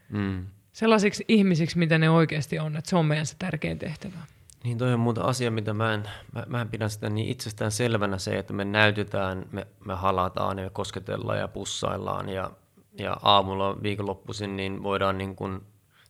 Mm. 0.10 0.45
Sellaisiksi 0.74 1.26
ihmisiksi, 1.28 1.78
mitä 1.78 1.98
ne 1.98 2.10
oikeasti 2.10 2.60
on, 2.60 2.78
että 2.78 2.90
se 2.90 2.95
on 2.95 3.06
meidän 3.06 3.26
se 3.26 3.36
tärkein 3.40 3.80
tehtävä. 3.80 4.18
Niin 4.64 4.77
toi 4.77 4.94
on 4.94 4.99
muuta 4.99 5.22
asia, 5.22 5.52
mitä 5.52 5.73
mä 5.73 5.94
en, 5.94 6.03
mä, 6.31 6.44
mä 6.48 6.61
en 6.61 6.69
pidä 6.69 6.90
sitä 6.90 7.10
niin 7.10 7.27
itsestään 7.30 7.72
selvänä 7.72 8.18
se, 8.18 8.38
että 8.38 8.53
me 8.53 8.65
näytetään, 8.65 9.45
me, 9.52 9.68
me 9.85 9.94
halataan 9.94 10.57
ja 10.57 10.64
me 10.64 10.69
kosketellaan 10.69 11.40
ja 11.40 11.48
pussaillaan 11.48 12.30
ja, 12.30 12.52
ja 12.98 13.18
aamulla 13.23 13.77
viikonloppuisin 13.84 14.56
niin 14.57 14.84
voidaan 14.84 15.18
niin 15.18 15.35
kuin 15.35 15.61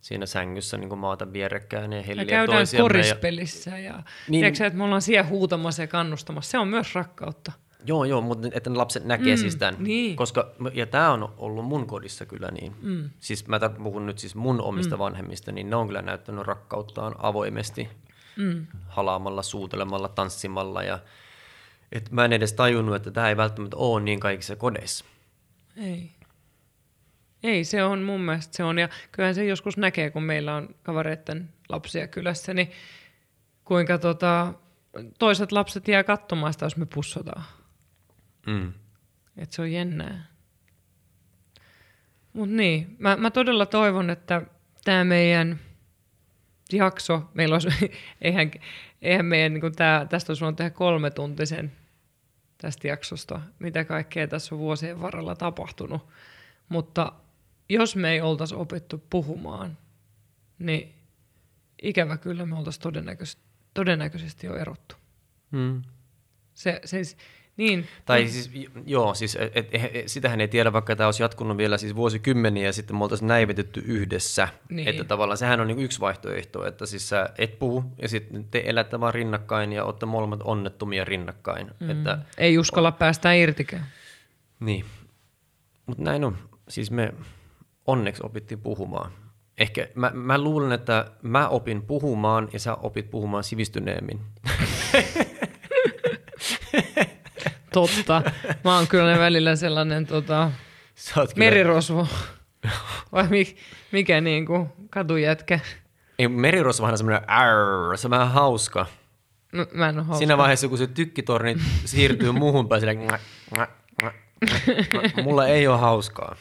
siinä 0.01 0.25
sängyssä 0.25 0.77
niin 0.77 0.89
kuin 0.89 0.99
maata 0.99 1.33
vierekkäin 1.33 1.93
ja 1.93 2.01
helliä 2.01 2.23
Ja 2.23 2.29
käydään 2.29 2.57
toisiamme. 2.57 2.83
korispelissä 2.83 3.69
ja, 3.69 3.77
ja 3.77 4.03
Niin. 4.29 4.41
tiedätkö, 4.41 4.65
että 4.65 4.77
me 4.77 4.83
ollaan 4.83 5.01
siellä 5.01 5.29
huutamassa 5.29 5.81
ja 5.83 5.87
kannustamassa. 5.87 6.51
Se 6.51 6.57
on 6.57 6.67
myös 6.67 6.95
rakkautta. 6.95 7.51
Joo, 7.85 8.05
joo, 8.05 8.21
mutta 8.21 8.47
että 8.51 8.69
ne 8.69 8.75
lapset 8.75 9.05
näkee 9.05 9.35
mm, 9.35 9.39
siis 9.39 9.55
tämän. 9.55 9.75
niin. 9.83 10.15
Koska, 10.15 10.51
ja 10.73 10.85
tämä 10.85 11.11
on 11.11 11.33
ollut 11.37 11.65
mun 11.65 11.87
kodissa 11.87 12.25
kyllä 12.25 12.51
niin. 12.51 12.75
Mm. 12.81 13.09
Siis 13.19 13.47
mä 13.47 13.59
puhun 13.83 14.05
nyt 14.05 14.19
siis 14.19 14.35
mun 14.35 14.61
omista 14.61 14.95
mm. 14.95 14.99
vanhemmista, 14.99 15.51
niin 15.51 15.69
ne 15.69 15.75
on 15.75 15.87
kyllä 15.87 16.01
näyttänyt 16.01 16.45
rakkauttaan 16.47 17.15
avoimesti. 17.17 17.89
Mm. 18.35 18.67
Halaamalla, 18.87 19.43
suutelemalla, 19.43 20.07
tanssimalla. 20.07 20.83
Ja, 20.83 20.99
et 21.91 22.11
mä 22.11 22.25
en 22.25 22.33
edes 22.33 22.53
tajunnut, 22.53 22.95
että 22.95 23.11
tämä 23.11 23.29
ei 23.29 23.37
välttämättä 23.37 23.77
ole 23.77 24.01
niin 24.01 24.19
kaikissa 24.19 24.55
kodeissa. 24.55 25.05
Ei. 25.77 26.11
Ei, 27.43 27.63
se 27.63 27.83
on 27.83 28.01
mun 28.01 28.21
mielestä 28.21 28.57
se 28.57 28.63
on. 28.63 28.79
Ja 28.79 28.89
kyllähän 29.11 29.35
se 29.35 29.45
joskus 29.45 29.77
näkee, 29.77 30.09
kun 30.11 30.23
meillä 30.23 30.55
on 30.55 30.75
kavereiden 30.83 31.49
lapsia 31.69 32.07
kylässä, 32.07 32.53
niin 32.53 32.71
kuinka 33.65 33.97
tota, 33.97 34.53
toiset 35.19 35.51
lapset 35.51 35.87
jää 35.87 36.03
katsomaan 36.03 36.53
sitä, 36.53 36.65
jos 36.65 36.77
me 36.77 36.85
pussotaan. 36.85 37.43
Mm. 38.47 38.73
Että 39.37 39.55
se 39.55 39.61
on 39.61 39.71
jännää. 39.71 40.27
Mutta 42.33 42.55
niin, 42.55 42.95
mä, 42.99 43.15
mä 43.15 43.31
todella 43.31 43.65
toivon, 43.65 44.09
että 44.09 44.41
tämä 44.83 45.03
meidän 45.03 45.59
jakso, 46.73 47.29
meillä 47.33 47.55
olisi, 47.55 47.69
eihän, 48.21 48.51
eihän 49.01 49.25
meidän, 49.25 49.53
niin 49.53 49.75
tää, 49.75 50.05
tästä 50.05 50.31
olisi 50.31 50.41
voinut 50.41 50.57
tehdä 50.57 50.69
kolme 50.69 51.11
tuntisen 51.11 51.71
tästä 52.57 52.87
jaksosta, 52.87 53.41
mitä 53.59 53.85
kaikkea 53.85 54.27
tässä 54.27 54.55
on 54.55 54.59
vuosien 54.59 55.01
varrella 55.01 55.35
tapahtunut. 55.35 56.07
Mutta 56.69 57.13
jos 57.69 57.95
me 57.95 58.11
ei 58.11 58.21
oltaisi 58.21 58.55
opittu 58.55 59.03
puhumaan, 59.09 59.77
niin 60.59 60.95
ikävä 61.81 62.17
kyllä 62.17 62.45
me 62.45 62.57
oltaisiin 62.57 62.81
todennäköisesti, 62.81 63.41
todennäköisesti 63.73 64.47
jo 64.47 64.55
erottu. 64.55 64.95
Mm. 65.51 65.81
Se, 66.53 66.81
se, 66.85 67.01
niin, 67.57 67.87
Tai 68.05 68.27
siis, 68.27 68.51
joo, 68.85 69.13
siis 69.13 69.37
et, 69.39 69.55
et, 69.55 69.69
et, 69.73 70.07
sitähän 70.07 70.41
ei 70.41 70.47
tiedä, 70.47 70.73
vaikka 70.73 70.95
tämä 70.95 71.07
olisi 71.07 71.23
jatkunut 71.23 71.57
vielä 71.57 71.77
siis 71.77 71.95
vuosikymmeniä 71.95 72.65
ja 72.65 72.73
sitten 72.73 72.95
me 72.95 73.03
oltaisiin 73.03 73.27
näivetetty 73.27 73.83
yhdessä. 73.85 74.47
Niin. 74.69 74.87
Että 74.87 75.03
tavallaan 75.03 75.37
sehän 75.37 75.59
on 75.59 75.67
niinku 75.67 75.83
yksi 75.83 75.99
vaihtoehto, 75.99 76.65
että 76.65 76.85
siis 76.85 77.09
sä 77.09 77.29
et 77.37 77.59
puhu 77.59 77.83
ja 78.01 78.09
sitten 78.09 78.45
te 78.51 78.63
elätte 78.65 78.99
vaan 78.99 79.13
rinnakkain 79.13 79.73
ja 79.73 79.83
olette 79.83 80.05
molemmat 80.05 80.39
onnettomia 80.43 81.05
rinnakkain. 81.05 81.71
Mm. 81.79 81.89
Että, 81.89 82.17
ei 82.37 82.57
uskalla 82.57 82.91
päästä 82.91 83.33
irtikään. 83.33 83.85
niin. 84.59 84.85
Mutta 85.85 86.03
näin 86.03 86.23
on. 86.23 86.37
Siis 86.69 86.91
me 86.91 87.13
onneksi 87.87 88.23
opittiin 88.25 88.61
puhumaan. 88.61 89.11
Ehkä 89.57 89.87
mä, 89.95 90.11
mä 90.13 90.37
luulen, 90.37 90.71
että 90.71 91.11
mä 91.21 91.47
opin 91.47 91.81
puhumaan 91.81 92.49
ja 92.53 92.59
sä 92.59 92.75
opit 92.75 93.09
puhumaan 93.09 93.43
sivistyneemmin. 93.43 94.19
Totta. 97.73 98.21
Mä 98.63 98.75
oon 98.75 98.87
kyllä 98.87 99.19
välillä 99.19 99.55
sellainen 99.55 100.05
tota, 100.07 100.51
kyllä- 101.13 101.27
merirosvo. 101.37 102.07
Vai 103.11 103.27
mi, 103.27 103.55
mikä 103.91 104.21
niinku 104.21 104.67
katujätkä. 104.89 105.59
Ei, 106.19 106.27
merirosvahan 106.27 106.93
on 106.93 106.97
semmoinen 106.97 107.29
arr, 107.29 107.97
se 107.97 108.07
on 108.07 108.11
vähän 108.11 108.31
hauska. 108.31 108.85
No, 109.51 109.65
mä 109.73 109.89
en 109.89 109.95
hauska. 109.95 110.15
Siinä 110.15 110.37
vaiheessa, 110.37 110.67
kun 110.67 110.77
se 110.77 110.87
tykkitorni 110.87 111.55
siirtyy 111.85 112.31
muuhun 112.31 112.69
päin, 112.69 112.83
ngä. 112.99 113.19
mulla 115.23 115.47
ei 115.47 115.67
ole 115.67 115.77
hauskaa. 115.77 116.35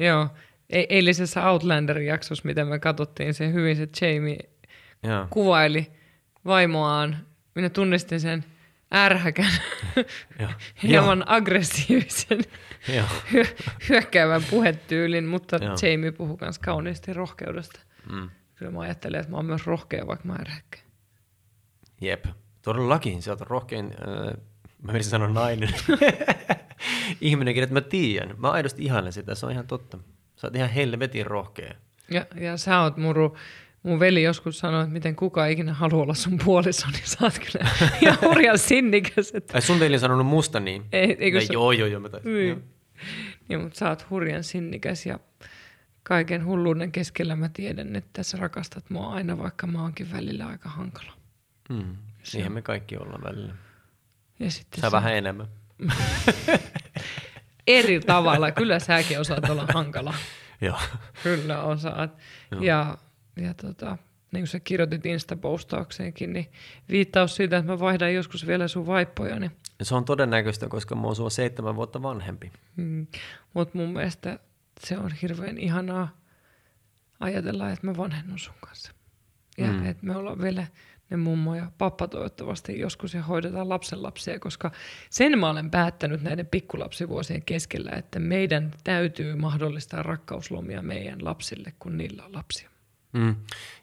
Joo. 0.00 0.28
E- 0.70 0.86
eilisessä 0.88 1.40
Outlander-jaksossa, 1.50 2.42
mitä 2.44 2.64
me 2.64 2.78
katsottiin, 2.78 3.34
se 3.34 3.52
hyvin 3.52 3.76
se 3.76 3.88
Jamie 4.00 4.38
Joo. 5.02 5.26
kuvaili 5.30 5.90
vaimoaan. 6.44 7.18
Minä 7.54 7.70
tunnistin 7.70 8.20
sen 8.20 8.44
ärhäkän, 8.94 9.52
hieman 10.82 11.24
aggressiivisen, 11.26 12.40
hyökkäävän 13.88 14.42
puhetyylin, 14.50 15.24
mutta 15.24 15.56
Joo. 15.56 15.76
Jamie 15.82 16.12
puhui 16.12 16.36
myös 16.40 16.58
kauniisti 16.58 17.12
rohkeudesta. 17.12 17.80
Mm. 18.12 18.30
Kyllä 18.54 18.72
mä 18.72 18.80
ajattelen, 18.80 19.20
että 19.20 19.30
mä 19.30 19.36
oon 19.36 19.46
myös 19.46 19.66
rohkea, 19.66 20.06
vaikka 20.06 20.28
mä 20.28 20.34
ärhäkkä. 20.34 20.78
Jep. 22.00 22.24
Todellakin, 22.62 23.22
sä 23.22 23.30
oot 23.30 23.40
rohkein, 23.40 23.86
äh, 23.86 24.34
mä 24.82 24.92
menisin 24.92 25.10
sanoa 25.10 25.28
nainen. 25.28 25.68
Ihminenkin, 27.20 27.62
että 27.62 27.74
mä 27.74 27.80
tiedän. 27.80 28.34
Mä 28.38 28.50
aidosti 28.50 28.84
ihailen 28.84 29.12
sitä, 29.12 29.34
se 29.34 29.46
on 29.46 29.52
ihan 29.52 29.66
totta. 29.66 29.98
Sä 30.36 30.46
oot 30.46 30.56
ihan 30.56 30.70
helvetin 30.70 31.26
rohkea. 31.26 31.74
Ja, 32.10 32.26
ja 32.34 32.56
sä 32.56 32.80
oot 32.80 32.96
muru, 32.96 33.36
mun 33.86 34.00
veli 34.00 34.22
joskus 34.22 34.58
sanoi, 34.58 34.80
että 34.82 34.92
miten 34.92 35.16
kuka 35.16 35.46
ikinä 35.46 35.74
haluaa 35.74 36.02
olla 36.02 36.14
sun 36.14 36.38
puoliso, 36.44 36.86
niin 36.92 37.02
sä 37.06 37.18
oot 37.22 37.38
kyllä 37.38 37.70
ihan 38.02 38.18
hurjan 38.22 38.58
sinnikäs. 38.58 39.30
Että, 39.34 39.54
Ai 39.56 39.62
sun 39.62 39.80
veli 39.80 39.94
on 39.94 40.00
sanonut 40.00 40.26
musta 40.26 40.60
niin? 40.60 40.84
Ei- 40.92 41.16
eikö 41.20 41.38
Ei, 41.38 41.46
se- 41.46 41.52
Joo, 41.52 41.72
joo, 41.72 41.88
joo. 41.88 42.00
Mä 42.00 42.08
taisin. 42.08 42.34
niin. 42.34 42.48
Joo. 42.48 42.58
niin, 43.48 43.60
mutta 43.60 43.78
sä 43.78 43.88
oot 43.88 44.10
hurjan 44.10 44.44
sinnikäs 44.44 45.06
ja 45.06 45.18
kaiken 46.02 46.44
hulluuden 46.44 46.92
keskellä 46.92 47.36
mä 47.36 47.48
tiedän, 47.48 47.96
että 47.96 48.22
sä 48.22 48.38
rakastat 48.38 48.90
mua 48.90 49.06
aina, 49.14 49.38
vaikka 49.38 49.66
mä 49.66 49.82
oonkin 49.82 50.12
välillä 50.12 50.46
aika 50.46 50.68
hankala. 50.68 51.12
Mm. 51.68 51.96
Siihen 52.22 52.52
me 52.52 52.62
kaikki 52.62 52.96
ollaan 52.96 53.22
välillä. 53.24 53.52
Ja 54.40 54.50
sitten 54.50 54.80
Sä 54.80 54.86
se- 54.86 54.92
vähän 54.92 55.14
enemmän. 55.14 55.46
eri 57.66 58.00
tavalla. 58.00 58.50
Kyllä 58.50 58.78
säkin 58.78 59.20
osaat 59.20 59.50
olla 59.50 59.66
hankala. 59.74 60.14
Joo. 60.60 60.78
Kyllä 61.22 61.62
osaat. 61.62 62.16
Joo. 62.50 62.62
Ja, 62.62 62.98
ja 63.36 63.54
tota, 63.54 63.98
niin 64.32 64.42
kuin 64.42 64.48
sä 64.48 64.60
kirjoitit 64.60 65.06
Insta-postaukseenkin, 65.06 66.32
niin 66.32 66.50
viittaus 66.88 67.36
siitä, 67.36 67.56
että 67.56 67.72
mä 67.72 67.78
vaihdan 67.78 68.14
joskus 68.14 68.46
vielä 68.46 68.68
sun 68.68 68.86
vaippoja, 68.86 69.38
niin 69.40 69.50
se 69.82 69.94
on 69.94 70.04
todennäköistä, 70.04 70.68
koska 70.68 70.94
mä 70.94 71.02
oon 71.02 71.16
sua 71.16 71.30
seitsemän 71.30 71.76
vuotta 71.76 72.02
vanhempi. 72.02 72.52
Mm. 72.76 73.06
Mutta 73.54 73.78
mun 73.78 73.92
mielestä 73.92 74.38
se 74.80 74.98
on 74.98 75.10
hirveän 75.22 75.58
ihanaa 75.58 76.08
ajatella, 77.20 77.70
että 77.70 77.86
mä 77.86 77.96
vanhennun 77.96 78.38
sun 78.38 78.54
kanssa. 78.60 78.92
Ja 79.58 79.66
Mm. 79.66 79.72
mm. 79.72 79.86
että 79.86 80.06
me 80.06 80.16
ollaan 80.16 80.40
vielä 80.42 80.66
ne 81.10 81.16
mummo 81.16 81.54
ja 81.54 81.70
pappa 81.78 82.08
toivottavasti 82.08 82.80
joskus 82.80 83.14
ja 83.14 83.22
hoidetaan 83.22 83.68
lapsenlapsia, 83.68 84.38
koska 84.38 84.70
sen 85.10 85.38
mä 85.38 85.50
olen 85.50 85.70
päättänyt 85.70 86.22
näiden 86.22 86.46
pikkulapsivuosien 86.46 87.42
keskellä, 87.42 87.90
että 87.90 88.18
meidän 88.18 88.70
täytyy 88.84 89.34
mahdollistaa 89.34 90.02
rakkauslomia 90.02 90.82
meidän 90.82 91.24
lapsille, 91.24 91.72
kun 91.78 91.96
niillä 91.96 92.24
on 92.24 92.32
lapsia. 92.32 92.70
Mm. 93.16 93.36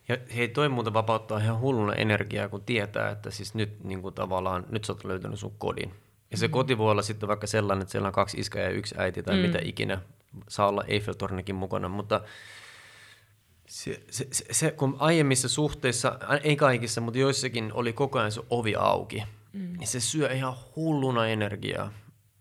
Ja 0.08 0.18
hei, 0.36 0.48
toi 0.48 0.70
muuten 0.70 0.94
vapauttaa 0.94 1.40
ihan 1.40 1.60
hulluna 1.60 1.94
energiaa, 1.94 2.50
kun 2.50 2.64
tietää, 2.64 3.10
että 3.10 3.32
siis 3.32 3.56
nyt 3.56 3.84
niin 3.84 4.02
kuin 4.02 4.16
tavallaan, 4.16 4.66
nyt 4.70 4.86
sä 4.86 4.94
oot 4.94 5.04
löytänyt 5.04 5.40
sun 5.40 5.56
kodin. 5.58 5.94
Ja 6.32 6.38
se 6.38 6.48
mm. 6.48 6.52
koti 6.52 6.78
voi 6.78 6.92
olla 6.92 7.02
sitten 7.02 7.30
vaikka 7.30 7.48
sellainen, 7.48 7.82
että 7.82 7.92
siellä 7.92 8.08
on 8.08 8.14
kaksi 8.14 8.40
iskä 8.40 8.60
ja 8.60 8.70
yksi 8.70 8.96
äiti 8.98 9.24
tai 9.24 9.36
mm. 9.36 9.42
mitä 9.42 9.60
ikinä. 9.64 10.02
Saa 10.50 10.68
olla 10.68 10.84
Eiffeltornikin 10.88 11.56
mukana, 11.56 11.90
mutta 11.90 12.22
se, 13.68 14.04
se, 14.10 14.28
se, 14.32 14.46
se, 14.52 14.72
kun 14.72 14.96
aiemmissa 15.00 15.50
suhteissa, 15.50 16.20
ei 16.44 16.56
kaikissa, 16.56 17.02
mutta 17.02 17.20
joissakin 17.20 17.72
oli 17.74 17.94
koko 17.94 18.20
ajan 18.20 18.32
se 18.32 18.42
ovi 18.50 18.76
auki, 18.76 19.24
mm. 19.54 19.74
niin 19.78 19.88
se 19.88 20.00
syö 20.00 20.34
ihan 20.34 20.56
hulluna 20.76 21.28
energiaa. 21.28 21.94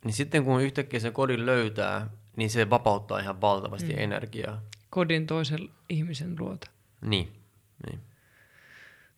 Niin 0.05 0.13
sitten 0.13 0.45
kun 0.45 0.63
yhtäkkiä 0.63 1.01
sen 1.01 1.13
kodin 1.13 1.47
löytää, 1.47 2.11
niin 2.37 2.51
se 2.51 2.71
vapauttaa 2.71 3.19
ihan 3.19 3.41
valtavasti 3.41 3.93
mm. 3.93 3.99
energiaa. 3.99 4.63
Kodin 4.91 5.27
toisen 5.27 5.71
ihmisen 5.89 6.37
luota. 6.39 6.71
Niin, 7.03 7.33
niin. 7.87 8.01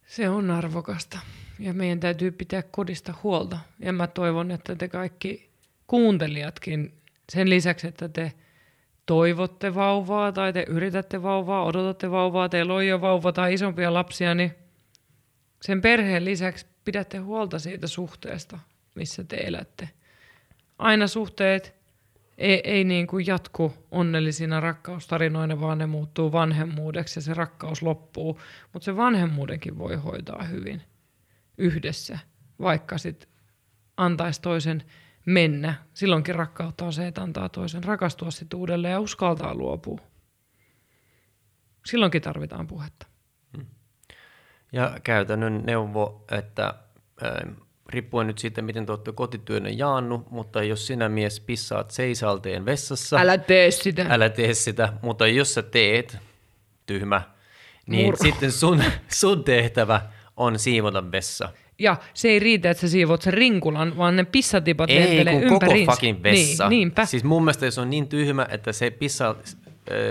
Se 0.07 0.29
on 0.29 0.51
arvokasta 0.51 1.19
ja 1.59 1.75
meidän 1.75 2.01
täytyy 2.01 2.31
pitää 2.31 2.63
kodista 2.63 3.15
huolta. 3.23 3.59
Ja 3.79 3.93
mä 3.93 4.07
toivon, 4.07 4.51
että 4.51 4.77
te 4.77 4.89
kaikki 4.89 5.51
kuuntelijatkin 5.87 6.95
sen 7.33 7.51
lisäksi, 7.51 7.87
että 7.87 8.09
te 8.09 8.33
toivotte 9.07 9.75
vauvaa 9.75 10.33
tai 10.33 10.53
te 10.53 10.65
yritätte 10.69 11.23
vauvaa, 11.23 11.65
odotatte 11.65 12.11
vauvaa, 12.11 12.49
teillä 12.49 12.75
on 12.75 12.87
jo 12.87 13.01
vauva 13.01 13.33
tai 13.33 13.55
isompia 13.55 13.95
lapsia, 13.95 14.35
niin 14.35 14.55
sen 15.63 15.81
perheen 15.81 16.25
lisäksi 16.25 16.67
pidätte 16.85 17.19
huolta 17.19 17.59
siitä 17.59 17.87
suhteesta, 17.87 18.59
missä 18.95 19.25
te 19.25 19.37
elätte. 19.37 19.91
Aina 20.79 21.07
suhteet 21.07 21.75
ei, 22.39 22.61
ei 22.65 22.85
niin 22.85 23.07
kuin 23.07 23.27
jatku 23.27 23.75
onnellisina 23.91 24.61
rakkaustarinoina, 24.61 25.61
vaan 25.61 25.79
ne 25.79 25.87
muuttuu 25.87 26.33
vanhemmuudeksi 26.33 27.19
ja 27.19 27.23
se 27.23 27.35
rakkaus 27.35 27.83
loppuu. 27.83 28.41
Mutta 28.73 28.85
se 28.85 28.97
vanhemmuudenkin 28.97 29.79
voi 29.79 29.97
hoitaa 29.97 30.43
hyvin 30.43 30.83
yhdessä, 31.59 32.19
vaikka 32.61 32.99
sitten 32.99 33.29
antaisi 33.97 34.43
toisen 34.43 34.83
mennä. 35.27 35.75
Silloinkin 35.95 36.35
rakkautta 36.35 36.85
on 36.85 36.93
se, 36.93 37.07
että 37.07 37.23
antaa 37.23 37.49
toisen 37.49 37.85
rakastua 37.85 38.31
sitten 38.31 38.59
uudelleen 38.59 38.93
ja 38.93 39.01
uskaltaa 39.01 39.55
luopua. 39.55 40.01
Silloinkin 41.87 42.23
tarvitaan 42.23 42.67
puhetta. 42.67 43.07
Hmm. 43.57 43.67
Ja 44.73 44.99
käytännön 45.05 45.63
neuvo, 45.67 46.25
että 46.31 46.75
riippuen 47.89 48.27
nyt 48.27 48.39
siitä, 48.39 48.63
miten 48.63 48.87
te 48.87 48.93
olette 48.93 49.13
kotityönne 49.13 49.71
jaannut, 49.71 50.31
mutta 50.31 50.63
jos 50.63 50.87
sinä 50.87 51.09
mies 51.09 51.41
pissaat 51.41 51.91
seisalteen 51.91 52.65
vessassa. 52.65 53.19
Älä 53.19 53.39
tee 53.39 53.71
sitä. 53.71 54.07
Älä 54.11 54.29
tee 54.29 54.55
sitä, 54.55 54.93
mutta 55.03 55.27
jos 55.27 55.55
sä 55.55 55.63
teet, 55.63 56.19
tyhmä, 56.87 57.23
niin 57.87 58.05
Murro. 58.07 58.19
sitten 58.23 58.53
sun, 58.53 58.83
sun 59.09 59.45
tehtävä 59.45 60.01
on 60.37 60.59
siivota 60.59 61.13
vessa. 61.13 61.49
Ja 61.79 61.97
se 62.15 62.29
ei 62.29 62.39
riitä, 62.39 62.71
että 62.71 62.81
sä 62.81 62.89
siivot 62.89 63.23
sen 63.23 63.35
rinkulan, 63.35 63.97
vaan 63.97 64.17
ne 64.17 64.25
pissatipat 64.25 64.91
ei, 64.91 65.01
lentelee 65.01 65.41
kun 65.41 65.61
koko 65.61 65.73
fucking 65.87 66.23
vessa. 66.23 66.69
Niin, 66.69 66.79
niinpä. 66.79 67.07
Siis 67.07 67.25
mun 67.25 67.43
mielestä 67.43 67.65
jos 67.65 67.79
on 67.79 67.91
niin 67.91 68.09
tyhmä, 68.09 68.47
että 68.51 68.73
se 68.73 68.91
pissa, 68.91 69.35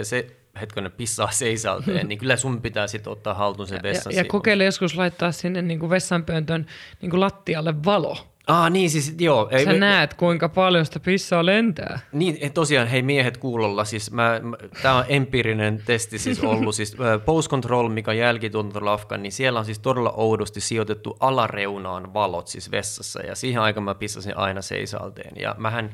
se 0.03 0.27
hetkonen 0.61 0.91
pissaa 0.91 1.31
seisalteen, 1.31 2.07
niin 2.09 2.19
kyllä 2.19 2.37
sun 2.37 2.61
pitää 2.61 2.87
sitten 2.87 3.13
ottaa 3.13 3.33
haltuun 3.33 3.67
se 3.67 3.79
vessan 3.83 4.13
Ja, 4.13 4.19
ja 4.19 4.25
kokeile 4.25 4.63
joskus 4.63 4.95
laittaa 4.95 5.31
sinne 5.31 5.61
niin 5.61 5.79
kuin 5.79 5.89
vessanpöntön 5.89 6.65
niin 7.01 7.09
kuin 7.09 7.19
lattialle 7.19 7.83
valo. 7.85 8.17
Ah 8.47 8.71
niin, 8.71 8.89
siis 8.89 9.15
joo. 9.19 9.47
Ei, 9.51 9.65
Sä 9.65 9.71
me, 9.71 9.77
näet, 9.77 10.13
kuinka 10.13 10.49
paljon 10.49 10.85
sitä 10.85 10.99
pissaa 10.99 11.45
lentää. 11.45 11.99
Niin, 12.11 12.53
tosiaan, 12.53 12.87
hei 12.87 13.01
miehet 13.01 13.37
kuulolla, 13.37 13.85
siis 13.85 14.11
mä, 14.11 14.39
mä, 14.43 14.57
tämä 14.81 14.95
on 14.95 15.05
empiirinen 15.07 15.81
testi 15.85 16.19
siis 16.19 16.43
ollut, 16.49 16.75
siis 16.75 16.97
Post 17.25 17.49
Control, 17.49 17.89
mikä 17.89 18.11
on 18.11 18.17
jälkituntolafka, 18.17 19.17
niin 19.17 19.31
siellä 19.31 19.59
on 19.59 19.65
siis 19.65 19.79
todella 19.79 20.13
oudosti 20.17 20.61
sijoitettu 20.61 21.17
alareunaan 21.19 22.13
valot 22.13 22.47
siis 22.47 22.71
vessassa, 22.71 23.21
ja 23.21 23.35
siihen 23.35 23.61
aikaan 23.61 23.83
mä 23.83 23.95
pissasin 23.95 24.37
aina 24.37 24.61
seisalteen, 24.61 25.33
ja 25.41 25.55
mähän, 25.57 25.89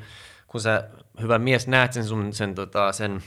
kun 0.46 0.60
sä, 0.60 0.88
hyvä 1.20 1.38
mies, 1.38 1.66
näet 1.66 1.92
sen 1.92 2.04
sun, 2.04 2.32
sen, 2.32 2.54
tota, 2.54 2.92
sen 2.92 3.22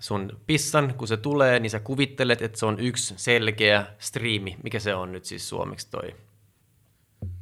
sun 0.00 0.40
pissan, 0.46 0.94
kun 0.94 1.08
se 1.08 1.16
tulee, 1.16 1.60
niin 1.60 1.70
sä 1.70 1.80
kuvittelet, 1.80 2.42
että 2.42 2.58
se 2.58 2.66
on 2.66 2.80
yksi 2.80 3.14
selkeä 3.16 3.86
striimi. 3.98 4.56
Mikä 4.62 4.78
se 4.78 4.94
on 4.94 5.12
nyt 5.12 5.24
siis 5.24 5.48
suomeksi 5.48 5.90
toi? 5.90 6.14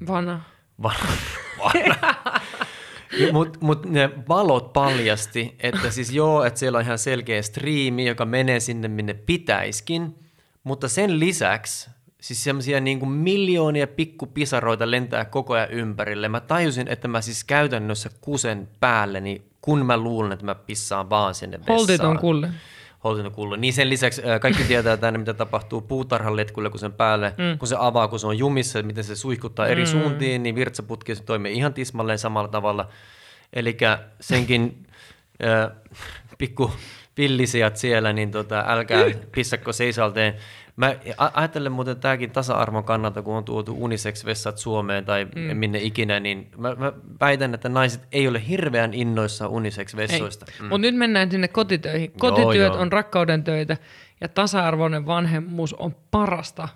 Vana. 0.06 0.40
Vana. 0.82 0.98
Vana. 1.64 2.14
Mutta 3.32 3.58
mut 3.62 3.86
ne 3.86 4.10
valot 4.28 4.72
paljasti, 4.72 5.56
että 5.58 5.90
siis 5.90 6.10
joo, 6.10 6.44
että 6.44 6.60
siellä 6.60 6.78
on 6.78 6.84
ihan 6.84 6.98
selkeä 6.98 7.42
striimi, 7.42 8.06
joka 8.06 8.24
menee 8.24 8.60
sinne, 8.60 8.88
minne 8.88 9.14
pitäiskin, 9.14 10.18
mutta 10.64 10.88
sen 10.88 11.20
lisäksi 11.20 11.90
siis 12.22 12.44
semmoisia 12.44 12.80
niin 12.80 12.98
kuin 12.98 13.10
miljoonia 13.10 13.86
pikkupisaroita 13.86 14.90
lentää 14.90 15.24
koko 15.24 15.54
ajan 15.54 15.70
ympärille. 15.70 16.28
Mä 16.28 16.40
tajusin, 16.40 16.88
että 16.88 17.08
mä 17.08 17.20
siis 17.20 17.44
käytännössä 17.44 18.10
kusen 18.20 18.68
päälleni 18.80 19.42
kun 19.62 19.86
mä 19.86 19.96
luulen, 19.96 20.32
että 20.32 20.44
mä 20.44 20.54
pissaan 20.54 21.10
vaan 21.10 21.34
sinne 21.34 21.58
vessaan. 21.58 21.78
Holtiton 21.78 22.18
kulle. 22.18 22.50
Holtiton 23.04 23.32
kulle. 23.32 23.56
Niin 23.56 23.72
sen 23.72 23.90
lisäksi 23.90 24.22
kaikki 24.40 24.64
tietää 24.64 24.96
tänne, 24.96 25.18
mitä 25.18 25.34
tapahtuu 25.34 25.80
puutarhan 25.80 26.36
letkulle, 26.36 26.70
kun 26.70 26.80
sen 26.80 26.92
päälle, 26.92 27.34
mm. 27.38 27.58
kun 27.58 27.68
se 27.68 27.76
avaa, 27.78 28.08
kun 28.08 28.18
se 28.18 28.26
on 28.26 28.38
jumissa, 28.38 28.82
miten 28.82 29.04
se 29.04 29.16
suihkuttaa 29.16 29.66
eri 29.66 29.82
mm. 29.82 29.86
suuntiin, 29.86 30.42
niin 30.42 30.54
virtsaputki 30.54 31.14
se 31.14 31.22
toimii 31.22 31.56
ihan 31.56 31.74
tismalleen 31.74 32.18
samalla 32.18 32.48
tavalla. 32.48 32.88
Eli 33.52 33.76
senkin 34.20 34.86
äh, 35.44 35.70
pikku 36.38 36.70
villisijat 37.16 37.76
siellä, 37.76 38.12
niin 38.12 38.30
tota, 38.30 38.64
älkää 38.66 39.04
pissakko 39.34 39.72
seisalteen. 39.72 40.34
Mä 40.76 40.94
ajattelen 41.34 41.72
muuten 41.72 41.96
tämäkin 41.96 42.30
tasa-arvon 42.30 42.84
kannalta, 42.84 43.22
kun 43.22 43.36
on 43.36 43.44
tuotu 43.44 43.76
unisex-vessat 43.78 44.58
Suomeen 44.58 45.04
tai 45.04 45.24
mm. 45.24 45.56
minne 45.56 45.78
ikinä, 45.78 46.20
niin 46.20 46.50
mä, 46.56 46.74
mä 46.74 46.92
väitän, 47.20 47.54
että 47.54 47.68
naiset 47.68 48.08
ei 48.12 48.28
ole 48.28 48.48
hirveän 48.48 48.94
innoissa 48.94 49.48
unisex-vessoista. 49.48 50.46
Mm. 50.60 50.64
Mutta 50.64 50.78
nyt 50.78 50.94
mennään 50.94 51.30
sinne 51.30 51.48
kotitöihin. 51.48 52.12
Kotityöt 52.12 52.54
joo, 52.54 52.66
joo. 52.66 52.78
on 52.78 52.92
rakkauden 52.92 53.44
töitä 53.44 53.76
ja 54.20 54.28
tasa-arvoinen 54.28 55.06
vanhemmuus 55.06 55.74
on 55.74 55.96
parasta, 56.10 56.68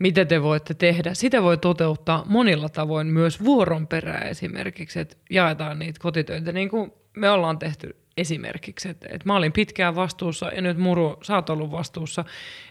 mitä 0.00 0.24
te 0.24 0.42
voitte 0.42 0.74
tehdä. 0.74 1.14
Sitä 1.14 1.42
voi 1.42 1.58
toteuttaa 1.58 2.24
monilla 2.28 2.68
tavoin, 2.68 3.06
myös 3.06 3.44
vuoron 3.44 3.86
perää 3.86 4.20
esimerkiksi, 4.20 5.00
että 5.00 5.16
jaetaan 5.30 5.78
niitä 5.78 6.00
kotitöitä, 6.02 6.52
niin 6.52 6.68
kuin 6.68 6.92
me 7.16 7.30
ollaan 7.30 7.58
tehty 7.58 7.96
esimerkiksi, 8.16 8.88
että, 8.88 9.06
että 9.10 9.26
mä 9.26 9.36
olin 9.36 9.52
pitkään 9.52 9.94
vastuussa 9.94 10.46
ja 10.46 10.62
nyt 10.62 10.78
Muru, 10.78 11.16
sä 11.22 11.34
oot 11.34 11.50
ollut 11.50 11.70
vastuussa. 11.70 12.24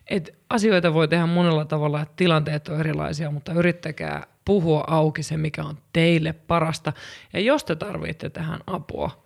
Että 0.07 0.31
asioita 0.49 0.93
voi 0.93 1.07
tehdä 1.07 1.25
monella 1.25 1.65
tavalla, 1.65 2.01
että 2.01 2.13
tilanteet 2.15 2.67
on 2.67 2.79
erilaisia, 2.79 3.31
mutta 3.31 3.53
yrittäkää 3.53 4.27
puhua 4.45 4.83
auki 4.87 5.23
se, 5.23 5.37
mikä 5.37 5.63
on 5.63 5.77
teille 5.93 6.33
parasta. 6.33 6.93
Ja 7.33 7.39
jos 7.39 7.63
te 7.63 7.75
tarvitte 7.75 8.29
tähän 8.29 8.59
apua, 8.67 9.25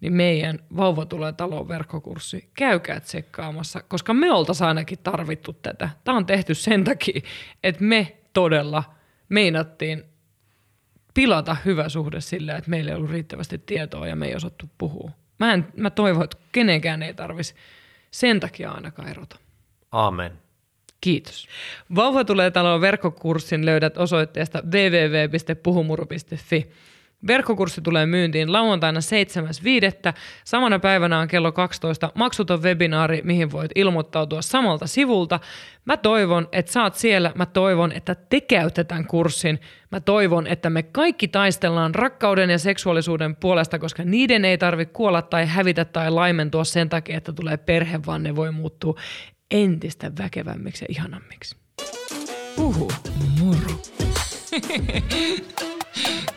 niin 0.00 0.12
meidän 0.12 0.58
Vauva 0.76 1.06
tulee 1.06 1.32
talon 1.32 1.68
verkkokurssi, 1.68 2.50
käykää 2.54 3.00
tsekkaamassa, 3.00 3.82
koska 3.88 4.14
me 4.14 4.32
oltaisiin 4.32 4.68
ainakin 4.68 4.98
tarvittu 4.98 5.52
tätä. 5.52 5.90
Tämä 6.04 6.18
on 6.18 6.26
tehty 6.26 6.54
sen 6.54 6.84
takia, 6.84 7.20
että 7.64 7.84
me 7.84 8.16
todella 8.32 8.84
meinattiin 9.28 10.04
pilata 11.14 11.56
hyvä 11.64 11.88
suhde 11.88 12.20
sillä, 12.20 12.56
että 12.56 12.70
meillä 12.70 12.90
ei 12.90 12.96
ollut 12.96 13.10
riittävästi 13.10 13.58
tietoa 13.58 14.06
ja 14.06 14.16
me 14.16 14.26
ei 14.26 14.34
osattu 14.34 14.70
puhua. 14.78 15.10
Mä, 15.38 15.54
en, 15.54 15.68
mä 15.76 15.90
toivon, 15.90 16.24
että 16.24 16.36
kenenkään 16.52 17.02
ei 17.02 17.14
tarvitsisi 17.14 17.54
sen 18.10 18.40
takia 18.40 18.70
ainakaan 18.70 19.08
erota. 19.08 19.38
Amen. 19.92 20.32
Kiitos. 21.00 21.48
Vauva 21.94 22.24
tulee 22.24 22.50
taloon 22.50 22.80
verkkokurssin 22.80 23.66
löydät 23.66 23.98
osoitteesta 23.98 24.62
www.puhumuru.fi. 24.62 26.70
Verkkokurssi 27.26 27.80
tulee 27.80 28.06
myyntiin 28.06 28.52
lauantaina 28.52 29.00
7.5. 30.10 30.12
Samana 30.44 30.78
päivänä 30.78 31.18
on 31.18 31.28
kello 31.28 31.52
12 31.52 32.12
maksuton 32.14 32.62
webinaari, 32.62 33.20
mihin 33.24 33.52
voit 33.52 33.70
ilmoittautua 33.74 34.42
samalta 34.42 34.86
sivulta. 34.86 35.40
Mä 35.84 35.96
toivon, 35.96 36.48
että 36.52 36.72
saat 36.72 36.94
siellä. 36.94 37.32
Mä 37.34 37.46
toivon, 37.46 37.92
että 37.92 38.14
te 38.14 38.40
käytte 38.40 38.84
tämän 38.84 39.06
kurssin. 39.06 39.60
Mä 39.90 40.00
toivon, 40.00 40.46
että 40.46 40.70
me 40.70 40.82
kaikki 40.82 41.28
taistellaan 41.28 41.94
rakkauden 41.94 42.50
ja 42.50 42.58
seksuaalisuuden 42.58 43.36
puolesta, 43.36 43.78
koska 43.78 44.04
niiden 44.04 44.44
ei 44.44 44.58
tarvitse 44.58 44.92
kuolla 44.92 45.22
tai 45.22 45.46
hävitä 45.46 45.84
tai 45.84 46.10
laimentua 46.10 46.64
sen 46.64 46.88
takia, 46.88 47.16
että 47.16 47.32
tulee 47.32 47.56
perhe, 47.56 48.00
vaan 48.06 48.22
ne 48.22 48.36
voi 48.36 48.52
muuttua 48.52 48.94
entistä 49.50 50.12
väkevämmiksi 50.18 50.84
ja 50.84 50.86
ihanammiksi. 50.90 51.56
Uhu. 52.58 52.88